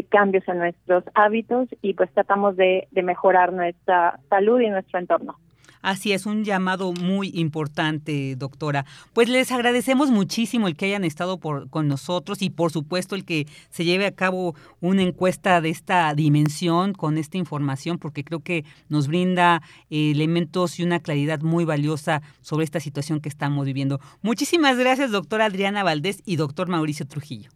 cambios 0.09 0.47
en 0.47 0.59
nuestros 0.59 1.03
hábitos 1.15 1.67
y 1.81 1.95
pues 1.95 2.11
tratamos 2.13 2.55
de 2.55 2.87
mejorar 2.93 3.51
nuestra 3.51 4.19
salud 4.29 4.59
y 4.61 4.69
nuestro 4.69 4.99
entorno. 4.99 5.37
Así 5.81 6.11
es, 6.11 6.25
un 6.25 6.43
llamado 6.43 6.91
muy 6.91 7.31
importante, 7.33 8.35
doctora. 8.35 8.85
Pues 9.13 9.29
les 9.29 9.51
agradecemos 9.51 10.11
muchísimo 10.11 10.67
el 10.67 10.75
que 10.75 10.87
hayan 10.87 11.05
estado 11.05 11.39
por, 11.39 11.69
con 11.69 11.87
nosotros 11.87 12.41
y 12.41 12.49
por 12.49 12.71
supuesto 12.71 13.15
el 13.15 13.23
que 13.23 13.45
se 13.69 13.85
lleve 13.85 14.05
a 14.05 14.11
cabo 14.11 14.55
una 14.81 15.03
encuesta 15.03 15.61
de 15.61 15.69
esta 15.69 16.13
dimensión 16.13 16.93
con 16.93 17.17
esta 17.17 17.37
información, 17.37 17.97
porque 17.97 18.23
creo 18.23 18.41
que 18.41 18.65
nos 18.89 19.07
brinda 19.07 19.61
eh, 19.89 20.11
elementos 20.11 20.79
y 20.79 20.83
una 20.83 20.99
claridad 20.99 21.41
muy 21.41 21.63
valiosa 21.63 22.21
sobre 22.41 22.65
esta 22.65 22.79
situación 22.79 23.21
que 23.21 23.29
estamos 23.29 23.65
viviendo. 23.65 23.99
Muchísimas 24.21 24.77
gracias, 24.77 25.11
doctora 25.11 25.45
Adriana 25.45 25.83
Valdés 25.83 26.21
y 26.25 26.35
doctor 26.35 26.67
Mauricio 26.67 27.07
Trujillo. 27.07 27.49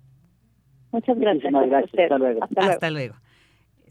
Muchas 0.92 1.18
gracias. 1.18 1.54
Hasta 1.54 2.18
luego. 2.18 2.48
Hasta 2.56 2.90
luego 2.90 3.23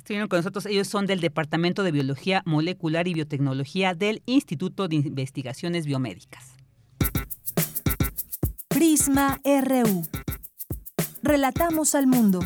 estuvieron 0.03 0.29
con 0.29 0.39
nosotros. 0.39 0.67
Ellos 0.67 0.89
son 0.89 1.07
del 1.07 1.21
Departamento 1.21 1.85
de 1.85 1.93
Biología 1.93 2.43
Molecular 2.45 3.07
y 3.07 3.15
Biotecnología 3.15 3.95
del 3.95 4.23
Instituto 4.27 4.89
de 4.89 4.97
Investigaciones 4.97 5.87
Biomédicas. 5.87 6.55
Prisma 8.69 9.41
RU. 9.45 10.03
Relatamos 11.23 11.95
al 11.95 12.09
mundo. 12.09 12.41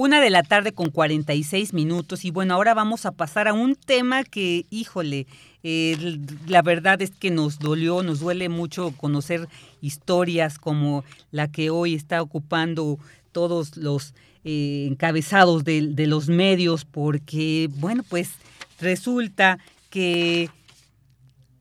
Una 0.00 0.20
de 0.20 0.30
la 0.30 0.44
tarde 0.44 0.70
con 0.70 0.90
46 0.90 1.72
minutos 1.72 2.24
y 2.24 2.30
bueno, 2.30 2.54
ahora 2.54 2.72
vamos 2.72 3.04
a 3.04 3.10
pasar 3.10 3.48
a 3.48 3.52
un 3.52 3.74
tema 3.74 4.22
que, 4.22 4.64
híjole, 4.70 5.26
eh, 5.64 6.20
la 6.46 6.62
verdad 6.62 7.02
es 7.02 7.10
que 7.10 7.32
nos 7.32 7.58
dolió, 7.58 8.04
nos 8.04 8.20
duele 8.20 8.48
mucho 8.48 8.92
conocer 8.92 9.48
historias 9.80 10.60
como 10.60 11.02
la 11.32 11.48
que 11.48 11.70
hoy 11.70 11.96
está 11.96 12.22
ocupando 12.22 13.00
todos 13.32 13.76
los 13.76 14.14
encabezados 14.44 15.64
de, 15.64 15.88
de 15.88 16.06
los 16.06 16.28
medios 16.28 16.84
porque, 16.84 17.68
bueno, 17.74 18.04
pues 18.08 18.34
resulta 18.80 19.58
que 19.90 20.48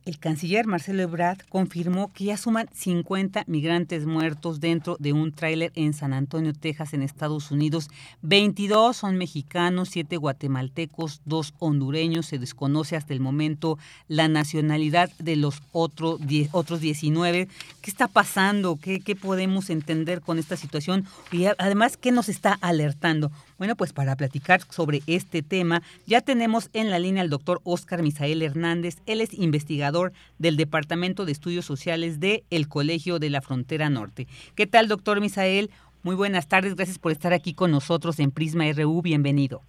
el 0.07 0.19
canciller 0.19 0.67
Marcelo 0.67 1.03
Ebrard 1.03 1.39
confirmó 1.49 2.13
que 2.13 2.23
ya 2.23 2.37
suman 2.37 2.69
50 2.73 3.43
migrantes 3.47 4.05
muertos 4.05 4.61
dentro 4.61 4.95
de 4.99 5.11
un 5.11 5.33
tráiler 5.33 5.73
en 5.75 5.93
San 5.93 6.13
Antonio, 6.13 6.53
Texas, 6.53 6.93
en 6.93 7.01
Estados 7.01 7.51
Unidos. 7.51 7.89
22 8.21 8.95
son 8.95 9.17
mexicanos, 9.17 9.89
7 9.89 10.15
guatemaltecos, 10.15 11.19
2 11.25 11.55
hondureños. 11.59 12.25
Se 12.27 12.39
desconoce 12.39 12.95
hasta 12.95 13.13
el 13.13 13.19
momento 13.19 13.77
la 14.07 14.29
nacionalidad 14.29 15.11
de 15.19 15.35
los 15.35 15.61
otros 15.73 16.21
19. 16.25 17.49
¿Qué 17.81 17.91
está 17.91 18.07
pasando? 18.07 18.77
¿Qué, 18.77 19.01
¿Qué 19.01 19.17
podemos 19.17 19.69
entender 19.69 20.21
con 20.21 20.39
esta 20.39 20.55
situación? 20.55 21.05
Y 21.33 21.47
además, 21.57 21.97
¿qué 21.97 22.13
nos 22.13 22.29
está 22.29 22.57
alertando? 22.61 23.29
Bueno, 23.57 23.75
pues 23.75 23.91
para 23.91 24.15
platicar 24.15 24.61
sobre 24.69 25.01
este 25.07 25.41
tema, 25.41 25.81
ya 26.05 26.21
tenemos 26.21 26.69
en 26.73 26.91
la 26.91 26.99
línea 26.99 27.23
al 27.23 27.29
doctor 27.29 27.59
Oscar 27.63 28.03
Misael 28.03 28.43
Hernández. 28.43 29.01
Él 29.07 29.19
es 29.19 29.33
investigador 29.33 30.13
del 30.37 30.57
Departamento 30.57 31.25
de 31.25 31.31
Estudios 31.31 31.65
Sociales 31.65 32.19
de 32.19 32.43
el 32.51 32.67
Colegio 32.67 33.17
de 33.17 33.31
la 33.31 33.41
Frontera 33.41 33.89
Norte. 33.89 34.27
¿Qué 34.55 34.67
tal, 34.67 34.87
doctor 34.87 35.21
Misael? 35.21 35.71
Muy 36.03 36.15
buenas 36.15 36.47
tardes, 36.47 36.75
gracias 36.75 36.99
por 36.99 37.11
estar 37.11 37.33
aquí 37.33 37.55
con 37.55 37.71
nosotros 37.71 38.19
en 38.19 38.29
Prisma 38.29 38.71
RU. 38.71 39.01
Bienvenido. 39.01 39.61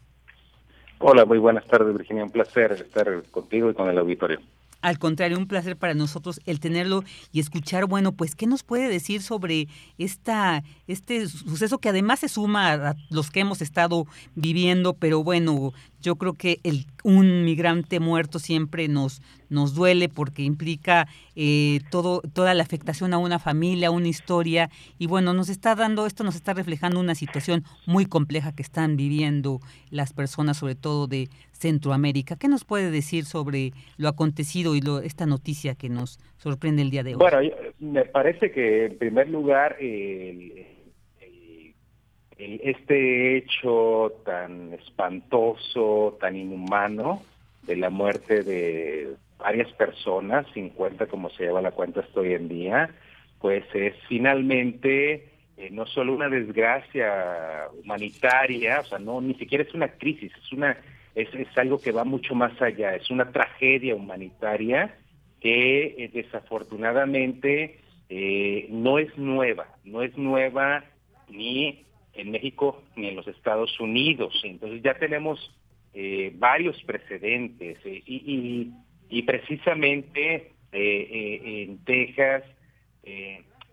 Hola, 0.98 1.24
muy 1.24 1.38
buenas 1.38 1.66
tardes, 1.66 1.96
Virginia. 1.96 2.24
Un 2.24 2.30
placer 2.30 2.72
estar 2.72 3.22
contigo 3.30 3.70
y 3.70 3.74
con 3.74 3.88
el 3.88 3.96
auditorio. 3.96 4.40
Al 4.80 4.98
contrario, 4.98 5.38
un 5.38 5.48
placer 5.48 5.76
para 5.76 5.94
nosotros 5.94 6.40
el 6.44 6.60
tenerlo 6.60 7.02
y 7.32 7.40
escuchar, 7.40 7.86
bueno, 7.86 8.12
pues, 8.12 8.36
¿qué 8.36 8.46
nos 8.46 8.62
puede 8.62 8.88
decir 8.88 9.22
sobre 9.22 9.68
esta, 9.98 10.62
este 10.86 11.26
suceso 11.28 11.78
que 11.78 11.88
además 11.88 12.20
se 12.20 12.28
suma 12.28 12.72
a 12.72 12.96
los 13.10 13.30
que 13.30 13.40
hemos 13.40 13.60
estado 13.60 14.06
viviendo, 14.36 14.94
pero 14.94 15.24
bueno, 15.24 15.72
yo 16.00 16.16
creo 16.16 16.34
que 16.34 16.58
el, 16.64 16.86
un 17.04 17.44
migrante 17.44 18.00
muerto 18.00 18.38
siempre 18.38 18.88
nos, 18.88 19.20
nos 19.48 19.74
duele 19.74 20.08
porque 20.08 20.42
implica 20.42 21.06
eh, 21.34 21.80
todo, 21.90 22.20
toda 22.20 22.54
la 22.54 22.62
afectación 22.62 23.14
a 23.14 23.18
una 23.18 23.38
familia, 23.38 23.88
a 23.88 23.90
una 23.90 24.08
historia, 24.08 24.70
y 24.98 25.06
bueno, 25.06 25.34
nos 25.34 25.48
está 25.48 25.74
dando, 25.74 26.06
esto 26.06 26.24
nos 26.24 26.36
está 26.36 26.54
reflejando 26.54 27.00
una 27.00 27.14
situación 27.14 27.64
muy 27.86 28.06
compleja 28.06 28.54
que 28.54 28.62
están 28.62 28.96
viviendo 28.96 29.60
las 29.90 30.12
personas, 30.12 30.58
sobre 30.58 30.74
todo 30.74 31.06
de 31.06 31.28
Centroamérica. 31.52 32.36
¿Qué 32.36 32.48
nos 32.48 32.64
puede 32.64 32.90
decir 32.90 33.24
sobre 33.24 33.72
lo 33.96 34.08
acontecido 34.08 34.74
y 34.74 34.80
lo, 34.80 35.00
esta 35.00 35.26
noticia 35.26 35.74
que 35.74 35.88
nos 35.88 36.18
sorprende 36.36 36.82
el 36.82 36.90
día 36.90 37.02
de 37.02 37.14
hoy? 37.14 37.18
Bueno, 37.18 37.40
me 37.80 38.04
parece 38.04 38.50
que 38.50 38.86
en 38.86 38.98
primer 38.98 39.28
lugar 39.28 39.76
este 42.38 43.36
hecho 43.36 44.12
tan 44.24 44.72
espantoso, 44.72 46.16
tan 46.20 46.36
inhumano 46.36 47.22
de 47.62 47.76
la 47.76 47.90
muerte 47.90 48.42
de 48.42 49.14
varias 49.38 49.70
personas, 49.72 50.46
50 50.54 51.06
como 51.06 51.30
se 51.30 51.44
lleva 51.44 51.60
la 51.60 51.72
cuenta 51.72 52.00
hasta 52.00 52.20
hoy 52.20 52.34
en 52.34 52.48
día, 52.48 52.90
pues 53.40 53.64
es 53.74 53.94
finalmente 54.08 55.28
eh, 55.56 55.70
no 55.70 55.86
solo 55.86 56.14
una 56.14 56.28
desgracia 56.28 57.68
humanitaria, 57.82 58.80
o 58.80 58.84
sea, 58.84 58.98
no 58.98 59.20
ni 59.20 59.34
siquiera 59.34 59.64
es 59.64 59.74
una 59.74 59.88
crisis, 59.88 60.32
es 60.36 60.52
una 60.52 60.76
es, 61.14 61.34
es 61.34 61.58
algo 61.58 61.80
que 61.80 61.90
va 61.90 62.04
mucho 62.04 62.34
más 62.34 62.60
allá, 62.62 62.94
es 62.94 63.10
una 63.10 63.32
tragedia 63.32 63.96
humanitaria 63.96 64.94
que 65.40 65.86
eh, 65.98 66.10
desafortunadamente 66.12 67.80
eh, 68.08 68.66
no 68.70 68.98
es 68.98 69.16
nueva, 69.18 69.66
no 69.84 70.02
es 70.02 70.16
nueva 70.16 70.84
ni 71.28 71.84
en 72.18 72.30
México 72.30 72.82
ni 72.96 73.08
en 73.08 73.16
los 73.16 73.26
Estados 73.26 73.80
Unidos. 73.80 74.38
Entonces 74.44 74.82
ya 74.82 74.94
tenemos 74.94 75.54
eh, 75.94 76.32
varios 76.34 76.82
precedentes 76.84 77.78
y, 77.86 78.72
y, 79.08 79.22
precisamente 79.22 80.52
en 80.70 81.78
Texas 81.84 82.44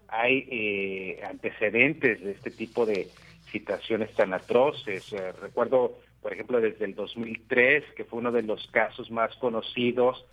hay 0.08 1.18
antecedentes 1.28 2.24
de 2.24 2.32
este 2.32 2.52
tipo 2.52 2.86
de 2.86 3.08
situaciones 3.52 4.14
tan 4.14 4.34
atroces. 4.34 5.14
recuerdo 5.42 5.98
por 6.26 6.34
ejemplo, 6.34 6.60
desde 6.60 6.86
el 6.86 6.96
2003, 6.96 7.84
que 7.96 8.04
fue 8.04 8.18
uno 8.18 8.32
de 8.32 8.42
los 8.42 8.66
casos 8.72 9.12
más 9.12 9.36
conocidos, 9.36 10.26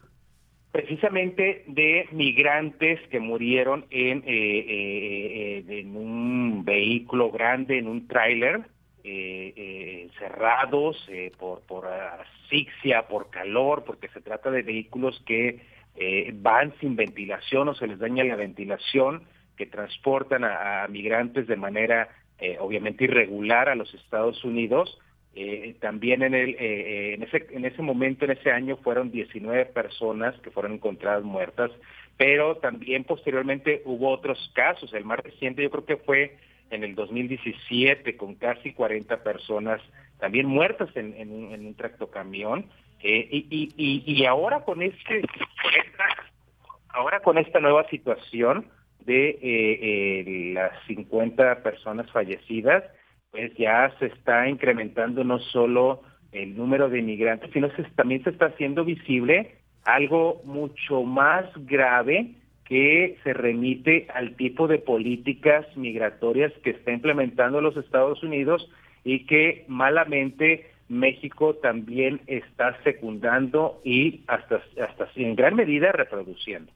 precisamente 0.72 1.64
de 1.68 2.08
migrantes 2.12 2.98
que 3.10 3.20
murieron 3.20 3.84
en, 3.90 4.24
eh, 4.26 4.64
eh, 4.68 5.64
en 5.68 5.94
un 5.94 6.64
vehículo 6.64 7.30
grande, 7.30 7.78
en 7.78 7.86
un 7.86 8.08
tráiler, 8.08 8.62
eh, 9.04 10.08
cerrados 10.18 10.96
por, 11.38 11.60
por 11.66 11.86
asfixia, 11.86 13.06
por 13.06 13.30
calor, 13.30 13.84
porque 13.84 14.08
se 14.08 14.20
trata 14.20 14.50
de 14.50 14.62
vehículos 14.62 15.22
que 15.26 15.60
van 16.34 16.72
sin 16.80 16.96
ventilación 16.96 17.68
o 17.68 17.74
se 17.74 17.86
les 17.86 17.98
daña 17.98 18.24
la 18.24 18.36
ventilación, 18.36 19.24
que 19.56 19.66
transportan 19.66 20.44
a 20.44 20.86
migrantes 20.88 21.46
de 21.46 21.56
manera 21.56 22.08
obviamente 22.60 23.04
irregular 23.04 23.68
a 23.68 23.74
los 23.74 23.92
Estados 23.92 24.42
Unidos 24.44 24.98
eh, 25.34 25.76
también 25.80 26.22
en, 26.22 26.34
el, 26.34 26.50
eh, 26.50 26.56
eh, 26.60 27.14
en, 27.14 27.22
ese, 27.22 27.46
en 27.50 27.64
ese 27.64 27.80
momento, 27.80 28.26
en 28.26 28.32
ese 28.32 28.50
año, 28.50 28.76
fueron 28.76 29.10
19 29.10 29.66
personas 29.66 30.38
que 30.40 30.50
fueron 30.50 30.72
encontradas 30.74 31.24
muertas, 31.24 31.70
pero 32.18 32.56
también 32.56 33.04
posteriormente 33.04 33.80
hubo 33.86 34.10
otros 34.10 34.52
casos. 34.54 34.92
El 34.92 35.06
más 35.06 35.20
reciente 35.20 35.62
yo 35.62 35.70
creo 35.70 35.86
que 35.86 35.96
fue 35.96 36.36
en 36.70 36.84
el 36.84 36.94
2017, 36.94 38.16
con 38.16 38.34
casi 38.34 38.72
40 38.72 39.22
personas 39.22 39.80
también 40.18 40.46
muertas 40.46 40.94
en, 40.96 41.14
en, 41.16 41.52
en 41.52 41.66
un 41.66 41.74
tractocamión. 41.74 42.66
y, 43.02 43.46
y, 43.50 44.02
y, 44.06 44.24
ahora 44.26 44.60
con 44.60 44.82
este 44.82 45.22
ahora 46.90 47.20
con 47.20 47.38
esta 47.38 47.58
nueva 47.58 47.88
situación 47.88 48.66
de 49.00 50.52
las 50.54 50.72
50 50.86 51.62
personas 51.62 52.08
fallecidas, 52.12 52.84
pues 53.32 53.52
ya 53.56 53.92
se 53.98 54.06
está 54.06 54.46
incrementando 54.48 55.24
no 55.24 55.38
solo 55.38 56.02
el 56.32 56.54
número 56.54 56.88
de 56.90 56.98
inmigrantes, 56.98 57.50
sino 57.52 57.70
que 57.70 57.82
también 57.96 58.22
se 58.22 58.30
está 58.30 58.46
haciendo 58.46 58.84
visible 58.84 59.56
algo 59.84 60.42
mucho 60.44 61.02
más 61.02 61.46
grave 61.66 62.34
que 62.64 63.18
se 63.24 63.32
remite 63.32 64.06
al 64.14 64.36
tipo 64.36 64.68
de 64.68 64.78
políticas 64.78 65.66
migratorias 65.76 66.52
que 66.62 66.70
está 66.70 66.92
implementando 66.92 67.60
los 67.60 67.76
Estados 67.76 68.22
Unidos 68.22 68.70
y 69.02 69.26
que 69.26 69.64
malamente 69.66 70.70
México 70.88 71.54
también 71.54 72.20
está 72.26 72.80
secundando 72.84 73.80
y 73.82 74.24
hasta, 74.26 74.62
hasta 74.80 75.08
en 75.16 75.34
gran 75.36 75.56
medida 75.56 75.90
reproduciendo. 75.90 76.70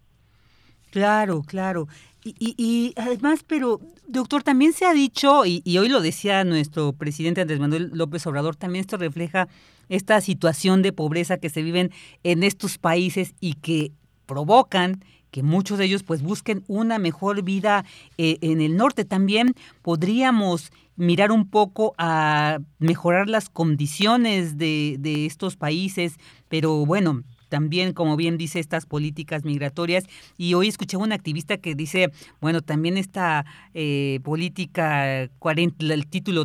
Claro, 0.90 1.42
claro. 1.42 1.88
Y, 2.24 2.92
además, 2.96 3.44
pero 3.46 3.80
doctor, 4.08 4.42
también 4.42 4.72
se 4.72 4.84
ha 4.84 4.92
dicho, 4.92 5.44
y, 5.46 5.62
hoy 5.78 5.88
lo 5.88 6.00
decía 6.00 6.42
nuestro 6.42 6.92
presidente 6.92 7.40
Andrés 7.40 7.60
Manuel 7.60 7.90
López 7.92 8.26
Obrador, 8.26 8.56
también 8.56 8.80
esto 8.80 8.96
refleja 8.96 9.46
esta 9.88 10.20
situación 10.20 10.82
de 10.82 10.92
pobreza 10.92 11.36
que 11.36 11.50
se 11.50 11.62
viven 11.62 11.92
en 12.24 12.42
estos 12.42 12.78
países 12.78 13.34
y 13.40 13.54
que 13.54 13.92
provocan 14.26 15.04
que 15.30 15.44
muchos 15.44 15.78
de 15.78 15.84
ellos 15.84 16.02
pues 16.02 16.22
busquen 16.22 16.64
una 16.66 16.98
mejor 16.98 17.42
vida 17.42 17.84
eh, 18.18 18.38
en 18.40 18.60
el 18.60 18.76
norte. 18.76 19.04
También 19.04 19.54
podríamos 19.82 20.72
mirar 20.96 21.30
un 21.30 21.48
poco 21.48 21.94
a 21.98 22.58
mejorar 22.78 23.28
las 23.28 23.48
condiciones 23.50 24.58
de, 24.58 24.96
de 24.98 25.26
estos 25.26 25.56
países, 25.56 26.16
pero 26.48 26.86
bueno, 26.86 27.22
también, 27.48 27.92
como 27.92 28.16
bien 28.16 28.38
dice, 28.38 28.58
estas 28.58 28.86
políticas 28.86 29.44
migratorias. 29.44 30.06
Y 30.36 30.54
hoy 30.54 30.68
escuché 30.68 30.96
a 30.96 31.00
un 31.00 31.12
activista 31.12 31.58
que 31.58 31.74
dice, 31.74 32.10
bueno, 32.40 32.60
también 32.60 32.96
esta 32.96 33.44
eh, 33.74 34.20
política, 34.24 35.28
40, 35.38 35.92
el 35.92 36.06
título 36.06 36.44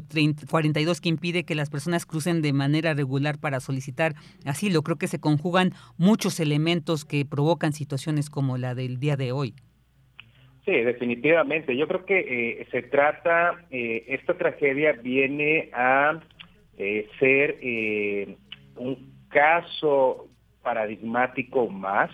42 0.50 1.02
que 1.02 1.10
impide 1.10 1.44
que 1.44 1.56
las 1.56 1.70
personas 1.70 2.06
crucen 2.06 2.42
de 2.42 2.54
manera 2.54 2.94
regular 2.94 3.40
para 3.40 3.60
solicitar 3.60 4.14
asilo. 4.46 4.82
Creo 4.84 4.98
que 4.98 5.08
se 5.08 5.20
conjugan 5.20 5.74
muchos 5.98 6.40
elementos 6.40 7.06
que 7.06 7.26
provocan 7.26 7.74
situaciones 7.74 8.30
como 8.30 8.58
la 8.58 8.76
del 8.76 9.00
día 9.00 9.18
de 9.18 9.32
hoy. 9.32 9.56
Sí, 10.66 10.72
definitivamente. 10.72 11.76
Yo 11.76 11.88
creo 11.88 12.06
que 12.06 12.20
eh, 12.60 12.68
se 12.72 12.84
trata, 12.84 13.66
eh, 13.72 14.06
esta 14.08 14.38
tragedia 14.38 14.94
viene 14.94 15.70
a 15.74 16.22
ser 17.20 17.60
un 18.76 19.12
caso 19.30 20.31
paradigmático 20.64 21.68
más 21.68 22.10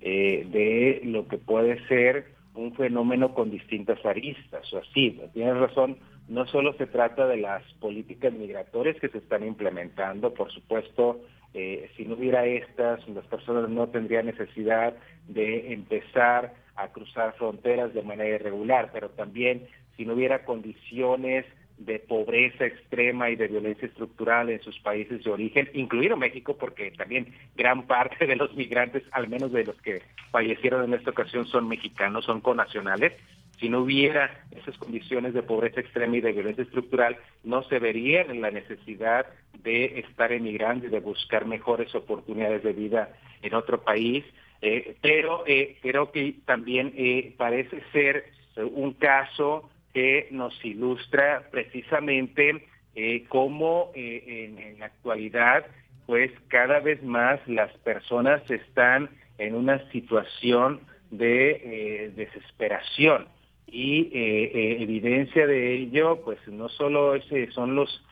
eh, 0.00 0.46
de 0.50 1.00
lo 1.04 1.26
que 1.28 1.38
puede 1.38 1.86
ser 1.88 2.34
un 2.54 2.74
fenómeno 2.74 3.34
con 3.34 3.50
distintas 3.50 4.04
aristas. 4.04 4.72
O 4.72 4.78
así, 4.78 5.20
tienes 5.32 5.56
razón, 5.56 5.96
no 6.28 6.46
solo 6.46 6.72
se 6.74 6.86
trata 6.86 7.26
de 7.26 7.38
las 7.38 7.62
políticas 7.74 8.32
migratorias 8.32 8.96
que 9.00 9.08
se 9.08 9.18
están 9.18 9.46
implementando, 9.46 10.32
por 10.32 10.52
supuesto, 10.52 11.20
eh, 11.52 11.90
si 11.96 12.04
no 12.04 12.14
hubiera 12.14 12.46
estas, 12.46 13.06
las 13.08 13.26
personas 13.26 13.68
no 13.70 13.88
tendrían 13.88 14.26
necesidad 14.26 14.94
de 15.28 15.72
empezar 15.72 16.54
a 16.76 16.88
cruzar 16.88 17.34
fronteras 17.36 17.94
de 17.94 18.02
manera 18.02 18.36
irregular, 18.36 18.90
pero 18.92 19.10
también 19.10 19.66
si 19.96 20.04
no 20.04 20.14
hubiera 20.14 20.44
condiciones 20.44 21.46
de 21.78 21.98
pobreza 21.98 22.66
extrema 22.66 23.30
y 23.30 23.36
de 23.36 23.48
violencia 23.48 23.86
estructural 23.86 24.48
en 24.48 24.60
sus 24.62 24.78
países 24.80 25.24
de 25.24 25.30
origen, 25.30 25.68
incluido 25.74 26.16
México, 26.16 26.56
porque 26.56 26.90
también 26.92 27.34
gran 27.56 27.86
parte 27.86 28.26
de 28.26 28.36
los 28.36 28.54
migrantes, 28.54 29.02
al 29.10 29.28
menos 29.28 29.52
de 29.52 29.64
los 29.64 29.80
que 29.82 30.02
fallecieron 30.30 30.84
en 30.84 30.94
esta 30.94 31.10
ocasión, 31.10 31.46
son 31.46 31.68
mexicanos, 31.68 32.24
son 32.24 32.40
conacionales. 32.40 33.12
Si 33.58 33.68
no 33.68 33.80
hubiera 33.80 34.44
esas 34.50 34.76
condiciones 34.78 35.34
de 35.34 35.42
pobreza 35.42 35.80
extrema 35.80 36.16
y 36.16 36.20
de 36.20 36.32
violencia 36.32 36.64
estructural, 36.64 37.16
no 37.42 37.62
se 37.64 37.78
verían 37.78 38.30
en 38.30 38.40
la 38.40 38.50
necesidad 38.50 39.26
de 39.62 40.00
estar 40.00 40.32
emigrando 40.32 40.88
de 40.88 41.00
buscar 41.00 41.46
mejores 41.46 41.94
oportunidades 41.94 42.62
de 42.62 42.72
vida 42.72 43.10
en 43.42 43.54
otro 43.54 43.82
país. 43.82 44.24
Eh, 44.60 44.96
pero 45.00 45.44
eh, 45.46 45.76
creo 45.82 46.10
que 46.10 46.36
también 46.44 46.92
eh, 46.96 47.34
parece 47.36 47.82
ser 47.92 48.32
un 48.56 48.92
caso 48.94 49.68
que 49.94 50.28
nos 50.32 50.52
ilustra 50.64 51.48
precisamente 51.50 52.66
eh, 52.96 53.24
cómo 53.28 53.90
eh, 53.94 54.52
en, 54.58 54.78
la 54.78 54.86
actualidad, 54.86 55.64
pues 56.06 56.30
cada 56.48 56.80
vez 56.80 57.02
más 57.02 57.40
las 57.48 57.72
personas 57.78 58.42
están 58.50 59.08
en 59.38 59.54
una 59.54 59.90
situación 59.90 60.80
de 61.10 61.50
eh, 61.62 62.12
desesperación. 62.14 63.28
Y 63.66 64.10
evidencia 64.12 65.48
de 65.48 65.74
ello, 65.74 66.20
pues 66.22 66.38
no 66.46 66.68
solo 66.68 67.16
ese 67.16 67.50
son 67.50 67.74
los 67.74 68.04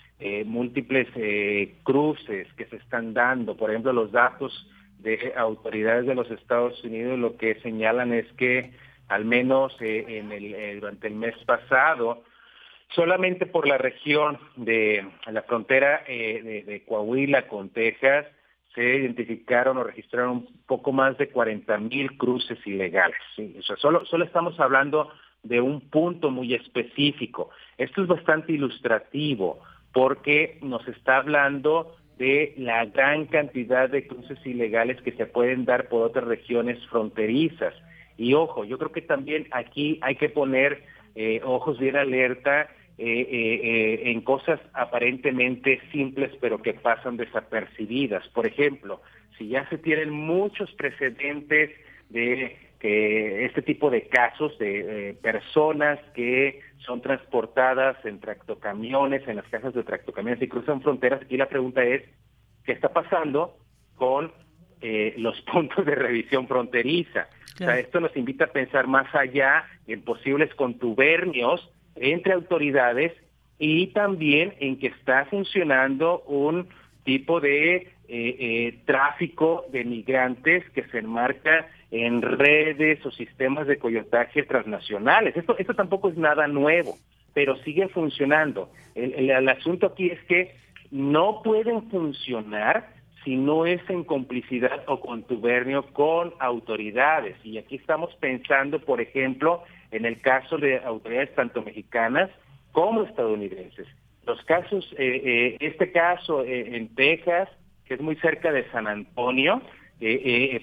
múltiples 0.44 1.06
cruces 1.84 2.48
que 2.54 2.64
se 2.64 2.76
están 2.76 3.14
dando, 3.14 3.56
por 3.56 3.70
ejemplo, 3.70 3.92
los 3.92 4.10
datos 4.10 4.68
de 4.98 5.32
autoridades 5.36 6.06
de 6.06 6.16
los 6.16 6.28
Estados 6.32 6.82
Unidos 6.82 7.18
lo 7.18 7.36
que 7.36 7.56
señalan 7.60 8.12
es 8.12 8.26
que 8.32 8.72
al 9.08 9.24
menos 9.24 9.74
eh, 9.80 10.04
eh, 10.08 10.78
durante 10.80 11.08
el 11.08 11.14
mes 11.14 11.34
pasado, 11.44 12.24
solamente 12.94 13.46
por 13.46 13.66
la 13.66 13.78
región 13.78 14.38
de 14.56 15.06
la 15.30 15.42
frontera 15.42 16.04
eh, 16.06 16.64
de, 16.66 16.84
Coahuila 16.84 17.48
con 17.48 17.70
Texas, 17.70 18.26
se 18.74 18.82
identificaron 18.82 19.76
o 19.76 19.84
registraron 19.84 20.30
un 20.30 20.48
poco 20.66 20.92
más 20.92 21.18
de 21.18 21.28
40 21.28 21.76
mil 21.78 22.16
cruces 22.16 22.58
ilegales. 22.66 23.18
Solo 23.76 24.24
estamos 24.24 24.58
hablando 24.58 25.10
de 25.42 25.60
un 25.60 25.80
punto 25.90 26.30
muy 26.30 26.54
específico. 26.54 27.50
Esto 27.76 28.02
es 28.02 28.08
bastante 28.08 28.52
ilustrativo 28.52 29.60
porque 29.92 30.58
nos 30.62 30.86
está 30.88 31.18
hablando 31.18 31.96
de 32.18 32.54
la 32.56 32.84
gran 32.86 33.26
cantidad 33.26 33.90
de 33.90 34.06
cruces 34.06 34.38
ilegales 34.46 35.00
que 35.02 35.12
se 35.12 35.26
pueden 35.26 35.64
dar 35.64 35.88
por 35.88 36.02
otras 36.06 36.24
regiones 36.24 36.78
fronterizas. 36.86 37.74
Y 38.22 38.34
ojo, 38.34 38.64
yo 38.64 38.78
creo 38.78 38.92
que 38.92 39.02
también 39.02 39.48
aquí 39.50 39.98
hay 40.00 40.14
que 40.14 40.28
poner 40.28 40.84
eh, 41.16 41.40
ojos 41.42 41.80
bien 41.80 41.96
alerta 41.96 42.68
eh, 42.96 43.26
eh, 43.28 44.02
en 44.12 44.20
cosas 44.20 44.60
aparentemente 44.74 45.80
simples 45.90 46.30
pero 46.40 46.62
que 46.62 46.72
pasan 46.72 47.16
desapercibidas. 47.16 48.28
Por 48.28 48.46
ejemplo, 48.46 49.02
si 49.36 49.48
ya 49.48 49.68
se 49.70 49.76
tienen 49.76 50.10
muchos 50.10 50.72
precedentes 50.74 51.70
de 52.10 52.56
este 52.80 53.62
tipo 53.62 53.90
de 53.90 54.06
casos 54.06 54.56
de 54.58 55.16
personas 55.20 55.98
que 56.14 56.60
son 56.78 57.00
transportadas 57.00 57.96
en 58.04 58.20
tractocamiones, 58.20 59.26
en 59.26 59.36
las 59.36 59.46
casas 59.46 59.74
de 59.74 59.82
tractocamiones 59.82 60.42
y 60.42 60.48
cruzan 60.48 60.80
fronteras, 60.80 61.22
aquí 61.22 61.36
la 61.36 61.48
pregunta 61.48 61.82
es, 61.82 62.02
¿qué 62.64 62.72
está 62.72 62.92
pasando 62.92 63.56
con 63.96 64.32
eh, 64.82 65.14
los 65.16 65.40
puntos 65.52 65.86
de 65.86 65.94
revisión 65.94 66.48
fronteriza. 66.48 67.28
O 67.54 67.58
sea, 67.58 67.78
esto 67.78 68.00
nos 68.00 68.16
invita 68.16 68.46
a 68.46 68.52
pensar 68.52 68.88
más 68.88 69.14
allá 69.14 69.64
en 69.86 70.02
posibles 70.02 70.52
contubernios 70.54 71.70
entre 71.94 72.32
autoridades 72.32 73.12
y 73.58 73.88
también 73.88 74.54
en 74.58 74.78
que 74.78 74.88
está 74.88 75.26
funcionando 75.26 76.22
un 76.22 76.66
tipo 77.04 77.40
de 77.40 77.76
eh, 77.76 77.88
eh, 78.08 78.78
tráfico 78.86 79.66
de 79.70 79.84
migrantes 79.84 80.68
que 80.70 80.84
se 80.84 80.98
enmarca 80.98 81.68
en 81.90 82.22
redes 82.22 83.04
o 83.06 83.10
sistemas 83.12 83.66
de 83.66 83.78
coyotaje 83.78 84.42
transnacionales. 84.42 85.36
Esto, 85.36 85.56
esto 85.58 85.74
tampoco 85.74 86.08
es 86.08 86.16
nada 86.16 86.48
nuevo, 86.48 86.96
pero 87.34 87.56
sigue 87.58 87.86
funcionando. 87.88 88.70
el 88.94 89.48
asunto 89.48 89.86
aquí 89.86 90.08
es 90.08 90.20
que 90.24 90.56
no 90.90 91.42
pueden 91.42 91.88
funcionar 91.90 92.91
si 93.24 93.36
no 93.36 93.66
es 93.66 93.80
en 93.88 94.04
complicidad 94.04 94.82
o 94.86 95.00
contubernio 95.00 95.84
con 95.92 96.32
autoridades. 96.38 97.36
Y 97.44 97.58
aquí 97.58 97.76
estamos 97.76 98.14
pensando, 98.16 98.80
por 98.80 99.00
ejemplo, 99.00 99.62
en 99.90 100.04
el 100.04 100.20
caso 100.20 100.58
de 100.58 100.78
autoridades 100.78 101.34
tanto 101.34 101.62
mexicanas 101.62 102.30
como 102.72 103.02
estadounidenses. 103.04 103.86
Los 104.26 104.42
casos, 104.44 104.92
eh, 104.98 105.20
eh, 105.24 105.56
este 105.60 105.92
caso 105.92 106.44
eh, 106.44 106.76
en 106.76 106.94
Texas, 106.94 107.48
que 107.84 107.94
es 107.94 108.00
muy 108.00 108.16
cerca 108.16 108.52
de 108.52 108.68
San 108.70 108.86
Antonio, 108.86 109.62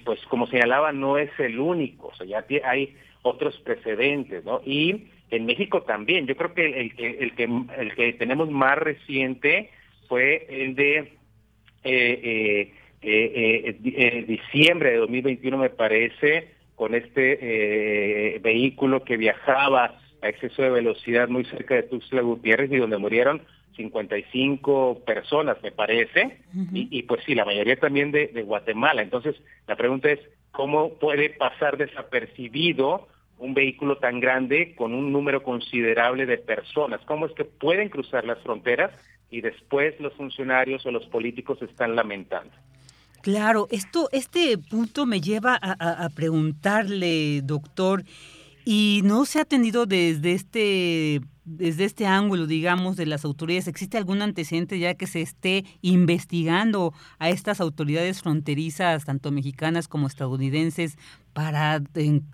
pues 0.04 0.20
como 0.28 0.46
señalaba, 0.48 0.92
no 0.92 1.16
es 1.16 1.30
el 1.38 1.58
único, 1.58 2.08
o 2.08 2.14
sea, 2.14 2.26
ya 2.26 2.44
hay 2.62 2.94
otros 3.22 3.56
precedentes, 3.60 4.44
¿no? 4.44 4.60
Y 4.66 5.06
en 5.30 5.46
México 5.46 5.82
también, 5.82 6.26
yo 6.26 6.36
creo 6.36 6.52
que 6.52 6.66
el, 6.66 6.92
el, 6.98 7.34
que, 7.34 7.44
el 7.78 7.94
que 7.94 8.12
tenemos 8.14 8.50
más 8.50 8.76
reciente 8.76 9.70
fue 10.08 10.46
el 10.50 10.74
de 10.74 11.14
eh, 11.82 12.72
eh, 13.02 13.76
eh, 13.82 14.24
diciembre 14.26 14.90
de 14.90 14.96
2021 14.98 15.56
me 15.56 15.70
parece, 15.70 16.50
con 16.74 16.94
este 16.94 18.38
vehículo 18.42 19.04
que 19.04 19.16
viajaba 19.16 19.98
a 20.22 20.28
exceso 20.28 20.62
de 20.62 20.70
velocidad 20.70 21.28
muy 21.28 21.44
cerca 21.46 21.74
de 21.74 21.84
Tuxtla 21.84 22.20
Gutiérrez 22.22 22.70
y 22.72 22.76
donde 22.76 22.98
murieron 22.98 23.42
55 23.76 25.02
personas, 25.06 25.62
me 25.62 25.72
parece, 25.72 26.38
y, 26.72 27.02
pues 27.04 27.22
sí, 27.24 27.34
la 27.34 27.44
mayoría 27.44 27.76
también 27.76 28.10
de, 28.12 28.28
de, 28.28 28.42
Guatemala. 28.42 29.00
Entonces, 29.00 29.36
la 29.66 29.76
pregunta 29.76 30.10
es, 30.10 30.20
¿cómo 30.50 30.94
puede 30.98 31.30
pasar 31.30 31.78
desapercibido 31.78 33.08
un 33.38 33.54
vehículo 33.54 33.96
tan 33.96 34.20
grande 34.20 34.74
con 34.74 34.92
un 34.92 35.12
número 35.12 35.42
considerable 35.42 36.26
de 36.26 36.36
personas? 36.36 37.00
¿Cómo 37.06 37.26
es 37.26 37.32
que 37.32 37.44
pueden 37.44 37.88
cruzar 37.88 38.24
las 38.24 38.38
fronteras 38.40 38.90
y 39.30 39.40
después 39.40 39.98
los 40.00 40.12
funcionarios 40.14 40.84
o 40.86 40.90
los 40.90 41.06
políticos 41.06 41.60
están 41.62 41.94
lamentando. 41.96 42.52
Claro, 43.22 43.68
esto, 43.70 44.08
este 44.12 44.56
punto 44.56 45.04
me 45.04 45.20
lleva 45.20 45.58
a, 45.60 46.08
preguntarle, 46.14 47.42
doctor, 47.42 48.02
y 48.64 49.02
no 49.04 49.26
se 49.26 49.38
ha 49.38 49.42
atendido 49.42 49.86
desde 49.86 50.32
este 50.32 51.20
desde 51.44 51.84
este 51.84 52.06
ángulo, 52.06 52.46
digamos, 52.46 52.96
de 52.96 53.06
las 53.06 53.24
autoridades, 53.24 53.66
¿existe 53.66 53.98
algún 53.98 54.22
antecedente 54.22 54.78
ya 54.78 54.94
que 54.94 55.08
se 55.08 55.20
esté 55.20 55.64
investigando 55.82 56.94
a 57.18 57.28
estas 57.28 57.60
autoridades 57.60 58.22
fronterizas, 58.22 59.04
tanto 59.04 59.32
mexicanas 59.32 59.88
como 59.88 60.06
estadounidenses, 60.06 60.96
para 61.32 61.80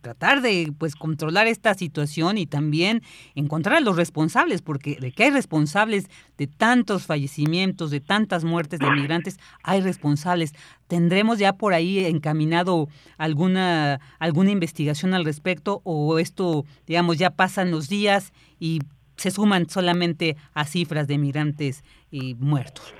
tratar 0.01 0.41
de 0.43 0.73
pues 0.79 0.95
controlar 0.95 1.47
esta 1.47 1.75
situación 1.75 2.39
y 2.39 2.47
también 2.47 3.03
encontrar 3.35 3.77
a 3.77 3.81
los 3.81 3.97
responsables, 3.97 4.63
porque 4.63 4.97
de 5.01 5.13
que 5.13 5.25
hay 5.25 5.31
responsables 5.31 6.09
de 6.39 6.47
tantos 6.47 7.07
fallecimientos, 7.07 7.91
de 7.91 8.01
tantas 8.01 8.45
muertes 8.45 8.81
de 8.81 8.91
migrantes, 8.91 9.39
hay 9.63 9.81
responsables. 9.81 10.53
¿Tendremos 10.87 11.39
ya 11.39 11.53
por 11.55 11.75
ahí 11.75 12.05
encaminado 12.05 12.89
alguna, 13.19 14.01
alguna 14.19 14.51
investigación 14.51 15.15
al 15.15 15.25
respecto 15.25 15.81
o 15.85 16.19
esto, 16.19 16.65
digamos, 16.87 17.19
ya 17.19 17.31
pasan 17.31 17.71
los 17.71 17.89
días 17.89 18.33
y 18.59 18.81
se 19.17 19.31
suman 19.31 19.69
solamente 19.69 20.37
a 20.55 20.65
cifras 20.65 21.07
de 21.07 21.19
migrantes 21.19 21.85
y 22.11 22.35
muertos? 22.35 22.95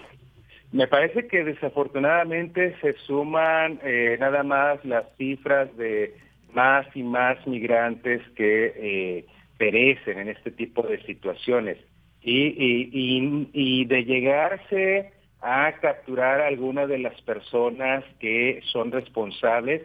Me 0.77 0.89
parece 0.89 1.27
que 1.27 1.43
desafortunadamente 1.43 2.77
se 2.83 2.93
suman 3.07 3.81
eh, 3.83 4.19
nada 4.21 4.43
más 4.43 4.85
las 4.85 5.07
cifras 5.17 5.75
de 5.79 6.15
más 6.53 6.87
y 6.95 7.03
más 7.03 7.47
migrantes 7.47 8.21
que 8.37 8.75
eh, 8.77 9.25
perecen 9.57 10.19
en 10.19 10.29
este 10.29 10.51
tipo 10.51 10.83
de 10.83 11.03
situaciones. 11.05 11.79
Y, 12.21 12.53
y, 13.55 13.85
de 13.87 14.05
llegarse 14.05 15.13
a 15.41 15.73
capturar 15.81 16.43
a 16.43 16.49
algunas 16.49 16.89
de 16.91 16.99
las 16.99 17.19
personas 17.23 18.05
que 18.21 18.61
son 18.71 18.93
responsables, 18.93 19.81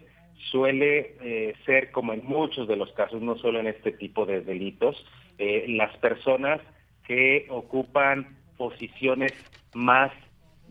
suele 0.52 1.16
eh, 1.22 1.54
ser, 1.66 1.92
como 1.92 2.12
en 2.12 2.26
muchos 2.26 2.68
de 2.68 2.76
los 2.76 2.92
casos, 2.92 3.22
no 3.22 3.38
solo 3.38 3.62
en 3.62 3.68
este 3.68 3.94
tipo 3.94 4.26
de 4.26 4.42
delitos, 4.42 5.06
las 5.40 5.96
personas 6.00 6.60
que 7.08 7.48
ocupan 7.50 8.36
posiciones 8.58 9.34
más 9.74 10.12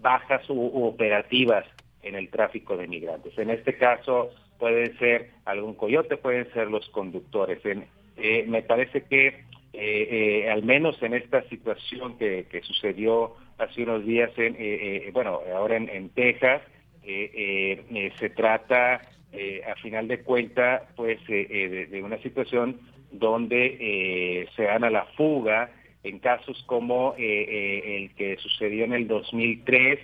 bajas 0.01 0.49
u, 0.49 0.87
operativas 0.87 1.65
en 2.03 2.15
el 2.15 2.29
tráfico 2.31 2.77
de 2.77 2.87
migrantes. 2.87 3.37
En 3.39 3.51
este 3.51 3.77
caso 3.77 4.31
pueden 4.59 4.97
ser 4.99 5.31
algún 5.45 5.75
coyote, 5.75 6.17
pueden 6.17 6.51
ser 6.53 6.69
los 6.69 6.89
conductores. 6.91 7.61
Eh, 7.65 8.45
me 8.47 8.63
parece 8.63 9.03
que 9.05 9.29
eh, 9.29 9.35
eh, 9.73 10.51
al 10.51 10.63
menos 10.63 11.03
en 11.03 11.15
esta 11.15 11.43
situación 11.49 12.19
que, 12.19 12.47
sucedió 12.63 13.37
hace 13.59 13.83
unos 13.83 14.05
días, 14.05 14.31
en, 14.37 15.13
bueno, 15.13 15.41
ahora 15.55 15.77
en, 15.77 16.09
Texas, 16.11 16.63
se 17.03 18.31
trata, 18.35 18.95
a 18.95 19.75
final 19.83 20.09
de 20.09 20.21
cuentas, 20.21 20.83
pues 20.97 21.25
de, 21.27 22.01
una 22.03 22.19
situación 22.19 22.81
donde 23.13 24.49
se 24.57 24.63
dan 24.63 24.85
a 24.85 24.91
la 24.91 25.05
fuga 25.17 25.71
en 26.03 26.19
casos 26.19 26.63
como 26.67 27.15
el 27.19 28.15
que 28.15 28.37
sucedió 28.39 28.85
en 28.85 28.95
el 28.95 29.07
2003 29.07 29.99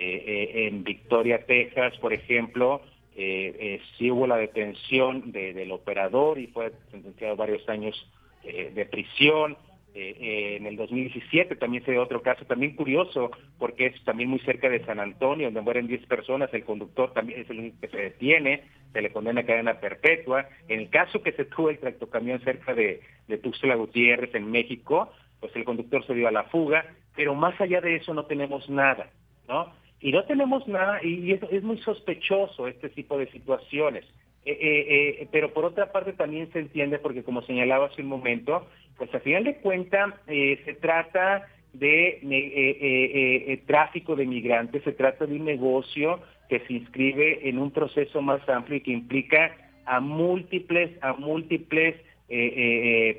en 0.00 0.84
Victoria, 0.84 1.44
Texas, 1.46 1.96
por 1.98 2.12
ejemplo, 2.12 2.82
sí 3.16 4.10
hubo 4.10 4.26
la 4.26 4.36
detención 4.36 5.32
del 5.32 5.72
operador 5.72 6.38
y 6.38 6.46
fue 6.48 6.72
sentenciado 6.90 7.34
varios 7.36 7.68
años 7.68 7.96
de 8.44 8.86
prisión. 8.86 9.56
Eh, 10.00 10.56
en 10.56 10.66
el 10.66 10.76
2017 10.76 11.56
también 11.56 11.84
se 11.84 11.90
dio 11.90 12.02
otro 12.02 12.22
caso 12.22 12.44
también 12.44 12.76
curioso, 12.76 13.32
porque 13.58 13.86
es 13.86 14.04
también 14.04 14.28
muy 14.28 14.38
cerca 14.40 14.68
de 14.68 14.84
San 14.84 15.00
Antonio, 15.00 15.48
donde 15.48 15.60
mueren 15.60 15.88
10 15.88 16.06
personas, 16.06 16.54
el 16.54 16.64
conductor 16.64 17.12
también 17.12 17.40
es 17.40 17.50
el 17.50 17.58
único 17.58 17.80
que 17.80 17.88
se 17.88 17.96
detiene, 17.96 18.62
se 18.92 19.02
le 19.02 19.10
condena 19.10 19.40
a 19.40 19.46
cadena 19.46 19.80
perpetua. 19.80 20.48
En 20.68 20.80
el 20.80 20.90
caso 20.90 21.20
que 21.20 21.32
se 21.32 21.46
tuvo 21.46 21.70
el 21.70 21.78
tractocamión 21.78 22.40
cerca 22.40 22.74
de, 22.74 23.00
de 23.26 23.38
Tuxtla 23.38 23.74
Gutiérrez, 23.74 24.32
en 24.36 24.48
México, 24.50 25.12
pues 25.40 25.54
el 25.56 25.64
conductor 25.64 26.04
se 26.06 26.14
dio 26.14 26.28
a 26.28 26.32
la 26.32 26.44
fuga, 26.44 26.84
pero 27.16 27.34
más 27.34 27.60
allá 27.60 27.80
de 27.80 27.96
eso 27.96 28.14
no 28.14 28.26
tenemos 28.26 28.68
nada, 28.68 29.10
¿no? 29.48 29.72
Y 30.00 30.12
no 30.12 30.24
tenemos 30.24 30.66
nada, 30.68 31.02
y 31.02 31.32
es, 31.32 31.62
muy 31.62 31.78
sospechoso 31.78 32.68
este 32.68 32.88
tipo 32.88 33.18
de 33.18 33.26
situaciones. 33.30 34.04
Eh, 34.44 34.52
eh, 34.52 35.16
eh, 35.22 35.28
pero 35.32 35.52
por 35.52 35.64
otra 35.64 35.90
parte 35.90 36.12
también 36.12 36.50
se 36.52 36.60
entiende, 36.60 36.98
porque 36.98 37.24
como 37.24 37.42
señalaba 37.42 37.86
hace 37.86 38.02
un 38.02 38.08
momento, 38.08 38.66
pues 38.96 39.14
a 39.14 39.20
final 39.20 39.44
de 39.44 39.56
cuentas 39.56 40.14
eh, 40.26 40.60
se 40.64 40.74
trata 40.74 41.46
de 41.72 42.20
eh, 42.22 43.52
eh, 43.52 43.62
tráfico 43.66 44.16
de 44.16 44.26
migrantes, 44.26 44.82
se 44.82 44.92
trata 44.92 45.26
de 45.26 45.36
un 45.36 45.44
negocio 45.44 46.20
que 46.48 46.60
se 46.60 46.72
inscribe 46.72 47.48
en 47.48 47.58
un 47.58 47.70
proceso 47.70 48.20
más 48.20 48.46
amplio 48.48 48.78
y 48.78 48.80
que 48.80 48.90
implica 48.90 49.54
a 49.86 50.00
múltiples, 50.00 50.90
a 51.02 51.12
múltiples 51.14 51.94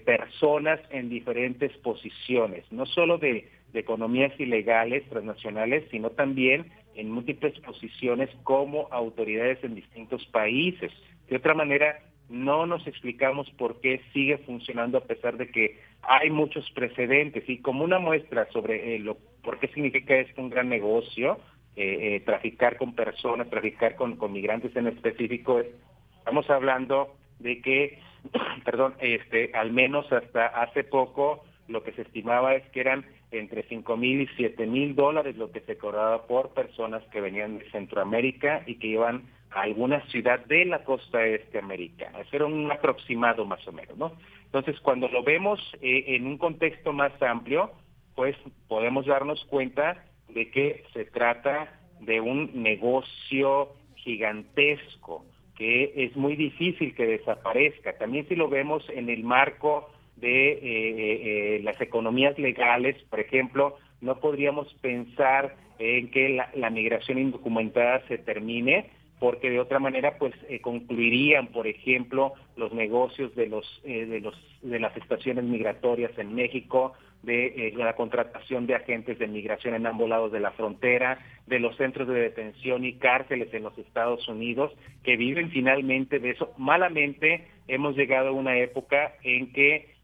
personas 0.06 0.80
en 0.92 1.10
diferentes 1.10 1.76
posiciones, 1.78 2.64
no 2.72 2.86
solo 2.86 3.18
de, 3.18 3.50
de 3.74 3.80
economías 3.80 4.32
ilegales 4.40 5.04
transnacionales, 5.10 5.86
sino 5.90 6.12
también 6.12 6.72
en 6.96 7.10
múltiples 7.10 7.58
posiciones 7.62 8.30
como 8.44 8.88
autoridades 8.92 9.64
en 9.64 9.76
distintos 9.76 10.26
países. 10.28 10.92
De 11.30 11.38
otra 11.38 11.54
manera, 11.54 12.00
no 12.30 12.66
nos 12.66 12.86
explicamos 12.88 13.50
por 13.52 13.82
qué 13.82 14.02
sigue 14.14 14.38
funcionando 14.40 14.98
a 14.98 15.06
pesar 15.06 15.38
de 15.38 15.50
que 15.50 15.80
hay 16.02 16.30
muchos 16.30 16.70
precedentes 16.72 17.48
y 17.50 17.60
como 17.60 17.84
una 17.84 18.00
muestra 18.00 18.48
sobre 18.52 18.96
eh, 18.96 19.00
lo, 19.00 19.18
por 19.44 19.60
qué 19.60 19.68
significa 19.70 20.16
esto 20.16 20.42
un 20.42 20.50
gran 20.50 20.70
negocio, 20.70 21.40
eh, 21.76 22.16
eh, 22.16 22.20
traficar 22.22 22.78
con 22.78 22.94
personas, 22.94 23.50
traficar 23.50 23.96
con, 23.96 24.16
con 24.16 24.32
migrantes 24.32 24.76
en 24.76 24.88
específico, 24.88 25.62
estamos 26.20 26.50
hablando 26.50 27.16
de 27.40 27.62
que, 27.62 28.00
perdón, 28.66 28.96
este, 29.00 29.52
al 29.54 29.72
menos 29.72 30.12
hasta 30.12 30.48
hace 30.48 30.84
poco 30.84 31.44
lo 31.68 31.84
que 31.84 31.92
se 31.94 32.02
estimaba 32.02 32.56
es 32.56 32.68
que 32.70 32.82
eran 32.82 33.06
entre 33.32 33.64
5 33.64 33.96
mil 33.98 34.22
y 34.22 34.28
7 34.38 34.66
mil 34.66 34.96
dólares 34.96 35.38
lo 35.38 35.52
que 35.52 35.62
se 35.62 35.78
cobraba 35.78 36.26
por 36.26 36.50
personas 36.54 37.04
que 37.12 37.22
venían 37.22 37.60
de 37.60 37.70
Centroamérica 37.72 38.64
y 38.66 38.76
que 38.76 38.88
iban 38.88 39.24
a 39.52 39.62
alguna 39.62 40.02
ciudad 40.08 40.44
de 40.46 40.66
la 40.66 40.84
costa 40.84 41.26
este 41.26 41.60
americana. 41.60 42.22
Eso 42.22 42.36
era 42.36 42.46
un 42.46 42.72
aproximado 42.72 43.46
más 43.46 43.66
o 43.68 43.72
menos, 43.72 43.98
¿no? 43.98 44.14
Entonces, 44.46 44.80
cuando 44.82 45.08
lo 45.08 45.24
vemos 45.24 45.60
eh, 45.82 46.06
en 46.08 46.26
un 46.26 46.38
contexto 46.38 46.92
más 46.92 47.12
amplio, 47.22 47.72
pues 48.16 48.36
podemos 48.68 49.06
darnos 49.06 49.44
cuenta 49.46 50.04
de 50.30 50.50
que 50.50 50.84
se 50.94 51.06
trata 51.06 51.80
de 52.00 52.20
un 52.20 52.64
negocio 52.64 53.74
gigantesco 53.96 55.26
que 55.60 55.92
es 55.94 56.16
muy 56.16 56.38
difícil 56.38 56.96
que 56.96 57.06
desaparezca. 57.06 57.98
También 57.98 58.26
si 58.30 58.36
lo 58.36 58.48
vemos 58.48 58.84
en 58.90 59.10
el 59.10 59.24
marco 59.24 59.90
de 60.16 60.54
eh, 60.54 60.60
eh, 60.64 61.62
las 61.64 61.80
economías 61.82 62.40
legales, 62.40 62.96
por 63.10 63.20
ejemplo, 63.20 63.78
no 64.00 64.20
podríamos 64.22 64.74
pensar 64.76 65.58
en 65.78 66.10
que 66.12 66.30
la, 66.30 66.50
la 66.56 66.70
migración 66.70 67.20
indocumentada 67.20 68.02
se 68.08 68.18
termine, 68.18 68.90
porque 69.20 69.50
de 69.50 69.60
otra 69.60 69.80
manera 69.80 70.18
pues 70.18 70.34
eh, 70.48 70.62
concluirían 70.62 71.48
por 71.48 71.68
ejemplo 71.68 72.34
los 72.56 72.74
negocios 72.74 73.36
de 73.36 73.48
los 73.48 73.82
eh, 73.84 74.06
de 74.06 74.22
los 74.22 74.36
de 74.62 74.80
las 74.80 74.96
estaciones 74.96 75.44
migratorias 75.44 76.18
en 76.18 76.34
México 76.34 76.94
de 77.24 77.48
eh, 77.48 77.74
la 77.76 77.96
contratación 77.96 78.66
de 78.66 78.76
agentes 78.76 79.20
de 79.20 79.28
migración 79.28 79.76
en 79.76 79.86
ambos 79.86 80.08
lados 80.08 80.32
de 80.32 80.40
la 80.40 80.52
frontera 80.52 81.20
de 81.48 81.60
los 81.60 81.76
centros 81.76 82.08
de 82.08 82.14
detención 82.14 82.86
y 82.86 82.94
cárceles 82.94 83.54
en 83.54 83.64
los 83.64 83.78
Estados 83.78 84.26
Unidos 84.30 84.72
que 85.04 85.18
viven 85.18 85.50
finalmente 85.50 86.20
de 86.20 86.30
eso. 86.30 86.54
Malamente 86.58 87.48
hemos 87.68 87.98
llegado 87.98 88.30
a 88.30 88.34
una 88.34 88.58
época 88.58 89.16
en 89.24 89.52
que 89.52 90.00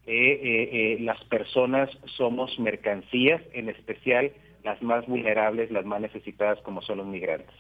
las 1.00 1.24
personas 1.26 1.90
somos 2.16 2.60
mercancías 2.60 3.42
en 3.54 3.70
especial 3.70 4.32
las 4.64 4.80
más 4.84 5.08
vulnerables 5.08 5.72
las 5.72 5.84
más 5.84 6.00
necesitadas 6.00 6.60
como 6.62 6.84
son 6.84 7.00
los 7.00 7.08
migrantes 7.08 7.56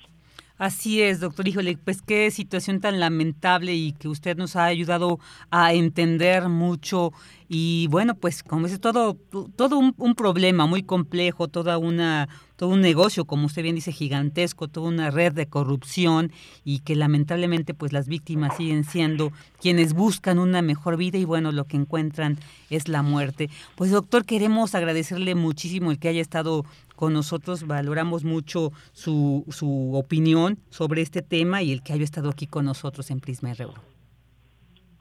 Así 0.57 1.01
es, 1.01 1.19
doctor. 1.19 1.47
Híjole, 1.47 1.77
pues 1.77 2.01
qué 2.01 2.31
situación 2.31 2.79
tan 2.79 3.01
lamentable 3.01 3.75
y 3.75 3.91
que 3.91 4.07
usted 4.07 4.37
nos 4.37 4.55
ha 4.55 4.63
ayudado 4.65 5.19
a 5.51 5.73
entender 5.73 6.47
mucho. 6.47 7.11
Y 7.49 7.87
bueno, 7.91 8.15
pues 8.15 8.41
como 8.41 8.65
es 8.65 8.79
todo, 8.79 9.17
todo 9.55 9.77
un, 9.77 9.93
un 9.97 10.15
problema 10.15 10.65
muy 10.65 10.81
complejo, 10.81 11.49
toda 11.49 11.77
una, 11.77 12.29
todo 12.55 12.69
un 12.69 12.81
negocio, 12.81 13.25
como 13.25 13.47
usted 13.47 13.63
bien 13.63 13.75
dice, 13.75 13.91
gigantesco, 13.91 14.67
toda 14.67 14.87
una 14.87 15.11
red 15.11 15.33
de 15.33 15.47
corrupción 15.47 16.31
y 16.63 16.79
que 16.79 16.95
lamentablemente 16.95 17.73
pues 17.73 17.91
las 17.91 18.07
víctimas 18.07 18.55
siguen 18.55 18.83
siendo 18.85 19.31
quienes 19.61 19.93
buscan 19.93 20.39
una 20.39 20.61
mejor 20.61 20.95
vida 20.95 21.17
y 21.17 21.25
bueno, 21.25 21.51
lo 21.51 21.65
que 21.65 21.77
encuentran 21.77 22.39
es 22.69 22.87
la 22.87 23.03
muerte. 23.03 23.49
Pues 23.75 23.91
doctor, 23.91 24.25
queremos 24.25 24.73
agradecerle 24.73 25.35
muchísimo 25.35 25.91
el 25.91 25.99
que 25.99 26.07
haya 26.07 26.21
estado 26.21 26.65
con 26.95 27.13
nosotros, 27.13 27.67
valoramos 27.67 28.23
mucho 28.23 28.71
su, 28.91 29.45
su 29.49 29.93
opinión 29.93 30.59
sobre 30.69 31.01
este 31.01 31.21
tema 31.21 31.61
y 31.61 31.71
el 31.71 31.83
que 31.83 31.93
haya 31.93 32.03
estado 32.03 32.29
aquí 32.29 32.47
con 32.47 32.65
nosotros 32.65 33.11
en 33.11 33.19
Prisma 33.19 33.53
RU. 33.53 33.73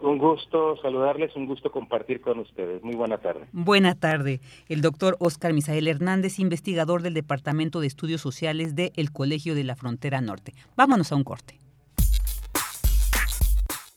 Un 0.05 0.18
gusto 0.18 0.76
saludarles, 0.82 1.34
un 1.34 1.47
gusto 1.47 1.72
compartir 1.72 2.20
con 2.20 2.38
ustedes. 2.38 2.82
Muy 2.82 2.95
buena 2.95 3.16
tarde. 3.16 3.47
Buena 3.53 3.95
tarde. 3.95 4.40
El 4.68 4.82
doctor 4.82 5.16
Oscar 5.18 5.55
Misael 5.55 5.88
Hernández, 5.88 6.38
investigador 6.38 7.01
del 7.01 7.14
Departamento 7.14 7.80
de 7.80 7.86
Estudios 7.86 8.20
Sociales 8.20 8.74
del 8.74 8.92
el 8.97 9.12
Colegio 9.12 9.55
de 9.55 9.64
la 9.64 9.76
Frontera 9.76 10.20
Norte. 10.20 10.53
Vámonos 10.76 11.11
a 11.11 11.16
un 11.16 11.24
corte. 11.24 11.59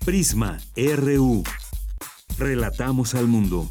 Prisma 0.06 0.60
RU. 0.78 1.44
Relatamos 2.40 3.14
al 3.14 3.28
mundo. 3.28 3.68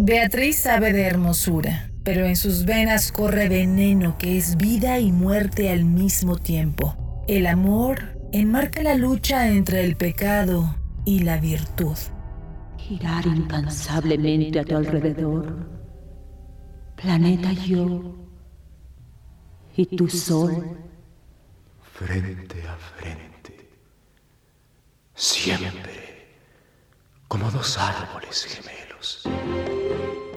Beatriz 0.00 0.58
sabe 0.58 0.92
de 0.92 1.02
hermosura, 1.02 1.90
pero 2.04 2.24
en 2.24 2.36
sus 2.36 2.64
venas 2.64 3.10
corre 3.10 3.48
veneno 3.48 4.16
que 4.16 4.38
es 4.38 4.56
vida 4.56 5.00
y 5.00 5.10
muerte 5.10 5.70
al 5.70 5.84
mismo 5.84 6.36
tiempo. 6.36 7.24
El 7.26 7.48
amor 7.48 8.16
enmarca 8.32 8.84
la 8.84 8.94
lucha 8.94 9.48
entre 9.48 9.84
el 9.84 9.96
pecado 9.96 10.76
y 11.04 11.20
la 11.24 11.38
virtud. 11.38 11.96
Girar 12.76 13.26
incansablemente 13.26 14.60
a 14.60 14.64
tu 14.64 14.76
alrededor, 14.76 15.68
planeta 16.94 17.52
yo 17.52 18.14
y 19.76 19.84
tu 19.84 20.08
sol. 20.08 20.78
Frente 21.92 22.62
a 22.68 22.76
frente, 22.76 23.68
siempre, 25.16 26.36
como 27.26 27.50
dos 27.50 27.76
árboles 27.76 28.44
gemelos 28.44 29.28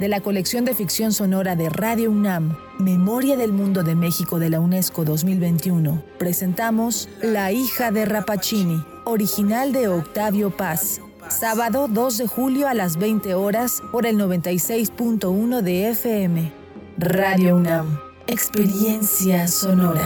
de 0.01 0.07
la 0.07 0.19
colección 0.19 0.65
de 0.65 0.73
ficción 0.73 1.13
sonora 1.13 1.55
de 1.55 1.69
Radio 1.69 2.09
UNAM, 2.09 2.57
Memoria 2.79 3.37
del 3.37 3.53
Mundo 3.53 3.83
de 3.83 3.93
México 3.93 4.39
de 4.39 4.49
la 4.49 4.59
UNESCO 4.59 5.05
2021, 5.05 6.03
presentamos 6.17 7.07
La 7.21 7.51
hija 7.51 7.91
de 7.91 8.05
Rapacini, 8.05 8.83
original 9.05 9.73
de 9.73 9.89
Octavio 9.89 10.49
Paz. 10.49 11.01
Sábado 11.29 11.87
2 11.87 12.17
de 12.17 12.25
julio 12.27 12.67
a 12.67 12.73
las 12.73 12.97
20 12.97 13.35
horas 13.35 13.83
por 13.91 14.07
el 14.07 14.17
96.1 14.17 15.61
de 15.61 15.89
FM. 15.91 16.51
Radio 16.97 17.57
UNAM, 17.57 17.99
experiencia 18.25 19.47
sonora. 19.47 20.01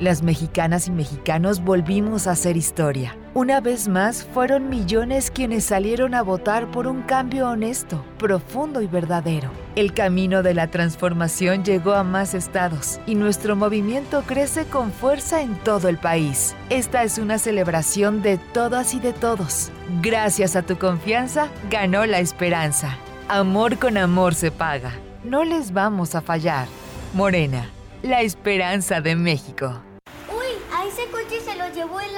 Las 0.00 0.22
mexicanas 0.22 0.86
y 0.86 0.90
mexicanos 0.90 1.62
volvimos 1.62 2.28
a 2.28 2.32
hacer 2.32 2.56
historia. 2.56 3.16
Una 3.34 3.60
vez 3.60 3.88
más, 3.88 4.24
fueron 4.24 4.70
millones 4.70 5.30
quienes 5.30 5.64
salieron 5.64 6.14
a 6.14 6.22
votar 6.22 6.70
por 6.70 6.86
un 6.86 7.02
cambio 7.02 7.48
honesto, 7.48 8.02
profundo 8.18 8.80
y 8.80 8.86
verdadero. 8.86 9.50
El 9.76 9.92
camino 9.92 10.42
de 10.42 10.54
la 10.54 10.68
transformación 10.68 11.62
llegó 11.62 11.92
a 11.92 12.04
más 12.04 12.32
estados 12.32 12.98
y 13.06 13.14
nuestro 13.16 13.54
movimiento 13.54 14.22
crece 14.22 14.64
con 14.64 14.92
fuerza 14.92 15.42
en 15.42 15.56
todo 15.56 15.88
el 15.88 15.98
país. 15.98 16.56
Esta 16.70 17.04
es 17.04 17.18
una 17.18 17.38
celebración 17.38 18.22
de 18.22 18.38
todas 18.38 18.94
y 18.94 18.98
de 18.98 19.12
todos. 19.12 19.70
Gracias 20.00 20.56
a 20.56 20.62
tu 20.62 20.78
confianza, 20.78 21.48
ganó 21.70 22.06
la 22.06 22.20
esperanza. 22.20 22.96
Amor 23.28 23.78
con 23.78 23.98
amor 23.98 24.34
se 24.34 24.50
paga. 24.50 24.92
No 25.22 25.44
les 25.44 25.72
vamos 25.72 26.14
a 26.14 26.22
fallar. 26.22 26.66
Morena, 27.12 27.68
la 28.02 28.22
esperanza 28.22 29.02
de 29.02 29.16
México 29.16 29.82
ese 30.88 31.10
coche 31.10 31.40
se 31.40 31.54
lo 31.56 31.68
llevó 31.68 32.00
el. 32.00 32.17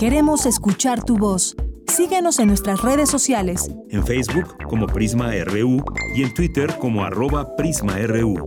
Queremos 0.00 0.46
escuchar 0.46 1.04
tu 1.04 1.18
voz. 1.18 1.54
Síguenos 1.86 2.38
en 2.38 2.48
nuestras 2.48 2.80
redes 2.80 3.10
sociales. 3.10 3.70
En 3.90 4.02
Facebook 4.02 4.56
como 4.66 4.86
Prisma 4.86 5.30
RU 5.44 5.84
y 6.16 6.22
en 6.22 6.32
Twitter 6.32 6.74
como 6.78 7.04
arroba 7.04 7.54
PrismaRU. 7.54 8.46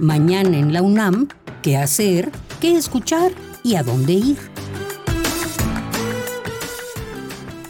Mañana 0.00 0.58
en 0.58 0.72
la 0.72 0.82
UNAM, 0.82 1.28
¿qué 1.62 1.76
hacer? 1.76 2.32
¿Qué 2.60 2.76
escuchar? 2.76 3.30
¿Y 3.62 3.76
a 3.76 3.84
dónde 3.84 4.14
ir? 4.14 4.38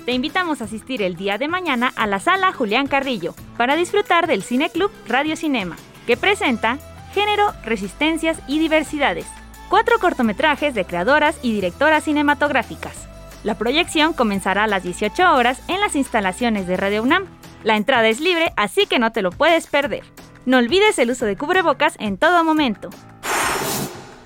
Te 0.06 0.12
invitamos 0.12 0.62
a 0.62 0.64
asistir 0.64 1.02
el 1.02 1.16
día 1.16 1.36
de 1.36 1.46
mañana 1.46 1.92
a 1.94 2.06
la 2.06 2.20
sala 2.20 2.54
Julián 2.54 2.86
Carrillo 2.86 3.34
para 3.58 3.76
disfrutar 3.76 4.26
del 4.26 4.42
Cine 4.42 4.70
Club 4.70 4.90
Radio 5.06 5.36
Cinema, 5.36 5.76
que 6.06 6.16
presenta 6.16 6.78
Género, 7.12 7.52
Resistencias 7.64 8.38
y 8.48 8.58
Diversidades. 8.58 9.26
Cuatro 9.68 9.98
cortometrajes 9.98 10.74
de 10.74 10.84
creadoras 10.84 11.38
y 11.42 11.52
directoras 11.52 12.04
cinematográficas. 12.04 13.08
La 13.44 13.56
proyección 13.56 14.12
comenzará 14.12 14.64
a 14.64 14.66
las 14.66 14.82
18 14.82 15.34
horas 15.34 15.60
en 15.68 15.80
las 15.80 15.96
instalaciones 15.96 16.66
de 16.66 16.76
Radio 16.76 17.02
UNAM. 17.02 17.26
La 17.62 17.76
entrada 17.76 18.08
es 18.08 18.20
libre, 18.20 18.52
así 18.56 18.86
que 18.86 18.98
no 18.98 19.12
te 19.12 19.22
lo 19.22 19.30
puedes 19.30 19.66
perder. 19.66 20.02
No 20.46 20.58
olvides 20.58 20.98
el 20.98 21.10
uso 21.10 21.24
de 21.24 21.36
cubrebocas 21.36 21.96
en 21.98 22.18
todo 22.18 22.44
momento. 22.44 22.90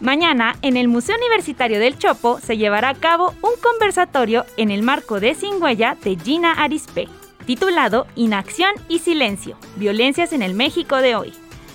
Mañana, 0.00 0.56
en 0.62 0.76
el 0.76 0.86
Museo 0.86 1.16
Universitario 1.16 1.80
del 1.80 1.98
Chopo, 1.98 2.38
se 2.40 2.56
llevará 2.56 2.90
a 2.90 2.94
cabo 2.94 3.34
un 3.42 3.60
conversatorio 3.60 4.46
en 4.56 4.70
el 4.70 4.82
marco 4.82 5.18
de 5.18 5.34
Sin 5.34 5.60
Huella 5.60 5.96
de 6.02 6.16
Gina 6.16 6.52
Arispe, 6.52 7.08
titulado 7.44 8.06
Inacción 8.14 8.70
y 8.88 9.00
Silencio, 9.00 9.56
Violencias 9.76 10.32
en 10.32 10.42
el 10.42 10.54
México 10.54 10.96
de 10.96 11.16
hoy. 11.16 11.32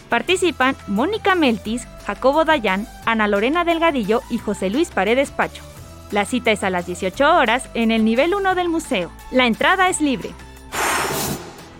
Participan 0.09 0.75
Mónica 0.87 1.35
Meltis, 1.35 1.87
Jacobo 2.05 2.45
Dayan, 2.45 2.87
Ana 3.05 3.27
Lorena 3.27 3.65
Delgadillo 3.65 4.21
y 4.29 4.37
José 4.37 4.69
Luis 4.69 4.91
Paredes 4.91 5.31
Pacho. 5.31 5.63
La 6.11 6.25
cita 6.25 6.51
es 6.51 6.63
a 6.63 6.69
las 6.69 6.85
18 6.85 7.37
horas 7.37 7.69
en 7.73 7.91
el 7.91 8.05
nivel 8.05 8.35
1 8.35 8.55
del 8.55 8.69
museo. 8.69 9.11
La 9.31 9.47
entrada 9.47 9.89
es 9.89 9.99
libre. 9.99 10.29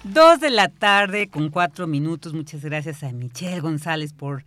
Dos 0.04 0.40
de 0.40 0.50
la 0.50 0.70
tarde 0.70 1.30
con 1.30 1.50
cuatro 1.50 1.86
minutos. 1.86 2.34
Muchas 2.34 2.66
gracias 2.66 3.04
a 3.04 3.12
Michelle 3.12 3.60
González 3.60 4.14
por 4.14 4.44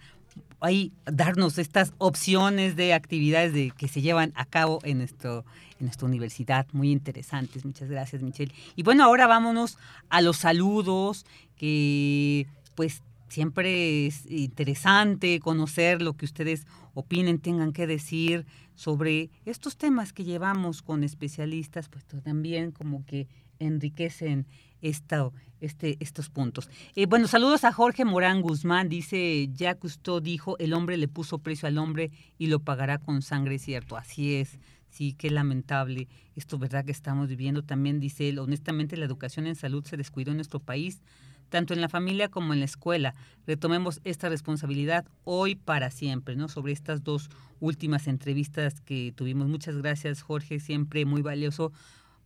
ahí 0.58 0.90
darnos 1.04 1.58
estas 1.58 1.92
opciones 1.98 2.74
de 2.74 2.92
actividades 2.92 3.52
de, 3.52 3.70
que 3.70 3.86
se 3.86 4.02
llevan 4.02 4.32
a 4.34 4.44
cabo 4.44 4.80
en, 4.82 4.98
nuestro, 4.98 5.44
en 5.78 5.86
nuestra 5.86 6.08
universidad. 6.08 6.66
Muy 6.72 6.90
interesantes. 6.90 7.64
Muchas 7.64 7.88
gracias, 7.88 8.20
Michelle. 8.20 8.52
Y 8.74 8.82
bueno, 8.82 9.04
ahora 9.04 9.28
vámonos 9.28 9.78
a 10.08 10.22
los 10.22 10.38
saludos, 10.38 11.24
que 11.54 12.48
pues 12.74 13.00
siempre 13.28 14.06
es 14.06 14.30
interesante 14.30 15.40
conocer 15.40 16.02
lo 16.02 16.14
que 16.14 16.24
ustedes 16.24 16.66
opinen, 16.94 17.38
tengan 17.38 17.72
que 17.72 17.86
decir 17.86 18.46
sobre 18.74 19.30
estos 19.44 19.76
temas 19.76 20.12
que 20.12 20.24
llevamos 20.24 20.82
con 20.82 21.02
especialistas, 21.02 21.88
pues 21.88 22.04
también 22.04 22.70
como 22.70 23.04
que 23.04 23.26
enriquecen 23.58 24.46
esta, 24.82 25.30
este, 25.60 25.96
estos 26.00 26.28
puntos. 26.28 26.70
Eh, 26.94 27.06
bueno, 27.06 27.26
saludos 27.26 27.64
a 27.64 27.72
Jorge 27.72 28.04
Morán 28.04 28.42
Guzmán, 28.42 28.88
dice, 28.88 29.48
ya 29.52 29.74
Cousteau 29.74 30.20
dijo, 30.20 30.58
el 30.58 30.74
hombre 30.74 30.96
le 30.96 31.08
puso 31.08 31.38
precio 31.38 31.68
al 31.68 31.78
hombre 31.78 32.10
y 32.38 32.46
lo 32.46 32.60
pagará 32.60 32.98
con 32.98 33.22
sangre, 33.22 33.58
cierto, 33.58 33.96
así 33.96 34.34
es. 34.34 34.58
Sí, 34.88 35.12
qué 35.12 35.30
lamentable 35.30 36.08
esto, 36.36 36.58
¿verdad? 36.58 36.84
Que 36.84 36.92
estamos 36.92 37.28
viviendo. 37.28 37.62
También 37.62 38.00
dice 38.00 38.30
él, 38.30 38.38
honestamente, 38.38 38.96
la 38.96 39.04
educación 39.04 39.46
en 39.46 39.54
salud 39.54 39.84
se 39.84 39.98
descuidó 39.98 40.30
en 40.30 40.38
nuestro 40.38 40.58
país 40.58 41.02
tanto 41.48 41.74
en 41.74 41.80
la 41.80 41.88
familia 41.88 42.28
como 42.28 42.52
en 42.52 42.60
la 42.60 42.64
escuela. 42.64 43.14
Retomemos 43.46 44.00
esta 44.04 44.28
responsabilidad 44.28 45.06
hoy 45.24 45.54
para 45.54 45.90
siempre, 45.90 46.36
¿no? 46.36 46.48
Sobre 46.48 46.72
estas 46.72 47.04
dos 47.04 47.28
últimas 47.60 48.06
entrevistas 48.08 48.80
que 48.80 49.12
tuvimos. 49.14 49.48
Muchas 49.48 49.76
gracias, 49.76 50.22
Jorge, 50.22 50.60
siempre 50.60 51.04
muy 51.04 51.22
valioso. 51.22 51.72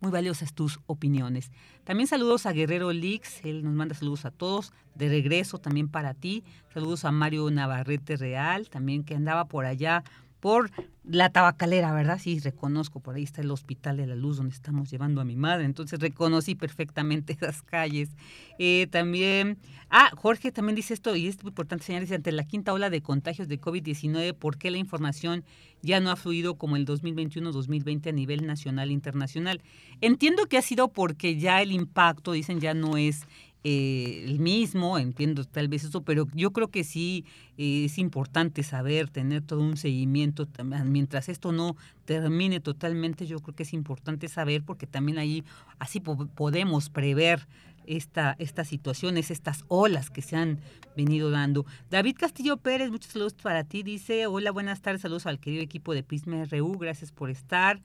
Muy 0.00 0.10
valiosas 0.10 0.54
tus 0.54 0.80
opiniones. 0.86 1.50
También 1.84 2.06
saludos 2.06 2.46
a 2.46 2.52
Guerrero 2.52 2.90
Lix, 2.90 3.44
él 3.44 3.62
nos 3.62 3.74
manda 3.74 3.94
saludos 3.94 4.24
a 4.24 4.30
todos. 4.30 4.72
De 4.94 5.10
regreso 5.10 5.58
también 5.58 5.88
para 5.88 6.14
ti. 6.14 6.42
Saludos 6.72 7.04
a 7.04 7.10
Mario 7.10 7.50
Navarrete 7.50 8.16
Real, 8.16 8.70
también 8.70 9.04
que 9.04 9.14
andaba 9.14 9.44
por 9.44 9.66
allá 9.66 10.02
por 10.40 10.70
la 11.04 11.30
tabacalera, 11.30 11.92
¿verdad? 11.92 12.18
Sí, 12.20 12.38
reconozco, 12.38 13.00
por 13.00 13.14
ahí 13.14 13.24
está 13.24 13.40
el 13.40 13.50
Hospital 13.50 13.96
de 13.96 14.06
la 14.06 14.14
Luz 14.14 14.36
donde 14.36 14.54
estamos 14.54 14.90
llevando 14.90 15.20
a 15.20 15.24
mi 15.24 15.36
madre, 15.36 15.64
entonces 15.64 15.98
reconocí 15.98 16.54
perfectamente 16.54 17.32
esas 17.40 17.62
calles. 17.62 18.10
Eh, 18.58 18.86
también, 18.90 19.58
ah, 19.88 20.10
Jorge 20.16 20.52
también 20.52 20.76
dice 20.76 20.94
esto, 20.94 21.16
y 21.16 21.26
es 21.26 21.42
muy 21.42 21.50
importante 21.50 21.84
señalar, 21.84 22.12
ante 22.12 22.32
la 22.32 22.44
quinta 22.44 22.72
ola 22.72 22.90
de 22.90 23.00
contagios 23.00 23.48
de 23.48 23.60
COVID-19, 23.60 24.34
¿por 24.34 24.58
qué 24.58 24.70
la 24.70 24.78
información 24.78 25.44
ya 25.82 26.00
no 26.00 26.10
ha 26.10 26.16
fluido 26.16 26.56
como 26.56 26.76
el 26.76 26.86
2021-2020 26.86 28.08
a 28.08 28.12
nivel 28.12 28.46
nacional 28.46 28.90
e 28.90 28.92
internacional? 28.92 29.62
Entiendo 30.00 30.46
que 30.46 30.58
ha 30.58 30.62
sido 30.62 30.88
porque 30.88 31.38
ya 31.38 31.62
el 31.62 31.72
impacto, 31.72 32.32
dicen, 32.32 32.60
ya 32.60 32.74
no 32.74 32.96
es 32.96 33.26
eh, 33.62 34.24
el 34.26 34.38
mismo, 34.38 34.98
entiendo 34.98 35.44
tal 35.44 35.68
vez 35.68 35.84
eso, 35.84 36.02
pero 36.02 36.26
yo 36.34 36.50
creo 36.52 36.68
que 36.68 36.82
sí 36.82 37.26
eh, 37.58 37.84
es 37.84 37.98
importante 37.98 38.62
saber, 38.62 39.10
tener 39.10 39.42
todo 39.42 39.60
un 39.60 39.76
seguimiento, 39.76 40.48
mientras 40.86 41.28
esto 41.28 41.52
no 41.52 41.76
termine 42.06 42.60
totalmente, 42.60 43.26
yo 43.26 43.38
creo 43.40 43.54
que 43.54 43.64
es 43.64 43.74
importante 43.74 44.28
saber 44.28 44.62
porque 44.62 44.86
también 44.86 45.18
ahí 45.18 45.44
así 45.78 46.00
podemos 46.00 46.88
prever 46.88 47.46
esta, 47.86 48.36
estas 48.38 48.68
situaciones, 48.68 49.30
estas 49.30 49.64
olas 49.68 50.10
que 50.10 50.22
se 50.22 50.36
han 50.36 50.60
venido 50.96 51.30
dando. 51.30 51.66
David 51.90 52.16
Castillo 52.18 52.56
Pérez, 52.56 52.90
muchos 52.90 53.12
saludos 53.12 53.34
para 53.34 53.64
ti. 53.64 53.82
Dice, 53.82 54.26
hola, 54.26 54.52
buenas 54.52 54.80
tardes, 54.80 55.02
saludos 55.02 55.26
al 55.26 55.38
querido 55.38 55.62
equipo 55.62 55.92
de 55.92 56.02
Prisma 56.02 56.44
gracias 56.78 57.12
por 57.12 57.30
estar. 57.30 57.80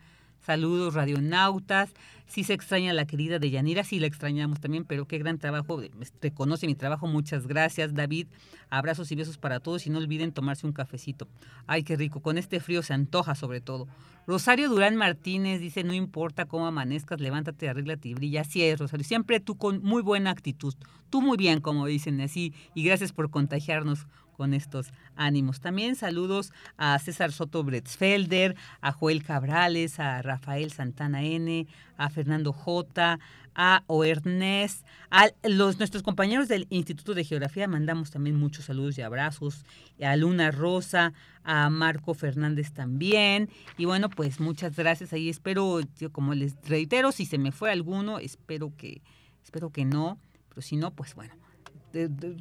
Saludos, 0.45 0.93
radionautas. 0.93 1.89
Sí 2.27 2.43
se 2.43 2.53
extraña 2.53 2.93
la 2.93 3.05
querida 3.05 3.39
de 3.39 3.49
Yanira, 3.49 3.83
sí 3.83 3.99
la 3.99 4.05
extrañamos 4.05 4.59
también, 4.59 4.85
pero 4.85 5.07
qué 5.07 5.17
gran 5.17 5.39
trabajo. 5.39 5.81
Reconoce 6.21 6.67
mi 6.67 6.75
trabajo, 6.75 7.07
muchas 7.07 7.47
gracias, 7.47 7.95
David. 7.95 8.27
Abrazos 8.69 9.11
y 9.11 9.15
besos 9.15 9.39
para 9.39 9.59
todos 9.59 9.87
y 9.87 9.89
no 9.89 9.97
olviden 9.97 10.31
tomarse 10.31 10.67
un 10.67 10.73
cafecito. 10.73 11.27
Ay, 11.65 11.83
qué 11.83 11.95
rico, 11.95 12.19
con 12.21 12.37
este 12.37 12.59
frío 12.59 12.83
se 12.83 12.93
antoja 12.93 13.33
sobre 13.33 13.59
todo. 13.59 13.87
Rosario 14.27 14.69
Durán 14.69 14.95
Martínez 14.95 15.61
dice, 15.61 15.83
no 15.83 15.93
importa 15.93 16.45
cómo 16.45 16.67
amanezcas, 16.67 17.19
levántate, 17.19 17.67
arréglate 17.67 18.09
y 18.09 18.13
brilla. 18.13 18.41
Así 18.41 18.61
es, 18.63 18.79
Rosario, 18.79 19.03
siempre 19.03 19.39
tú 19.39 19.57
con 19.57 19.81
muy 19.81 20.03
buena 20.03 20.29
actitud. 20.29 20.75
Tú 21.09 21.21
muy 21.21 21.37
bien, 21.37 21.59
como 21.59 21.87
dicen 21.87 22.21
así, 22.21 22.53
y 22.75 22.83
gracias 22.83 23.13
por 23.13 23.31
contagiarnos 23.31 24.07
con 24.35 24.53
estos 24.53 24.91
ánimos. 25.15 25.59
También 25.61 25.95
saludos 25.95 26.51
a 26.77 26.99
César 26.99 27.31
Soto 27.31 27.63
Bretzfelder, 27.63 28.55
a 28.81 28.91
Joel 28.91 29.23
Cabrales, 29.23 29.99
a 29.99 30.21
Rafael 30.21 30.71
Santana 30.71 31.23
N, 31.23 31.67
a 31.97 32.09
Fernando 32.09 32.51
J, 32.51 33.19
a 33.55 33.83
Oernest, 33.87 34.85
a 35.09 35.29
los, 35.43 35.79
nuestros 35.79 36.03
compañeros 36.03 36.49
del 36.49 36.67
Instituto 36.69 37.13
de 37.13 37.23
Geografía, 37.23 37.67
mandamos 37.67 38.11
también 38.11 38.35
muchos 38.35 38.65
saludos 38.65 38.97
y 38.97 39.01
abrazos, 39.01 39.63
a 40.03 40.15
Luna 40.17 40.51
Rosa, 40.51 41.13
a 41.43 41.69
Marco 41.69 42.13
Fernández 42.13 42.73
también, 42.73 43.49
y 43.77 43.85
bueno, 43.85 44.09
pues 44.09 44.41
muchas 44.41 44.75
gracias. 44.75 45.13
Ahí, 45.13 45.29
espero, 45.29 45.79
como 46.11 46.33
les 46.33 46.55
reitero, 46.67 47.13
si 47.13 47.25
se 47.25 47.37
me 47.37 47.53
fue 47.53 47.71
alguno, 47.71 48.19
espero 48.19 48.73
que, 48.75 49.01
espero 49.43 49.69
que 49.69 49.85
no, 49.85 50.19
pero 50.49 50.61
si 50.61 50.75
no, 50.75 50.91
pues 50.91 51.15
bueno, 51.15 51.33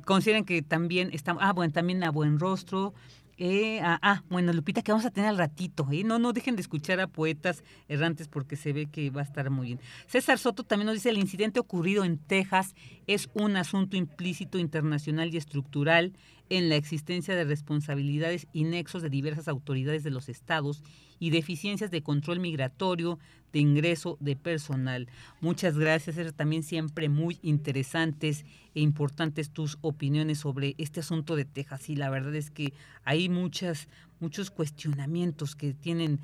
consideren 0.05 0.45
que 0.45 0.63
también 0.63 1.11
estamos, 1.13 1.43
ah, 1.45 1.53
bueno, 1.53 1.73
también 1.73 2.03
a 2.05 2.11
buen 2.11 2.39
rostro. 2.39 2.95
Eh, 3.37 3.81
ah, 3.83 3.99
ah, 4.01 4.23
bueno, 4.29 4.53
Lupita, 4.53 4.83
que 4.83 4.93
vamos 4.93 5.07
a 5.07 5.11
tener 5.11 5.29
al 5.29 5.39
ratito. 5.39 5.89
¿eh? 5.91 6.05
No, 6.05 6.19
no 6.19 6.33
dejen 6.33 6.55
de 6.57 6.63
escuchar 6.63 7.01
a 7.01 7.09
poetas 7.09 7.65
errantes 7.89 8.29
porque 8.29 8.57
se 8.57 8.73
ve 8.73 8.87
que 8.87 9.11
va 9.11 9.23
a 9.23 9.25
estar 9.25 9.51
muy 9.51 9.67
bien. 9.67 9.81
César 10.07 10.39
Soto 10.39 10.63
también 10.63 10.87
nos 10.87 10.95
dice, 10.95 11.11
el 11.11 11.19
incidente 11.19 11.59
ocurrido 11.59 12.05
en 12.05 12.19
Texas 12.19 12.75
es 13.07 13.29
un 13.35 13.57
asunto 13.57 13.97
implícito 13.97 14.59
internacional 14.59 15.35
y 15.35 15.37
estructural 15.37 16.13
en 16.51 16.69
la 16.69 16.77
existencia 16.77 17.35
de 17.35 17.45
responsabilidades 17.45 18.47
y 18.53 18.65
nexos 18.65 19.03
de 19.03 19.11
diversas 19.11 19.49
autoridades 19.49 20.05
de 20.05 20.11
los 20.11 20.29
estados 20.29 20.83
y 21.19 21.31
deficiencias 21.31 21.91
de 21.91 22.03
control 22.03 22.41
migratorio, 22.41 23.19
de 23.53 23.61
ingreso 23.61 24.19
de 24.21 24.37
personal. 24.37 25.09
Muchas 25.41 25.79
gracias, 25.79 26.19
eran 26.19 26.35
también 26.35 26.63
siempre 26.63 27.09
muy 27.09 27.39
interesantes 27.43 28.45
e 28.75 28.81
importantes 28.81 29.51
tus 29.51 29.79
opiniones 29.81 30.39
sobre 30.39 30.75
este 30.77 31.01
asunto 31.01 31.37
de 31.37 31.45
Texas. 31.45 31.89
Y 31.89 31.97
la 31.97 32.11
verdad 32.11 32.35
es 32.35 32.51
que 32.51 32.73
hay 33.05 33.29
muchas, 33.29 33.89
muchos 34.21 34.51
cuestionamientos 34.51 35.55
que 35.55 35.73
tienen, 35.73 36.21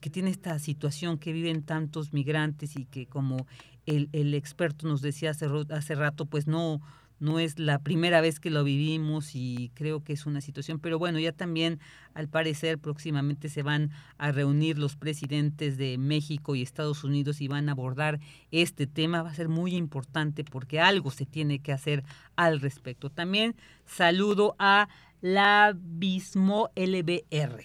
que 0.00 0.10
tiene 0.10 0.30
esta 0.30 0.58
situación 0.58 1.18
que 1.18 1.32
viven 1.32 1.62
tantos 1.62 2.12
migrantes 2.12 2.76
y 2.76 2.84
que 2.84 3.06
como 3.06 3.46
el, 3.86 4.08
el 4.12 4.34
experto 4.34 4.86
nos 4.86 5.00
decía 5.00 5.30
hace, 5.30 5.46
hace 5.70 5.94
rato, 5.94 6.26
pues 6.26 6.46
no, 6.46 6.80
no 7.24 7.38
es 7.38 7.58
la 7.58 7.78
primera 7.78 8.20
vez 8.20 8.38
que 8.38 8.50
lo 8.50 8.62
vivimos 8.64 9.34
y 9.34 9.70
creo 9.74 10.04
que 10.04 10.12
es 10.12 10.26
una 10.26 10.42
situación, 10.42 10.78
pero 10.78 10.98
bueno, 10.98 11.18
ya 11.18 11.32
también 11.32 11.80
al 12.12 12.28
parecer 12.28 12.78
próximamente 12.78 13.48
se 13.48 13.62
van 13.62 13.90
a 14.18 14.30
reunir 14.30 14.78
los 14.78 14.94
presidentes 14.96 15.78
de 15.78 15.96
México 15.96 16.54
y 16.54 16.62
Estados 16.62 17.02
Unidos 17.02 17.40
y 17.40 17.48
van 17.48 17.68
a 17.68 17.72
abordar 17.72 18.20
este 18.50 18.86
tema, 18.86 19.22
va 19.22 19.30
a 19.30 19.34
ser 19.34 19.48
muy 19.48 19.74
importante 19.74 20.44
porque 20.44 20.80
algo 20.80 21.10
se 21.10 21.24
tiene 21.24 21.60
que 21.60 21.72
hacer 21.72 22.04
al 22.36 22.60
respecto. 22.60 23.08
También 23.08 23.56
saludo 23.86 24.54
a 24.58 24.88
la 25.22 25.74
Bismo 25.74 26.70
LBR. 26.76 27.64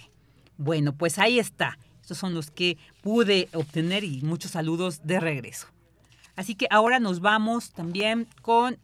Bueno, 0.57 0.93
pues 0.93 1.19
ahí 1.19 1.37
está. 1.37 1.77
Estos 2.01 2.17
son 2.17 2.33
los 2.33 2.49
que 2.49 2.77
pude 3.01 3.49
obtener 3.53 4.05
y 4.05 4.21
muchos 4.21 4.51
saludos 4.51 5.01
de 5.03 5.19
regreso. 5.19 5.67
Así 6.37 6.55
que 6.55 6.67
ahora 6.69 7.01
nos 7.01 7.19
vamos 7.19 7.71
también 7.71 8.25
con 8.41 8.79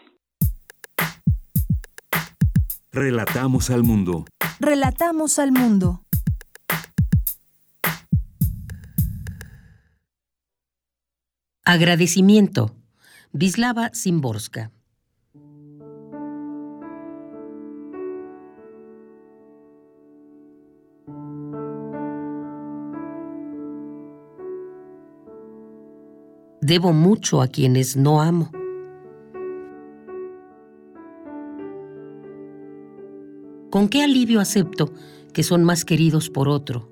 Relatamos 2.92 3.70
al 3.70 3.84
mundo. 3.84 4.24
Relatamos 4.58 5.38
al 5.38 5.52
mundo. 5.52 6.02
Agradecimiento. 11.64 12.74
Vislava 13.32 13.90
Simborska. 13.92 14.72
Debo 26.71 26.92
mucho 26.92 27.42
a 27.42 27.49
quienes 27.49 27.97
no 27.97 28.22
amo. 28.22 28.49
Con 33.72 33.88
qué 33.88 34.05
alivio 34.05 34.38
acepto 34.38 34.92
que 35.33 35.42
son 35.42 35.64
más 35.64 35.84
queridos 35.84 36.30
por 36.30 36.49
otro. 36.49 36.88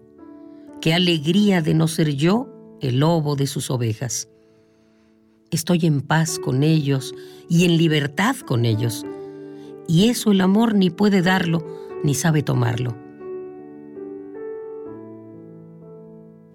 Qué 0.80 0.94
alegría 0.94 1.62
de 1.62 1.74
no 1.74 1.86
ser 1.86 2.16
yo 2.16 2.48
el 2.80 2.98
lobo 2.98 3.36
de 3.36 3.46
sus 3.46 3.70
ovejas. 3.70 4.28
Estoy 5.52 5.86
en 5.86 6.00
paz 6.00 6.40
con 6.40 6.64
ellos 6.64 7.14
y 7.48 7.64
en 7.64 7.78
libertad 7.78 8.34
con 8.34 8.64
ellos. 8.64 9.06
Y 9.86 10.08
eso 10.08 10.32
el 10.32 10.40
amor 10.40 10.74
ni 10.74 10.90
puede 10.90 11.22
darlo 11.22 11.64
ni 12.02 12.14
sabe 12.14 12.42
tomarlo. 12.42 12.96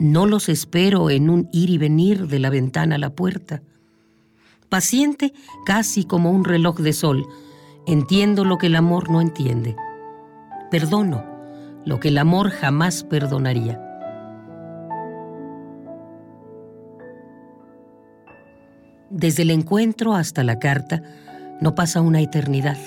No 0.04 0.26
los 0.26 0.50
espero 0.50 1.10
en 1.10 1.30
un 1.30 1.48
ir 1.54 1.70
y 1.70 1.78
venir 1.78 2.28
de 2.28 2.38
la 2.38 2.50
ventana 2.50 2.96
a 2.96 2.98
la 2.98 3.12
puerta. 3.12 3.64
Paciente, 4.68 5.32
casi 5.66 6.04
como 6.04 6.30
un 6.30 6.44
reloj 6.44 6.80
de 6.80 6.92
sol, 6.92 7.26
entiendo 7.88 8.44
lo 8.44 8.58
que 8.58 8.68
el 8.68 8.76
amor 8.76 9.10
no 9.10 9.22
entiende. 9.22 9.78
Perdono 10.70 11.24
lo 11.86 12.02
que 12.02 12.10
el 12.10 12.18
amor 12.18 12.50
jamás 12.50 13.06
perdonaría. 13.06 13.82
Desde 19.10 19.44
el 19.44 19.52
encuentro 19.52 20.16
hasta 20.16 20.44
la 20.44 20.60
carta 20.60 21.02
no 21.62 21.76
pasa 21.76 22.02
una 22.02 22.20
eternidad, 22.20 22.78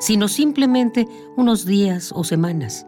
sino 0.00 0.28
simplemente 0.28 1.08
unos 1.34 1.64
días 1.64 2.12
o 2.14 2.24
semanas. 2.24 2.84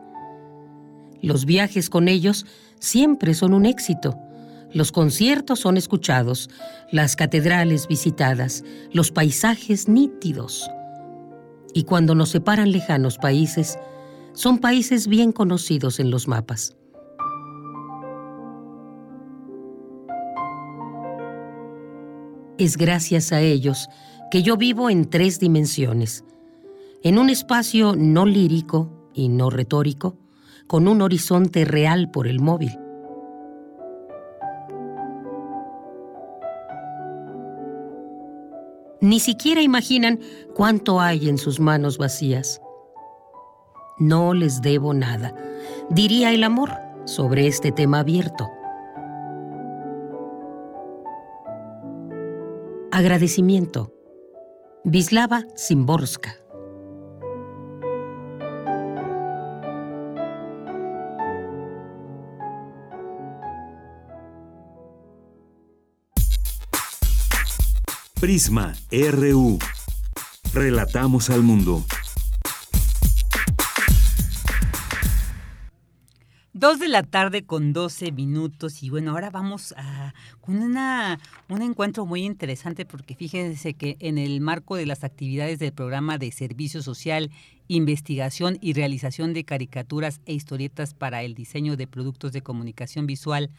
Los 1.23 1.47
viajes 1.47 1.89
con 1.89 2.09
ellos 2.09 2.44
siempre 2.81 3.35
son 3.35 3.55
un 3.55 3.66
éxito. 3.66 4.19
Los 4.73 4.90
conciertos 4.90 5.61
son 5.61 5.77
escuchados, 5.77 6.51
las 6.90 7.15
catedrales 7.15 7.86
visitadas, 7.86 8.65
los 8.93 9.12
paisajes 9.12 9.89
nítidos. 9.89 10.69
Y 11.73 11.85
cuando 11.85 12.16
nos 12.16 12.31
separan 12.31 12.73
lejanos 12.73 13.19
países, 13.19 13.78
son 14.32 14.59
países 14.59 15.07
bien 15.07 15.32
conocidos 15.32 16.01
en 16.01 16.11
los 16.11 16.27
mapas. 16.27 16.77
Es 22.59 22.77
gracias 22.77 23.32
a 23.32 23.40
ellos 23.40 23.89
que 24.31 24.43
yo 24.43 24.57
vivo 24.57 24.90
en 24.90 25.09
tres 25.09 25.40
dimensiones, 25.40 26.24
en 27.02 27.19
un 27.19 27.31
espacio 27.31 27.97
no 27.97 28.27
lírico 28.27 29.09
y 29.15 29.28
no 29.28 29.48
retórico, 29.48 30.19
con 30.70 30.86
un 30.86 31.02
horizonte 31.02 31.64
real 31.64 32.12
por 32.12 32.28
el 32.28 32.38
móvil. 32.38 32.78
Ni 39.01 39.18
siquiera 39.18 39.62
imaginan 39.62 40.20
cuánto 40.55 41.01
hay 41.01 41.28
en 41.28 41.38
sus 41.38 41.59
manos 41.59 41.98
vacías. 41.98 42.62
No 43.98 44.32
les 44.32 44.62
debo 44.62 44.94
nada, 44.94 45.34
diría 45.88 46.32
el 46.32 46.44
amor 46.44 46.70
sobre 47.05 47.48
este 47.48 47.72
tema 47.72 47.98
abierto. 47.98 48.48
Agradecimiento. 52.92 53.92
Vislava 54.84 55.47
Simborska. 55.56 56.36
Prisma 68.20 68.74
RU. 68.90 69.59
Relatamos 70.52 71.30
al 71.30 71.40
mundo. 71.40 71.82
Dos 76.52 76.78
de 76.78 76.88
la 76.88 77.02
tarde 77.02 77.47
con 77.47 77.72
12 77.72 78.12
minutos 78.12 78.82
y 78.82 78.90
bueno, 78.90 79.12
ahora 79.12 79.30
vamos 79.30 79.72
a 79.78 80.12
una, 80.47 81.18
un 81.48 81.62
encuentro 81.62 82.05
muy 82.05 82.26
interesante 82.26 82.84
porque 82.84 83.14
fíjense 83.14 83.72
que 83.72 83.97
en 84.01 84.18
el 84.18 84.42
marco 84.42 84.76
de 84.76 84.84
las 84.84 85.02
actividades 85.02 85.59
del 85.59 85.72
programa 85.72 86.18
de 86.18 86.30
servicio 86.30 86.82
social, 86.82 87.30
investigación 87.68 88.59
y 88.60 88.74
realización 88.74 89.32
de 89.32 89.44
caricaturas 89.44 90.20
e 90.26 90.34
historietas 90.34 90.92
para 90.92 91.22
el 91.22 91.32
diseño 91.32 91.74
de 91.78 91.86
productos 91.86 92.32
de 92.32 92.42
comunicación 92.42 93.06
visual 93.06 93.51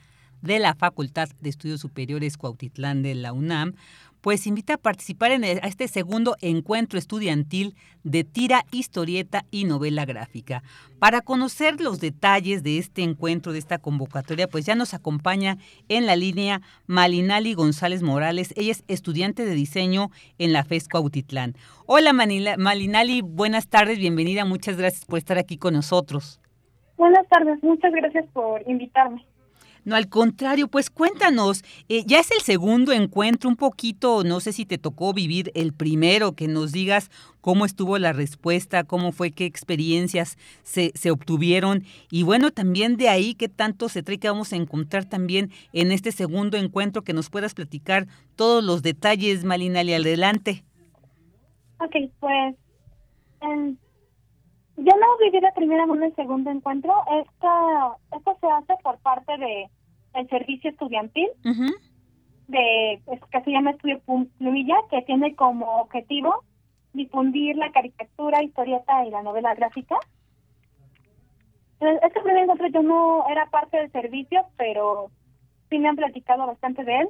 de 0.41 0.59
la 0.59 0.75
Facultad 0.75 1.29
de 1.39 1.49
Estudios 1.49 1.81
Superiores 1.81 2.37
Cuautitlán 2.37 3.01
de 3.03 3.15
la 3.15 3.33
UNAM, 3.33 3.73
pues 4.21 4.45
invita 4.47 4.75
a 4.75 4.77
participar 4.77 5.31
en 5.31 5.43
a 5.43 5.49
este 5.49 5.87
segundo 5.87 6.35
encuentro 6.41 6.99
estudiantil 6.99 7.75
de 8.03 8.23
tira, 8.23 8.63
historieta 8.71 9.45
y 9.51 9.65
novela 9.65 10.05
gráfica. 10.05 10.63
Para 10.99 11.21
conocer 11.21 11.81
los 11.81 11.99
detalles 11.99 12.61
de 12.63 12.77
este 12.77 13.01
encuentro, 13.01 13.51
de 13.51 13.59
esta 13.59 13.79
convocatoria, 13.79 14.47
pues 14.47 14.65
ya 14.65 14.75
nos 14.75 14.93
acompaña 14.93 15.57
en 15.89 16.05
la 16.05 16.15
línea 16.15 16.61
Malinali 16.85 17.53
González 17.55 18.03
Morales. 18.03 18.53
Ella 18.55 18.71
es 18.71 18.83
estudiante 18.87 19.43
de 19.43 19.55
diseño 19.55 20.11
en 20.37 20.53
la 20.53 20.63
FESCO 20.63 20.99
Autitlán. 20.99 21.55
Hola 21.87 22.13
Malinali, 22.13 23.21
buenas 23.21 23.67
tardes, 23.67 23.97
bienvenida, 23.97 24.45
muchas 24.45 24.77
gracias 24.77 25.05
por 25.05 25.17
estar 25.17 25.37
aquí 25.39 25.57
con 25.57 25.73
nosotros. 25.73 26.39
Buenas 26.97 27.27
tardes, 27.29 27.61
muchas 27.63 27.91
gracias 27.91 28.25
por 28.33 28.61
invitarme. 28.69 29.25
No, 29.83 29.95
al 29.95 30.09
contrario, 30.09 30.67
pues 30.67 30.89
cuéntanos, 30.91 31.63
eh, 31.89 32.03
ya 32.05 32.19
es 32.19 32.29
el 32.31 32.41
segundo 32.41 32.91
encuentro, 32.91 33.49
un 33.49 33.55
poquito, 33.55 34.23
no 34.23 34.39
sé 34.39 34.53
si 34.53 34.65
te 34.65 34.77
tocó 34.77 35.11
vivir 35.11 35.51
el 35.55 35.73
primero, 35.73 36.33
que 36.33 36.47
nos 36.47 36.71
digas 36.71 37.09
cómo 37.41 37.65
estuvo 37.65 37.97
la 37.97 38.13
respuesta, 38.13 38.83
cómo 38.83 39.11
fue, 39.11 39.31
qué 39.31 39.45
experiencias 39.45 40.37
se, 40.61 40.91
se 40.93 41.09
obtuvieron 41.09 41.83
y 42.11 42.21
bueno, 42.21 42.51
también 42.51 42.95
de 42.95 43.09
ahí 43.09 43.33
qué 43.33 43.49
tanto 43.49 43.89
se 43.89 44.03
trae 44.03 44.19
que 44.19 44.29
vamos 44.29 44.53
a 44.53 44.57
encontrar 44.57 45.05
también 45.05 45.51
en 45.73 45.91
este 45.91 46.11
segundo 46.11 46.57
encuentro, 46.57 47.03
que 47.03 47.13
nos 47.13 47.31
puedas 47.31 47.55
platicar 47.55 48.07
todos 48.35 48.63
los 48.63 48.83
detalles, 48.83 49.43
Malinali, 49.43 49.93
adelante. 49.93 50.63
Ok, 51.79 51.95
pues 52.19 52.55
em, 53.41 53.77
yo 54.83 54.93
no 54.95 55.17
viví 55.19 55.39
la 55.39 55.53
primera 55.53 55.83
en 55.83 56.03
el 56.03 56.15
segundo 56.15 56.49
encuentro. 56.49 56.93
Esta, 57.21 57.97
esto 58.17 58.37
se 58.39 58.47
hace 58.47 58.73
por 58.83 58.97
parte 58.99 59.37
de 59.37 59.69
el 60.13 60.29
servicio 60.29 60.71
estudiantil 60.71 61.29
de 62.47 63.01
pues, 63.05 63.21
que 63.31 63.41
se 63.41 63.51
llama 63.51 63.71
Estudio 63.71 64.01
Plumilla, 64.37 64.75
que 64.89 65.01
tiene 65.03 65.35
como 65.35 65.81
objetivo 65.81 66.43
difundir 66.93 67.55
la 67.55 67.71
caricatura, 67.71 68.43
historieta 68.43 69.05
y 69.05 69.11
la 69.11 69.23
novela 69.23 69.55
gráfica. 69.55 69.97
Este 71.79 72.21
primer 72.21 72.43
encuentro 72.43 72.67
yo 72.67 72.83
no 72.83 73.25
era 73.29 73.45
parte 73.47 73.77
del 73.77 73.91
servicio, 73.91 74.45
pero 74.57 75.09
sí 75.69 75.79
me 75.79 75.89
han 75.89 75.95
platicado 75.95 76.45
bastante 76.45 76.83
de 76.83 76.99
él. 76.99 77.07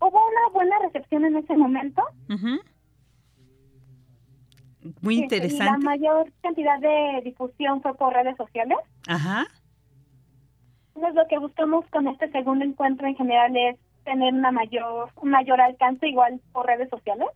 Hubo 0.00 0.28
una 0.28 0.48
buena 0.52 0.78
recepción 0.80 1.24
en 1.24 1.36
ese 1.36 1.56
momento. 1.56 2.02
Muy 5.00 5.16
interesante. 5.16 5.64
la 5.64 5.78
mayor 5.78 6.32
cantidad 6.42 6.78
de 6.80 7.22
difusión 7.24 7.82
fue 7.82 7.94
por 7.94 8.12
redes 8.12 8.36
sociales. 8.36 8.78
Ajá. 9.06 9.46
Entonces 10.94 11.14
lo 11.14 11.28
que 11.28 11.38
buscamos 11.38 11.84
con 11.90 12.08
este 12.08 12.30
segundo 12.30 12.64
encuentro 12.64 13.06
en 13.06 13.16
general 13.16 13.54
es 13.56 13.76
tener 14.04 14.32
una 14.32 14.50
mayor, 14.50 15.10
un 15.16 15.30
mayor 15.30 15.60
alcance 15.60 16.08
igual 16.08 16.40
por 16.52 16.66
redes 16.66 16.88
sociales. 16.88 17.28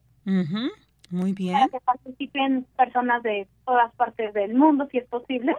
Muy 1.11 1.33
bien. 1.33 1.55
Para 1.55 1.69
que 1.69 1.81
participen 1.81 2.67
personas 2.77 3.23
de 3.23 3.47
todas 3.67 3.93
partes 3.97 4.33
del 4.33 4.55
mundo, 4.55 4.89
si 4.91 4.99
es 4.99 5.07
posible. 5.09 5.55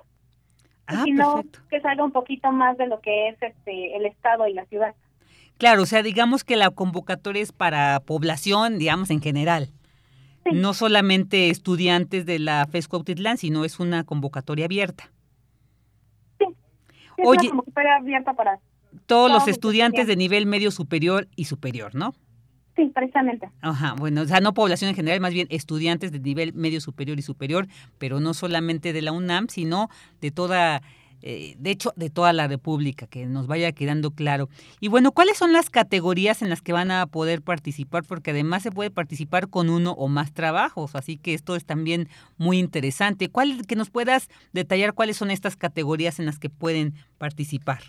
Ah, 0.88 1.04
y 1.06 1.12
no, 1.12 1.44
que 1.70 1.80
salga 1.82 2.04
un 2.04 2.12
poquito 2.12 2.52
más 2.52 2.78
de 2.78 2.88
lo 2.88 3.00
que 3.02 3.30
es 3.30 3.42
este 3.42 3.96
el 3.96 4.06
estado 4.06 4.48
y 4.48 4.54
la 4.54 4.66
ciudad. 4.66 4.96
Claro, 5.58 5.84
o 5.84 5.86
sea, 5.86 6.02
digamos 6.02 6.44
que 6.44 6.56
la 6.56 6.72
convocatoria 6.72 7.44
es 7.44 7.52
para 7.52 8.00
población, 8.00 8.80
digamos, 8.80 9.12
en 9.12 9.22
general. 9.22 9.70
No 10.54 10.74
solamente 10.74 11.50
estudiantes 11.50 12.26
de 12.26 12.40
la 12.40 12.68
FESCO 12.68 12.98
Autitlán, 12.98 13.38
sino 13.38 13.64
es 13.64 13.80
una 13.80 14.04
convocatoria 14.04 14.66
abierta. 14.66 15.12
Sí, 16.40 16.46
es 17.18 17.28
Oye, 17.28 17.48
una 17.48 17.50
convocatoria 17.50 17.96
abierta 17.98 18.34
para 18.34 18.60
todos 19.06 19.32
los 19.32 19.48
estudiantes 19.48 20.08
de 20.08 20.16
nivel 20.16 20.46
medio 20.46 20.72
superior 20.72 21.28
y 21.36 21.46
superior, 21.46 21.96
¿no? 21.96 22.14
Sí, 22.76 22.90
precisamente. 22.94 23.50
Ajá, 23.62 23.96
bueno, 23.98 24.22
o 24.22 24.26
sea, 24.26 24.40
no 24.40 24.54
población 24.54 24.90
en 24.90 24.96
general, 24.96 25.20
más 25.20 25.34
bien 25.34 25.48
estudiantes 25.50 26.12
de 26.12 26.20
nivel 26.20 26.54
medio 26.54 26.80
superior 26.80 27.20
y 27.20 27.22
superior, 27.22 27.68
pero 27.98 28.20
no 28.20 28.34
solamente 28.34 28.94
de 28.94 29.02
la 29.02 29.12
UNAM, 29.12 29.48
sino 29.50 29.90
de 30.22 30.32
toda 30.32 30.82
eh, 31.22 31.56
de 31.58 31.72
hecho, 31.72 31.94
de 31.96 32.10
toda 32.10 32.34
la 32.34 32.48
República, 32.48 33.08
que 33.08 33.26
nos 33.26 33.48
vaya 33.48 33.72
quedando 33.72 34.12
claro. 34.12 34.50
Y 34.80 34.88
bueno, 34.88 35.12
¿cuáles 35.12 35.38
son 35.38 35.54
las 35.54 35.70
categorías 35.70 36.42
en 36.42 36.50
las 36.50 36.62
que 36.62 36.74
van 36.74 36.92
a 36.92 37.06
poder 37.08 37.42
participar? 37.42 38.04
Porque 38.08 38.32
además 38.32 38.64
se 38.64 38.72
puede 38.72 38.92
participar 38.92 39.50
con 39.50 39.70
uno 39.70 39.92
o 39.92 40.08
más 40.08 40.34
trabajos, 40.34 40.96
así 40.96 41.18
que 41.18 41.34
esto 41.34 41.56
es 41.56 41.66
también 41.66 42.08
muy 42.38 42.60
interesante. 42.60 43.30
¿Cuál, 43.30 43.66
que 43.68 43.76
nos 43.76 43.90
puedas 43.90 44.30
detallar 44.54 44.94
cuáles 44.94 45.18
son 45.18 45.32
estas 45.32 45.56
categorías 45.56 46.20
en 46.20 46.26
las 46.26 46.40
que 46.40 46.50
pueden 46.50 46.94
participar? 47.18 47.80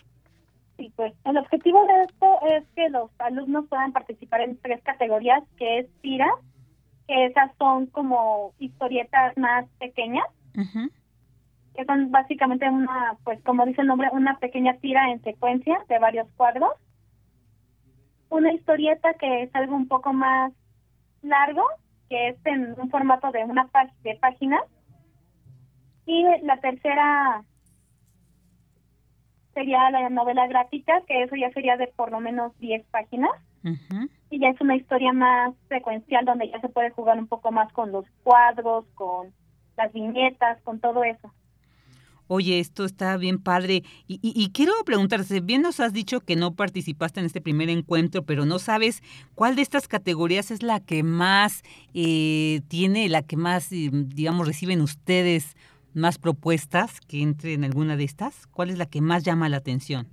Sí, 0.76 0.92
pues 0.96 1.12
el 1.24 1.36
objetivo 1.36 1.84
de 1.86 2.04
esto 2.04 2.26
es 2.56 2.64
que 2.74 2.88
los 2.88 3.10
alumnos 3.18 3.66
puedan 3.68 3.92
participar 3.92 4.40
en 4.40 4.56
tres 4.58 4.82
categorías, 4.82 5.42
que 5.56 5.80
es 5.80 5.86
tira, 6.00 6.28
que 7.06 7.26
esas 7.26 7.50
son 7.58 7.86
como 7.86 8.52
historietas 8.58 9.36
más 9.36 9.66
pequeñas 9.78 10.24
que 11.74 11.84
son 11.84 12.10
básicamente 12.10 12.68
una, 12.68 13.16
pues 13.24 13.42
como 13.42 13.64
dice 13.64 13.80
el 13.80 13.86
nombre, 13.86 14.08
una 14.12 14.38
pequeña 14.38 14.76
tira 14.78 15.10
en 15.10 15.22
secuencia 15.22 15.78
de 15.88 15.98
varios 15.98 16.28
cuadros. 16.36 16.72
Una 18.28 18.52
historieta 18.52 19.14
que 19.14 19.42
es 19.42 19.54
algo 19.54 19.76
un 19.76 19.88
poco 19.88 20.12
más 20.12 20.52
largo, 21.22 21.64
que 22.08 22.28
es 22.28 22.36
en 22.44 22.74
un 22.78 22.90
formato 22.90 23.30
de 23.30 23.44
una 23.44 23.68
de 24.02 24.14
páginas. 24.16 24.62
Y 26.06 26.24
la 26.42 26.58
tercera 26.58 27.44
sería 29.54 29.90
la 29.90 30.08
novela 30.08 30.46
gráfica, 30.46 31.02
que 31.06 31.22
eso 31.22 31.36
ya 31.36 31.50
sería 31.52 31.76
de 31.76 31.86
por 31.88 32.10
lo 32.10 32.20
menos 32.20 32.58
10 32.58 32.84
páginas. 32.86 33.30
Y 34.30 34.40
ya 34.40 34.48
es 34.48 34.60
una 34.60 34.76
historia 34.76 35.12
más 35.12 35.54
secuencial 35.68 36.24
donde 36.24 36.50
ya 36.50 36.60
se 36.60 36.68
puede 36.68 36.90
jugar 36.90 37.18
un 37.18 37.28
poco 37.28 37.52
más 37.52 37.72
con 37.72 37.92
los 37.92 38.04
cuadros, 38.24 38.86
con 38.94 39.32
las 39.76 39.92
viñetas, 39.92 40.60
con 40.62 40.80
todo 40.80 41.04
eso. 41.04 41.32
Oye, 42.34 42.60
esto 42.60 42.86
está 42.86 43.18
bien 43.18 43.42
padre. 43.42 43.82
Y, 44.08 44.52
quiero 44.54 44.72
preguntarte, 44.86 45.40
bien 45.40 45.60
nos 45.60 45.80
has 45.80 45.92
dicho 45.92 46.20
que 46.20 46.34
no 46.34 46.54
participaste 46.54 47.20
en 47.20 47.26
este 47.26 47.42
primer 47.42 47.68
encuentro, 47.68 48.22
pero 48.22 48.46
no 48.46 48.58
sabes 48.58 49.02
cuál 49.34 49.54
de 49.54 49.60
estas 49.60 49.86
categorías 49.86 50.50
es 50.50 50.62
la 50.62 50.80
que 50.80 51.02
más 51.02 51.62
eh, 51.92 52.62
tiene, 52.68 53.10
la 53.10 53.20
que 53.20 53.36
más, 53.36 53.70
eh, 53.70 53.90
digamos, 53.92 54.46
reciben 54.46 54.80
ustedes 54.80 55.58
más 55.92 56.16
propuestas 56.16 57.02
que 57.02 57.20
entre 57.20 57.52
en 57.52 57.64
alguna 57.64 57.96
de 57.96 58.04
estas. 58.04 58.46
¿Cuál 58.46 58.70
es 58.70 58.78
la 58.78 58.86
que 58.86 59.02
más 59.02 59.24
llama 59.24 59.50
la 59.50 59.58
atención? 59.58 60.08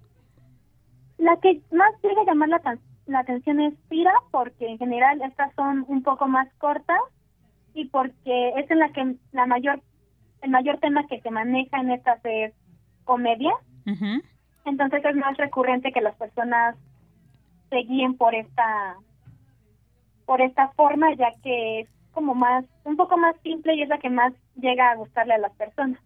La 1.20 1.40
que 1.40 1.62
más 1.72 1.94
llega 2.04 2.22
a 2.24 2.26
llamar 2.26 2.50
la, 2.50 2.80
la 3.06 3.20
atención 3.20 3.62
es 3.62 3.74
Pira, 3.88 4.12
porque 4.32 4.68
en 4.68 4.78
general 4.78 5.22
estas 5.22 5.56
son 5.56 5.86
un 5.88 6.04
poco 6.04 6.28
más 6.28 6.50
cortas 6.58 7.00
y 7.74 7.86
porque 7.86 8.50
es 8.58 8.70
en 8.70 8.80
la 8.80 8.92
que 8.92 9.16
la 9.32 9.46
mayor 9.46 9.82
el 10.42 10.52
mayor 10.52 10.80
tema 10.80 11.06
que 11.08 11.22
se 11.22 11.32
maneja 11.32 11.80
en 11.80 11.92
estas 11.92 12.20
es 12.24 12.54
comedia. 13.04 13.52
Entonces 14.66 15.04
es 15.04 15.16
más 15.16 15.36
recurrente 15.38 15.92
que 15.92 16.02
las 16.02 16.16
personas 16.16 16.76
se 17.70 17.78
guíen 17.78 18.16
por 18.16 18.36
esta 18.36 18.96
por 20.26 20.42
esta 20.42 20.70
forma, 20.74 21.12
ya 21.16 21.32
que 21.42 21.82
es 21.82 21.88
como 22.12 22.36
más 22.36 22.64
un 22.84 22.96
poco 22.96 23.18
más 23.18 23.36
simple 23.42 23.74
y 23.76 23.82
es 23.82 23.90
la 23.90 23.98
que 23.98 24.12
más 24.12 24.32
llega 24.56 24.92
a 24.92 24.96
gustarle 24.96 25.34
a 25.34 25.40
las 25.40 25.52
personas. 25.54 26.00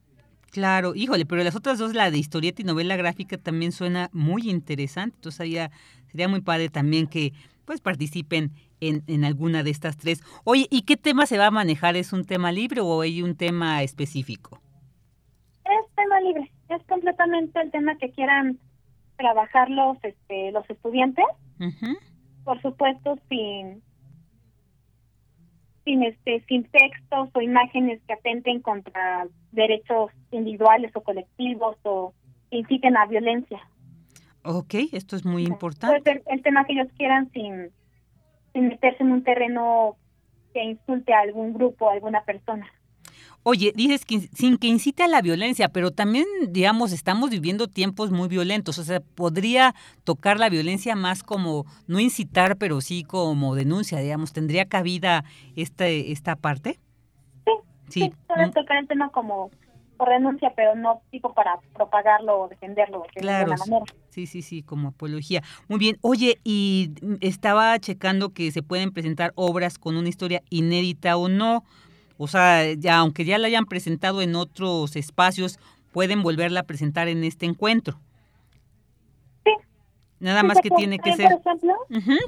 Claro, 0.49 0.93
híjole, 0.95 1.25
pero 1.25 1.43
las 1.43 1.55
otras 1.55 1.79
dos, 1.79 1.93
la 1.93 2.11
de 2.11 2.19
historieta 2.19 2.61
y 2.61 2.65
novela 2.65 2.95
gráfica, 2.95 3.37
también 3.37 3.71
suena 3.71 4.09
muy 4.13 4.49
interesante. 4.49 5.15
Entonces 5.15 5.37
sería, 5.37 5.71
sería 6.11 6.27
muy 6.27 6.41
padre 6.41 6.69
también 6.69 7.07
que 7.07 7.33
pues 7.65 7.81
participen 7.81 8.51
en, 8.89 9.03
en 9.07 9.25
alguna 9.25 9.63
de 9.63 9.71
estas 9.71 9.97
tres. 9.97 10.23
Oye, 10.43 10.67
¿y 10.69 10.83
qué 10.83 10.97
tema 10.97 11.25
se 11.25 11.37
va 11.37 11.47
a 11.47 11.51
manejar? 11.51 11.95
¿Es 11.95 12.13
un 12.13 12.25
tema 12.25 12.51
libre 12.51 12.81
o 12.81 13.01
hay 13.01 13.21
un 13.21 13.35
tema 13.35 13.83
específico? 13.83 14.59
Es 15.65 15.95
tema 15.95 16.19
libre, 16.21 16.51
es 16.69 16.83
completamente 16.87 17.61
el 17.61 17.71
tema 17.71 17.97
que 17.97 18.11
quieran 18.11 18.59
trabajar 19.17 19.69
los, 19.69 19.97
este, 20.03 20.51
los 20.51 20.69
estudiantes. 20.69 21.25
Por 22.43 22.61
supuesto, 22.61 23.17
sin 23.29 23.81
sin 25.85 26.03
este 26.03 26.43
sin 26.47 26.63
textos 26.63 27.29
o 27.33 27.41
imágenes 27.41 28.01
que 28.07 28.13
atenten 28.13 28.61
contra 28.61 29.27
derechos 29.51 30.11
individuales 30.31 30.91
o 30.95 31.01
colectivos 31.01 31.77
o 31.83 32.13
inciten 32.51 32.97
a 32.97 33.05
violencia. 33.05 33.59
Ok, 34.43 34.75
esto 34.91 35.15
es 35.15 35.25
muy 35.25 35.43
importante. 35.43 36.21
El 36.25 36.41
tema 36.41 36.65
que 36.65 36.73
ellos 36.73 36.89
quieran 36.97 37.31
sin 37.31 37.71
sin 38.53 38.67
meterse 38.67 39.03
en 39.03 39.11
un 39.11 39.23
terreno 39.23 39.97
que 40.53 40.63
insulte 40.63 41.13
a 41.13 41.21
algún 41.21 41.53
grupo, 41.53 41.89
a 41.89 41.93
alguna 41.93 42.23
persona. 42.23 42.67
Oye, 43.45 43.73
dices 43.75 44.05
que 44.05 44.19
sin 44.19 44.57
que 44.57 44.67
incite 44.67 45.03
a 45.03 45.07
la 45.07 45.21
violencia, 45.21 45.67
pero 45.67 45.91
también, 45.91 46.25
digamos, 46.47 46.93
estamos 46.93 47.29
viviendo 47.29 47.67
tiempos 47.67 48.09
muy 48.09 48.29
violentos. 48.29 48.79
O 48.79 48.83
sea, 48.83 49.01
podría 49.01 49.75
tocar 50.05 50.39
la 50.39 50.47
violencia 50.47 50.95
más 50.95 51.23
como, 51.23 51.65
no 51.85 51.99
incitar, 51.99 52.57
pero 52.57 52.79
sí 52.79 53.03
como 53.03 53.53
denuncia, 53.55 53.99
digamos. 53.99 54.31
¿Tendría 54.31 54.65
cabida 54.69 55.25
esta, 55.57 55.87
esta 55.87 56.37
parte? 56.37 56.79
Sí, 57.45 57.51
sí. 57.89 57.99
sí 58.01 58.11
tocar 58.53 58.77
el 58.77 58.87
tema 58.87 59.09
como 59.09 59.51
por 59.93 60.09
denuncia, 60.09 60.53
pero 60.55 60.75
no 60.75 61.01
tipo 61.11 61.33
para 61.33 61.59
propagarlo 61.73 62.41
o 62.41 62.47
defenderlo 62.47 63.03
de 63.15 63.21
claro, 63.21 63.55
manera. 63.57 63.85
Sí, 64.09 64.27
sí, 64.27 64.41
sí, 64.41 64.61
como 64.61 64.89
apología. 64.89 65.41
Muy 65.67 65.79
bien. 65.79 65.97
Oye, 66.01 66.39
y 66.43 66.91
estaba 67.21 67.77
checando 67.79 68.29
que 68.29 68.51
se 68.51 68.61
pueden 68.61 68.91
presentar 68.91 69.31
obras 69.35 69.79
con 69.79 69.95
una 69.95 70.09
historia 70.09 70.41
inédita 70.49 71.17
o 71.17 71.29
no. 71.29 71.63
O 72.17 72.27
sea, 72.27 72.73
ya 72.73 72.97
aunque 72.97 73.25
ya 73.25 73.37
la 73.37 73.47
hayan 73.47 73.65
presentado 73.65 74.21
en 74.21 74.35
otros 74.35 74.95
espacios, 74.95 75.59
pueden 75.91 76.21
volverla 76.23 76.61
a 76.61 76.63
presentar 76.63 77.07
en 77.07 77.23
este 77.23 77.45
encuentro. 77.45 77.99
Sí. 79.43 79.51
Nada 80.19 80.43
más 80.43 80.59
que 80.61 80.69
tiene 80.69 80.99
que 80.99 81.13
ser. 81.13 81.29
Por 81.29 81.39
ejemplo, 81.39 81.73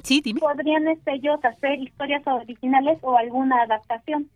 sí, 0.04 0.22
dime. 0.24 0.40
podrían 0.40 0.88
este, 0.88 1.14
ellos 1.14 1.40
hacer 1.44 1.80
historias 1.80 2.26
originales 2.26 2.98
o 3.02 3.18
alguna 3.18 3.62
adaptación. 3.62 4.30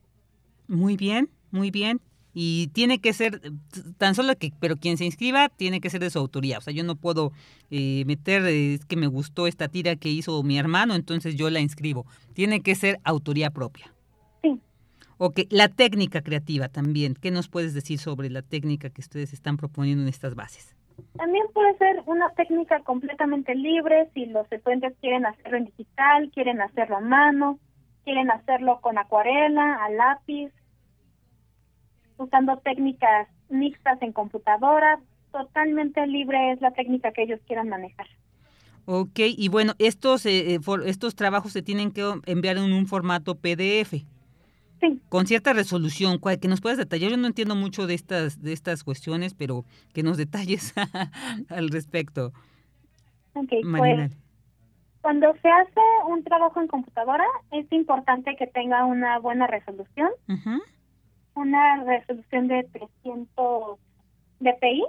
Muy 0.67 0.97
bien, 0.97 1.29
muy 1.51 1.71
bien 1.71 1.99
y 2.33 2.67
tiene 2.73 2.99
que 2.99 3.13
ser 3.13 3.41
tan 3.97 4.15
solo 4.15 4.35
que 4.35 4.51
pero 4.59 4.75
quien 4.77 4.97
se 4.97 5.05
inscriba 5.05 5.49
tiene 5.49 5.81
que 5.81 5.89
ser 5.89 6.01
de 6.01 6.09
su 6.09 6.19
autoría. 6.19 6.57
O 6.57 6.61
sea 6.61 6.73
yo 6.73 6.83
no 6.83 6.95
puedo 6.95 7.31
eh, 7.71 8.03
meter 8.05 8.45
es 8.45 8.85
que 8.85 8.95
me 8.95 9.07
gustó 9.07 9.47
esta 9.47 9.67
tira 9.67 9.95
que 9.95 10.09
hizo 10.09 10.41
mi 10.43 10.57
hermano 10.57 10.95
entonces 10.95 11.35
yo 11.35 11.49
la 11.49 11.59
inscribo. 11.59 12.05
Tiene 12.33 12.61
que 12.61 12.75
ser 12.75 12.99
autoría 13.03 13.49
propia. 13.49 13.93
Sí. 14.41 14.59
Ok, 15.17 15.41
la 15.49 15.67
técnica 15.67 16.21
creativa 16.21 16.69
también. 16.69 17.15
Qué 17.15 17.31
nos 17.31 17.49
puedes 17.49 17.73
decir 17.73 17.99
sobre 17.99 18.29
la 18.29 18.41
técnica 18.41 18.89
que 18.89 19.01
ustedes 19.01 19.33
están 19.33 19.57
proponiendo 19.57 20.03
en 20.03 20.09
estas 20.09 20.35
bases 20.35 20.75
también 21.17 21.45
puede 21.53 21.77
ser 21.77 22.01
una 22.05 22.29
técnica 22.31 22.81
completamente 22.81 23.55
libre 23.55 24.09
si 24.13 24.25
los 24.25 24.51
estudiantes 24.51 24.93
quieren 25.01 25.25
hacerlo 25.25 25.57
en 25.57 25.65
digital 25.65 26.31
quieren 26.33 26.61
hacerlo 26.61 26.97
a 26.97 27.01
mano 27.01 27.59
quieren 28.03 28.31
hacerlo 28.31 28.79
con 28.81 28.97
acuarela 28.97 29.83
a 29.83 29.89
lápiz 29.89 30.51
usando 32.19 32.57
técnicas 32.57 33.27
mixtas 33.49 34.01
en 34.01 34.13
computadora, 34.13 34.99
totalmente 35.31 36.05
libre 36.07 36.51
es 36.51 36.61
la 36.61 36.71
técnica 36.71 37.11
que 37.11 37.23
ellos 37.23 37.39
quieran 37.47 37.69
manejar. 37.69 38.07
Ok, 38.85 39.19
y 39.19 39.49
bueno, 39.49 39.73
estos, 39.77 40.25
eh, 40.25 40.55
eh, 40.55 40.59
estos 40.85 41.15
trabajos 41.15 41.53
se 41.53 41.61
tienen 41.61 41.91
que 41.91 42.03
enviar 42.25 42.57
en 42.57 42.73
un 42.73 42.87
formato 42.87 43.35
PDF. 43.35 44.03
Sí. 44.79 45.01
Con 45.09 45.27
cierta 45.27 45.53
resolución, 45.53 46.19
que 46.41 46.47
nos 46.47 46.61
puedas 46.61 46.77
detallar. 46.77 47.11
Yo 47.11 47.17
no 47.17 47.27
entiendo 47.27 47.53
mucho 47.55 47.85
de 47.85 47.93
estas, 47.93 48.41
de 48.41 48.53
estas 48.53 48.83
cuestiones, 48.83 49.33
pero 49.33 49.65
que 49.93 50.03
nos 50.03 50.17
detalles 50.17 50.73
al 51.49 51.69
respecto. 51.69 52.31
Ok, 53.33 53.49
pues 53.69 54.11
cuando 55.01 55.33
se 55.41 55.49
hace 55.49 55.81
un 56.07 56.23
trabajo 56.23 56.59
en 56.61 56.67
computadora 56.67 57.25
es 57.51 57.71
importante 57.71 58.35
que 58.35 58.47
tenga 58.47 58.85
una 58.85 59.19
buena 59.19 59.47
resolución 59.47 60.09
una 61.39 61.83
resolución 61.83 62.47
de 62.47 62.63
300 62.63 63.79
dpi. 64.39 64.83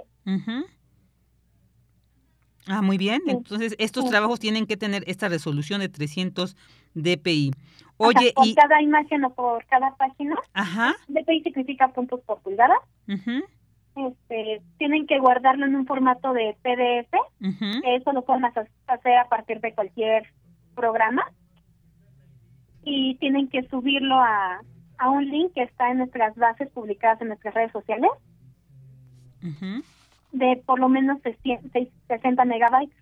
Ah, 2.67 2.81
muy 2.81 2.97
bien. 2.97 3.21
Entonces, 3.27 3.75
estos 3.79 4.09
trabajos 4.09 4.39
tienen 4.39 4.67
que 4.67 4.77
tener 4.77 5.03
esta 5.07 5.29
resolución 5.29 5.81
de 5.81 5.89
300 5.89 6.55
dpi. 6.93 7.51
Oye, 7.97 8.33
por 8.35 8.53
cada 8.55 8.81
imagen 8.81 9.23
o 9.25 9.33
por 9.33 9.65
cada 9.65 9.95
página. 9.95 10.35
Ajá. 10.53 10.95
dpi 11.07 11.41
significa 11.41 11.89
puntos 11.89 12.21
por 12.21 12.39
pulgada. 12.41 12.75
Este, 13.07 14.61
tienen 14.77 15.05
que 15.05 15.19
guardarlo 15.19 15.65
en 15.65 15.75
un 15.75 15.85
formato 15.85 16.33
de 16.33 16.55
PDF. 16.61 17.13
Eso 17.83 18.11
lo 18.13 18.23
pueden 18.23 18.45
hacer 18.45 19.17
a 19.17 19.27
partir 19.29 19.59
de 19.59 19.73
cualquier 19.73 20.27
programa. 20.75 21.23
Y 22.83 23.15
tienen 23.15 23.47
que 23.47 23.61
subirlo 23.67 24.15
a 24.15 24.61
a 25.01 25.09
un 25.09 25.25
link 25.27 25.51
que 25.53 25.63
está 25.63 25.89
en 25.89 25.97
nuestras 25.97 26.35
bases 26.35 26.69
publicadas 26.69 27.19
en 27.21 27.29
nuestras 27.29 27.55
redes 27.55 27.71
sociales 27.71 28.11
de 30.31 30.61
por 30.65 30.79
lo 30.79 30.87
menos 30.89 31.19
60 32.07 32.45
megabytes. 32.45 32.95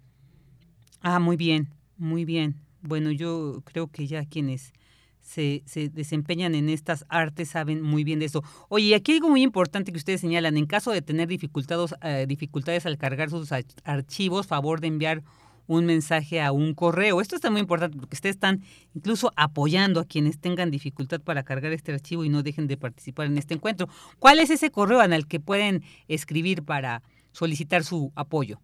Ah, 1.02 1.20
muy 1.20 1.36
bien, 1.36 1.68
muy 1.98 2.24
bien. 2.24 2.56
Bueno, 2.82 3.12
yo 3.12 3.62
creo 3.66 3.88
que 3.88 4.08
ya 4.08 4.26
quienes 4.26 4.72
se, 5.20 5.62
se, 5.66 5.90
desempeñan 5.90 6.56
en 6.56 6.70
estas 6.70 7.06
artes 7.10 7.50
saben 7.50 7.82
muy 7.82 8.06
bien 8.06 8.20
de 8.20 8.26
eso. 8.26 8.44
Oye, 8.70 8.96
aquí 8.96 9.12
hay 9.12 9.18
algo 9.18 9.30
muy 9.30 9.44
importante 9.44 9.92
que 9.92 9.98
ustedes 9.98 10.22
señalan. 10.22 10.56
En 10.56 10.68
caso 10.68 10.92
de 10.92 11.02
tener 11.02 11.28
dificultades, 11.28 11.94
eh, 12.02 12.26
dificultades 12.30 12.86
al 12.86 12.98
cargar 12.98 13.30
sus 13.30 13.52
archivos, 13.84 14.48
favor 14.48 14.80
de 14.80 14.88
enviar 14.88 15.22
un 15.70 15.86
mensaje 15.86 16.42
a 16.42 16.52
un 16.52 16.74
correo. 16.74 17.22
Esto 17.22 17.36
está 17.36 17.52
muy 17.52 17.62
importante 17.62 17.96
porque 17.96 18.16
ustedes 18.16 18.38
están 18.38 18.62
incluso 18.96 19.32
apoyando 19.36 20.00
a 20.00 20.06
quienes 20.06 20.42
tengan 20.42 20.72
dificultad 20.72 21.22
para 21.22 21.44
cargar 21.44 21.72
este 21.74 21.94
archivo 21.94 22.26
y 22.26 22.30
no 22.30 22.42
dejen 22.42 22.66
de 22.68 22.76
participar 22.76 23.28
en 23.28 23.38
este 23.38 23.54
encuentro. 23.54 23.88
¿Cuál 24.18 24.40
es 24.40 24.50
ese 24.50 24.72
correo 24.72 25.00
al 25.00 25.28
que 25.28 25.40
pueden 25.40 25.84
escribir 26.08 26.66
para 26.66 27.04
solicitar 27.34 27.84
su 27.84 28.12
apoyo? 28.16 28.60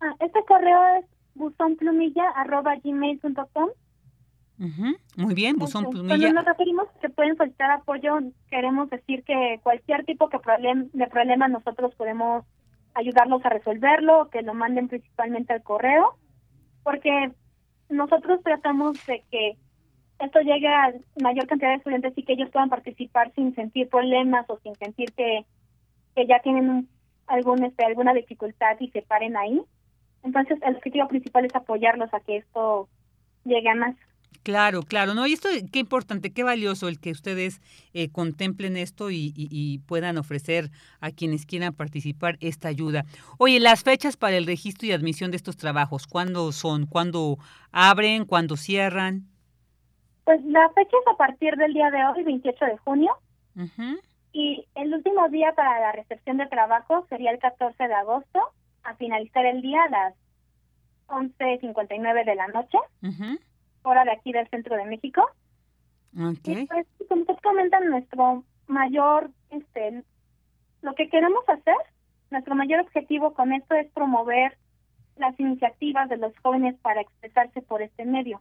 Ah, 0.00 0.14
este 0.20 0.38
correo 0.46 0.80
es 1.00 1.06
buzonplumilla.gmail.com 1.34 3.70
Muy 5.16 5.34
bien, 5.34 5.56
buzón 5.56 5.86
Cuando 5.86 6.32
nos 6.32 6.44
referimos 6.44 6.86
que 7.00 7.08
pueden 7.08 7.36
solicitar 7.36 7.72
apoyo, 7.72 8.20
queremos 8.50 8.88
decir 8.88 9.24
que 9.24 9.58
cualquier 9.64 10.04
tipo 10.04 10.28
de 10.28 10.38
problema 11.08 11.48
nosotros 11.48 11.92
podemos 11.96 12.44
ayudarlos 13.00 13.44
a 13.44 13.50
resolverlo, 13.50 14.28
que 14.30 14.42
lo 14.42 14.54
manden 14.54 14.88
principalmente 14.88 15.52
al 15.52 15.62
correo, 15.62 16.16
porque 16.82 17.32
nosotros 17.88 18.40
tratamos 18.42 19.04
de 19.06 19.22
que 19.30 19.56
esto 20.18 20.40
llegue 20.40 20.68
a 20.68 20.92
mayor 21.22 21.46
cantidad 21.46 21.70
de 21.70 21.76
estudiantes 21.76 22.12
y 22.16 22.22
que 22.22 22.34
ellos 22.34 22.50
puedan 22.50 22.68
participar 22.68 23.32
sin 23.34 23.54
sentir 23.54 23.88
problemas 23.88 24.48
o 24.48 24.58
sin 24.58 24.74
sentir 24.74 25.12
que, 25.12 25.44
que 26.14 26.26
ya 26.26 26.40
tienen 26.40 26.88
algún, 27.26 27.64
este, 27.64 27.84
alguna 27.84 28.12
dificultad 28.12 28.76
y 28.80 28.90
se 28.90 29.02
paren 29.02 29.36
ahí. 29.36 29.62
Entonces, 30.22 30.58
el 30.62 30.76
objetivo 30.76 31.08
principal 31.08 31.46
es 31.46 31.54
apoyarlos 31.54 32.12
a 32.12 32.20
que 32.20 32.36
esto 32.38 32.88
llegue 33.44 33.70
a 33.70 33.74
más. 33.74 33.96
Claro, 34.42 34.82
claro, 34.82 35.12
no, 35.12 35.26
y 35.26 35.34
esto 35.34 35.50
qué 35.70 35.80
importante, 35.80 36.32
qué 36.32 36.42
valioso 36.42 36.88
el 36.88 36.98
que 36.98 37.10
ustedes 37.10 37.60
eh, 37.92 38.10
contemplen 38.10 38.78
esto 38.78 39.10
y, 39.10 39.82
puedan 39.86 40.16
ofrecer 40.16 40.70
a 41.00 41.10
quienes 41.10 41.44
quieran 41.44 41.74
participar 41.74 42.38
esta 42.40 42.68
ayuda. 42.68 43.04
Oye, 43.38 43.60
las 43.60 43.82
fechas 43.82 44.16
para 44.16 44.36
el 44.36 44.46
registro 44.46 44.88
y 44.88 44.92
admisión 44.92 45.30
de 45.30 45.36
estos 45.36 45.56
trabajos, 45.56 46.06
¿cuándo 46.06 46.52
son? 46.52 46.86
¿Cuándo 46.86 47.36
abren? 47.70 48.24
¿Cuándo 48.24 48.56
cierran? 48.56 49.26
Pues 50.24 50.42
la 50.44 50.70
fecha 50.70 50.96
es 50.96 51.12
a 51.12 51.16
partir 51.16 51.56
del 51.56 51.74
día 51.74 51.90
de 51.90 52.04
hoy, 52.06 52.22
28 52.22 52.64
de 52.64 52.78
junio, 52.78 53.12
y 54.32 54.64
el 54.74 54.94
último 54.94 55.28
día 55.28 55.52
para 55.54 55.80
la 55.80 55.92
recepción 55.92 56.38
de 56.38 56.46
trabajo 56.46 57.04
sería 57.10 57.30
el 57.30 57.38
14 57.40 57.88
de 57.88 57.94
agosto, 57.94 58.40
a 58.84 58.94
finalizar 58.94 59.44
el 59.44 59.60
día 59.60 59.82
a 59.82 59.90
las 59.90 60.14
11.59 61.08 62.24
de 62.24 62.34
la 62.34 62.46
noche 62.48 62.78
hora 63.82 64.04
de 64.04 64.12
aquí 64.12 64.32
del 64.32 64.48
centro 64.48 64.76
de 64.76 64.84
México. 64.84 65.28
Okay. 66.14 66.62
Y 66.62 66.66
pues, 66.66 66.86
como 67.08 67.22
usted 67.22 67.36
comenta, 67.42 67.80
nuestro 67.80 68.44
mayor, 68.66 69.30
este, 69.50 70.02
lo 70.82 70.94
que 70.94 71.08
queremos 71.08 71.48
hacer, 71.48 71.76
nuestro 72.30 72.54
mayor 72.54 72.80
objetivo 72.80 73.34
con 73.34 73.52
esto 73.52 73.74
es 73.74 73.90
promover 73.92 74.56
las 75.16 75.38
iniciativas 75.38 76.08
de 76.08 76.16
los 76.16 76.32
jóvenes 76.38 76.76
para 76.80 77.00
expresarse 77.02 77.62
por 77.62 77.82
este 77.82 78.04
medio, 78.04 78.40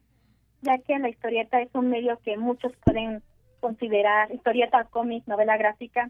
ya 0.61 0.77
que 0.79 0.97
la 0.97 1.09
historieta 1.09 1.61
es 1.61 1.69
un 1.73 1.89
medio 1.89 2.17
que 2.19 2.37
muchos 2.37 2.71
pueden 2.85 3.21
considerar, 3.59 4.31
historieta, 4.31 4.85
cómic, 4.85 5.27
novela 5.27 5.57
gráfica, 5.57 6.09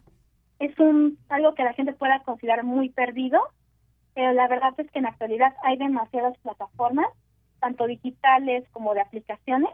es 0.59 0.77
un 0.77 1.17
algo 1.29 1.55
que 1.55 1.63
la 1.63 1.73
gente 1.73 1.93
pueda 1.93 2.21
considerar 2.23 2.63
muy 2.63 2.89
perdido, 2.89 3.39
pero 4.13 4.33
la 4.33 4.47
verdad 4.47 4.73
es 4.77 4.91
que 4.91 4.99
en 4.99 5.03
la 5.03 5.09
actualidad 5.09 5.55
hay 5.63 5.77
demasiadas 5.77 6.37
plataformas 6.39 7.07
tanto 7.59 7.85
digitales 7.87 8.65
como 8.71 8.93
de 8.93 9.01
aplicaciones, 9.01 9.69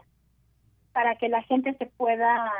para 0.92 1.16
que 1.16 1.28
la 1.28 1.42
gente 1.42 1.74
se 1.74 1.86
pueda 1.86 2.50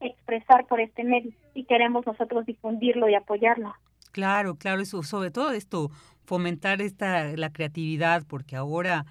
expresar 0.00 0.66
por 0.66 0.80
este 0.80 1.04
medio 1.04 1.32
y 1.54 1.64
queremos 1.64 2.06
nosotros 2.06 2.44
difundirlo 2.46 3.08
y 3.08 3.14
apoyarlo. 3.14 3.74
Claro, 4.10 4.56
claro, 4.56 4.82
eso, 4.82 5.02
sobre 5.02 5.30
todo 5.30 5.52
esto, 5.52 5.90
fomentar 6.24 6.82
esta 6.82 7.36
la 7.36 7.50
creatividad, 7.50 8.24
porque 8.28 8.56
ahora 8.56 9.06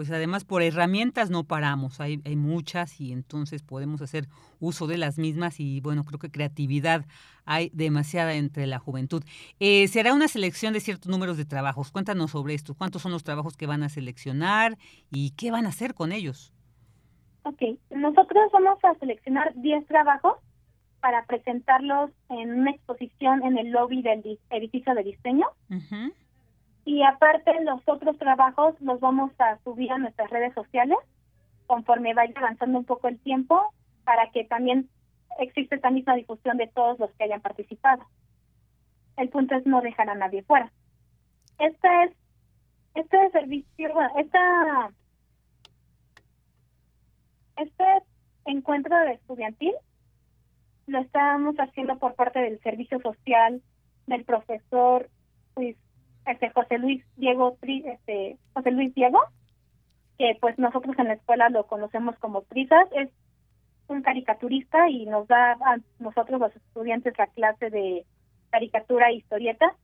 pues 0.00 0.10
además 0.10 0.46
por 0.46 0.62
herramientas 0.62 1.28
no 1.28 1.44
paramos, 1.44 2.00
hay, 2.00 2.22
hay 2.24 2.34
muchas 2.34 3.02
y 3.02 3.12
entonces 3.12 3.62
podemos 3.62 4.00
hacer 4.00 4.28
uso 4.58 4.86
de 4.86 4.96
las 4.96 5.18
mismas 5.18 5.60
y 5.60 5.82
bueno, 5.82 6.04
creo 6.04 6.18
que 6.18 6.30
creatividad 6.30 7.04
hay 7.44 7.70
demasiada 7.74 8.32
entre 8.32 8.66
la 8.66 8.78
juventud. 8.78 9.22
Eh, 9.58 9.88
será 9.88 10.14
una 10.14 10.26
selección 10.26 10.72
de 10.72 10.80
ciertos 10.80 11.10
números 11.10 11.36
de 11.36 11.44
trabajos. 11.44 11.90
Cuéntanos 11.92 12.30
sobre 12.30 12.54
esto, 12.54 12.72
cuántos 12.72 13.02
son 13.02 13.12
los 13.12 13.24
trabajos 13.24 13.58
que 13.58 13.66
van 13.66 13.82
a 13.82 13.90
seleccionar 13.90 14.78
y 15.10 15.32
qué 15.32 15.50
van 15.50 15.66
a 15.66 15.68
hacer 15.68 15.92
con 15.92 16.12
ellos. 16.12 16.54
Ok, 17.42 17.60
nosotros 17.90 18.50
vamos 18.54 18.82
a 18.82 18.94
seleccionar 19.00 19.52
10 19.56 19.86
trabajos 19.86 20.36
para 21.02 21.26
presentarlos 21.26 22.10
en 22.30 22.58
una 22.58 22.70
exposición 22.70 23.44
en 23.44 23.58
el 23.58 23.70
lobby 23.70 24.00
del 24.00 24.38
edificio 24.48 24.94
de 24.94 25.02
diseño. 25.02 25.44
Y 26.84 27.02
aparte 27.02 27.62
los 27.62 27.80
otros 27.86 28.18
trabajos 28.18 28.80
los 28.80 29.00
vamos 29.00 29.32
a 29.38 29.58
subir 29.64 29.92
a 29.92 29.98
nuestras 29.98 30.30
redes 30.30 30.54
sociales 30.54 30.98
conforme 31.66 32.14
vaya 32.14 32.32
avanzando 32.36 32.78
un 32.78 32.84
poco 32.84 33.08
el 33.08 33.18
tiempo 33.20 33.72
para 34.04 34.30
que 34.30 34.44
también 34.44 34.88
exista 35.38 35.76
esta 35.76 35.90
misma 35.90 36.16
difusión 36.16 36.56
de 36.56 36.66
todos 36.66 36.98
los 36.98 37.10
que 37.12 37.24
hayan 37.24 37.40
participado. 37.40 38.04
El 39.16 39.28
punto 39.28 39.54
es 39.54 39.66
no 39.66 39.80
dejar 39.80 40.08
a 40.10 40.14
nadie 40.14 40.42
fuera. 40.42 40.72
Este 41.58 42.04
es 42.04 42.12
este 42.94 43.30
servicio, 43.30 43.90
esta 44.16 44.90
este 47.56 47.84
encuentro 48.46 48.98
estudiantil 49.04 49.74
lo 50.86 50.98
estamos 50.98 51.54
haciendo 51.56 51.98
por 51.98 52.14
parte 52.14 52.40
del 52.40 52.60
servicio 52.62 53.00
social 53.00 53.62
del 54.06 54.24
profesor 54.24 55.08
Luis 55.54 55.76
este 56.26 56.50
José 56.50 56.78
Luis 56.78 57.04
Diego 57.16 57.56
este 57.62 58.38
José 58.54 58.70
Luis 58.70 58.94
Diego 58.94 59.20
que 60.20 60.36
pues 60.38 60.58
nosotros 60.58 60.94
en 60.98 61.08
la 61.08 61.14
escuela 61.14 61.48
lo 61.48 61.66
conocemos 61.66 62.14
como 62.18 62.42
Prisas. 62.42 62.86
Es 62.92 63.08
un 63.88 64.02
caricaturista 64.02 64.90
y 64.90 65.06
nos 65.06 65.26
da 65.28 65.52
a 65.52 65.78
nosotros 65.98 66.38
los 66.38 66.54
estudiantes 66.54 67.14
la 67.16 67.26
clase 67.28 67.70
de 67.70 68.04
caricatura 68.50 69.08
e 69.08 69.14
historieta. 69.14 69.74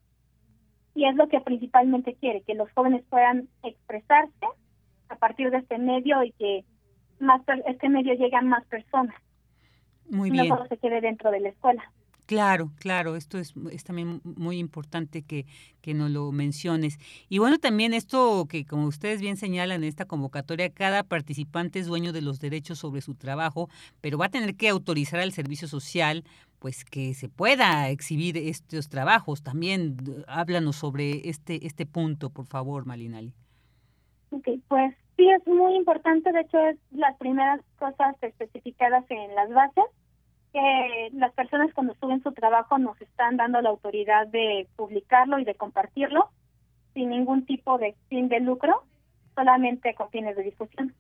Y 0.94 1.06
es 1.06 1.16
lo 1.16 1.28
que 1.28 1.40
principalmente 1.40 2.16
quiere 2.20 2.42
que 2.42 2.54
los 2.54 2.70
jóvenes 2.72 3.02
puedan 3.08 3.48
expresarse 3.62 4.46
a 5.08 5.16
partir 5.16 5.50
de 5.50 5.56
este 5.56 5.78
medio 5.78 6.22
y 6.22 6.32
que 6.32 6.66
más 7.18 7.40
este 7.66 7.88
medio 7.88 8.12
llegue 8.12 8.36
a 8.36 8.42
más 8.42 8.66
personas. 8.66 9.16
Muy 10.10 10.30
bien 10.30 10.48
no 10.48 10.56
solo 10.56 10.68
se 10.68 10.76
quede 10.76 11.00
dentro 11.00 11.30
de 11.30 11.40
la 11.40 11.48
escuela 11.48 11.82
Claro, 12.26 12.72
claro, 12.80 13.14
esto 13.14 13.38
es, 13.38 13.54
también 13.84 14.20
muy 14.24 14.58
importante 14.58 15.22
que, 15.22 15.46
que 15.80 15.94
nos 15.94 16.10
lo 16.10 16.32
menciones. 16.32 16.98
Y 17.28 17.38
bueno, 17.38 17.58
también 17.58 17.94
esto 17.94 18.46
que 18.48 18.64
como 18.66 18.86
ustedes 18.88 19.20
bien 19.20 19.36
señalan 19.36 19.84
en 19.84 19.88
esta 19.88 20.06
convocatoria, 20.06 20.68
cada 20.70 21.04
participante 21.04 21.78
es 21.78 21.86
dueño 21.86 22.12
de 22.12 22.22
los 22.22 22.40
derechos 22.40 22.80
sobre 22.80 23.00
su 23.00 23.14
trabajo, 23.14 23.68
pero 24.00 24.18
va 24.18 24.26
a 24.26 24.30
tener 24.30 24.56
que 24.56 24.68
autorizar 24.68 25.20
al 25.20 25.30
servicio 25.30 25.68
social 25.68 26.24
pues 26.58 26.84
que 26.84 27.14
se 27.14 27.28
pueda 27.28 27.90
exhibir 27.90 28.36
estos 28.36 28.88
trabajos. 28.88 29.44
También 29.44 29.96
háblanos 30.26 30.74
sobre 30.74 31.28
este, 31.28 31.64
este 31.64 31.86
punto, 31.86 32.30
por 32.30 32.46
favor, 32.46 32.86
Malinali. 32.86 33.34
Ok, 34.30 34.48
pues 34.66 34.96
sí, 35.16 35.30
es 35.30 35.46
muy 35.46 35.76
importante, 35.76 36.32
de 36.32 36.40
hecho 36.40 36.58
es 36.58 36.76
las 36.90 37.16
primeras 37.18 37.60
cosas 37.78 38.16
especificadas 38.20 39.04
en 39.10 39.32
las 39.36 39.48
bases 39.50 39.84
que 40.56 41.10
las 41.12 41.34
personas 41.34 41.70
cuando 41.74 41.94
suben 42.00 42.22
su 42.22 42.32
trabajo 42.32 42.78
nos 42.78 42.98
están 43.02 43.36
dando 43.36 43.60
la 43.60 43.68
autoridad 43.68 44.26
de 44.28 44.66
publicarlo 44.74 45.38
y 45.38 45.44
de 45.44 45.54
compartirlo 45.54 46.30
sin 46.94 47.10
ningún 47.10 47.44
tipo 47.44 47.76
de 47.76 47.94
fin 48.08 48.28
de 48.30 48.40
lucro, 48.40 48.84
solamente 49.34 49.94
con 49.94 50.08
fines 50.08 50.34
de 50.34 50.44
difusión. 50.44 50.94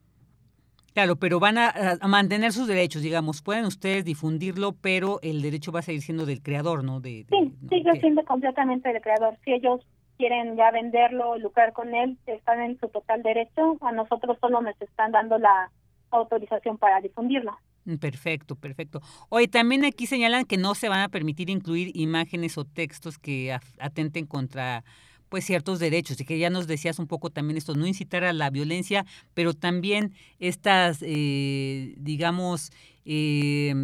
Claro, 0.92 1.16
pero 1.16 1.40
van 1.40 1.56
a, 1.56 1.72
mantener 2.06 2.52
sus 2.52 2.68
derechos, 2.68 3.00
digamos, 3.00 3.40
pueden 3.40 3.64
ustedes 3.64 4.04
difundirlo, 4.04 4.72
pero 4.72 5.20
el 5.22 5.40
derecho 5.40 5.72
va 5.72 5.80
a 5.80 5.82
seguir 5.82 6.02
siendo 6.02 6.26
del 6.26 6.42
creador, 6.42 6.84
¿no? 6.84 7.00
De, 7.00 7.24
sí, 7.30 7.54
sigue 7.70 7.98
siendo 8.00 8.26
completamente 8.26 8.92
del 8.92 9.00
creador. 9.00 9.38
Si 9.42 9.54
ellos 9.54 9.80
quieren 10.18 10.56
ya 10.56 10.70
venderlo, 10.70 11.38
lucrar 11.38 11.72
con 11.72 11.94
él, 11.94 12.18
están 12.26 12.60
en 12.60 12.78
su 12.78 12.88
total 12.88 13.22
derecho. 13.22 13.78
A 13.80 13.92
nosotros 13.92 14.36
solo 14.38 14.60
nos 14.60 14.78
están 14.82 15.12
dando 15.12 15.38
la 15.38 15.70
autorización 16.10 16.76
para 16.76 17.00
difundirlo. 17.00 17.56
Mm, 17.86 17.96
perfecto, 17.96 18.56
perfecto. 18.56 19.00
Oye, 19.28 19.48
también 19.48 19.84
aquí 19.84 20.06
señalan 20.06 20.44
que 20.44 20.58
no 20.58 20.74
se 20.74 20.88
van 20.88 21.00
a 21.00 21.08
permitir 21.08 21.48
incluir 21.50 21.92
imágenes 21.94 22.58
o 22.58 22.64
textos 22.64 23.16
que 23.18 23.56
atenten 23.78 24.26
contra 24.26 24.84
pues 25.28 25.44
ciertos 25.44 25.80
derechos 25.80 26.20
y 26.20 26.24
que 26.24 26.38
ya 26.38 26.50
nos 26.50 26.66
decías 26.66 26.98
un 26.98 27.06
poco 27.08 27.30
también 27.30 27.56
esto, 27.56 27.74
no 27.74 27.86
incitar 27.86 28.22
a 28.24 28.32
la 28.32 28.50
violencia, 28.50 29.04
pero 29.34 29.54
también 29.54 30.12
estas, 30.38 30.98
eh, 31.02 31.94
digamos, 31.98 32.70
eh, 33.04 33.74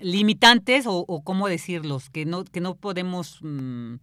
limitantes 0.00 0.86
o, 0.86 1.04
o, 1.06 1.22
cómo 1.22 1.48
decirlos, 1.48 2.10
que 2.10 2.24
no, 2.24 2.44
que 2.44 2.60
no 2.60 2.74
podemos... 2.76 3.38
Mm, 3.42 3.96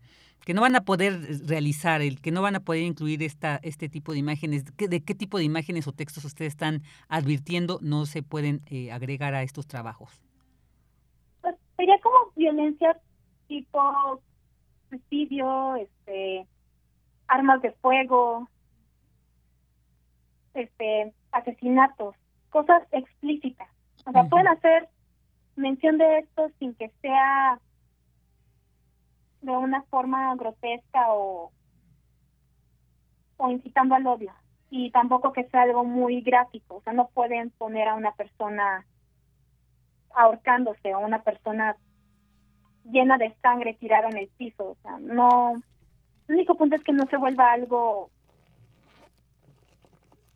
que 0.47 0.53
no 0.53 0.61
van 0.61 0.77
a 0.77 0.85
poder 0.85 1.13
realizar, 1.45 2.01
el 2.01 2.21
que 2.21 2.31
no 2.31 2.41
van 2.41 2.55
a 2.55 2.61
poder 2.61 2.83
incluir 2.83 3.21
esta, 3.21 3.59
este 3.63 3.89
tipo 3.89 4.13
de 4.13 4.19
imágenes. 4.19 4.63
¿De 4.77 5.03
qué 5.03 5.13
tipo 5.13 5.37
de 5.37 5.43
imágenes 5.43 5.89
o 5.89 5.91
textos 5.91 6.23
ustedes 6.23 6.53
están 6.53 6.83
advirtiendo 7.09 7.79
no 7.81 8.05
se 8.05 8.23
pueden 8.23 8.61
eh, 8.67 8.89
agregar 8.93 9.35
a 9.35 9.43
estos 9.43 9.67
trabajos? 9.67 10.21
Pues 11.41 11.53
sería 11.75 11.99
como 11.99 12.15
violencia 12.37 12.97
tipo 13.49 14.21
suicidio, 14.89 15.75
este, 15.75 16.47
armas 17.27 17.61
de 17.61 17.73
fuego, 17.81 18.47
este, 20.53 21.13
asesinatos, 21.33 22.15
cosas 22.51 22.83
explícitas. 22.93 23.67
O 24.05 24.13
sea, 24.13 24.23
pueden 24.23 24.47
hacer 24.47 24.87
mención 25.57 25.97
de 25.97 26.19
esto 26.19 26.49
sin 26.57 26.73
que 26.75 26.89
sea 27.01 27.59
de 29.41 29.51
una 29.51 29.83
forma 29.83 30.35
grotesca 30.35 31.13
o, 31.13 31.51
o 33.37 33.51
incitando 33.51 33.95
al 33.95 34.07
odio. 34.07 34.33
Y 34.69 34.91
tampoco 34.91 35.31
que 35.31 35.45
sea 35.45 35.63
algo 35.63 35.83
muy 35.83 36.21
gráfico. 36.21 36.75
O 36.75 36.81
sea, 36.81 36.93
no 36.93 37.07
pueden 37.09 37.51
poner 37.51 37.87
a 37.87 37.95
una 37.95 38.11
persona 38.13 38.85
ahorcándose 40.13 40.93
o 40.93 40.99
una 40.99 41.21
persona 41.21 41.77
llena 42.83 43.17
de 43.17 43.33
sangre 43.41 43.75
tirada 43.75 44.09
en 44.09 44.17
el 44.17 44.27
piso. 44.37 44.71
O 44.71 44.77
sea, 44.81 44.97
no. 44.99 45.53
El 46.27 46.35
único 46.35 46.55
punto 46.55 46.75
es 46.75 46.83
que 46.83 46.91
no 46.91 47.05
se 47.07 47.17
vuelva 47.17 47.53
algo 47.53 48.09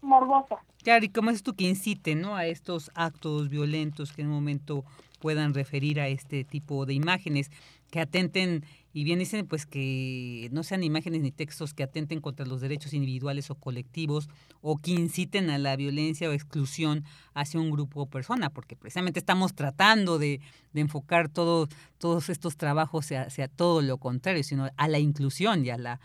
morboso. 0.01 0.57
Claro, 0.83 1.05
y 1.05 1.09
como 1.09 1.29
es 1.29 1.43
tú 1.43 1.53
que 1.53 1.65
incite, 1.65 2.15
¿no? 2.15 2.35
A 2.35 2.45
estos 2.45 2.91
actos 2.95 3.49
violentos 3.49 4.13
que 4.13 4.21
en 4.21 4.29
un 4.29 4.35
momento 4.35 4.83
puedan 5.19 5.53
referir 5.53 5.99
a 5.99 6.07
este 6.07 6.43
tipo 6.43 6.85
de 6.85 6.95
imágenes 6.95 7.51
que 7.91 7.99
atenten 7.99 8.65
y 8.93 9.03
bien 9.03 9.19
dicen 9.19 9.47
pues 9.47 9.65
que 9.65 10.49
no 10.51 10.63
sean 10.63 10.83
imágenes 10.83 11.21
ni 11.21 11.31
textos 11.31 11.73
que 11.73 11.83
atenten 11.83 12.21
contra 12.21 12.45
los 12.45 12.61
derechos 12.61 12.93
individuales 12.93 13.49
o 13.49 13.55
colectivos 13.55 14.29
o 14.61 14.77
que 14.77 14.91
inciten 14.91 15.49
a 15.49 15.57
la 15.57 15.75
violencia 15.75 16.29
o 16.29 16.33
exclusión 16.33 17.03
hacia 17.33 17.59
un 17.59 17.71
grupo 17.71 18.01
o 18.01 18.05
persona, 18.07 18.49
porque 18.49 18.75
precisamente 18.75 19.19
estamos 19.19 19.53
tratando 19.53 20.19
de, 20.19 20.41
enfocar 20.73 21.29
todo, 21.29 21.67
todos 21.97 22.29
estos 22.29 22.57
trabajos 22.57 23.05
hacia, 23.05 23.23
hacia, 23.23 23.47
todo 23.47 23.81
lo 23.81 23.97
contrario, 23.97 24.43
sino 24.43 24.69
a 24.75 24.87
la 24.87 24.99
inclusión 24.99 25.65
y 25.65 25.69
a 25.69 25.77
la 25.77 25.99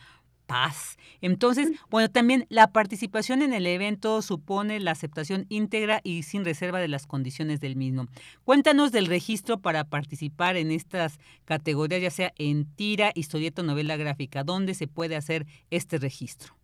paz. 0.47 0.97
Entonces, 1.21 1.73
bueno, 1.91 2.09
también 2.09 2.47
la 2.49 2.69
participación 2.69 3.43
en 3.43 3.53
el 3.53 3.67
evento 3.67 4.23
supone 4.23 4.81
la 4.81 4.93
aceptación 4.93 5.47
íntegra 5.49 6.01
y 6.03 6.23
sin 6.23 6.45
reserva 6.45 6.79
de 6.79 6.89
las 6.89 7.07
condiciones 7.07 7.61
del 7.61 7.77
mismo. 7.77 8.07
Cuéntanos 8.45 8.93
del 8.93 9.07
registro 9.07 9.59
para 9.59 9.85
participar 9.85 10.57
en 10.57 10.71
estas 10.71 11.19
categorías, 11.45 12.03
ya 12.03 12.11
sea 12.11 12.33
en 12.39 12.65
tira, 12.77 13.11
historieta 13.15 13.63
o 13.63 13.65
novela 13.65 13.97
gráfica. 13.97 14.45
¿Dónde 14.45 14.75
se 14.75 14.87
puede 14.87 15.17
hacer 15.17 15.47
este 15.71 15.99
registro? 15.99 16.55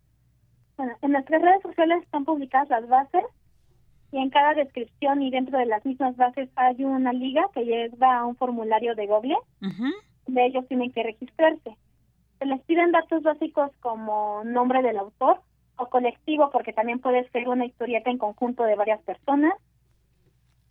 Bueno, 0.77 0.93
en 1.01 1.11
nuestras 1.11 1.41
redes 1.41 1.61
sociales 1.61 2.03
están 2.03 2.25
publicadas 2.25 2.69
las 2.69 2.87
bases 2.87 3.23
y 4.11 4.17
en 4.17 4.29
cada 4.29 4.53
descripción 4.53 5.21
y 5.21 5.29
dentro 5.29 5.57
de 5.57 5.65
las 5.65 5.85
mismas 5.85 6.15
bases 6.15 6.49
hay 6.55 6.83
una 6.83 7.13
liga 7.13 7.43
que 7.53 7.63
lleva 7.63 8.19
a 8.19 8.25
un 8.25 8.35
formulario 8.35 8.95
de 8.95 9.07
Google. 9.07 9.37
De 10.27 10.45
ellos 10.45 10.67
tienen 10.67 10.91
que 10.91 11.03
registrarse 11.03 11.77
se 12.43 12.49
les 12.49 12.61
piden 12.63 12.91
datos 12.91 13.23
básicos 13.23 13.71
como 13.79 14.43
nombre 14.43 14.81
del 14.81 14.97
autor 14.97 15.39
o 15.77 15.87
colectivo, 15.87 16.49
porque 16.51 16.73
también 16.73 16.99
puede 16.99 17.27
ser 17.29 17.47
una 17.47 17.65
historieta 17.65 18.09
en 18.09 18.17
conjunto 18.17 18.63
de 18.63 18.75
varias 18.75 19.01
personas. 19.01 19.53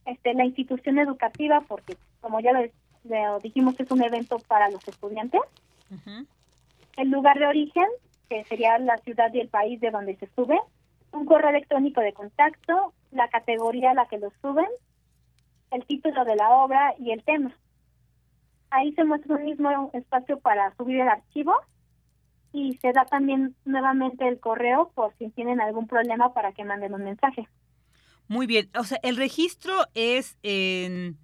Este, 0.05 0.35
la 0.35 0.45
institución 0.45 0.99
educativa, 0.99 1.63
porque 1.63 1.97
como 2.21 2.41
ya 2.41 2.53
lo, 2.53 3.39
dijimos, 3.41 3.81
es 3.81 3.91
un 3.91 4.03
evento 4.03 4.39
para 4.47 4.69
los 4.69 4.87
estudiantes. 4.87 5.41
El 6.99 7.11
lugar 7.11 7.39
de 7.39 7.47
origen, 7.47 7.87
que 8.29 8.45
sería 8.45 8.79
la 8.79 8.99
ciudad 8.99 9.33
y 9.33 9.41
el 9.41 9.49
país 9.49 9.81
de 9.81 9.91
donde 9.91 10.17
se 10.17 10.27
sube. 10.35 10.61
Un 11.13 11.25
correo 11.25 11.51
electrónico 11.51 12.03
de 12.03 12.13
contacto, 12.13 12.93
la 13.13 13.29
categoría 13.29 13.93
a 13.93 13.95
la 13.95 14.07
que 14.07 14.19
lo 14.19 14.31
suben, 14.43 14.69
el 15.71 15.87
título 15.87 16.27
de 16.27 16.37
la 16.37 16.51
obra 16.51 16.95
y 16.99 17.13
el 17.13 17.23
tema. 17.25 17.57
Ahí 18.73 18.93
se 18.95 19.05
muestra 19.05 19.37
un 19.37 19.45
mismo 19.45 19.91
espacio 19.93 20.41
para 20.41 20.75
subir 20.77 21.01
el 21.01 21.09
archivo 21.09 21.55
y 22.53 22.79
se 22.79 22.93
da 22.93 23.05
también 23.05 23.55
nuevamente 23.65 24.27
el 24.27 24.41
correo 24.41 24.91
por 24.95 25.15
si 25.19 25.29
tienen 25.31 25.61
algún 25.61 25.87
problema 25.87 26.33
para 26.33 26.53
que 26.53 26.65
manden 26.65 26.95
un 26.95 27.05
mensaje. 27.05 27.49
Muy 28.29 28.47
bien, 28.47 28.71
o 28.79 28.85
sea, 28.85 28.99
el 29.03 29.17
registro 29.17 29.75
es 29.95 30.39
en 30.43 31.19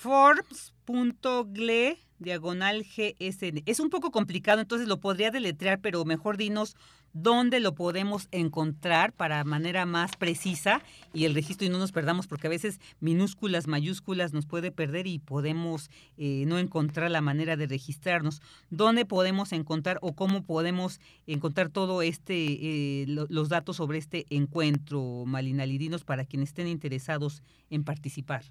forms.gle 0.00 1.98
diagonal 2.18 2.84
GSN. 2.84 3.62
Es 3.66 3.80
un 3.80 3.90
poco 3.90 4.10
complicado, 4.10 4.62
entonces 4.62 4.88
lo 4.88 4.98
podría 4.98 5.30
deletrear, 5.30 5.78
pero 5.80 6.06
mejor 6.06 6.38
dinos 6.38 6.74
dónde 7.12 7.60
lo 7.60 7.74
podemos 7.74 8.26
encontrar 8.30 9.12
para 9.12 9.44
manera 9.44 9.84
más 9.84 10.16
precisa 10.16 10.80
y 11.12 11.26
el 11.26 11.34
registro 11.34 11.66
y 11.66 11.70
no 11.70 11.78
nos 11.78 11.92
perdamos 11.92 12.26
porque 12.28 12.46
a 12.46 12.50
veces 12.50 12.80
minúsculas, 13.00 13.66
mayúsculas 13.66 14.32
nos 14.32 14.46
puede 14.46 14.70
perder 14.70 15.06
y 15.06 15.18
podemos 15.18 15.90
eh, 16.16 16.44
no 16.46 16.58
encontrar 16.58 17.10
la 17.10 17.20
manera 17.20 17.56
de 17.56 17.66
registrarnos. 17.66 18.40
¿Dónde 18.70 19.04
podemos 19.04 19.52
encontrar 19.52 19.98
o 20.00 20.14
cómo 20.14 20.44
podemos 20.44 20.98
encontrar 21.26 21.68
todo 21.68 22.00
este, 22.00 23.02
eh, 23.02 23.04
los 23.06 23.50
datos 23.50 23.76
sobre 23.76 23.98
este 23.98 24.24
encuentro, 24.30 25.24
Malinalidinos, 25.26 26.04
para 26.04 26.24
quienes 26.24 26.50
estén 26.50 26.68
interesados 26.68 27.42
en 27.68 27.84
participar? 27.84 28.44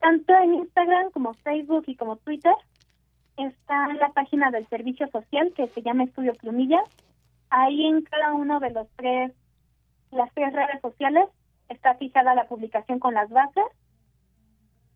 Tanto 0.00 0.34
en 0.34 0.54
Instagram 0.54 1.10
como 1.10 1.34
Facebook 1.34 1.84
y 1.86 1.96
como 1.96 2.16
Twitter 2.16 2.54
está 3.36 3.92
la 3.94 4.10
página 4.12 4.50
del 4.50 4.68
servicio 4.68 5.08
social 5.08 5.52
que 5.54 5.68
se 5.68 5.82
llama 5.82 6.04
Estudio 6.04 6.34
Plumilla. 6.34 6.80
Ahí 7.50 7.86
en 7.86 8.02
cada 8.02 8.34
uno 8.34 8.60
de 8.60 8.70
los 8.70 8.88
tres, 8.96 9.32
las 10.10 10.32
tres 10.34 10.52
redes 10.52 10.80
sociales 10.82 11.28
está 11.68 11.94
fijada 11.94 12.34
la 12.34 12.46
publicación 12.46 12.98
con 12.98 13.14
las 13.14 13.30
bases 13.30 13.64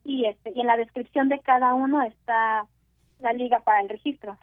y 0.03 0.25
este 0.25 0.51
y 0.55 0.61
en 0.61 0.67
la 0.67 0.77
descripción 0.77 1.29
de 1.29 1.39
cada 1.39 1.73
uno 1.73 2.01
está 2.03 2.67
la 3.19 3.33
liga 3.33 3.59
para 3.59 3.81
el 3.81 3.89
registro. 3.89 4.37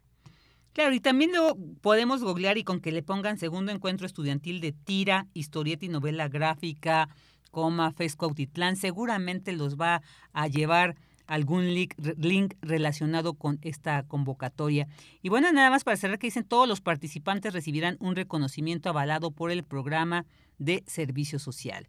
Claro, 0.73 0.95
y 0.95 1.01
también 1.01 1.33
lo 1.33 1.57
podemos 1.81 2.23
googlear 2.23 2.59
y 2.59 2.65
con 2.65 2.81
que 2.81 2.93
le 2.93 3.03
pongan 3.03 3.39
segundo 3.39 3.73
encuentro 3.73 4.07
estudiantil 4.07 4.61
de 4.61 4.73
tira, 4.73 5.27
historieta 5.33 5.87
y 5.87 5.89
novela 5.89 6.29
gráfica, 6.29 7.09
coma, 7.51 7.93
Fesco 7.93 8.27
Autitlán, 8.27 8.77
seguramente 8.77 9.52
los 9.52 9.77
va 9.77 10.02
a 10.32 10.47
llevar 10.48 10.97
algún 11.27 11.74
link, 11.74 11.94
link, 12.18 12.55
relacionado 12.60 13.35
con 13.35 13.59
esta 13.62 14.02
convocatoria. 14.05 14.86
Y 15.23 15.28
bueno, 15.28 15.52
nada 15.52 15.70
más 15.70 15.85
para 15.85 15.97
cerrar 15.97 16.18
que 16.18 16.28
dicen, 16.28 16.44
todos 16.44 16.68
los 16.68 16.81
participantes 16.81 17.52
recibirán 17.52 17.97
un 18.01 18.16
reconocimiento 18.16 18.89
avalado 18.89 19.31
por 19.31 19.51
el 19.51 19.64
programa 19.64 20.24
de 20.59 20.82
servicio 20.86 21.39
social. 21.39 21.89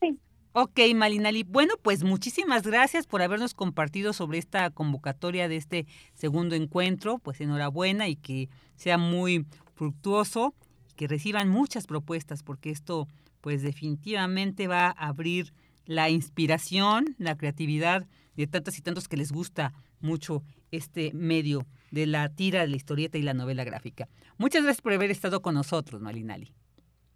Sí. 0.00 0.18
Ok, 0.52 0.80
Malinali. 0.94 1.42
Bueno, 1.42 1.74
pues 1.82 2.04
muchísimas 2.04 2.62
gracias 2.62 3.06
por 3.06 3.22
habernos 3.22 3.54
compartido 3.54 4.12
sobre 4.12 4.38
esta 4.38 4.70
convocatoria 4.70 5.48
de 5.48 5.56
este 5.56 5.86
segundo 6.14 6.54
encuentro. 6.54 7.18
Pues 7.18 7.40
enhorabuena 7.40 8.08
y 8.08 8.16
que 8.16 8.48
sea 8.76 8.98
muy 8.98 9.46
fructuoso, 9.74 10.54
que 10.96 11.06
reciban 11.06 11.48
muchas 11.48 11.86
propuestas, 11.86 12.42
porque 12.42 12.70
esto 12.70 13.06
pues 13.40 13.62
definitivamente 13.62 14.66
va 14.66 14.86
a 14.86 15.08
abrir 15.08 15.52
la 15.86 16.10
inspiración, 16.10 17.14
la 17.18 17.36
creatividad 17.36 18.06
de 18.36 18.46
tantas 18.46 18.78
y 18.78 18.82
tantos 18.82 19.08
que 19.08 19.16
les 19.16 19.32
gusta 19.32 19.72
mucho 20.00 20.42
este 20.70 21.12
medio 21.14 21.66
de 21.90 22.06
la 22.06 22.28
tira, 22.28 22.60
de 22.60 22.68
la 22.68 22.76
historieta 22.76 23.18
y 23.18 23.22
la 23.22 23.34
novela 23.34 23.64
gráfica. 23.64 24.08
Muchas 24.36 24.62
gracias 24.62 24.82
por 24.82 24.92
haber 24.92 25.10
estado 25.10 25.40
con 25.40 25.54
nosotros, 25.54 26.00
Malinali. 26.00 26.52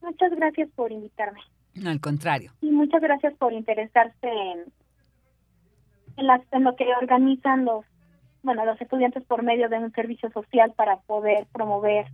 Muchas 0.00 0.32
gracias 0.32 0.68
por 0.74 0.90
invitarme. 0.90 1.40
No, 1.74 1.90
al 1.90 2.00
contrario. 2.00 2.52
Y 2.60 2.70
muchas 2.70 3.00
gracias 3.00 3.34
por 3.34 3.52
interesarse 3.52 4.26
en, 4.26 4.64
en, 6.16 6.26
las, 6.26 6.40
en 6.50 6.64
lo 6.64 6.74
que 6.76 6.84
organizan 7.00 7.64
los, 7.64 7.84
bueno, 8.42 8.64
los 8.64 8.80
estudiantes 8.80 9.22
por 9.24 9.42
medio 9.42 9.68
de 9.68 9.78
un 9.78 9.92
servicio 9.92 10.30
social 10.32 10.72
para 10.76 10.96
poder 11.00 11.46
promover 11.52 12.06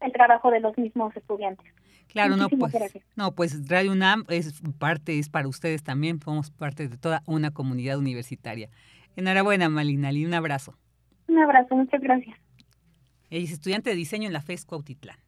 el 0.00 0.12
trabajo 0.12 0.50
de 0.50 0.60
los 0.60 0.76
mismos 0.78 1.16
estudiantes. 1.16 1.66
Claro, 2.08 2.36
no 2.36 2.48
pues, 2.48 2.72
no, 3.16 3.32
pues 3.32 3.68
Radio 3.68 3.92
UNAM 3.92 4.24
es 4.28 4.62
parte, 4.78 5.18
es 5.18 5.28
para 5.28 5.46
ustedes 5.46 5.82
también, 5.82 6.20
somos 6.20 6.50
parte 6.50 6.88
de 6.88 6.96
toda 6.96 7.22
una 7.26 7.50
comunidad 7.50 7.98
universitaria. 7.98 8.70
Enhorabuena, 9.14 9.68
Malinali, 9.68 10.24
un 10.24 10.32
abrazo. 10.32 10.74
Un 11.26 11.38
abrazo, 11.38 11.76
muchas 11.76 12.00
gracias. 12.00 12.36
Ella 13.30 13.44
es 13.44 13.52
estudiante 13.52 13.90
de 13.90 13.96
diseño 13.96 14.26
en 14.26 14.32
la 14.32 14.40
FES 14.40 14.64
Cuautitlán. 14.64 15.18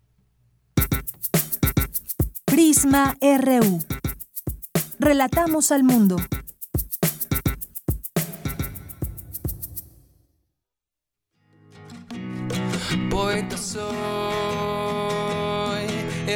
Prisma 2.47 3.15
RU. 3.21 3.79
Relatamos 4.99 5.71
al 5.73 5.85
mundo. 5.85 6.17
Poeta 13.11 13.57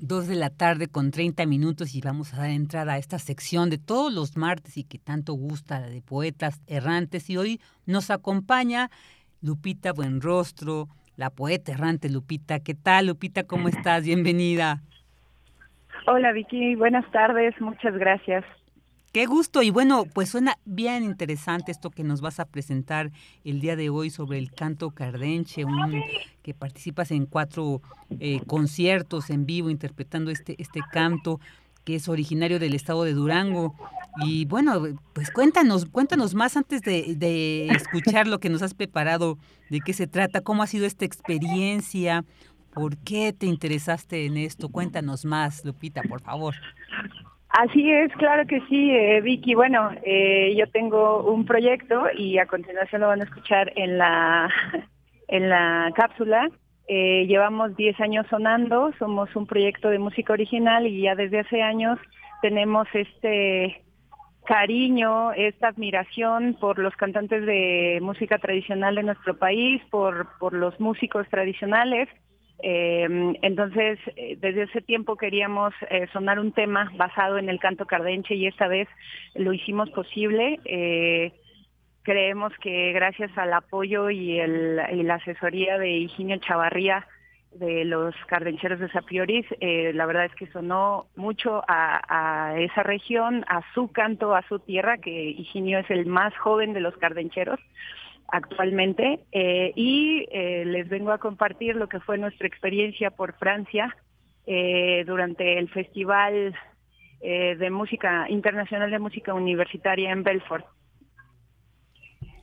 Dos 0.00 0.28
de 0.28 0.36
la 0.36 0.50
tarde 0.50 0.86
con 0.86 1.10
30 1.10 1.44
minutos 1.46 1.96
y 1.96 2.00
vamos 2.00 2.32
a 2.32 2.38
dar 2.38 2.50
entrada 2.50 2.92
a 2.92 2.98
esta 2.98 3.18
sección 3.18 3.68
de 3.68 3.78
todos 3.78 4.12
los 4.12 4.36
martes 4.36 4.76
y 4.76 4.84
que 4.84 4.98
tanto 4.98 5.32
gusta, 5.32 5.80
la 5.80 5.88
de 5.88 6.02
poetas 6.02 6.62
errantes. 6.68 7.28
Y 7.30 7.36
hoy 7.36 7.60
nos 7.84 8.10
acompaña 8.10 8.90
Lupita 9.42 9.92
Buenrostro, 9.92 10.86
la 11.16 11.30
poeta 11.30 11.72
errante 11.72 12.08
Lupita. 12.08 12.60
¿Qué 12.60 12.74
tal, 12.74 13.08
Lupita? 13.08 13.42
¿Cómo 13.42 13.68
estás? 13.68 14.04
Bienvenida. 14.04 14.82
Hola, 16.06 16.30
Vicky. 16.30 16.76
Buenas 16.76 17.10
tardes. 17.10 17.60
Muchas 17.60 17.94
gracias. 17.94 18.44
Qué 19.12 19.24
gusto 19.24 19.62
y 19.62 19.70
bueno, 19.70 20.04
pues 20.04 20.28
suena 20.28 20.58
bien 20.66 21.02
interesante 21.02 21.72
esto 21.72 21.90
que 21.90 22.04
nos 22.04 22.20
vas 22.20 22.40
a 22.40 22.44
presentar 22.44 23.10
el 23.42 23.60
día 23.60 23.74
de 23.74 23.88
hoy 23.88 24.10
sobre 24.10 24.38
el 24.38 24.52
canto 24.52 24.90
cardenche, 24.90 25.64
un, 25.64 26.02
que 26.42 26.52
participas 26.52 27.10
en 27.10 27.24
cuatro 27.24 27.80
eh, 28.20 28.40
conciertos 28.46 29.30
en 29.30 29.46
vivo 29.46 29.70
interpretando 29.70 30.30
este, 30.30 30.56
este 30.58 30.80
canto. 30.92 31.40
que 31.84 31.94
es 31.94 32.06
originario 32.06 32.58
del 32.58 32.74
estado 32.74 33.04
de 33.04 33.14
Durango. 33.14 33.74
Y 34.20 34.44
bueno, 34.44 34.82
pues 35.14 35.30
cuéntanos, 35.30 35.86
cuéntanos 35.86 36.34
más 36.34 36.58
antes 36.58 36.82
de, 36.82 37.14
de 37.16 37.68
escuchar 37.68 38.26
lo 38.26 38.40
que 38.40 38.50
nos 38.50 38.60
has 38.60 38.74
preparado, 38.74 39.38
de 39.70 39.80
qué 39.80 39.94
se 39.94 40.06
trata, 40.06 40.42
cómo 40.42 40.62
ha 40.62 40.66
sido 40.66 40.84
esta 40.84 41.06
experiencia, 41.06 42.26
por 42.74 42.98
qué 42.98 43.32
te 43.32 43.46
interesaste 43.46 44.26
en 44.26 44.36
esto. 44.36 44.68
Cuéntanos 44.68 45.24
más, 45.24 45.64
Lupita, 45.64 46.02
por 46.02 46.20
favor. 46.20 46.54
Así 47.48 47.90
es, 47.90 48.12
claro 48.12 48.46
que 48.46 48.60
sí, 48.68 48.90
eh, 48.90 49.20
Vicky. 49.22 49.54
Bueno, 49.54 49.90
eh, 50.02 50.54
yo 50.56 50.66
tengo 50.70 51.22
un 51.22 51.46
proyecto 51.46 52.04
y 52.14 52.38
a 52.38 52.46
continuación 52.46 53.00
lo 53.00 53.08
van 53.08 53.22
a 53.22 53.24
escuchar 53.24 53.72
en 53.74 53.96
la, 53.96 54.50
en 55.28 55.48
la 55.48 55.90
cápsula. 55.94 56.50
Eh, 56.88 57.26
llevamos 57.26 57.74
10 57.76 58.00
años 58.00 58.26
sonando, 58.28 58.92
somos 58.98 59.34
un 59.34 59.46
proyecto 59.46 59.88
de 59.88 59.98
música 59.98 60.32
original 60.32 60.86
y 60.86 61.02
ya 61.02 61.14
desde 61.14 61.40
hace 61.40 61.62
años 61.62 61.98
tenemos 62.42 62.86
este 62.92 63.82
cariño, 64.46 65.32
esta 65.32 65.68
admiración 65.68 66.56
por 66.58 66.78
los 66.78 66.94
cantantes 66.96 67.44
de 67.44 67.98
música 68.00 68.38
tradicional 68.38 68.94
de 68.94 69.02
nuestro 69.02 69.36
país, 69.36 69.82
por, 69.90 70.28
por 70.38 70.54
los 70.54 70.78
músicos 70.80 71.28
tradicionales 71.28 72.08
entonces, 72.60 73.98
eh, 74.16 74.36
desde 74.40 74.64
ese 74.64 74.80
tiempo 74.80 75.16
queríamos 75.16 75.72
eh, 75.90 76.08
sonar 76.12 76.40
un 76.40 76.52
tema 76.52 76.90
basado 76.96 77.38
en 77.38 77.48
el 77.48 77.60
canto 77.60 77.86
cardenche 77.86 78.34
y 78.34 78.46
esta 78.46 78.66
vez 78.66 78.88
lo 79.34 79.52
hicimos 79.52 79.90
posible. 79.90 80.58
Eh, 80.64 81.32
creemos 82.02 82.52
que 82.60 82.92
gracias 82.92 83.36
al 83.36 83.52
apoyo 83.52 84.10
y, 84.10 84.38
la 84.38 85.14
asesoría 85.14 85.78
de 85.78 85.90
Higinio 85.90 86.38
Chavarría 86.38 87.06
de 87.52 87.84
los 87.84 88.14
cardencheros 88.26 88.78
de 88.78 88.90
Sapioris, 88.90 89.46
la 89.60 90.06
verdad 90.06 90.26
es 90.26 90.34
que 90.34 90.46
sonó 90.48 91.06
mucho 91.16 91.62
a, 91.66 92.54
esa 92.58 92.82
región, 92.82 93.44
a 93.48 93.62
su 93.72 93.90
canto, 93.90 94.34
a 94.34 94.42
su 94.48 94.58
tierra, 94.58 94.98
que 94.98 95.30
Higinio 95.30 95.78
es 95.78 95.90
el 95.90 96.06
más 96.06 96.36
joven 96.36 96.72
de 96.72 96.80
los 96.80 96.96
cardencheros 96.98 97.58
actualmente 98.28 99.24
eh, 99.32 99.72
y 99.74 100.26
eh, 100.30 100.64
les 100.66 100.88
vengo 100.88 101.12
a 101.12 101.18
compartir 101.18 101.76
lo 101.76 101.88
que 101.88 102.00
fue 102.00 102.18
nuestra 102.18 102.46
experiencia 102.46 103.10
por 103.10 103.34
Francia 103.38 103.96
eh, 104.46 105.04
durante 105.06 105.58
el 105.58 105.68
Festival 105.70 106.54
de 107.20 107.70
Música 107.70 108.30
Internacional 108.30 108.92
de 108.92 109.00
Música 109.00 109.34
Universitaria 109.34 110.12
en 110.12 110.22
Belfort. 110.22 110.64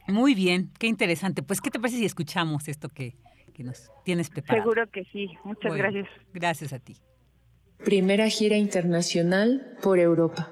Muy 0.05 0.35
bien, 0.35 0.69
qué 0.77 0.87
interesante. 0.87 1.43
Pues, 1.43 1.61
¿qué 1.61 1.71
te 1.71 1.79
parece 1.79 1.99
si 1.99 2.03
escuchamos 2.03 2.67
esto 2.67 2.89
que, 2.89 3.13
que 3.53 3.63
nos 3.63 3.89
tienes 4.03 4.29
preparado? 4.29 4.63
Seguro 4.63 4.91
que 4.91 5.05
sí. 5.05 5.29
Muchas 5.45 5.73
gracias. 5.77 6.09
Gracias 6.33 6.73
a 6.73 6.79
ti. 6.79 6.97
Primera 7.85 8.27
gira 8.27 8.57
internacional 8.57 9.77
por 9.81 9.97
Europa. 9.97 10.51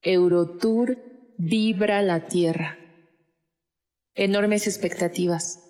Eurotour 0.00 0.96
Vibra 1.38 2.02
la 2.02 2.28
Tierra 2.28 2.78
enormes 4.18 4.66
expectativas, 4.66 5.60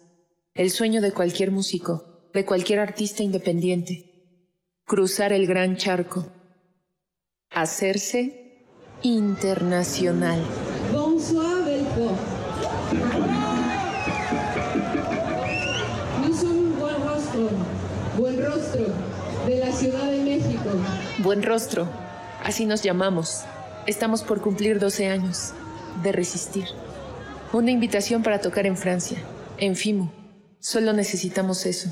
el 0.55 0.70
sueño 0.70 1.03
de 1.03 1.12
cualquier 1.12 1.51
músico, 1.51 2.31
de 2.33 2.47
cualquier 2.47 2.81
artista 2.81 3.23
independiente, 3.23 4.11
cruzar 4.87 5.35
el 5.35 5.47
gran 5.47 5.77
charco, 5.77 6.27
hacerse 7.51 8.65
internacional. 9.03 10.43
Bonsoir 10.95 11.85
sommes 16.35 16.79
Buen 16.79 17.07
Rostro, 17.07 17.51
Buen 18.16 18.43
Rostro, 18.43 18.87
de 19.47 19.57
la 19.59 19.73
Ciudad 19.73 20.11
de 20.11 20.23
México. 20.23 20.70
Buen 21.19 21.43
Rostro, 21.43 21.87
así 22.43 22.65
nos 22.65 22.83
llamamos. 22.83 23.43
Estamos 23.87 24.23
por 24.23 24.41
cumplir 24.41 24.79
12 24.79 25.07
años 25.07 25.53
de 26.03 26.12
resistir. 26.12 26.88
Una 27.51 27.70
invitación 27.70 28.23
para 28.23 28.43
tocar 28.43 28.66
en 28.66 28.77
Francia, 28.77 29.16
en 29.57 29.75
FIMU. 29.75 30.11
Solo 30.61 30.93
necesitamos 30.93 31.65
eso. 31.65 31.91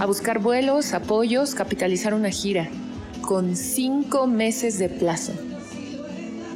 A 0.00 0.06
buscar 0.06 0.40
vuelos, 0.40 0.94
apoyos, 0.94 1.54
capitalizar 1.54 2.12
una 2.12 2.30
gira, 2.30 2.68
con 3.20 3.54
cinco 3.54 4.26
meses 4.26 4.80
de 4.80 4.88
plazo. 4.88 5.32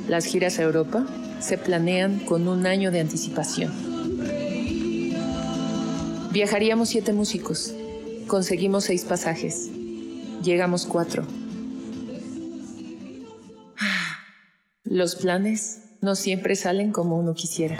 Las 0.09 0.24
giras 0.24 0.59
a 0.59 0.62
Europa 0.62 1.07
se 1.39 1.59
planean 1.59 2.19
con 2.19 2.49
un 2.49 2.66
año 2.66 2.90
de 2.90 2.99
anticipación. 2.99 3.73
Viajaríamos 6.32 6.89
siete 6.89 7.12
músicos. 7.12 7.73
Conseguimos 8.27 8.85
seis 8.85 9.05
pasajes. 9.05 9.70
Llegamos 10.43 10.86
cuatro. 10.86 11.24
Los 14.82 15.15
planes 15.15 15.82
no 16.03 16.16
siempre 16.16 16.57
salen 16.57 16.91
como 16.91 17.16
uno 17.16 17.33
quisiera. 17.33 17.77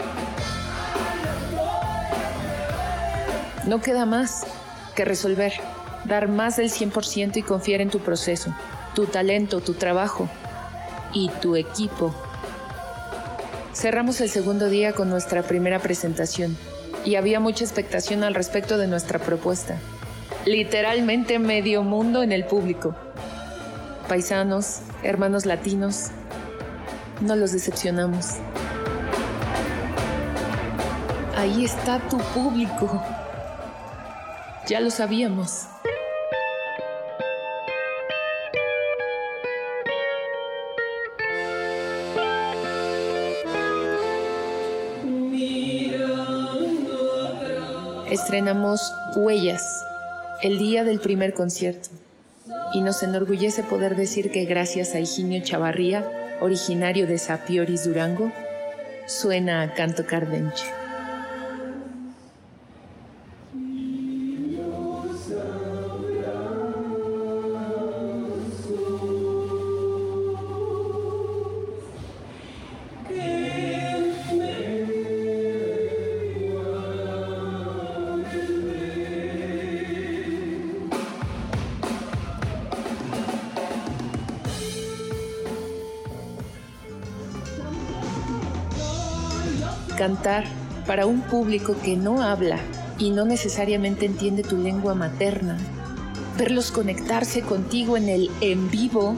No 3.67 3.81
queda 3.81 4.05
más 4.05 4.45
que 4.95 5.03
resolver, 5.03 5.51
dar 6.05 6.29
más 6.29 6.55
del 6.55 6.71
100% 6.71 7.35
y 7.37 7.41
confiar 7.41 7.81
en 7.81 7.89
tu 7.89 7.99
proceso, 7.99 8.55
tu 8.95 9.07
talento, 9.07 9.59
tu 9.59 9.73
trabajo 9.73 10.29
y 11.13 11.29
tu 11.41 11.57
equipo. 11.57 12.15
Cerramos 13.73 14.21
el 14.21 14.29
segundo 14.29 14.69
día 14.69 14.93
con 14.93 15.09
nuestra 15.09 15.43
primera 15.43 15.79
presentación 15.79 16.57
y 17.03 17.15
había 17.15 17.41
mucha 17.41 17.65
expectación 17.65 18.23
al 18.23 18.35
respecto 18.35 18.77
de 18.77 18.87
nuestra 18.87 19.19
propuesta. 19.19 19.77
Literalmente 20.45 21.39
medio 21.39 21.83
mundo 21.83 22.23
en 22.23 22.31
el 22.31 22.45
público. 22.45 22.95
Paisanos, 24.07 24.79
hermanos 25.03 25.45
latinos, 25.45 26.11
no 27.23 27.37
los 27.37 27.53
decepcionamos. 27.53 28.35
Ahí 31.35 31.63
está 31.63 31.99
tu 32.09 32.17
público. 32.17 33.01
Ya 34.67 34.81
lo 34.81 34.91
sabíamos. 34.91 35.67
Estrenamos 48.09 48.93
Huellas, 49.15 49.83
el 50.41 50.59
día 50.59 50.83
del 50.83 50.99
primer 50.99 51.33
concierto, 51.33 51.89
y 52.73 52.81
nos 52.81 53.01
enorgullece 53.01 53.63
poder 53.63 53.95
decir 53.95 54.31
que 54.31 54.45
gracias 54.45 54.93
a 54.93 54.99
Higinio 54.99 55.41
Chavarría 55.43 56.22
originario 56.39 57.07
de 57.07 57.17
Sapioris, 57.17 57.85
Durango, 57.85 58.31
suena 59.05 59.61
a 59.61 59.73
canto 59.73 60.05
cardenche. 60.05 60.82
Cantar 89.95 90.45
para 90.85 91.05
un 91.05 91.21
público 91.21 91.75
que 91.83 91.95
no 91.95 92.21
habla 92.21 92.59
y 92.97 93.11
no 93.11 93.25
necesariamente 93.25 94.05
entiende 94.05 94.43
tu 94.43 94.57
lengua 94.57 94.93
materna, 94.95 95.57
verlos 96.37 96.71
conectarse 96.71 97.41
contigo 97.41 97.97
en 97.97 98.09
el 98.09 98.31
en 98.41 98.69
vivo 98.69 99.15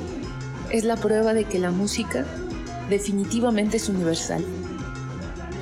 es 0.70 0.84
la 0.84 0.96
prueba 0.96 1.34
de 1.34 1.46
que 1.46 1.60
la 1.60 1.72
música 1.72 2.26
definitivamente 2.90 3.78
es 3.78 3.90
universal 3.90 4.44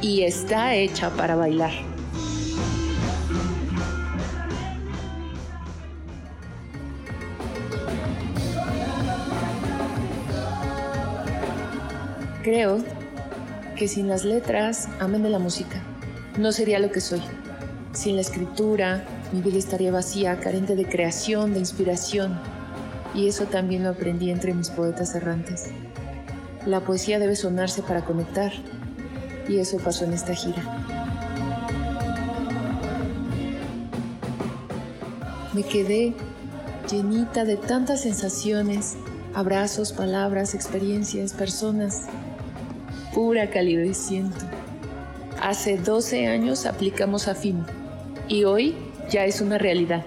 y 0.01 0.23
está 0.23 0.75
hecha 0.75 1.09
para 1.11 1.35
bailar. 1.35 1.71
Creo 12.43 13.02
que 13.75 13.87
sin 13.87 14.07
las 14.07 14.23
letras, 14.23 14.87
amen 14.99 15.23
de 15.23 15.29
la 15.29 15.39
música, 15.39 15.81
no 16.37 16.51
sería 16.51 16.79
lo 16.79 16.91
que 16.91 17.01
soy. 17.01 17.21
Sin 17.93 18.15
la 18.15 18.21
escritura, 18.21 19.05
mi 19.31 19.41
vida 19.41 19.57
estaría 19.57 19.91
vacía, 19.91 20.39
carente 20.39 20.75
de 20.75 20.85
creación, 20.85 21.53
de 21.53 21.59
inspiración. 21.59 22.39
Y 23.13 23.27
eso 23.27 23.45
también 23.45 23.83
lo 23.83 23.89
aprendí 23.89 24.31
entre 24.31 24.53
mis 24.53 24.69
poetas 24.69 25.13
errantes. 25.15 25.65
La 26.65 26.79
poesía 26.79 27.19
debe 27.19 27.35
sonarse 27.35 27.83
para 27.83 28.03
conectar. 28.03 28.51
Y 29.47 29.59
eso 29.59 29.77
pasó 29.77 30.05
en 30.05 30.13
esta 30.13 30.33
gira. 30.33 30.63
Me 35.53 35.63
quedé 35.63 36.15
llenita 36.89 37.45
de 37.45 37.57
tantas 37.57 38.01
sensaciones 38.01 38.97
Abrazos, 39.35 39.93
palabras, 39.93 40.53
experiencias, 40.53 41.33
personas. 41.33 42.03
Pura 43.13 43.49
calidez 43.49 43.97
siento. 43.97 44.45
Hace 45.39 45.77
12 45.77 46.27
años 46.27 46.65
aplicamos 46.65 47.27
a 47.27 47.35
y 48.27 48.43
hoy 48.45 48.75
ya 49.09 49.25
es 49.25 49.39
una 49.39 49.57
realidad. 49.57 50.03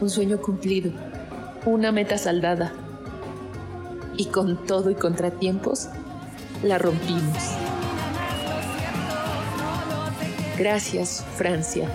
Un 0.00 0.08
sueño 0.08 0.40
cumplido. 0.40 0.90
Una 1.66 1.92
meta 1.92 2.16
saldada. 2.16 2.72
Y 4.16 4.26
con 4.26 4.64
todo 4.64 4.90
y 4.90 4.94
contratiempos, 4.94 5.88
la 6.62 6.78
rompimos. 6.78 7.42
Gracias, 10.56 11.24
Francia. 11.36 11.88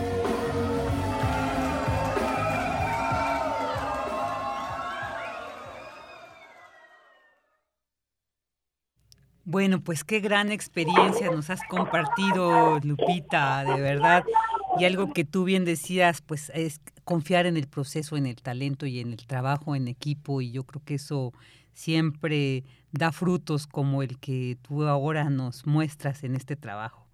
Bueno, 9.60 9.82
pues 9.84 10.06
qué 10.06 10.22
gran 10.22 10.54
experiencia 10.54 11.30
nos 11.30 11.50
has 11.50 11.62
compartido, 11.66 12.80
Lupita, 12.82 13.66
de 13.66 13.82
verdad. 13.82 14.24
Y 14.80 14.86
algo 14.86 15.12
que 15.12 15.26
tú 15.26 15.44
bien 15.44 15.66
decías, 15.66 16.22
pues 16.22 16.50
es 16.56 16.80
confiar 17.04 17.46
en 17.46 17.58
el 17.58 17.68
proceso, 17.68 18.16
en 18.16 18.26
el 18.26 18.38
talento 18.42 18.86
y 18.86 19.02
en 19.02 19.12
el 19.12 19.28
trabajo 19.28 19.76
en 19.76 19.90
equipo. 19.90 20.40
Y 20.40 20.54
yo 20.54 20.64
creo 20.64 20.82
que 20.86 20.94
eso 20.94 21.34
siempre 21.74 22.64
da 22.94 23.12
frutos 23.12 23.68
como 23.68 24.02
el 24.02 24.18
que 24.18 24.56
tú 24.62 24.86
ahora 24.86 25.26
nos 25.26 25.68
muestras 25.68 26.24
en 26.24 26.38
este 26.38 26.56
trabajo. 26.56 27.06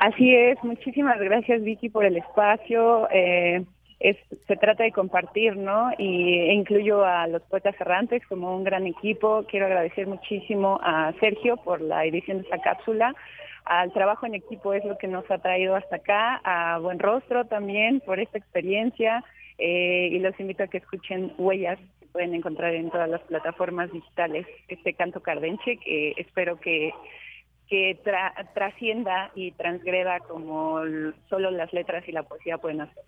Así 0.00 0.34
es, 0.34 0.58
muchísimas 0.64 1.20
gracias 1.20 1.62
Vicky 1.62 1.90
por 1.90 2.04
el 2.04 2.16
espacio. 2.16 3.08
Eh, 3.12 3.64
es, 4.04 4.18
se 4.46 4.56
trata 4.56 4.84
de 4.84 4.92
compartir, 4.92 5.56
¿no? 5.56 5.90
Y 5.96 6.50
incluyo 6.50 7.06
a 7.06 7.26
los 7.26 7.40
poetas 7.44 7.74
errantes 7.80 8.22
como 8.26 8.54
un 8.54 8.62
gran 8.62 8.86
equipo. 8.86 9.46
Quiero 9.48 9.64
agradecer 9.64 10.06
muchísimo 10.06 10.78
a 10.82 11.14
Sergio 11.20 11.56
por 11.56 11.80
la 11.80 12.04
edición 12.04 12.36
de 12.36 12.44
esta 12.44 12.58
cápsula. 12.58 13.14
Al 13.64 13.94
trabajo 13.94 14.26
en 14.26 14.34
equipo 14.34 14.74
es 14.74 14.84
lo 14.84 14.98
que 14.98 15.08
nos 15.08 15.28
ha 15.30 15.38
traído 15.38 15.74
hasta 15.74 15.96
acá. 15.96 16.42
A 16.44 16.78
Buen 16.80 16.98
Rostro 16.98 17.46
también 17.46 18.00
por 18.00 18.20
esta 18.20 18.36
experiencia. 18.36 19.24
Eh, 19.56 20.10
y 20.12 20.18
los 20.18 20.38
invito 20.38 20.64
a 20.64 20.66
que 20.66 20.78
escuchen 20.78 21.32
Huellas, 21.38 21.78
que 21.98 22.06
pueden 22.08 22.34
encontrar 22.34 22.74
en 22.74 22.90
todas 22.90 23.08
las 23.08 23.22
plataformas 23.22 23.90
digitales 23.90 24.46
este 24.68 24.92
canto 24.92 25.22
cardenche, 25.22 25.78
que 25.78 26.12
espero 26.18 26.60
que 26.60 26.92
que 27.70 27.98
trascienda 28.52 29.30
y 29.34 29.52
transgreda 29.52 30.20
como 30.20 30.80
solo 31.30 31.50
las 31.50 31.72
letras 31.72 32.06
y 32.06 32.12
la 32.12 32.22
poesía 32.22 32.58
pueden 32.58 32.82
hacer. 32.82 33.04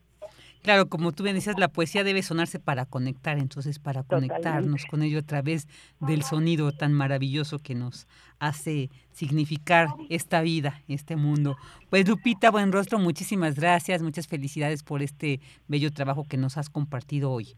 Claro, 0.67 0.89
como 0.89 1.13
tú 1.13 1.23
bien 1.23 1.37
decías, 1.37 1.57
la 1.61 1.69
poesía 1.69 2.03
debe 2.03 2.25
sonarse 2.25 2.59
para 2.59 2.87
conectar, 2.87 3.39
entonces 3.39 3.79
para 3.79 4.03
conectarnos 4.03 4.85
con 4.87 5.05
ello 5.05 5.21
a 5.21 5.23
través 5.23 5.69
del 6.01 6.25
sonido 6.25 6.73
tan 6.73 6.93
maravilloso 6.93 7.61
que 7.61 7.77
nos 7.77 8.09
hace 8.41 8.91
significar 9.13 9.87
esta 10.11 10.41
vida, 10.41 10.83
este 10.89 11.15
mundo. 11.15 11.57
Pues 11.89 12.09
Lupita 12.09 12.51
Buenrostro, 12.51 12.99
muchísimas 12.99 13.55
gracias, 13.55 14.03
muchas 14.03 14.27
felicidades 14.27 14.83
por 14.83 15.03
este 15.03 15.39
bello 15.69 15.93
trabajo 15.93 16.25
que 16.29 16.37
nos 16.37 16.59
has 16.59 16.69
compartido 16.69 17.31
hoy. 17.31 17.55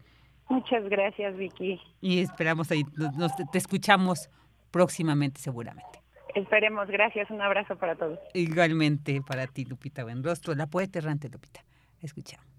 Muchas 0.47 0.87
gracias, 0.87 1.35
Vicky. 1.35 1.81
Y 2.01 2.19
esperamos 2.19 2.69
ahí, 2.69 2.85
nos, 2.95 3.31
te 3.51 3.57
escuchamos 3.57 4.29
próximamente 4.69 5.41
seguramente. 5.41 6.03
Esperemos, 6.35 6.87
gracias, 6.89 7.31
un 7.31 7.41
abrazo 7.41 7.75
para 7.75 7.95
todos. 7.95 8.19
Igualmente 8.35 9.19
para 9.27 9.47
ti, 9.47 9.65
Lupita 9.65 10.03
Buenrostro, 10.03 10.53
la 10.53 10.67
poeta 10.67 10.99
errante 10.99 11.27
Lupita. 11.27 11.61
Escuchamos. 12.03 12.58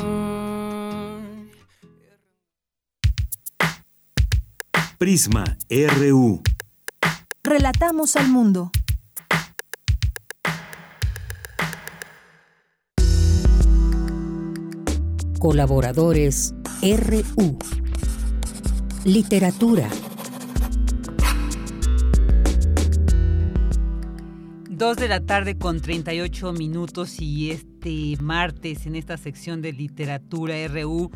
Prisma 5.01 5.57
RU. 5.67 6.43
Relatamos 7.43 8.15
al 8.17 8.29
mundo. 8.29 8.69
Colaboradores 15.39 16.53
RU. 16.83 17.57
Literatura. 19.03 19.89
Dos 24.69 24.97
de 24.97 25.07
la 25.07 25.25
tarde 25.25 25.57
con 25.57 25.81
38 25.81 26.53
minutos 26.53 27.19
y 27.19 27.49
este 27.49 28.17
martes 28.21 28.85
en 28.85 28.95
esta 28.95 29.17
sección 29.17 29.63
de 29.63 29.73
literatura 29.73 30.53
RU 30.67 31.09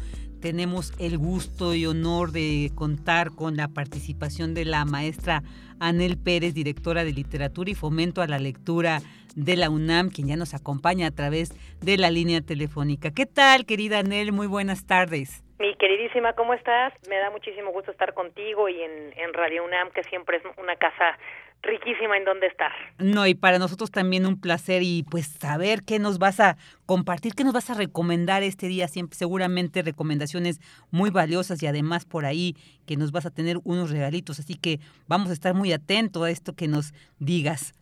tenemos 0.46 0.94
el 1.00 1.18
gusto 1.18 1.74
y 1.74 1.88
honor 1.88 2.32
de 2.32 2.70
contar 2.76 3.32
con 3.36 3.58
la 3.58 3.68
participación 3.68 4.54
de 4.54 4.64
la 4.64 4.86
maestra 4.86 5.42
Anel 5.80 6.20
Pérez, 6.24 6.54
directora 6.54 7.04
de 7.04 7.14
literatura 7.14 7.72
y 7.72 7.74
fomento 7.74 8.22
a 8.22 8.28
la 8.28 8.38
lectura 8.38 9.00
de 9.36 9.56
la 9.56 9.72
UNAM, 9.72 10.12
quien 10.12 10.28
ya 10.28 10.36
nos 10.36 10.54
acompaña 10.54 11.08
a 11.08 11.12
través 11.12 11.50
de 11.82 11.98
la 11.98 12.12
línea 12.12 12.42
telefónica. 12.42 13.10
¿Qué 13.10 13.26
tal, 13.26 13.66
querida 13.66 13.98
Anel? 13.98 14.34
Muy 14.34 14.46
buenas 14.46 14.86
tardes. 14.86 15.44
Mi 15.58 15.74
queridísima, 15.78 16.34
¿cómo 16.34 16.54
estás? 16.54 16.94
Me 17.10 17.18
da 17.18 17.32
muchísimo 17.32 17.72
gusto 17.72 17.90
estar 17.90 18.14
contigo 18.14 18.70
y 18.70 18.80
en, 18.84 19.34
Radio 19.34 19.66
UNAM, 19.66 19.90
que 19.96 20.04
siempre 20.04 20.38
es 20.38 20.44
una 20.60 20.76
casa 20.76 21.18
riquísima 21.66 22.18
en 22.18 22.26
dónde 22.26 22.48
estar. 22.48 22.72
No, 22.98 23.28
y 23.28 23.36
para 23.36 23.60
nosotros 23.60 23.92
también 23.92 24.26
un 24.26 24.40
placer 24.40 24.82
y 24.84 25.04
pues 25.10 25.28
saber 25.28 25.84
qué 25.84 26.00
nos 26.00 26.20
vas 26.20 26.40
a 26.40 26.58
compartir, 26.86 27.34
qué 27.36 27.44
nos 27.44 27.54
vas 27.54 27.70
a 27.70 27.74
recomendar 27.74 28.44
este 28.44 28.68
día, 28.68 28.88
siempre 28.88 29.18
seguramente 29.18 29.82
recomendaciones 29.82 30.60
muy 30.92 31.10
valiosas 31.10 31.62
y 31.64 31.68
además 31.68 32.06
por 32.06 32.26
ahí 32.26 32.56
que 32.86 32.98
nos 32.98 33.12
vas 33.12 33.26
a 33.26 33.32
tener 33.32 33.58
unos 33.64 33.92
regalitos, 33.92 34.40
así 34.40 34.56
que 34.56 34.80
vamos 35.08 35.30
a 35.30 35.34
estar 35.34 35.54
muy 35.54 35.74
atentos 35.74 36.24
a 36.24 36.30
esto 36.30 36.56
que 36.56 36.68
nos 36.68 36.94
digas. 37.20 37.74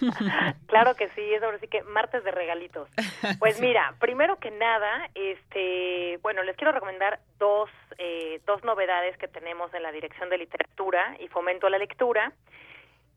claro 0.66 0.94
que 0.94 1.08
sí, 1.10 1.34
es 1.34 1.42
ahora 1.42 1.58
sí 1.58 1.68
que 1.68 1.82
martes 1.82 2.24
de 2.24 2.30
regalitos. 2.30 2.88
Pues 3.38 3.60
mira, 3.60 3.94
primero 3.98 4.36
que 4.36 4.50
nada, 4.50 5.08
este, 5.14 6.18
bueno, 6.22 6.42
les 6.42 6.56
quiero 6.56 6.72
recomendar 6.72 7.20
dos, 7.38 7.70
eh, 7.98 8.40
dos 8.46 8.62
novedades 8.62 9.16
que 9.16 9.28
tenemos 9.28 9.72
en 9.74 9.82
la 9.82 9.92
Dirección 9.92 10.28
de 10.28 10.38
Literatura 10.38 11.16
y 11.18 11.28
Fomento 11.28 11.66
a 11.66 11.70
la 11.70 11.78
Lectura. 11.78 12.32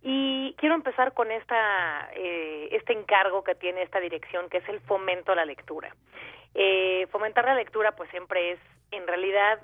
Y 0.08 0.54
quiero 0.60 0.76
empezar 0.76 1.16
con 1.16 1.32
esta, 1.32 2.12
eh, 2.14 2.70
este 2.74 2.94
encargo 2.94 3.44
que 3.44 3.56
tiene 3.56 3.82
esta 3.82 4.00
dirección, 4.00 4.48
que 4.50 4.58
es 4.58 4.70
el 4.70 4.80
fomento 4.82 5.32
a 5.32 5.36
la 5.36 5.46
lectura. 5.46 5.96
Eh, 6.54 7.08
fomentar 7.12 7.44
la 7.44 7.56
lectura, 7.56 7.96
pues 7.96 8.08
siempre 8.12 8.52
es, 8.52 8.60
en 8.92 9.08
realidad, 9.08 9.60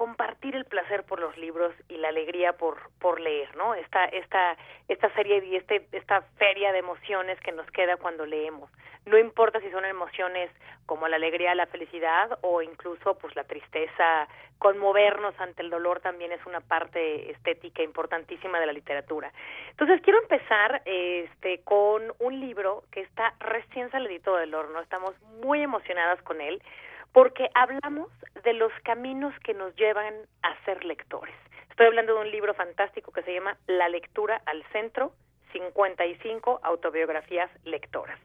compartir 0.00 0.56
el 0.56 0.64
placer 0.64 1.04
por 1.04 1.20
los 1.20 1.36
libros 1.36 1.74
y 1.90 1.98
la 1.98 2.08
alegría 2.08 2.54
por, 2.54 2.78
por 3.00 3.20
leer, 3.20 3.54
¿no? 3.54 3.74
Esta, 3.74 4.06
esta, 4.06 4.56
esta 4.88 5.12
serie 5.12 5.44
y 5.44 5.56
este, 5.56 5.86
esta 5.92 6.22
feria 6.38 6.72
de 6.72 6.78
emociones 6.78 7.38
que 7.40 7.52
nos 7.52 7.70
queda 7.70 7.98
cuando 7.98 8.24
leemos. 8.24 8.70
No 9.04 9.18
importa 9.18 9.60
si 9.60 9.70
son 9.70 9.84
emociones 9.84 10.50
como 10.86 11.06
la 11.06 11.16
alegría, 11.16 11.54
la 11.54 11.66
felicidad 11.66 12.38
o 12.40 12.62
incluso 12.62 13.18
pues 13.18 13.36
la 13.36 13.44
tristeza, 13.44 14.26
conmovernos 14.58 15.38
ante 15.38 15.60
el 15.60 15.68
dolor 15.68 16.00
también 16.00 16.32
es 16.32 16.46
una 16.46 16.60
parte 16.60 17.30
estética 17.30 17.82
importantísima 17.82 18.58
de 18.58 18.64
la 18.64 18.72
literatura. 18.72 19.30
Entonces 19.68 20.00
quiero 20.00 20.18
empezar 20.22 20.80
este 20.86 21.60
con 21.60 22.14
un 22.20 22.40
libro 22.40 22.84
que 22.90 23.02
está 23.02 23.34
recién 23.38 23.90
salido 23.90 24.36
del 24.36 24.54
horno, 24.54 24.80
estamos 24.80 25.14
muy 25.44 25.60
emocionadas 25.60 26.22
con 26.22 26.40
él 26.40 26.62
porque 27.12 27.50
hablamos 27.54 28.08
de 28.44 28.52
los 28.52 28.72
caminos 28.84 29.34
que 29.40 29.54
nos 29.54 29.74
llevan 29.76 30.14
a 30.42 30.64
ser 30.64 30.84
lectores. 30.84 31.34
Estoy 31.70 31.86
hablando 31.86 32.14
de 32.14 32.20
un 32.20 32.30
libro 32.30 32.54
fantástico 32.54 33.12
que 33.12 33.22
se 33.22 33.34
llama 33.34 33.56
La 33.66 33.88
lectura 33.88 34.40
al 34.46 34.62
centro, 34.72 35.12
55 35.52 36.60
autobiografías 36.62 37.50
lectoras. 37.64 38.18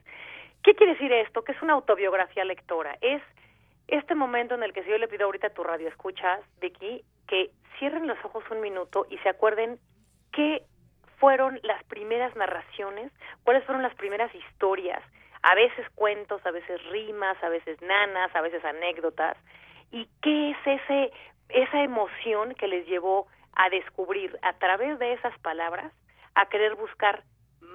¿Qué 0.64 0.76
quiere 0.76 0.94
decir 0.94 1.12
esto? 1.14 1.44
¿Qué 1.44 1.52
es 1.52 1.62
una 1.62 1.74
autobiografía 1.74 2.44
lectora? 2.44 2.98
Es 3.02 3.22
este 3.88 4.16
momento 4.16 4.56
en 4.56 4.64
el 4.64 4.74
que 4.74 4.84
si 4.84 4.90
yo 4.90 4.98
le 4.98 5.08
pido 5.08 5.26
ahorita 5.26 5.48
a 5.48 5.54
tu 5.54 5.64
radio 5.64 5.88
escuchas, 5.88 6.42
Vicky, 6.60 7.04
que 7.28 7.52
cierren 7.78 8.08
los 8.08 8.18
ojos 8.24 8.44
un 8.52 8.62
minuto 8.62 9.06
y 9.10 9.18
se 9.20 9.30
acuerden 9.30 9.80
qué 10.32 10.64
fueron 11.20 11.60
las 11.64 11.84
primeras 11.86 12.36
narraciones, 12.36 13.12
cuáles 13.44 13.64
fueron 13.64 13.84
las 13.84 13.96
primeras 13.96 14.34
historias, 14.36 15.02
a 15.46 15.54
veces 15.54 15.86
cuentos, 15.94 16.44
a 16.44 16.50
veces 16.50 16.84
rimas, 16.90 17.38
a 17.44 17.50
veces 17.50 17.80
nanas, 17.80 18.36
a 18.36 18.42
veces 18.42 18.66
anécdotas, 18.66 19.38
y 19.92 20.10
qué 20.22 20.52
es 20.52 20.58
ese 20.66 21.12
esa 21.50 21.84
emoción 21.84 22.56
que 22.56 22.68
les 22.68 22.88
llevó 22.88 23.28
a 23.54 23.70
descubrir 23.70 24.38
a 24.42 24.54
través 24.54 24.98
de 24.98 25.14
esas 25.14 25.38
palabras 25.40 25.94
a 26.34 26.48
querer 26.48 26.74
buscar 26.74 27.24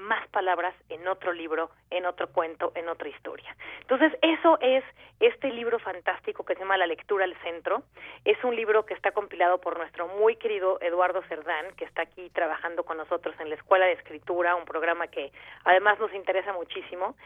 más 0.01 0.27
palabras 0.29 0.75
en 0.89 1.07
otro 1.07 1.33
libro, 1.33 1.71
en 1.91 2.07
otro 2.07 2.29
cuento, 2.33 2.73
en 2.75 2.89
otra 2.89 3.09
historia. 3.09 3.55
Entonces, 3.81 4.13
eso 4.23 4.59
es 4.61 4.85
este 5.21 5.51
libro 5.51 5.79
fantástico 5.79 6.45
que 6.45 6.55
se 6.55 6.61
llama 6.61 6.77
La 6.77 6.87
lectura 6.87 7.25
al 7.25 7.37
centro. 7.43 7.83
Es 8.25 8.43
un 8.45 8.57
libro 8.57 8.87
que 8.87 8.95
está 8.95 9.13
compilado 9.13 9.61
por 9.61 9.79
nuestro 9.79 10.09
muy 10.09 10.37
querido 10.37 10.79
Eduardo 10.81 11.23
Cerdán, 11.29 11.67
que 11.77 11.85
está 11.85 12.03
aquí 12.03 12.31
trabajando 12.31 12.85
con 12.85 12.97
nosotros 12.97 13.35
en 13.39 13.51
la 13.51 13.57
Escuela 13.57 13.87
de 13.87 13.93
Escritura, 13.93 14.57
un 14.57 14.65
programa 14.65 15.07
que 15.09 15.33
además 15.65 15.99
nos 15.99 16.13
interesa 16.15 16.53
muchísimo. 16.53 17.17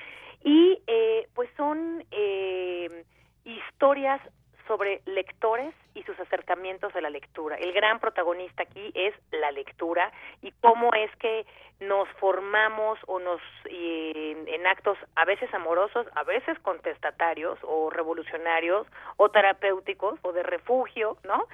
Y 0.43 0.83
eh, 0.87 1.29
pues 1.35 1.49
son 1.57 2.05
eh, 2.11 3.05
historias 3.45 4.21
sobre 4.66 5.03
lectores 5.07 5.74
y 5.95 6.03
sus 6.03 6.19
acercamientos 6.20 6.95
a 6.97 7.01
la 7.01 7.11
lectura. 7.11 7.57
El 7.57 7.73
gran 7.73 8.01
protagonista 8.01 8.62
aquí 8.62 8.93
es 8.95 9.15
la 9.31 9.51
lectura 9.53 10.12
y 10.43 10.53
cómo 10.61 10.93
es 10.95 11.15
que 11.16 11.47
nos 11.81 12.09
formamos 12.20 12.99
o 13.07 13.19
nos 13.19 13.41
en 13.65 14.66
actos 14.66 14.97
a 15.16 15.24
veces 15.24 15.53
amorosos, 15.53 16.07
a 16.15 16.23
veces 16.23 16.59
contestatarios 16.61 17.59
o 17.62 17.91
revolucionarios 17.91 18.86
o 19.16 19.28
terapéuticos 19.28 20.19
o 20.23 20.32
de 20.32 20.43
refugio, 20.43 21.16
¿no? 21.24 21.47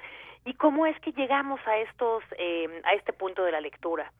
Y 0.45 0.53
cómo 0.55 0.85
es 0.85 0.99
que 1.01 1.11
llegamos 1.11 1.59
a 1.67 1.77
estos 1.77 2.23
eh, 2.37 2.81
a 2.83 2.93
este 2.93 3.13
punto 3.13 3.43
de 3.43 3.51
la 3.51 3.61
lectura. 3.61 4.11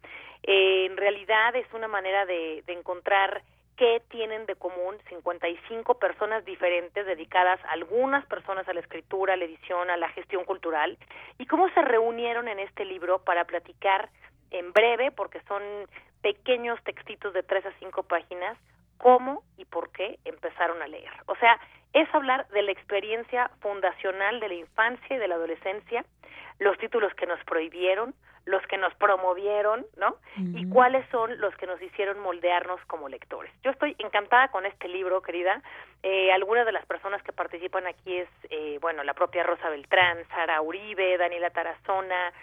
Eh, 0.43 0.85
en 0.85 0.97
realidad 0.97 1.55
es 1.55 1.71
una 1.73 1.87
manera 1.87 2.25
de, 2.25 2.63
de 2.65 2.73
encontrar 2.73 3.41
qué 3.81 3.99
tienen 4.09 4.45
de 4.45 4.55
común 4.55 4.95
55 5.09 5.95
personas 5.97 6.45
diferentes 6.45 7.03
dedicadas, 7.03 7.59
algunas 7.67 8.23
personas 8.27 8.67
a 8.67 8.73
la 8.73 8.79
escritura, 8.79 9.33
a 9.33 9.37
la 9.37 9.45
edición, 9.45 9.89
a 9.89 9.97
la 9.97 10.07
gestión 10.09 10.45
cultural, 10.45 10.99
y 11.39 11.47
cómo 11.47 11.67
se 11.69 11.81
reunieron 11.81 12.47
en 12.47 12.59
este 12.59 12.85
libro 12.85 13.23
para 13.23 13.45
platicar 13.45 14.09
en 14.51 14.71
breve, 14.71 15.09
porque 15.09 15.41
son 15.47 15.63
pequeños 16.21 16.79
textitos 16.83 17.33
de 17.33 17.41
tres 17.41 17.65
a 17.65 17.71
cinco 17.79 18.03
páginas, 18.03 18.55
cómo 18.99 19.41
y 19.57 19.65
por 19.65 19.91
qué 19.91 20.19
empezaron 20.25 20.79
a 20.83 20.87
leer. 20.87 21.09
O 21.25 21.35
sea, 21.37 21.59
es 21.93 22.07
hablar 22.13 22.47
de 22.49 22.61
la 22.61 22.73
experiencia 22.73 23.49
fundacional 23.61 24.39
de 24.41 24.47
la 24.47 24.53
infancia 24.53 25.15
y 25.15 25.17
de 25.17 25.27
la 25.27 25.33
adolescencia, 25.33 26.05
los 26.59 26.77
títulos 26.77 27.15
que 27.15 27.25
nos 27.25 27.43
prohibieron, 27.45 28.13
los 28.45 28.65
que 28.67 28.77
nos 28.77 28.93
promovieron, 28.95 29.85
¿no? 29.97 30.17
Y 30.35 30.67
cuáles 30.69 31.07
son 31.09 31.39
los 31.39 31.55
que 31.55 31.67
nos 31.67 31.81
hicieron 31.81 32.19
moldearnos 32.19 32.79
como 32.85 33.07
lectores. 33.07 33.51
Yo 33.63 33.71
estoy 33.71 33.95
encantada 33.99 34.47
con 34.49 34.65
este 34.65 34.87
libro, 34.87 35.21
querida. 35.21 35.61
Eh, 36.03 36.31
algunas 36.31 36.65
de 36.65 36.71
las 36.71 36.85
personas 36.85 37.21
que 37.23 37.31
participan 37.31 37.85
aquí 37.87 38.17
es, 38.17 38.29
eh, 38.49 38.79
bueno, 38.81 39.03
la 39.03 39.13
propia 39.13 39.43
Rosa 39.43 39.69
Beltrán, 39.69 40.17
Sara 40.29 40.61
Uribe, 40.61 41.17
Daniela 41.17 41.51
Tarazona, 41.51 42.33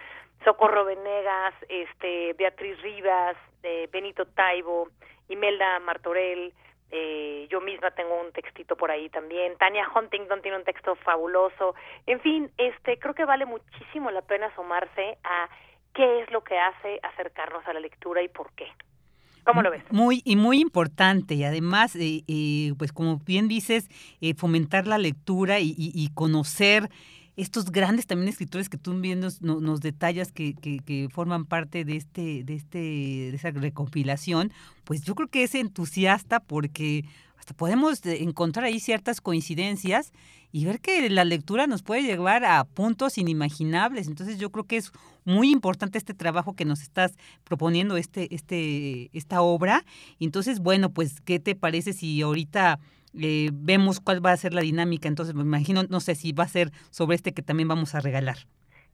Socorro 0.45 0.85
Venegas, 0.85 1.55
este, 1.69 2.33
Beatriz 2.35 2.81
Rivas, 2.81 3.37
eh, 3.65 3.89
Benito 3.91 4.25
Taibo, 4.27 4.89
Imelda 5.29 5.81
Martorell, 5.81 6.53
eh, 6.91 7.47
yo 7.51 7.61
misma 7.61 7.91
tengo 7.91 8.19
un 8.19 8.33
textito 8.33 8.77
por 8.77 8.91
ahí 8.91 9.11
también. 9.11 9.57
Tania 9.59 9.87
Huntington 9.95 10.41
tiene 10.41 10.57
un 10.57 10.65
texto 10.65 10.95
fabuloso. 10.97 11.75
En 12.07 12.21
fin, 12.21 12.51
este 12.57 12.99
creo 12.99 13.15
que 13.15 13.27
vale 13.27 13.45
muchísimo 13.45 14.11
la 14.11 14.23
pena 14.23 14.47
asomarse 14.47 15.19
a 15.25 15.49
qué 15.99 16.21
es 16.21 16.31
lo 16.31 16.45
que 16.45 16.57
hace 16.57 17.01
acercarnos 17.03 17.67
a 17.67 17.73
la 17.73 17.81
lectura 17.81 18.23
y 18.23 18.29
por 18.29 18.53
qué. 18.53 18.67
¿Cómo 19.45 19.63
lo 19.63 19.71
ves? 19.73 19.83
Muy 19.91 20.23
y 20.25 20.37
muy 20.37 20.61
importante 20.61 21.35
y 21.35 21.43
además, 21.43 21.97
eh, 21.97 22.23
eh, 22.29 22.73
pues 22.79 22.93
como 22.93 23.19
bien 23.19 23.49
dices, 23.49 23.89
eh, 24.21 24.35
fomentar 24.35 24.87
la 24.87 24.99
lectura 24.99 25.59
y, 25.59 25.75
y, 25.77 26.09
conocer 26.15 26.89
estos 27.37 27.73
grandes 27.73 28.07
también 28.07 28.29
escritores 28.29 28.69
que 28.69 28.79
tú 28.79 28.95
bien 29.01 29.19
nos, 29.19 29.43
nos, 29.43 29.81
detallas 29.81 30.31
que, 30.31 30.55
que, 30.55 30.79
que, 30.79 31.09
forman 31.11 31.47
parte 31.47 31.85
de 31.85 31.97
este 31.97 32.45
de 32.45 32.55
este 32.55 32.79
de 32.79 33.35
esa 33.35 33.51
recompilación, 33.51 34.53
pues 34.85 35.03
yo 35.03 35.17
creo 35.17 35.29
que 35.29 35.43
es 35.43 35.55
entusiasta 35.57 36.39
porque 36.39 37.05
hasta 37.39 37.55
podemos 37.55 38.05
encontrar 38.05 38.67
ahí 38.67 38.79
ciertas 38.79 39.21
coincidencias 39.21 40.13
y 40.53 40.65
ver 40.65 40.81
que 40.81 41.09
la 41.11 41.25
lectura 41.25 41.67
nos 41.67 41.83
puede 41.83 42.03
llevar 42.03 42.45
a 42.45 42.65
puntos 42.65 43.19
inimaginables. 43.19 44.09
Entonces 44.09 44.39
yo 44.39 44.51
creo 44.51 44.65
que 44.65 44.79
es 44.79 44.93
muy 45.29 45.51
importante 45.51 45.99
este 45.99 46.15
trabajo 46.15 46.55
que 46.55 46.65
nos 46.65 46.81
estás 46.81 47.13
proponiendo, 47.45 47.97
este, 47.97 48.35
este, 48.35 49.11
esta 49.13 49.43
obra. 49.43 49.85
Entonces, 50.19 50.59
bueno, 50.59 50.91
pues, 50.91 51.21
¿qué 51.21 51.39
te 51.39 51.55
parece 51.55 51.93
si 51.93 52.23
ahorita 52.23 52.81
eh, 53.15 53.51
vemos 53.53 54.01
cuál 54.01 54.25
va 54.25 54.33
a 54.33 54.37
ser 54.37 54.55
la 54.55 54.63
dinámica? 54.63 55.07
Entonces, 55.07 55.35
me 55.35 55.43
imagino, 55.43 55.85
no 55.89 56.01
sé 56.01 56.15
si 56.15 56.33
va 56.33 56.45
a 56.45 56.49
ser 56.49 56.73
sobre 56.91 57.17
este 57.17 57.33
que 57.35 57.43
también 57.43 57.69
vamos 57.69 57.95
a 57.95 58.01
regalar. 58.01 58.39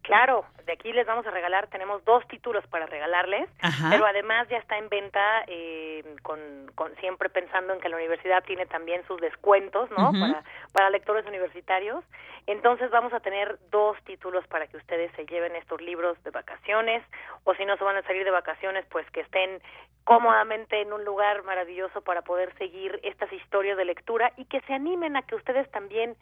Claro, 0.04 0.44
de 0.66 0.72
aquí 0.72 0.92
les 0.92 1.06
vamos 1.06 1.26
a 1.26 1.30
regalar, 1.30 1.68
tenemos 1.68 2.04
dos 2.04 2.28
títulos 2.28 2.62
para 2.66 2.84
regalarles, 2.84 3.48
pero 3.88 4.04
además 4.04 4.46
ya 4.50 4.58
está 4.58 4.76
en 4.76 4.90
venta, 4.90 5.44
eh, 5.46 6.04
con, 6.22 6.38
con, 6.74 6.94
siempre 6.96 7.30
pensando 7.30 7.72
en 7.72 7.80
que 7.80 7.88
la 7.88 7.96
universidad 7.96 8.44
tiene 8.44 8.66
también 8.66 9.02
sus 9.06 9.18
descuentos, 9.18 9.90
¿no? 9.92 10.12
para, 10.12 10.44
para 10.72 10.90
lectores 10.90 11.26
universitarios. 11.26 12.04
Entonces 12.46 12.90
vamos 12.90 13.14
a 13.14 13.20
tener 13.20 13.58
dos 13.70 13.96
títulos 14.04 14.46
para 14.46 14.66
que 14.66 14.76
ustedes 14.76 15.10
se 15.12 15.24
lleven 15.24 15.56
estos 15.56 15.80
libros 15.80 16.22
de 16.22 16.30
vacaciones, 16.30 17.02
o 17.44 17.54
si 17.54 17.64
no 17.64 17.78
se 17.78 17.84
van 17.84 17.96
a 17.96 18.02
salir 18.02 18.24
de 18.24 18.30
vacaciones, 18.30 18.84
pues 18.90 19.10
que 19.10 19.20
estén 19.20 19.62
cómodamente 20.04 20.82
en 20.82 20.92
un 20.92 21.02
lugar 21.06 21.44
maravilloso 21.44 22.02
para 22.02 22.20
poder 22.20 22.54
seguir 22.58 23.00
estas 23.04 23.32
historias 23.32 23.78
de 23.78 23.86
lectura 23.86 24.34
y 24.36 24.44
que 24.44 24.60
se 24.62 24.74
animen 24.74 25.16
a 25.16 25.22
que 25.22 25.34
ustedes 25.34 25.70
también 25.70 26.14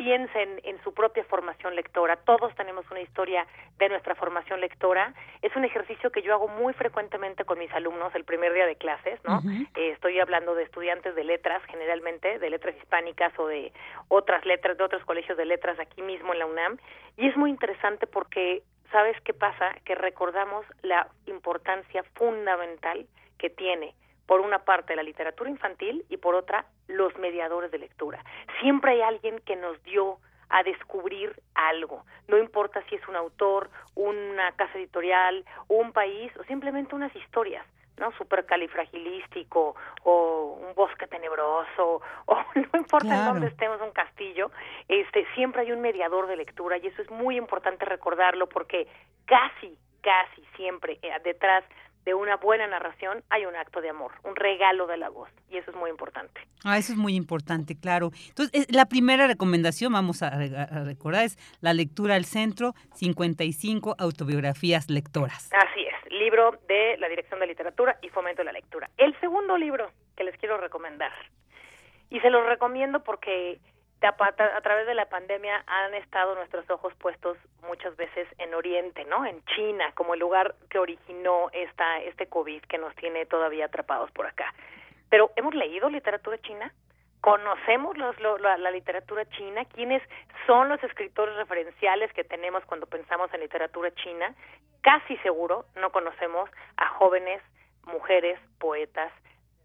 piensen 0.00 0.62
en 0.64 0.82
su 0.82 0.94
propia 0.94 1.24
formación 1.24 1.76
lectora. 1.76 2.16
Todos 2.16 2.54
tenemos 2.54 2.90
una 2.90 3.02
historia 3.02 3.46
de 3.78 3.90
nuestra 3.90 4.14
formación 4.14 4.58
lectora. 4.58 5.12
Es 5.42 5.54
un 5.56 5.64
ejercicio 5.66 6.10
que 6.10 6.22
yo 6.22 6.32
hago 6.32 6.48
muy 6.48 6.72
frecuentemente 6.72 7.44
con 7.44 7.58
mis 7.58 7.70
alumnos 7.72 8.14
el 8.14 8.24
primer 8.24 8.54
día 8.54 8.64
de 8.64 8.76
clases, 8.76 9.20
¿no? 9.24 9.42
Eh, 9.74 9.90
estoy 9.90 10.18
hablando 10.18 10.54
de 10.54 10.62
estudiantes 10.62 11.14
de 11.14 11.22
letras, 11.24 11.62
generalmente, 11.68 12.38
de 12.38 12.48
letras 12.48 12.74
hispánicas 12.76 13.38
o 13.38 13.46
de 13.46 13.74
otras 14.08 14.46
letras, 14.46 14.78
de 14.78 14.84
otros 14.84 15.04
colegios 15.04 15.36
de 15.36 15.44
letras 15.44 15.78
aquí 15.78 16.00
mismo 16.00 16.32
en 16.32 16.38
la 16.38 16.46
UNAM. 16.46 16.78
Y 17.18 17.28
es 17.28 17.36
muy 17.36 17.50
interesante 17.50 18.06
porque, 18.06 18.62
¿sabes 18.90 19.20
qué 19.20 19.34
pasa? 19.34 19.74
Que 19.84 19.96
recordamos 19.96 20.64
la 20.80 21.08
importancia 21.26 22.04
fundamental 22.14 23.06
que 23.36 23.50
tiene 23.50 23.94
por 24.30 24.42
una 24.42 24.60
parte 24.60 24.94
la 24.94 25.02
literatura 25.02 25.50
infantil 25.50 26.04
y 26.08 26.16
por 26.16 26.36
otra 26.36 26.64
los 26.86 27.18
mediadores 27.18 27.72
de 27.72 27.78
lectura. 27.78 28.24
Siempre 28.60 28.92
hay 28.92 29.00
alguien 29.00 29.40
que 29.40 29.56
nos 29.56 29.82
dio 29.82 30.18
a 30.48 30.62
descubrir 30.62 31.34
algo. 31.56 32.04
No 32.28 32.38
importa 32.38 32.80
si 32.88 32.94
es 32.94 33.08
un 33.08 33.16
autor, 33.16 33.70
una 33.96 34.52
casa 34.52 34.78
editorial, 34.78 35.44
un 35.66 35.92
país 35.92 36.30
o 36.38 36.44
simplemente 36.44 36.94
unas 36.94 37.14
historias. 37.16 37.66
¿no? 37.98 38.12
supercalifragilístico 38.12 39.74
o 40.04 40.58
un 40.64 40.74
bosque 40.74 41.06
tenebroso 41.08 42.00
o 42.26 42.34
no 42.54 42.78
importa 42.78 43.08
en 43.08 43.24
dónde 43.26 43.48
estemos 43.48 43.80
un 43.82 43.90
castillo, 43.90 44.52
este 44.88 45.26
siempre 45.34 45.62
hay 45.62 45.72
un 45.72 45.82
mediador 45.82 46.28
de 46.28 46.36
lectura 46.36 46.78
y 46.78 46.86
eso 46.86 47.02
es 47.02 47.10
muy 47.10 47.36
importante 47.36 47.84
recordarlo 47.84 48.48
porque 48.48 48.86
casi 49.26 49.76
casi 50.00 50.42
siempre 50.56 50.98
eh, 51.02 51.10
detrás 51.24 51.64
de 52.10 52.14
una 52.14 52.34
buena 52.38 52.66
narración 52.66 53.22
hay 53.30 53.46
un 53.46 53.54
acto 53.54 53.80
de 53.80 53.88
amor, 53.88 54.10
un 54.24 54.34
regalo 54.34 54.88
de 54.88 54.96
la 54.96 55.10
voz, 55.10 55.30
y 55.48 55.58
eso 55.58 55.70
es 55.70 55.76
muy 55.76 55.90
importante. 55.90 56.40
Ah, 56.64 56.76
eso 56.76 56.92
es 56.92 56.98
muy 56.98 57.14
importante, 57.14 57.78
claro. 57.78 58.10
Entonces, 58.26 58.66
la 58.68 58.86
primera 58.86 59.28
recomendación, 59.28 59.92
vamos 59.92 60.20
a, 60.24 60.30
recordar, 60.30 61.22
es 61.22 61.38
la 61.60 61.72
lectura 61.72 62.16
al 62.16 62.24
centro, 62.24 62.74
55 62.94 63.94
autobiografías 63.96 64.90
lectoras. 64.90 65.50
Así 65.52 65.82
es, 65.82 66.12
libro 66.12 66.58
de 66.66 66.96
la 66.98 67.08
Dirección 67.08 67.38
de 67.38 67.46
Literatura 67.46 67.96
y 68.02 68.08
Fomento 68.08 68.40
de 68.40 68.46
la 68.46 68.52
Lectura. 68.52 68.90
El 68.96 69.14
segundo 69.20 69.56
libro 69.56 69.92
que 70.16 70.24
les 70.24 70.36
quiero 70.36 70.56
recomendar, 70.56 71.12
y 72.10 72.18
se 72.18 72.30
los 72.30 72.44
recomiendo 72.44 73.04
porque 73.04 73.60
a 74.08 74.60
través 74.62 74.86
de 74.86 74.94
la 74.94 75.06
pandemia 75.06 75.62
han 75.66 75.94
estado 75.94 76.34
nuestros 76.34 76.68
ojos 76.70 76.94
puestos 76.94 77.36
muchas 77.66 77.94
veces 77.96 78.26
en 78.38 78.54
Oriente, 78.54 79.04
¿no? 79.04 79.26
En 79.26 79.44
China, 79.44 79.92
como 79.94 80.14
el 80.14 80.20
lugar 80.20 80.54
que 80.70 80.78
originó 80.78 81.50
esta 81.52 82.00
este 82.00 82.26
COVID 82.26 82.62
que 82.62 82.78
nos 82.78 82.94
tiene 82.96 83.26
todavía 83.26 83.66
atrapados 83.66 84.10
por 84.12 84.26
acá. 84.26 84.54
Pero 85.10 85.30
hemos 85.36 85.54
leído 85.54 85.90
literatura 85.90 86.38
china, 86.38 86.72
conocemos 87.20 87.98
los, 87.98 88.18
la, 88.20 88.56
la, 88.56 88.70
literatura 88.70 89.28
china, 89.30 89.64
quiénes 89.66 90.02
son 90.46 90.68
los 90.68 90.82
escritores 90.82 91.36
referenciales 91.36 92.10
que 92.14 92.24
tenemos 92.24 92.64
cuando 92.64 92.86
pensamos 92.86 93.32
en 93.34 93.40
literatura 93.40 93.90
china. 93.96 94.34
Casi 94.80 95.16
seguro 95.18 95.66
no 95.76 95.90
conocemos 95.90 96.48
a 96.78 96.88
jóvenes 96.88 97.42
mujeres 97.84 98.40
poetas 98.58 99.12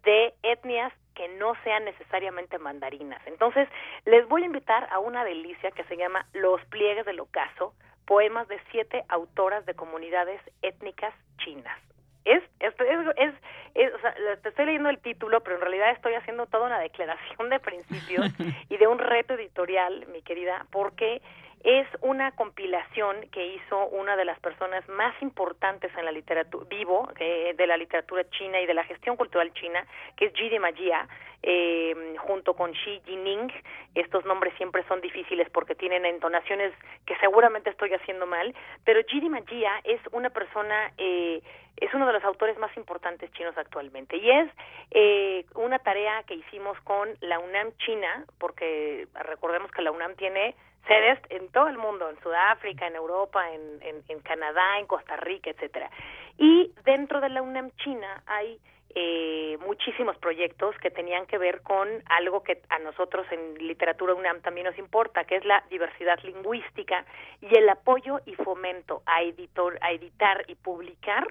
de 0.02 0.34
etnias 0.42 0.92
que 1.16 1.28
no 1.28 1.54
sean 1.64 1.84
necesariamente 1.84 2.58
mandarinas. 2.58 3.20
Entonces, 3.26 3.68
les 4.04 4.28
voy 4.28 4.42
a 4.42 4.46
invitar 4.46 4.86
a 4.92 4.98
una 4.98 5.24
delicia 5.24 5.70
que 5.72 5.84
se 5.84 5.96
llama 5.96 6.26
Los 6.34 6.64
pliegues 6.66 7.06
del 7.06 7.20
ocaso, 7.20 7.74
poemas 8.06 8.46
de 8.48 8.60
siete 8.70 9.04
autoras 9.08 9.66
de 9.66 9.74
comunidades 9.74 10.40
étnicas 10.62 11.14
chinas. 11.38 11.76
Es, 12.24 12.42
es, 12.60 12.74
es, 13.16 13.34
es, 13.74 13.94
o 13.94 13.98
sea, 14.00 14.14
te 14.42 14.48
estoy 14.48 14.66
leyendo 14.66 14.90
el 14.90 14.98
título, 14.98 15.40
pero 15.42 15.56
en 15.56 15.62
realidad 15.62 15.90
estoy 15.92 16.14
haciendo 16.14 16.46
toda 16.46 16.66
una 16.66 16.80
declaración 16.80 17.50
de 17.50 17.60
principios 17.60 18.26
y 18.68 18.76
de 18.76 18.86
un 18.86 18.98
reto 18.98 19.34
editorial, 19.34 20.06
mi 20.08 20.22
querida, 20.22 20.66
porque 20.70 21.22
es 21.64 21.86
una 22.00 22.32
compilación 22.32 23.28
que 23.32 23.46
hizo 23.46 23.86
una 23.88 24.16
de 24.16 24.24
las 24.24 24.38
personas 24.40 24.88
más 24.88 25.14
importantes 25.20 25.90
en 25.96 26.04
la 26.04 26.12
literatura 26.12 26.66
vivo 26.68 27.10
eh, 27.18 27.54
de 27.56 27.66
la 27.66 27.76
literatura 27.76 28.28
china 28.30 28.60
y 28.60 28.66
de 28.66 28.74
la 28.74 28.84
gestión 28.84 29.16
cultural 29.16 29.52
china, 29.54 29.84
que 30.16 30.26
es 30.26 30.32
Jide 30.34 30.60
Magia, 30.60 31.08
eh, 31.42 32.14
junto 32.18 32.54
con 32.54 32.72
Xi 32.72 33.00
Jining. 33.04 33.52
Estos 33.94 34.24
nombres 34.24 34.54
siempre 34.56 34.84
son 34.88 35.00
difíciles 35.00 35.48
porque 35.50 35.74
tienen 35.74 36.04
entonaciones 36.04 36.72
que 37.04 37.16
seguramente 37.16 37.70
estoy 37.70 37.92
haciendo 37.94 38.26
mal, 38.26 38.54
pero 38.84 39.00
Jide 39.06 39.28
Magia 39.28 39.72
es 39.84 40.00
una 40.12 40.30
persona 40.30 40.92
eh, 40.98 41.42
es 41.76 41.92
uno 41.94 42.06
de 42.06 42.12
los 42.12 42.24
autores 42.24 42.58
más 42.58 42.74
importantes 42.76 43.30
chinos 43.32 43.56
actualmente 43.56 44.16
y 44.16 44.30
es 44.30 44.50
eh, 44.90 45.44
una 45.54 45.78
tarea 45.78 46.22
que 46.24 46.34
hicimos 46.34 46.78
con 46.80 47.16
la 47.20 47.38
UNAM 47.38 47.72
China, 47.78 48.24
porque 48.38 49.06
recordemos 49.14 49.70
que 49.70 49.82
la 49.82 49.90
UNAM 49.90 50.14
tiene 50.16 50.54
sedes 50.86 51.18
en 51.30 51.48
todo 51.50 51.68
el 51.68 51.78
mundo, 51.78 52.08
en 52.08 52.18
Sudáfrica, 52.20 52.86
en 52.86 52.94
Europa, 52.94 53.44
en, 53.52 54.02
en, 54.08 54.20
Canadá, 54.20 54.78
en 54.78 54.86
Costa 54.86 55.16
Rica, 55.16 55.50
etcétera. 55.50 55.90
Y 56.38 56.72
dentro 56.84 57.20
de 57.20 57.28
la 57.28 57.42
UNAM 57.42 57.70
China 57.76 58.22
hay 58.26 58.58
eh, 58.94 59.58
muchísimos 59.66 60.16
proyectos 60.16 60.74
que 60.78 60.90
tenían 60.90 61.26
que 61.26 61.36
ver 61.38 61.60
con 61.62 61.88
algo 62.06 62.42
que 62.42 62.62
a 62.70 62.78
nosotros 62.78 63.26
en 63.30 63.54
literatura 63.66 64.14
UNAM 64.14 64.40
también 64.40 64.66
nos 64.66 64.78
importa, 64.78 65.24
que 65.24 65.36
es 65.36 65.44
la 65.44 65.62
diversidad 65.68 66.18
lingüística 66.22 67.04
y 67.42 67.58
el 67.58 67.68
apoyo 67.68 68.20
y 68.24 68.34
fomento 68.36 69.02
a, 69.04 69.22
editor, 69.22 69.78
a 69.82 69.92
editar 69.92 70.44
y 70.48 70.54
publicar 70.54 71.26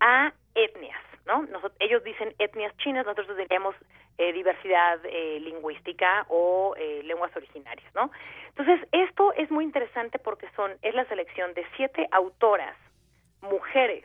a 0.00 0.32
etnias, 0.54 1.00
¿no? 1.26 1.46
ellos 1.80 2.02
dicen 2.04 2.34
etnias 2.38 2.76
chinas, 2.78 3.06
nosotros 3.06 3.36
diríamos 3.36 3.74
eh, 4.18 4.32
diversidad 4.32 4.98
eh, 5.04 5.38
lingüística 5.40 6.26
o 6.28 6.74
eh, 6.76 7.02
lenguas 7.04 7.34
originarias, 7.36 7.94
¿no? 7.94 8.10
Entonces, 8.48 8.80
esto 8.90 9.32
es 9.34 9.48
muy 9.50 9.62
interesante 9.62 10.18
porque 10.18 10.48
son, 10.56 10.72
es 10.82 10.92
la 10.94 11.04
selección 11.04 11.54
de 11.54 11.64
siete 11.76 12.08
autoras, 12.10 12.76
mujeres, 13.42 14.04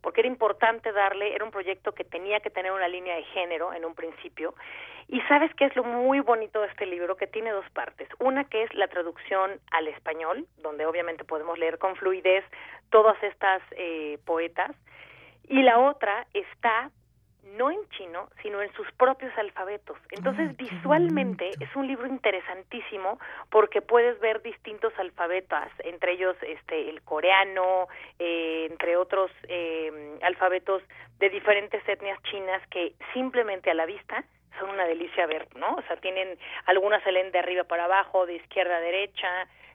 porque 0.00 0.22
era 0.22 0.28
importante 0.28 0.90
darle, 0.90 1.32
era 1.32 1.44
un 1.44 1.52
proyecto 1.52 1.92
que 1.92 2.02
tenía 2.02 2.40
que 2.40 2.50
tener 2.50 2.72
una 2.72 2.88
línea 2.88 3.14
de 3.14 3.22
género 3.22 3.72
en 3.72 3.84
un 3.84 3.94
principio, 3.94 4.54
y 5.08 5.20
sabes 5.22 5.54
qué 5.54 5.66
es 5.66 5.76
lo 5.76 5.84
muy 5.84 6.20
bonito 6.20 6.60
de 6.60 6.68
este 6.68 6.86
libro, 6.86 7.16
que 7.16 7.26
tiene 7.26 7.50
dos 7.50 7.68
partes. 7.70 8.08
Una 8.18 8.44
que 8.44 8.62
es 8.62 8.74
la 8.74 8.88
traducción 8.88 9.60
al 9.70 9.88
español, 9.88 10.46
donde 10.58 10.86
obviamente 10.86 11.22
podemos 11.24 11.58
leer 11.58 11.78
con 11.78 11.96
fluidez 11.96 12.44
todas 12.90 13.22
estas 13.22 13.62
eh, 13.72 14.18
poetas, 14.24 14.70
y 15.52 15.62
la 15.62 15.78
otra 15.78 16.26
está 16.32 16.90
no 17.58 17.70
en 17.70 17.86
chino, 17.90 18.30
sino 18.40 18.62
en 18.62 18.72
sus 18.72 18.90
propios 18.92 19.30
alfabetos. 19.36 19.98
Entonces, 20.10 20.56
visualmente 20.56 21.50
es 21.60 21.76
un 21.76 21.86
libro 21.86 22.06
interesantísimo 22.06 23.18
porque 23.50 23.82
puedes 23.82 24.18
ver 24.20 24.40
distintos 24.40 24.94
alfabetos, 24.98 25.68
entre 25.80 26.12
ellos 26.12 26.34
este 26.40 26.88
el 26.88 27.02
coreano, 27.02 27.88
eh, 28.18 28.66
entre 28.70 28.96
otros 28.96 29.30
eh, 29.46 30.18
alfabetos 30.22 30.82
de 31.18 31.28
diferentes 31.28 31.86
etnias 31.86 32.18
chinas 32.22 32.66
que 32.68 32.94
simplemente 33.12 33.70
a 33.70 33.74
la 33.74 33.84
vista 33.84 34.24
son 34.58 34.70
una 34.70 34.86
delicia 34.86 35.26
ver, 35.26 35.48
¿no? 35.54 35.74
O 35.74 35.82
sea, 35.82 35.96
tienen 35.96 36.38
algunas 36.64 37.02
se 37.02 37.12
leen 37.12 37.30
de 37.30 37.40
arriba 37.40 37.64
para 37.64 37.84
abajo, 37.84 38.24
de 38.24 38.36
izquierda 38.36 38.76
a 38.78 38.80
derecha, 38.80 39.28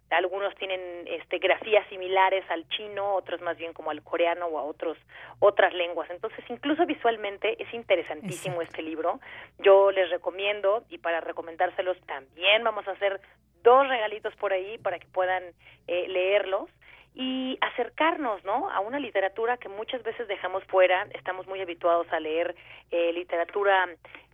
algunos 0.09 0.55
tienen 0.55 0.79
este 1.07 1.39
grafías 1.39 1.87
similares 1.89 2.43
al 2.49 2.67
chino, 2.69 3.15
otros 3.15 3.41
más 3.41 3.57
bien 3.57 3.73
como 3.73 3.91
al 3.91 4.03
coreano 4.03 4.47
o 4.47 4.57
a 4.57 4.63
otros 4.63 4.97
otras 5.39 5.73
lenguas. 5.73 6.09
Entonces, 6.09 6.43
incluso 6.49 6.85
visualmente 6.85 7.61
es 7.61 7.73
interesantísimo 7.73 8.61
este 8.61 8.81
libro. 8.81 9.19
Yo 9.59 9.91
les 9.91 10.09
recomiendo 10.09 10.83
y 10.89 10.97
para 10.97 11.21
recomendárselos 11.21 11.99
también 12.05 12.63
vamos 12.63 12.87
a 12.87 12.91
hacer 12.91 13.19
dos 13.63 13.87
regalitos 13.87 14.35
por 14.35 14.53
ahí 14.53 14.77
para 14.77 14.99
que 14.99 15.07
puedan 15.07 15.43
eh, 15.87 16.07
leerlos 16.07 16.69
y 17.13 17.57
acercarnos, 17.61 18.43
¿no? 18.43 18.69
A 18.69 18.79
una 18.79 18.99
literatura 18.99 19.57
que 19.57 19.69
muchas 19.69 20.03
veces 20.03 20.27
dejamos 20.27 20.63
fuera. 20.65 21.07
Estamos 21.15 21.47
muy 21.47 21.59
habituados 21.59 22.07
a 22.11 22.19
leer 22.19 22.55
eh, 22.91 23.11
literatura 23.11 23.87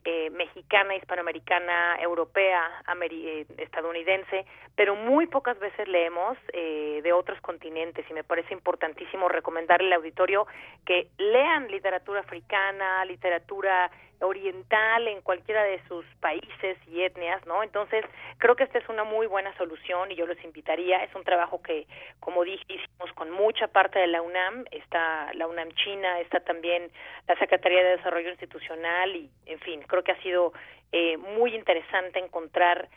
eh, 0.06 0.30
mexicana, 0.32 0.96
hispanoamericana, 0.96 1.98
europea, 2.02 2.62
eh, 3.12 3.46
estadounidense, 3.58 4.46
pero 4.76 4.96
muy 4.96 5.28
pocas 5.28 5.58
veces 5.60 5.88
leemos 5.88 6.38
eh, 6.52 7.00
de 7.04 7.14
otros 7.14 7.40
continentes 7.42 8.06
y 8.10 8.14
me 8.14 8.24
parece 8.24 8.54
importantísimo 8.54 9.30
recomendarle 9.30 9.88
al 9.88 10.02
auditorio 10.02 10.46
que 10.86 11.08
lean 11.18 11.68
literatura 11.68 12.20
africana, 12.20 13.06
literatura 13.06 13.90
oriental 14.22 15.08
en 15.08 15.22
cualquiera 15.22 15.64
de 15.64 15.82
sus 15.88 16.06
países 16.20 16.78
y 16.88 17.02
etnias, 17.02 17.46
¿no? 17.46 17.64
Entonces, 17.64 18.06
creo 18.38 18.56
que 18.56 18.64
esta 18.64 18.80
es 18.80 18.90
una 18.90 19.04
muy 19.04 19.28
buena 19.28 19.56
solución 19.58 20.12
y 20.12 20.16
yo 20.16 20.26
los 20.26 20.42
invitaría. 20.44 21.04
Es 21.04 21.14
un 21.16 21.24
trabajo 21.24 21.62
que, 21.62 21.88
como 22.20 22.44
dije, 22.44 22.64
hicimos 22.68 23.12
con 23.14 23.32
mucha 23.32 23.68
parte 23.68 24.00
de 24.00 24.08
la 24.08 24.22
UNAM. 24.22 24.66
Está 24.72 25.34
la 25.34 25.48
UNAM 25.48 25.72
China, 25.72 26.20
está 26.20 26.40
también 26.40 26.92
la 27.28 27.38
Secretaría 27.38 27.84
de 27.84 27.98
Desarrollo 27.98 28.30
Institucional 28.30 29.16
y, 29.16 29.30
en 29.46 29.60
fin, 29.60 29.82
creo 29.88 30.04
que 30.04 30.12
ha 30.12 30.22
sido 30.22 30.54
eh, 30.92 31.18
muy 31.18 31.56
interesante 31.56 32.20
encontrar 32.20 32.88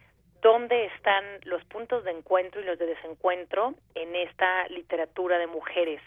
dónde 0.43 0.87
están 0.87 1.25
los 1.45 1.65
puntos 1.65 2.05
de 2.05 2.13
encuentro 2.13 2.61
y 2.61 2.65
los 2.65 2.79
de 2.79 2.87
desencuentro 2.87 3.75
en 3.95 4.15
esta 4.15 4.69
literatura 4.69 5.39
de 5.39 5.47
mujeres 5.47 6.01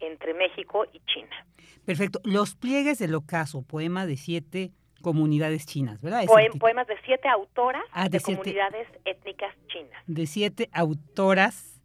entre 0.00 0.34
México 0.34 0.84
y 0.92 1.00
China. 1.06 1.46
Perfecto. 1.84 2.20
Los 2.24 2.54
pliegues 2.54 2.98
del 2.98 3.14
ocaso, 3.14 3.62
poema 3.62 4.06
de 4.06 4.16
siete 4.16 4.72
comunidades 5.02 5.66
chinas, 5.66 6.02
¿verdad? 6.02 6.24
poemas 6.58 6.86
de 6.86 6.96
siete 7.04 7.28
autoras 7.28 7.84
ah, 7.92 8.08
de, 8.08 8.20
comunidades 8.20 8.88
étnicas 9.04 9.54
chinas. 9.68 10.02
De 10.06 10.26
siete 10.26 10.68
autoras, 10.72 11.80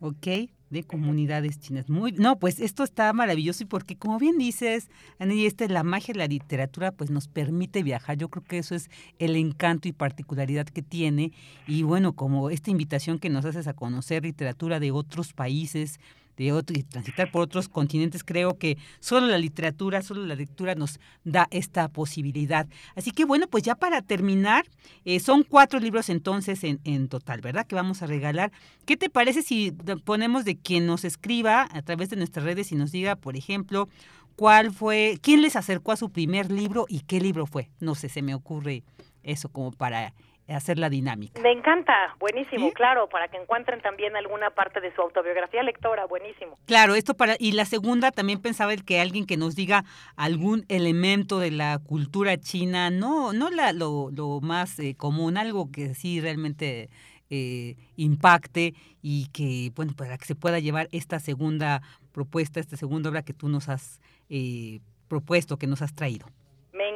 ¿ok? 0.00 0.50
De 0.70 0.82
comunidades 0.84 1.60
chinas. 1.60 1.88
Muy, 1.88 2.12
no, 2.12 2.38
pues 2.38 2.60
esto 2.60 2.82
está 2.82 3.12
maravilloso 3.12 3.62
y 3.62 3.66
porque 3.66 3.96
como 3.96 4.18
bien 4.18 4.36
dices, 4.38 4.90
Annie, 5.18 5.46
este, 5.46 5.68
la 5.68 5.82
magia 5.82 6.12
de 6.12 6.18
la 6.18 6.26
literatura 6.26 6.92
pues 6.92 7.10
nos 7.10 7.28
permite 7.28 7.82
viajar. 7.82 8.18
Yo 8.18 8.28
creo 8.28 8.44
que 8.44 8.58
eso 8.58 8.74
es 8.74 8.90
el 9.18 9.36
encanto 9.36 9.88
y 9.88 9.92
particularidad 9.92 10.66
que 10.66 10.82
tiene. 10.82 11.32
Y 11.66 11.84
bueno, 11.84 12.12
como 12.14 12.50
esta 12.50 12.70
invitación 12.70 13.18
que 13.18 13.30
nos 13.30 13.44
haces 13.44 13.66
a 13.66 13.74
conocer 13.74 14.24
literatura 14.24 14.78
de 14.78 14.90
otros 14.90 15.32
países, 15.32 16.00
de 16.38 16.52
otro, 16.52 16.78
y 16.78 16.84
transitar 16.84 17.30
por 17.30 17.42
otros 17.42 17.68
continentes, 17.68 18.22
creo 18.24 18.56
que 18.58 18.78
solo 19.00 19.26
la 19.26 19.38
literatura, 19.38 20.02
solo 20.02 20.24
la 20.24 20.36
lectura 20.36 20.74
nos 20.74 21.00
da 21.24 21.48
esta 21.50 21.88
posibilidad. 21.88 22.66
Así 22.94 23.10
que 23.10 23.24
bueno, 23.24 23.48
pues 23.48 23.64
ya 23.64 23.74
para 23.74 24.00
terminar, 24.02 24.64
eh, 25.04 25.20
son 25.20 25.42
cuatro 25.42 25.80
libros 25.80 26.08
entonces 26.08 26.62
en, 26.64 26.80
en 26.84 27.08
total, 27.08 27.40
¿verdad? 27.40 27.66
Que 27.66 27.74
vamos 27.74 28.02
a 28.02 28.06
regalar. 28.06 28.52
¿Qué 28.86 28.96
te 28.96 29.10
parece 29.10 29.42
si 29.42 29.72
ponemos 30.04 30.44
de 30.44 30.56
quien 30.56 30.86
nos 30.86 31.04
escriba 31.04 31.68
a 31.70 31.82
través 31.82 32.08
de 32.08 32.16
nuestras 32.16 32.44
redes 32.44 32.70
y 32.72 32.76
nos 32.76 32.92
diga, 32.92 33.16
por 33.16 33.36
ejemplo, 33.36 33.88
cuál 34.36 34.72
fue, 34.72 35.18
quién 35.20 35.42
les 35.42 35.56
acercó 35.56 35.90
a 35.90 35.96
su 35.96 36.10
primer 36.10 36.52
libro 36.52 36.86
y 36.88 37.00
qué 37.00 37.20
libro 37.20 37.46
fue? 37.46 37.70
No 37.80 37.96
sé, 37.96 38.08
se 38.08 38.22
me 38.22 38.34
ocurre 38.34 38.84
eso 39.24 39.48
como 39.48 39.72
para 39.72 40.14
hacer 40.54 40.78
la 40.78 40.88
dinámica. 40.88 41.40
Me 41.40 41.52
encanta, 41.52 41.92
buenísimo, 42.18 42.72
claro, 42.72 43.08
para 43.08 43.28
que 43.28 43.36
encuentren 43.36 43.80
también 43.80 44.16
alguna 44.16 44.50
parte 44.50 44.80
de 44.80 44.94
su 44.94 45.02
autobiografía 45.02 45.62
lectora, 45.62 46.06
buenísimo. 46.06 46.58
Claro, 46.66 46.94
esto 46.94 47.14
para 47.14 47.36
y 47.38 47.52
la 47.52 47.64
segunda 47.64 48.10
también 48.10 48.40
pensaba 48.40 48.72
el 48.72 48.84
que 48.84 49.00
alguien 49.00 49.26
que 49.26 49.36
nos 49.36 49.54
diga 49.54 49.84
algún 50.16 50.64
elemento 50.68 51.38
de 51.38 51.50
la 51.50 51.78
cultura 51.78 52.36
china, 52.38 52.90
no 52.90 53.32
no 53.32 53.50
la, 53.50 53.72
lo, 53.72 54.10
lo 54.10 54.40
más 54.40 54.78
eh, 54.78 54.94
común, 54.96 55.36
algo 55.36 55.70
que 55.70 55.94
sí 55.94 56.20
realmente 56.20 56.88
eh, 57.30 57.76
impacte 57.96 58.74
y 59.02 59.28
que 59.28 59.70
bueno 59.76 59.92
para 59.94 60.16
que 60.16 60.24
se 60.24 60.34
pueda 60.34 60.58
llevar 60.58 60.88
esta 60.92 61.18
segunda 61.20 61.82
propuesta, 62.12 62.58
esta 62.58 62.76
segunda 62.76 63.10
obra 63.10 63.22
que 63.22 63.34
tú 63.34 63.48
nos 63.48 63.68
has 63.68 64.00
eh, 64.30 64.80
propuesto, 65.08 65.58
que 65.58 65.66
nos 65.66 65.82
has 65.82 65.94
traído 65.94 66.26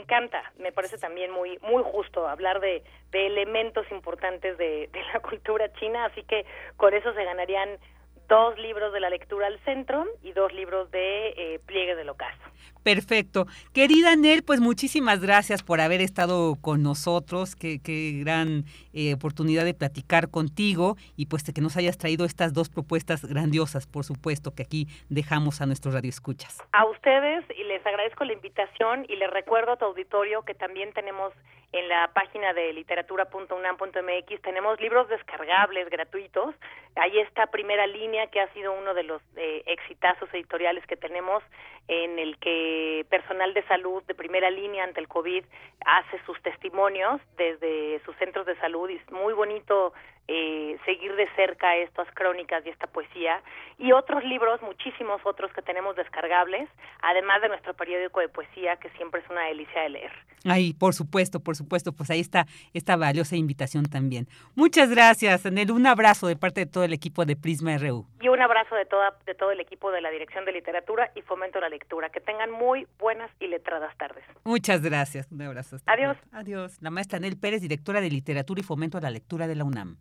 encanta, 0.03 0.53
me 0.59 0.73
parece 0.73 0.99
también 0.99 1.31
muy 1.31 1.59
muy 1.63 1.83
justo 1.83 2.29
hablar 2.29 2.61
de, 2.61 2.83
de 3.11 3.27
elementos 3.27 3.91
importantes 3.91 4.59
de, 4.59 4.89
de, 4.93 5.03
la 5.13 5.21
cultura 5.29 5.73
china, 5.75 6.05
así 6.07 6.23
que 6.25 6.45
con 6.77 6.93
eso 6.95 7.13
se 7.15 7.25
ganarían 7.25 7.79
dos 8.33 8.59
libros 8.59 8.95
de 8.95 9.01
la 9.01 9.11
lectura 9.11 9.47
al 9.47 9.59
centro 9.59 10.07
y 10.23 10.33
dos 10.33 10.55
libros 10.55 10.91
de 10.91 11.35
eh, 11.37 11.61
pliegue 11.67 11.95
del 11.95 12.09
ocaso. 12.09 12.41
Perfecto. 12.83 13.47
Querida 13.75 14.17
Nel, 14.17 14.43
pues 14.43 14.59
muchísimas 14.59 15.21
gracias 15.21 15.63
por 15.63 15.83
haber 15.83 16.01
estado 16.01 16.57
con 16.63 16.83
nosotros. 16.83 17.55
Qué, 17.55 17.79
qué 17.85 18.23
gran 18.25 18.65
eh, 18.95 19.13
oportunidad 19.13 19.67
de 19.67 19.75
platicar 19.75 20.31
contigo 20.31 20.97
y 21.15 21.27
pues 21.27 21.45
de 21.45 21.53
que 21.53 21.61
nos 21.61 21.77
hayas 21.77 21.99
traído 21.99 22.25
estas 22.25 22.55
dos 22.55 22.71
propuestas 22.71 23.23
grandiosas, 23.23 23.87
por 23.87 24.05
supuesto, 24.05 24.55
que 24.55 24.63
aquí 24.63 24.89
dejamos 25.11 25.61
a 25.61 25.67
nuestros 25.67 25.93
radioescuchas. 25.93 26.59
A 26.73 26.87
ustedes 26.87 27.45
y 27.55 27.65
les 27.65 27.85
agradezco 27.85 28.25
la 28.25 28.33
invitación 28.33 29.05
y 29.11 29.17
les 29.17 29.31
recuerdo 29.31 29.73
a 29.73 29.77
tu 29.77 29.85
auditorio 29.85 30.43
que 30.43 30.55
también 30.55 30.95
tenemos 30.95 31.35
en 31.73 31.89
la 31.89 32.11
página 32.13 32.53
de 32.53 32.73
literatura.unam.mx 32.75 34.43
tenemos 34.43 34.81
libros 34.81 35.09
descargables 35.09 35.89
gratuitos. 35.89 36.55
Ahí 36.97 37.19
está 37.21 37.47
Primera 37.47 37.87
Línea, 37.87 38.27
que 38.27 38.41
ha 38.41 38.53
sido 38.53 38.73
uno 38.73 38.93
de 38.93 39.03
los 39.05 39.23
eh, 39.37 39.63
exitazos 39.67 40.29
editoriales 40.35 40.87
que 40.87 40.97
tenemos, 40.97 41.43
en 41.89 42.19
el 42.19 42.39
que 42.39 43.07
personal 43.09 43.55
de 43.55 43.63
salud 43.65 44.03
de 44.05 44.15
primera 44.15 44.51
línea 44.51 44.85
ante 44.85 45.01
el 45.01 45.09
COVID 45.09 45.45
hace 45.85 46.21
sus 46.27 46.41
testimonios 46.43 47.21
desde 47.37 48.01
sus 48.05 48.15
centros 48.17 48.45
de 48.45 48.57
salud. 48.57 48.91
Y 48.91 48.97
es 48.97 49.11
muy 49.11 49.33
bonito 49.33 49.95
eh, 50.29 50.79
seguir 50.85 51.15
de 51.17 51.29
cerca 51.35 51.77
estas 51.77 52.09
crónicas 52.15 52.65
y 52.65 52.71
esta 52.71 52.87
poesía 52.87 53.43
y 53.79 53.93
otros 53.93 54.25
libros, 54.25 54.63
muchísimos 54.63 55.21
otros 55.25 55.53
que 55.53 55.63
tenemos 55.63 55.97
descargables, 55.97 56.69
además 57.03 57.43
de 57.43 57.49
nuestro 57.49 57.75
periódico 57.75 58.21
de 58.21 58.29
poesía 58.29 58.77
que 58.77 58.89
siempre 58.91 59.21
es 59.21 59.31
una 59.31 59.45
delicia 59.47 59.83
de 59.83 59.89
leer. 59.91 60.13
Ay, 60.45 60.73
por 60.75 60.95
supuesto, 60.95 61.41
por 61.41 61.57
supuesto, 61.57 61.93
pues 61.93 62.11
ahí 62.11 62.21
está 62.21 62.47
esta 62.73 62.97
valiosa 62.97 63.37
invitación 63.37 63.85
también. 63.85 64.27
Muchas 64.55 64.91
gracias, 64.91 65.47
Anel, 65.47 65.71
un 65.71 65.87
abrazo 65.87 66.27
de 66.27 66.37
parte 66.37 66.61
de 66.61 66.67
todo 66.67 66.85
el 66.85 66.93
equipo 66.93 67.25
de 67.25 67.37
Prisma 67.37 67.77
RU. 67.79 68.07
Y 68.21 68.29
un 68.29 68.41
abrazo 68.41 68.75
de 68.75 68.87
toda 68.87 69.17
de 69.27 69.35
todo 69.35 69.51
el 69.51 69.61
equipo 69.61 69.91
de 69.91 70.01
la 70.01 70.11
Dirección 70.11 70.45
de 70.45 70.53
Literatura 70.53 71.11
y 71.15 71.23
Fomento 71.23 71.59
a 71.59 71.63
la 71.63 71.69
Lectura. 71.69 72.11
Que 72.11 72.21
tengan 72.21 72.51
muy 72.51 72.87
buenas 72.99 73.31
y 73.41 73.47
letradas 73.47 73.97
tardes. 73.97 74.25
Muchas 74.45 74.83
gracias, 74.83 75.31
un 75.31 75.43
abrazo. 75.43 75.77
Adiós. 75.87 76.17
Adiós. 76.33 76.79
La 76.81 76.91
maestra 76.91 77.19
Anel 77.19 77.39
Pérez, 77.39 77.61
directora 77.61 78.01
de 78.01 78.11
Literatura 78.11 78.61
y 78.61 78.65
Fomento 78.65 78.99
a 78.99 79.01
la 79.01 79.11
Lectura 79.11 79.47
de 79.47 79.57
la 79.57 79.65
UNAM. 79.65 79.97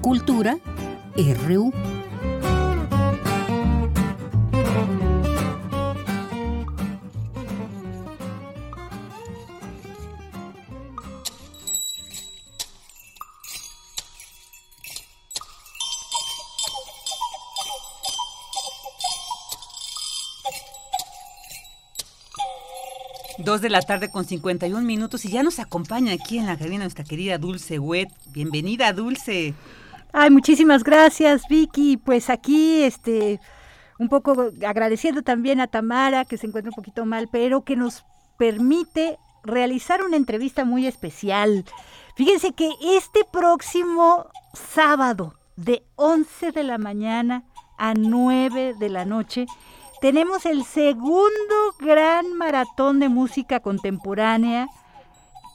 Cultura 0.00 0.58
RU. 1.16 1.72
Dos 23.46 23.60
de 23.60 23.70
la 23.70 23.80
tarde 23.80 24.10
con 24.10 24.24
51 24.24 24.84
minutos 24.84 25.24
y 25.24 25.30
ya 25.30 25.44
nos 25.44 25.60
acompaña 25.60 26.12
aquí 26.12 26.36
en 26.36 26.46
la 26.46 26.58
cabina 26.58 26.82
nuestra 26.82 27.04
querida 27.04 27.38
Dulce 27.38 27.78
Wet. 27.78 28.08
Bienvenida, 28.32 28.92
Dulce. 28.92 29.54
Ay, 30.12 30.30
muchísimas 30.30 30.82
gracias, 30.82 31.42
Vicky. 31.48 31.96
Pues 31.96 32.28
aquí, 32.28 32.82
este, 32.82 33.38
un 34.00 34.08
poco 34.08 34.50
agradeciendo 34.66 35.22
también 35.22 35.60
a 35.60 35.68
Tamara, 35.68 36.24
que 36.24 36.38
se 36.38 36.48
encuentra 36.48 36.70
un 36.70 36.74
poquito 36.74 37.06
mal, 37.06 37.28
pero 37.30 37.62
que 37.62 37.76
nos 37.76 38.04
permite 38.36 39.16
realizar 39.44 40.02
una 40.02 40.16
entrevista 40.16 40.64
muy 40.64 40.88
especial. 40.88 41.64
Fíjense 42.16 42.52
que 42.52 42.68
este 42.96 43.20
próximo 43.30 44.26
sábado, 44.54 45.36
de 45.54 45.84
11 45.94 46.50
de 46.50 46.64
la 46.64 46.78
mañana 46.78 47.44
a 47.78 47.94
9 47.94 48.74
de 48.76 48.88
la 48.88 49.04
noche, 49.04 49.46
tenemos 50.06 50.46
el 50.46 50.62
segundo 50.62 51.74
gran 51.80 52.32
maratón 52.34 53.00
de 53.00 53.08
música 53.08 53.58
contemporánea 53.58 54.68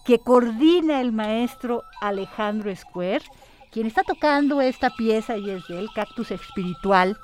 que 0.03 0.19
coordina 0.19 0.99
el 0.99 1.13
maestro 1.13 1.83
Alejandro 2.01 2.75
Square, 2.75 3.23
quien 3.71 3.87
está 3.87 4.03
tocando 4.03 4.59
esta 4.59 4.89
pieza 4.89 5.37
y 5.37 5.49
es 5.51 5.65
de 5.69 5.79
él, 5.79 5.87
Cactus 5.95 6.31
Espiritual. 6.31 7.17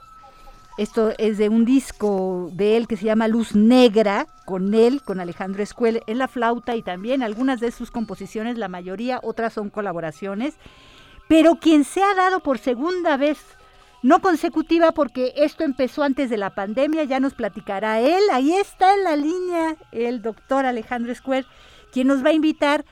Esto 0.77 1.11
es 1.17 1.37
de 1.37 1.49
un 1.49 1.65
disco 1.65 2.49
de 2.53 2.77
él 2.77 2.87
que 2.87 2.95
se 2.95 3.03
llama 3.03 3.27
Luz 3.27 3.53
Negra, 3.53 4.27
con 4.45 4.73
él, 4.73 5.01
con 5.03 5.19
Alejandro 5.19 5.61
Escuel, 5.61 6.03
en 6.07 6.19
la 6.19 6.29
flauta 6.29 6.77
y 6.77 6.81
también 6.81 7.23
algunas 7.23 7.59
de 7.59 7.71
sus 7.71 7.91
composiciones, 7.91 8.57
la 8.57 8.69
mayoría, 8.69 9.19
otras 9.21 9.51
son 9.51 9.69
colaboraciones. 9.69 10.55
Pero 11.27 11.55
quien 11.55 11.83
se 11.83 12.01
ha 12.01 12.15
dado 12.15 12.39
por 12.39 12.57
segunda 12.57 13.17
vez 13.17 13.56
no 14.03 14.21
consecutiva 14.21 14.91
porque 14.91 15.33
esto 15.37 15.63
empezó 15.63 16.03
antes 16.03 16.29
de 16.29 16.37
la 16.37 16.51
pandemia, 16.51 17.03
ya 17.03 17.19
nos 17.19 17.33
platicará 17.33 17.99
él, 17.99 18.21
ahí 18.31 18.53
está 18.53 18.93
en 18.93 19.03
la 19.03 19.15
línea 19.15 19.75
el 19.91 20.21
doctor 20.21 20.65
Alejandro 20.65 21.13
Square, 21.13 21.45
quien 21.91 22.07
nos 22.07 22.23
va 22.23 22.29
a 22.29 22.33
invitar 22.33 22.85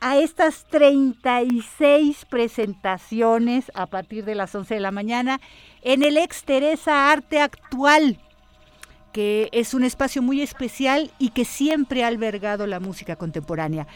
a 0.00 0.18
estas 0.18 0.64
36 0.70 2.24
presentaciones 2.24 3.70
a 3.74 3.86
partir 3.86 4.24
de 4.24 4.34
las 4.34 4.54
11 4.54 4.74
de 4.74 4.80
la 4.80 4.90
mañana 4.90 5.40
en 5.82 6.02
el 6.02 6.16
Ex 6.16 6.44
Teresa 6.44 7.10
Arte 7.10 7.40
Actual, 7.40 8.18
que 9.12 9.48
es 9.52 9.74
un 9.74 9.84
espacio 9.84 10.22
muy 10.22 10.40
especial 10.40 11.10
y 11.18 11.30
que 11.30 11.44
siempre 11.44 12.04
ha 12.04 12.06
albergado 12.06 12.66
la 12.66 12.80
música 12.80 13.16
contemporánea. 13.16 13.86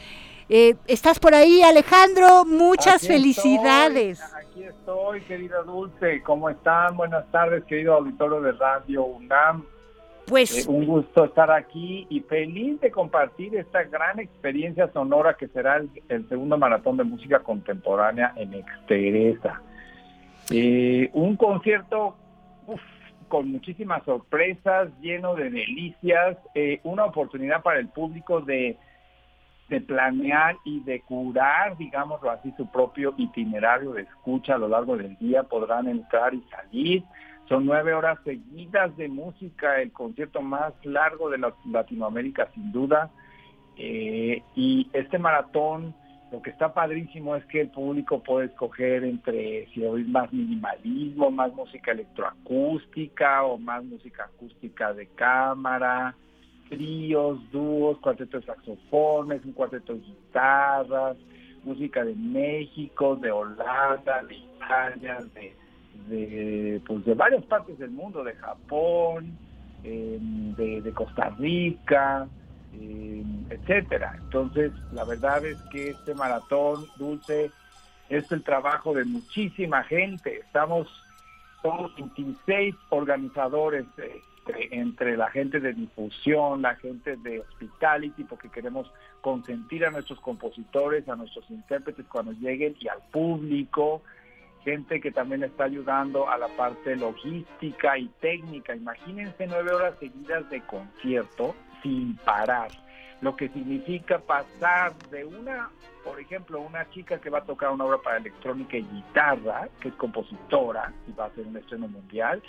Eh, 0.48 0.76
¿Estás 0.86 1.18
por 1.18 1.34
ahí, 1.34 1.62
Alejandro? 1.62 2.44
Muchas 2.44 2.96
Aquí 2.96 3.06
felicidades. 3.06 4.20
Estoy, 4.20 4.33
aquí 4.64 4.76
estoy, 4.78 5.20
querida 5.22 5.62
Dulce. 5.62 6.22
¿Cómo 6.22 6.48
están? 6.48 6.96
Buenas 6.96 7.30
tardes, 7.30 7.64
querido 7.64 7.94
auditorio 7.94 8.40
de 8.40 8.52
Radio 8.52 9.04
UNAM. 9.04 9.64
Pues 10.26 10.66
Eh, 10.66 10.70
un 10.70 10.86
gusto 10.86 11.24
estar 11.24 11.50
aquí 11.50 12.06
y 12.08 12.20
feliz 12.20 12.80
de 12.80 12.90
compartir 12.90 13.54
esta 13.56 13.82
gran 13.84 14.20
experiencia 14.20 14.90
sonora 14.92 15.34
que 15.34 15.48
será 15.48 15.76
el, 15.76 15.90
el 16.08 16.28
segundo 16.28 16.56
maratón 16.56 16.96
de 16.96 17.04
música 17.04 17.40
contemporánea 17.40 18.32
en 18.36 18.54
Exteresa. 18.54 19.60
Eh, 20.50 21.10
un 21.12 21.36
concierto 21.36 22.16
uf, 22.66 22.80
con 23.28 23.50
muchísimas 23.50 24.02
sorpresas, 24.04 24.88
lleno 25.00 25.34
de 25.34 25.50
delicias, 25.50 26.38
eh, 26.54 26.80
una 26.84 27.04
oportunidad 27.04 27.62
para 27.62 27.80
el 27.80 27.88
público 27.88 28.40
de, 28.40 28.78
de 29.68 29.80
planear 29.80 30.56
y 30.64 30.80
de 30.80 31.00
curar, 31.00 31.76
digámoslo 31.76 32.30
así, 32.30 32.52
su 32.56 32.66
propio 32.70 33.14
itinerario 33.16 33.92
de 33.92 34.02
escucha 34.02 34.54
a 34.54 34.58
lo 34.58 34.68
largo 34.68 34.96
del 34.96 35.16
día. 35.18 35.44
Podrán 35.44 35.88
entrar 35.88 36.34
y 36.34 36.42
salir. 36.50 37.02
Son 37.48 37.66
nueve 37.66 37.92
horas 37.92 38.18
seguidas 38.24 38.96
de 38.96 39.08
música, 39.08 39.80
el 39.80 39.92
concierto 39.92 40.40
más 40.42 40.72
largo 40.84 41.30
de 41.30 41.38
la- 41.38 41.54
Latinoamérica 41.70 42.48
sin 42.54 42.72
duda. 42.72 43.10
Eh, 43.76 44.42
y 44.54 44.88
este 44.92 45.18
maratón, 45.18 45.94
lo 46.30 46.40
que 46.42 46.50
está 46.50 46.72
padrísimo 46.72 47.36
es 47.36 47.44
que 47.46 47.60
el 47.60 47.68
público 47.68 48.22
puede 48.22 48.46
escoger 48.46 49.04
entre 49.04 49.66
si 49.72 49.84
oír 49.84 50.08
más 50.08 50.32
minimalismo, 50.32 51.30
más 51.30 51.52
música 51.54 51.92
electroacústica 51.92 53.44
o 53.44 53.58
más 53.58 53.84
música 53.84 54.24
acústica 54.24 54.92
de 54.92 55.06
cámara, 55.08 56.14
tríos, 56.68 57.38
dúos, 57.50 57.98
cuarteto 57.98 58.38
de 58.38 58.46
saxofones, 58.46 59.44
un 59.44 59.52
cuarteto 59.52 59.94
de 59.94 60.00
guitarras, 60.00 61.16
música 61.64 62.04
de 62.04 62.14
México, 62.14 63.16
de 63.16 63.30
Holanda, 63.30 64.22
de 64.28 64.34
Italia, 64.34 65.18
de, 65.34 65.54
de, 66.08 66.80
pues 66.86 67.04
de 67.04 67.14
varias 67.14 67.44
partes 67.44 67.78
del 67.78 67.90
mundo, 67.90 68.22
de 68.22 68.34
Japón, 68.34 69.36
eh, 69.82 70.18
de, 70.20 70.82
de 70.82 70.92
Costa 70.92 71.30
Rica, 71.38 72.26
eh, 72.74 73.22
etcétera. 73.50 74.16
Entonces, 74.22 74.72
la 74.92 75.04
verdad 75.04 75.44
es 75.44 75.60
que 75.72 75.90
este 75.90 76.14
maratón 76.14 76.86
dulce 76.96 77.50
es 78.08 78.30
el 78.32 78.42
trabajo 78.42 78.92
de 78.92 79.04
muchísima 79.04 79.82
gente. 79.84 80.40
Estamos 80.40 80.88
somos 81.64 81.94
26 81.96 82.74
organizadores 82.90 83.86
eh, 83.96 84.20
entre, 84.46 85.16
la 85.16 85.30
gente 85.30 85.60
de 85.60 85.72
difusión, 85.72 86.62
la 86.62 86.76
gente 86.76 87.16
de 87.16 87.40
hospitality, 87.40 88.24
porque 88.24 88.48
queremos 88.48 88.90
consentir 89.20 89.84
a 89.84 89.90
nuestros 89.90 90.20
compositores, 90.20 91.08
a 91.08 91.16
nuestros 91.16 91.48
intérpretes 91.50 92.06
cuando 92.06 92.32
lleguen 92.32 92.76
y 92.78 92.88
al 92.88 93.00
público, 93.10 94.02
gente 94.64 95.00
que 95.00 95.10
también 95.10 95.44
está 95.44 95.64
ayudando 95.64 96.28
a 96.28 96.38
la 96.38 96.48
parte 96.48 96.96
logística 96.96 97.98
y 97.98 98.08
técnica. 98.20 98.74
Imagínense 98.74 99.46
nueve 99.46 99.72
horas 99.72 99.94
seguidas 100.00 100.48
de 100.50 100.60
concierto 100.62 101.54
sin 101.82 102.16
parar, 102.16 102.70
lo 103.24 103.34
que 103.36 103.48
significa 103.48 104.18
pasar 104.18 104.94
de 105.10 105.24
una, 105.24 105.70
por 106.04 106.20
ejemplo, 106.20 106.60
una 106.60 106.88
chica 106.90 107.18
que 107.18 107.30
va 107.30 107.38
a 107.38 107.44
tocar 107.44 107.70
una 107.70 107.86
obra 107.86 107.96
para 107.96 108.18
electrónica 108.18 108.76
y 108.76 108.82
guitarra, 108.82 109.70
que 109.80 109.88
es 109.88 109.94
compositora 109.94 110.92
y 111.08 111.12
va 111.12 111.24
a 111.24 111.26
hacer 111.28 111.46
un 111.46 111.56
estreno 111.56 111.88
mundial, 111.88 112.42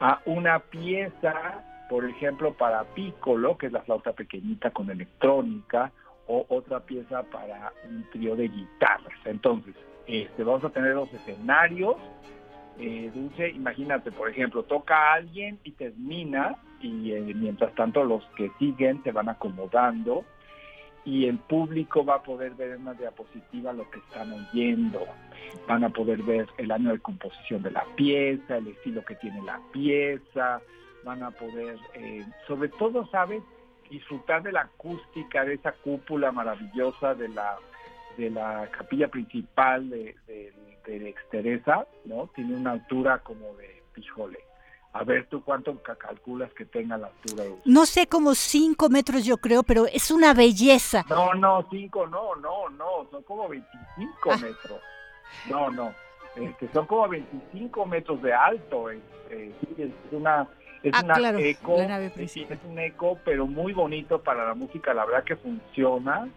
a 0.00 0.22
una 0.24 0.60
pieza, 0.60 1.62
por 1.90 2.06
ejemplo, 2.06 2.54
para 2.54 2.84
piccolo, 2.84 3.58
que 3.58 3.66
es 3.66 3.72
la 3.72 3.82
flauta 3.82 4.14
pequeñita 4.14 4.70
con 4.70 4.90
electrónica, 4.90 5.92
o 6.26 6.46
otra 6.48 6.80
pieza 6.80 7.22
para 7.24 7.74
un 7.86 8.08
trío 8.10 8.34
de 8.34 8.48
guitarras. 8.48 9.18
Entonces, 9.26 9.74
este, 10.06 10.42
vamos 10.42 10.64
a 10.64 10.70
tener 10.70 10.94
dos 10.94 11.12
escenarios. 11.12 11.96
Eh, 12.78 13.10
Dulce, 13.14 13.50
imagínate, 13.50 14.10
por 14.10 14.30
ejemplo, 14.30 14.62
toca 14.62 14.96
a 14.96 15.14
alguien 15.16 15.60
y 15.64 15.72
termina, 15.72 16.56
y 16.84 17.12
eh, 17.12 17.32
mientras 17.34 17.74
tanto 17.74 18.04
los 18.04 18.22
que 18.36 18.50
siguen 18.58 19.02
se 19.02 19.12
van 19.12 19.30
acomodando 19.30 20.24
y 21.04 21.26
el 21.26 21.38
público 21.38 22.04
va 22.04 22.16
a 22.16 22.22
poder 22.22 22.54
ver 22.54 22.72
en 22.72 22.82
una 22.82 22.94
diapositiva 22.94 23.72
lo 23.72 23.88
que 23.90 23.98
están 23.98 24.32
oyendo. 24.32 25.06
Van 25.66 25.84
a 25.84 25.90
poder 25.90 26.22
ver 26.22 26.46
el 26.58 26.70
año 26.70 26.92
de 26.92 26.98
composición 26.98 27.62
de 27.62 27.70
la 27.70 27.84
pieza, 27.96 28.56
el 28.56 28.68
estilo 28.68 29.04
que 29.04 29.14
tiene 29.16 29.42
la 29.42 29.60
pieza, 29.72 30.60
van 31.04 31.22
a 31.22 31.30
poder, 31.30 31.78
eh, 31.94 32.24
sobre 32.46 32.68
todo, 32.70 33.06
¿sabes? 33.08 33.42
Disfrutar 33.90 34.42
de 34.42 34.52
la 34.52 34.62
acústica, 34.62 35.44
de 35.44 35.54
esa 35.54 35.72
cúpula 35.72 36.32
maravillosa 36.32 37.14
de 37.14 37.28
la 37.28 37.56
de 38.16 38.30
la 38.30 38.68
capilla 38.70 39.08
principal 39.08 39.90
de, 39.90 40.14
de, 40.28 40.52
de 40.86 41.08
Exteresa, 41.08 41.84
¿no? 42.04 42.30
Tiene 42.34 42.54
una 42.54 42.70
altura 42.70 43.18
como 43.18 43.54
de, 43.56 43.82
híjole, 43.96 44.38
A 44.94 45.02
ver 45.02 45.26
tú 45.26 45.42
cuánto 45.42 45.76
calculas 45.82 46.52
que 46.52 46.64
tenga 46.64 46.96
la 46.96 47.08
altura. 47.08 47.44
No 47.64 47.84
sé, 47.84 48.06
como 48.06 48.36
cinco 48.36 48.88
metros 48.88 49.24
yo 49.24 49.38
creo, 49.38 49.64
pero 49.64 49.86
es 49.86 50.12
una 50.12 50.32
belleza. 50.34 51.04
No, 51.10 51.34
no, 51.34 51.66
cinco, 51.68 52.06
no, 52.06 52.36
no, 52.36 52.68
no, 52.70 53.08
son 53.10 53.24
como 53.24 53.48
25 53.48 54.30
ah. 54.30 54.36
metros. 54.36 54.80
No, 55.50 55.70
no, 55.70 55.92
este, 56.36 56.68
son 56.72 56.86
como 56.86 57.08
25 57.08 57.86
metros 57.86 58.22
de 58.22 58.32
alto. 58.32 58.88
Este, 58.88 59.52
es 59.76 59.90
una 60.12 60.48
es 60.84 60.92
ah, 60.94 61.02
una 61.02 61.40
eco, 61.40 61.76
es 61.80 62.36
un 62.64 62.78
eco, 62.78 63.18
pero 63.24 63.48
muy 63.48 63.72
bonito 63.72 64.22
para 64.22 64.46
la 64.46 64.54
música, 64.54 64.94
la 64.94 65.06
verdad 65.06 65.24
que 65.24 65.34
funciona. 65.34 66.28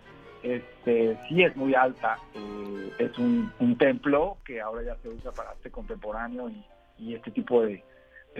Este, 0.41 1.15
sí 1.29 1.43
es 1.43 1.55
muy 1.55 1.75
alta, 1.75 2.17
eh, 2.33 2.91
es 2.97 3.17
un, 3.19 3.51
templo 3.77 4.37
que 4.45 4.61
ahora 4.61 4.81
ya 4.81 4.95
se 5.03 5.09
usa 5.09 5.31
para 5.31 5.51
arte 5.51 5.69
contemporáneo 5.69 6.49
y 6.97 7.13
este 7.13 7.29
tipo 7.31 7.61
de, 7.61 7.83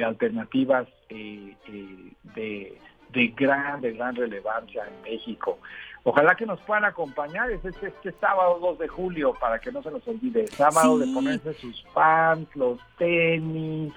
alternativas 0.04 0.88
eh, 1.10 1.56
eh, 1.68 2.12
de, 2.36 2.78
de, 3.14 3.28
gran, 3.30 3.82
de 3.82 3.94
gran 3.94 4.16
relevancia 4.16 4.86
en 4.88 5.02
México. 5.12 5.60
Ojalá 6.04 6.36
que 6.36 6.46
nos 6.46 6.60
puedan 6.62 6.86
acompañar, 6.86 7.52
es 7.52 7.64
este, 7.66 7.88
este 7.88 8.14
sábado 8.14 8.60
2 8.62 8.80
de 8.80 8.88
julio, 8.88 9.34
para 9.40 9.60
que 9.60 9.72
no 9.72 9.84
se 9.84 9.92
nos 9.92 10.08
olvide, 10.08 10.48
sábado 10.48 10.98
de 10.98 11.08
ponerse 11.14 11.54
sus 11.56 11.82
pants, 11.94 12.56
los 12.56 12.80
tenis, 12.98 13.94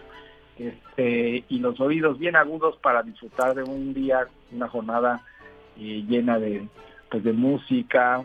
este, 0.58 1.44
y 1.48 1.58
los 1.58 1.80
oídos 1.80 2.18
bien 2.18 2.36
agudos 2.36 2.76
para 2.78 3.02
disfrutar 3.02 3.54
de 3.54 3.62
un 3.62 3.94
día, 3.94 4.26
una 4.52 4.68
jornada 4.68 5.22
eh, 5.78 6.04
llena 6.06 6.38
de, 6.38 6.66
pues, 7.10 7.22
de 7.22 7.32
música. 7.32 8.24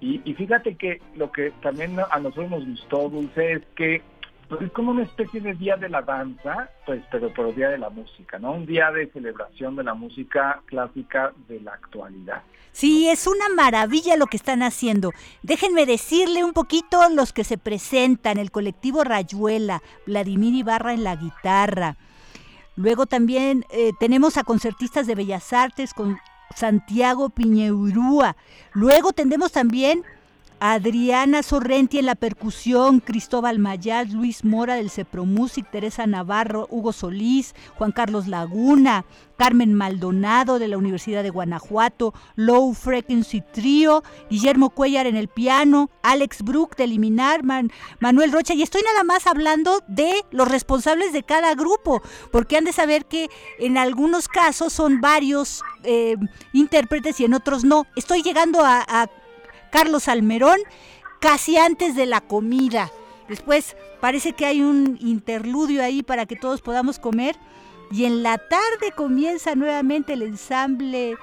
Y, 0.00 0.20
y, 0.24 0.34
fíjate 0.34 0.74
que 0.74 1.00
lo 1.14 1.30
que 1.32 1.52
también 1.62 1.96
a 2.10 2.18
nosotros 2.18 2.50
nos 2.50 2.66
gustó, 2.66 3.08
Dulce, 3.08 3.52
es 3.52 3.62
que 3.76 4.02
pues 4.48 4.62
es 4.62 4.72
como 4.72 4.90
una 4.90 5.02
especie 5.02 5.40
de 5.40 5.54
día 5.54 5.76
de 5.76 5.88
la 5.88 6.02
danza, 6.02 6.70
pues, 6.86 7.02
pero 7.10 7.32
pero 7.34 7.52
día 7.52 7.68
de 7.70 7.78
la 7.78 7.90
música, 7.90 8.38
¿no? 8.38 8.52
Un 8.52 8.66
día 8.66 8.90
de 8.90 9.10
celebración 9.10 9.76
de 9.76 9.84
la 9.84 9.94
música 9.94 10.62
clásica 10.66 11.32
de 11.48 11.60
la 11.60 11.72
actualidad. 11.72 12.42
Sí, 12.72 13.08
es 13.08 13.28
una 13.28 13.48
maravilla 13.54 14.16
lo 14.16 14.26
que 14.26 14.36
están 14.36 14.62
haciendo. 14.62 15.12
Déjenme 15.42 15.86
decirle 15.86 16.42
un 16.42 16.52
poquito 16.52 17.00
los 17.10 17.32
que 17.32 17.44
se 17.44 17.56
presentan, 17.56 18.36
el 18.36 18.50
colectivo 18.50 19.04
Rayuela, 19.04 19.80
Vladimir 20.06 20.54
Ibarra 20.54 20.92
en 20.92 21.04
la 21.04 21.14
guitarra. 21.14 21.96
Luego 22.74 23.06
también 23.06 23.64
eh, 23.70 23.92
tenemos 24.00 24.36
a 24.36 24.42
concertistas 24.42 25.06
de 25.06 25.14
Bellas 25.14 25.52
Artes 25.52 25.94
con 25.94 26.18
Santiago 26.54 27.30
Piñeurúa. 27.30 28.36
Luego 28.72 29.12
tendremos 29.12 29.52
también 29.52 30.02
Adriana 30.60 31.42
Sorrenti 31.42 31.98
en 31.98 32.06
la 32.06 32.14
percusión, 32.14 33.00
Cristóbal 33.00 33.58
Mayal, 33.58 34.12
Luis 34.12 34.44
Mora 34.44 34.76
del 34.76 34.90
Cepromusic, 34.90 35.70
Teresa 35.70 36.06
Navarro, 36.06 36.66
Hugo 36.70 36.92
Solís, 36.92 37.54
Juan 37.76 37.92
Carlos 37.92 38.28
Laguna, 38.28 39.04
Carmen 39.36 39.74
Maldonado 39.74 40.58
de 40.58 40.68
la 40.68 40.78
Universidad 40.78 41.22
de 41.22 41.30
Guanajuato, 41.30 42.14
Low 42.36 42.72
Frequency 42.74 43.42
Trio, 43.52 44.02
Guillermo 44.30 44.70
Cuellar 44.70 45.06
en 45.06 45.16
el 45.16 45.28
piano, 45.28 45.90
Alex 46.02 46.42
Brook 46.42 46.76
de 46.76 46.84
Eliminar, 46.84 47.42
Manuel 48.00 48.32
Rocha, 48.32 48.54
y 48.54 48.62
estoy 48.62 48.82
nada 48.82 49.04
más 49.04 49.26
hablando 49.26 49.82
de 49.88 50.24
los 50.30 50.48
responsables 50.48 51.12
de 51.12 51.24
cada 51.24 51.54
grupo, 51.54 52.00
porque 52.32 52.56
han 52.56 52.64
de 52.64 52.72
saber 52.72 53.06
que 53.06 53.28
en 53.58 53.76
algunos 53.76 54.28
casos 54.28 54.72
son 54.72 55.00
varios 55.00 55.62
eh, 55.82 56.16
intérpretes 56.52 57.20
y 57.20 57.24
en 57.24 57.34
otros 57.34 57.64
no. 57.64 57.86
Estoy 57.96 58.22
llegando 58.22 58.60
a 58.64 59.08
Carlos 59.74 60.06
Almerón 60.06 60.60
casi 61.18 61.56
antes 61.56 61.96
de 61.96 62.06
la 62.06 62.20
comida. 62.20 62.92
Después 63.28 63.76
parece 64.00 64.32
que 64.32 64.46
hay 64.46 64.60
un 64.62 64.96
interludio 65.00 65.82
ahí 65.82 66.04
para 66.04 66.26
que 66.26 66.36
todos 66.36 66.62
podamos 66.62 67.00
comer. 67.00 67.34
Y 67.90 68.04
en 68.04 68.22
la 68.22 68.38
tarde 68.38 68.92
comienza 68.94 69.56
nuevamente 69.56 70.12
el 70.12 70.22
ensamble 70.22 71.16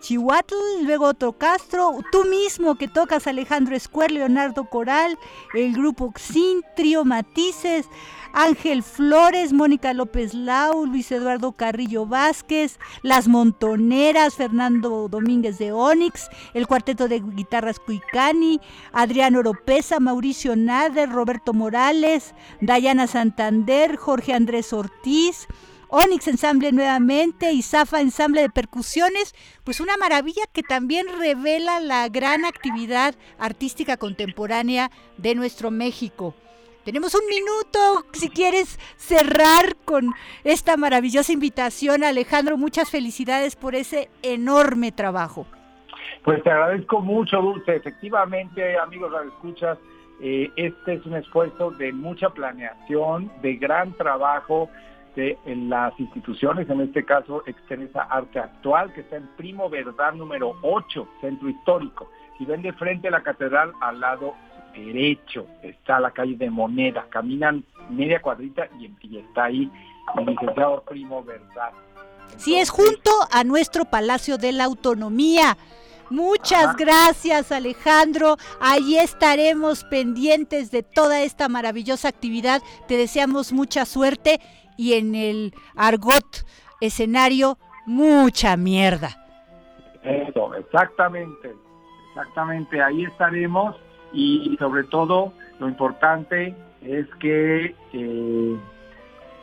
Chihuatl, 0.00 0.54
luego 0.82 1.06
otro 1.06 1.32
Castro, 1.32 1.98
tú 2.12 2.24
mismo 2.24 2.76
que 2.76 2.88
tocas 2.88 3.26
Alejandro 3.26 3.74
Escuer, 3.74 4.10
Leonardo 4.10 4.64
Coral, 4.64 5.18
el 5.54 5.72
grupo 5.72 6.12
Xin, 6.16 6.62
Trío 6.76 7.04
Matices, 7.04 7.86
Ángel 8.32 8.82
Flores, 8.82 9.52
Mónica 9.52 9.92
López 9.94 10.34
Lau, 10.34 10.86
Luis 10.86 11.10
Eduardo 11.10 11.52
Carrillo 11.52 12.06
Vázquez, 12.06 12.78
Las 13.02 13.26
Montoneras, 13.26 14.34
Fernando 14.34 15.08
Domínguez 15.08 15.58
de 15.58 15.72
Onix, 15.72 16.28
el 16.54 16.66
cuarteto 16.66 17.08
de 17.08 17.20
guitarras 17.20 17.80
Cuicani, 17.80 18.60
Adriano 18.92 19.40
Oropesa, 19.40 19.98
Mauricio 19.98 20.56
Nader, 20.56 21.10
Roberto 21.10 21.52
Morales, 21.52 22.34
Dayana 22.60 23.06
Santander, 23.06 23.96
Jorge 23.96 24.34
Andrés 24.34 24.72
Ortiz, 24.72 25.48
Onyx 25.90 26.28
Ensamble 26.28 26.70
nuevamente 26.72 27.52
y 27.52 27.62
Zafa 27.62 28.00
Ensamble 28.00 28.42
de 28.42 28.50
Percusiones, 28.50 29.34
pues 29.64 29.80
una 29.80 29.96
maravilla 29.96 30.42
que 30.52 30.62
también 30.62 31.06
revela 31.18 31.80
la 31.80 32.08
gran 32.08 32.44
actividad 32.44 33.14
artística 33.38 33.96
contemporánea 33.96 34.90
de 35.16 35.34
nuestro 35.34 35.70
México. 35.70 36.34
Tenemos 36.84 37.14
un 37.14 37.26
minuto, 37.26 38.06
si 38.12 38.28
quieres 38.28 38.78
cerrar 38.96 39.76
con 39.84 40.14
esta 40.44 40.76
maravillosa 40.76 41.32
invitación. 41.32 42.04
Alejandro, 42.04 42.56
muchas 42.56 42.90
felicidades 42.90 43.56
por 43.56 43.74
ese 43.74 44.08
enorme 44.22 44.92
trabajo. 44.92 45.46
Pues 46.24 46.42
te 46.42 46.50
agradezco 46.50 47.00
mucho, 47.00 47.40
Dulce. 47.40 47.76
Efectivamente, 47.76 48.78
amigos 48.78 49.12
escuchas, 49.26 49.78
eh, 50.20 50.50
este 50.56 50.94
es 50.94 51.06
un 51.06 51.16
esfuerzo 51.16 51.70
de 51.72 51.92
mucha 51.92 52.30
planeación, 52.30 53.30
de 53.42 53.56
gran 53.56 53.92
trabajo 53.94 54.70
de 55.18 55.36
en 55.46 55.68
las 55.68 55.98
instituciones, 55.98 56.70
en 56.70 56.80
este 56.80 57.04
caso 57.04 57.42
Extensa 57.44 58.02
Arte 58.02 58.38
Actual, 58.38 58.92
que 58.92 59.00
está 59.00 59.16
en 59.16 59.26
Primo 59.36 59.68
Verdad 59.68 60.12
número 60.12 60.56
8, 60.62 61.08
Centro 61.20 61.48
Histórico. 61.48 62.08
y 62.38 62.44
ven 62.44 62.62
de 62.62 62.72
frente 62.72 63.08
a 63.08 63.10
la 63.10 63.22
catedral 63.24 63.72
al 63.80 63.98
lado 63.98 64.34
derecho, 64.72 65.44
está 65.60 65.98
la 65.98 66.12
calle 66.12 66.36
de 66.36 66.48
Moneda, 66.50 67.06
caminan 67.10 67.64
media 67.90 68.22
cuadrita 68.22 68.68
y, 68.78 69.18
está 69.18 69.46
ahí 69.46 69.68
el 70.16 70.26
licenciado 70.26 70.82
Primo 70.82 71.24
Verdad. 71.24 71.72
sí, 72.36 72.56
es 72.56 72.70
junto 72.70 73.10
a 73.32 73.42
nuestro 73.42 73.86
Palacio 73.86 74.38
de 74.38 74.52
la 74.52 74.64
Autonomía. 74.64 75.56
Muchas 76.10 76.76
gracias 76.76 77.50
Alejandro, 77.50 78.36
ahí 78.60 78.96
estaremos 78.96 79.82
pendientes 79.84 80.70
de 80.70 80.82
toda 80.84 81.22
esta 81.22 81.48
maravillosa 81.48 82.08
actividad, 82.08 82.62
te 82.86 82.96
deseamos 82.96 83.52
mucha 83.52 83.84
suerte 83.84 84.40
y 84.78 84.94
en 84.94 85.14
el 85.14 85.52
argot 85.76 86.46
escenario 86.80 87.58
mucha 87.84 88.56
mierda. 88.56 89.10
Exactamente, 90.02 91.54
exactamente, 92.08 92.80
ahí 92.80 93.04
estaremos 93.04 93.76
y 94.12 94.56
sobre 94.58 94.84
todo 94.84 95.34
lo 95.58 95.68
importante 95.68 96.54
es 96.82 97.06
que 97.16 97.74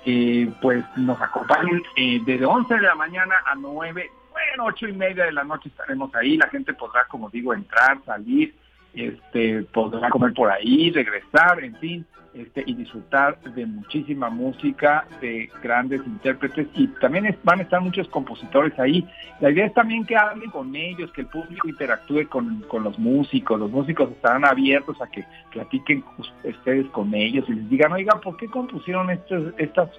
eh, 0.05 0.51
pues 0.61 0.83
nos 0.95 1.19
acompañen 1.21 1.83
eh, 1.95 2.21
desde 2.25 2.45
11 2.45 2.73
de 2.75 2.81
la 2.81 2.95
mañana 2.95 3.35
a 3.45 3.55
9, 3.55 4.11
bueno, 4.31 4.65
8 4.65 4.87
y 4.87 4.93
media 4.93 5.25
de 5.25 5.31
la 5.31 5.43
noche 5.43 5.69
estaremos 5.69 6.13
ahí, 6.15 6.37
la 6.37 6.47
gente 6.47 6.73
podrá, 6.73 7.05
como 7.05 7.29
digo, 7.29 7.53
entrar, 7.53 7.99
salir, 8.05 8.53
este, 8.95 9.65
comer 10.09 10.33
por 10.33 10.51
ahí, 10.51 10.91
regresar, 10.91 11.63
en 11.63 11.75
fin, 11.77 12.05
este, 12.35 12.63
y 12.65 12.73
disfrutar 12.73 13.39
de 13.41 13.65
muchísima 13.65 14.29
música, 14.29 15.07
de 15.21 15.49
grandes 15.63 16.01
intérpretes 16.05 16.67
y 16.75 16.87
también 16.99 17.33
van 17.43 17.59
a 17.59 17.63
estar 17.63 17.79
muchos 17.79 18.09
compositores 18.09 18.77
ahí. 18.77 19.07
La 19.39 19.51
idea 19.51 19.67
es 19.67 19.73
también 19.73 20.05
que 20.05 20.17
hablen 20.17 20.49
con 20.49 20.75
ellos, 20.75 21.09
que 21.13 21.21
el 21.21 21.27
público 21.27 21.69
interactúe 21.69 22.27
con, 22.27 22.65
los 22.83 22.99
músicos, 22.99 23.57
los 23.57 23.71
músicos 23.71 24.11
estarán 24.11 24.43
abiertos 24.43 25.01
a 25.01 25.07
que 25.07 25.23
platiquen 25.53 26.03
ustedes 26.43 26.87
con 26.87 27.13
ellos 27.13 27.45
y 27.47 27.53
les 27.53 27.69
digan, 27.69 27.93
oiga, 27.93 28.19
¿por 28.19 28.35
qué 28.35 28.47
compusieron 28.47 29.09
esta, 29.11 29.37
esta, 29.57 29.89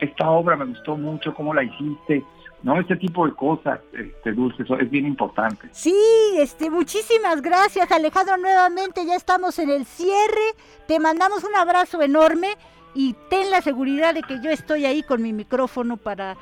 esta 0.00 0.30
obra? 0.30 0.56
Me 0.56 0.66
gustó 0.66 0.94
mucho, 0.94 1.32
¿cómo 1.32 1.54
la 1.54 1.62
hiciste? 1.64 2.22
¿No? 2.62 2.80
Este 2.80 2.96
tipo 2.96 3.26
de 3.26 3.34
cosas, 3.34 3.80
este, 3.92 4.32
Dulce, 4.32 4.62
eso 4.62 4.78
es 4.78 4.90
bien 4.90 5.06
importante. 5.06 5.68
Sí, 5.72 5.96
este, 6.38 6.70
muchísimas 6.70 7.40
gracias 7.42 7.90
Alejandro, 7.92 8.36
nuevamente 8.36 9.06
ya 9.06 9.14
estamos 9.14 9.58
en 9.58 9.70
el 9.70 9.84
cierre, 9.84 10.54
te 10.86 10.98
mandamos 10.98 11.44
un 11.44 11.54
abrazo 11.54 12.02
enorme 12.02 12.48
y 12.94 13.14
ten 13.30 13.50
la 13.50 13.62
seguridad 13.62 14.14
de 14.14 14.22
que 14.22 14.40
yo 14.42 14.50
estoy 14.50 14.86
ahí 14.86 15.02
con 15.02 15.22
mi 15.22 15.32
micrófono 15.32 15.96
para 15.96 16.36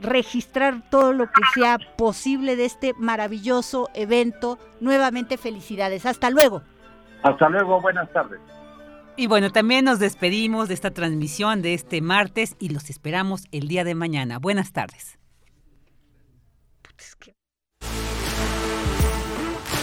registrar 0.00 0.82
todo 0.90 1.12
lo 1.12 1.26
que 1.26 1.42
sea 1.54 1.78
posible 1.96 2.56
de 2.56 2.64
este 2.64 2.94
maravilloso 2.94 3.88
evento. 3.94 4.58
Nuevamente 4.80 5.36
felicidades, 5.36 6.06
hasta 6.06 6.30
luego. 6.30 6.62
Hasta 7.22 7.48
luego, 7.48 7.80
buenas 7.80 8.10
tardes. 8.12 8.40
Y 9.16 9.26
bueno, 9.26 9.50
también 9.50 9.84
nos 9.84 9.98
despedimos 9.98 10.68
de 10.68 10.74
esta 10.74 10.90
transmisión 10.90 11.60
de 11.60 11.74
este 11.74 12.00
martes 12.00 12.56
y 12.58 12.70
los 12.70 12.88
esperamos 12.88 13.44
el 13.52 13.68
día 13.68 13.84
de 13.84 13.94
mañana. 13.94 14.38
Buenas 14.38 14.72
tardes. 14.72 15.21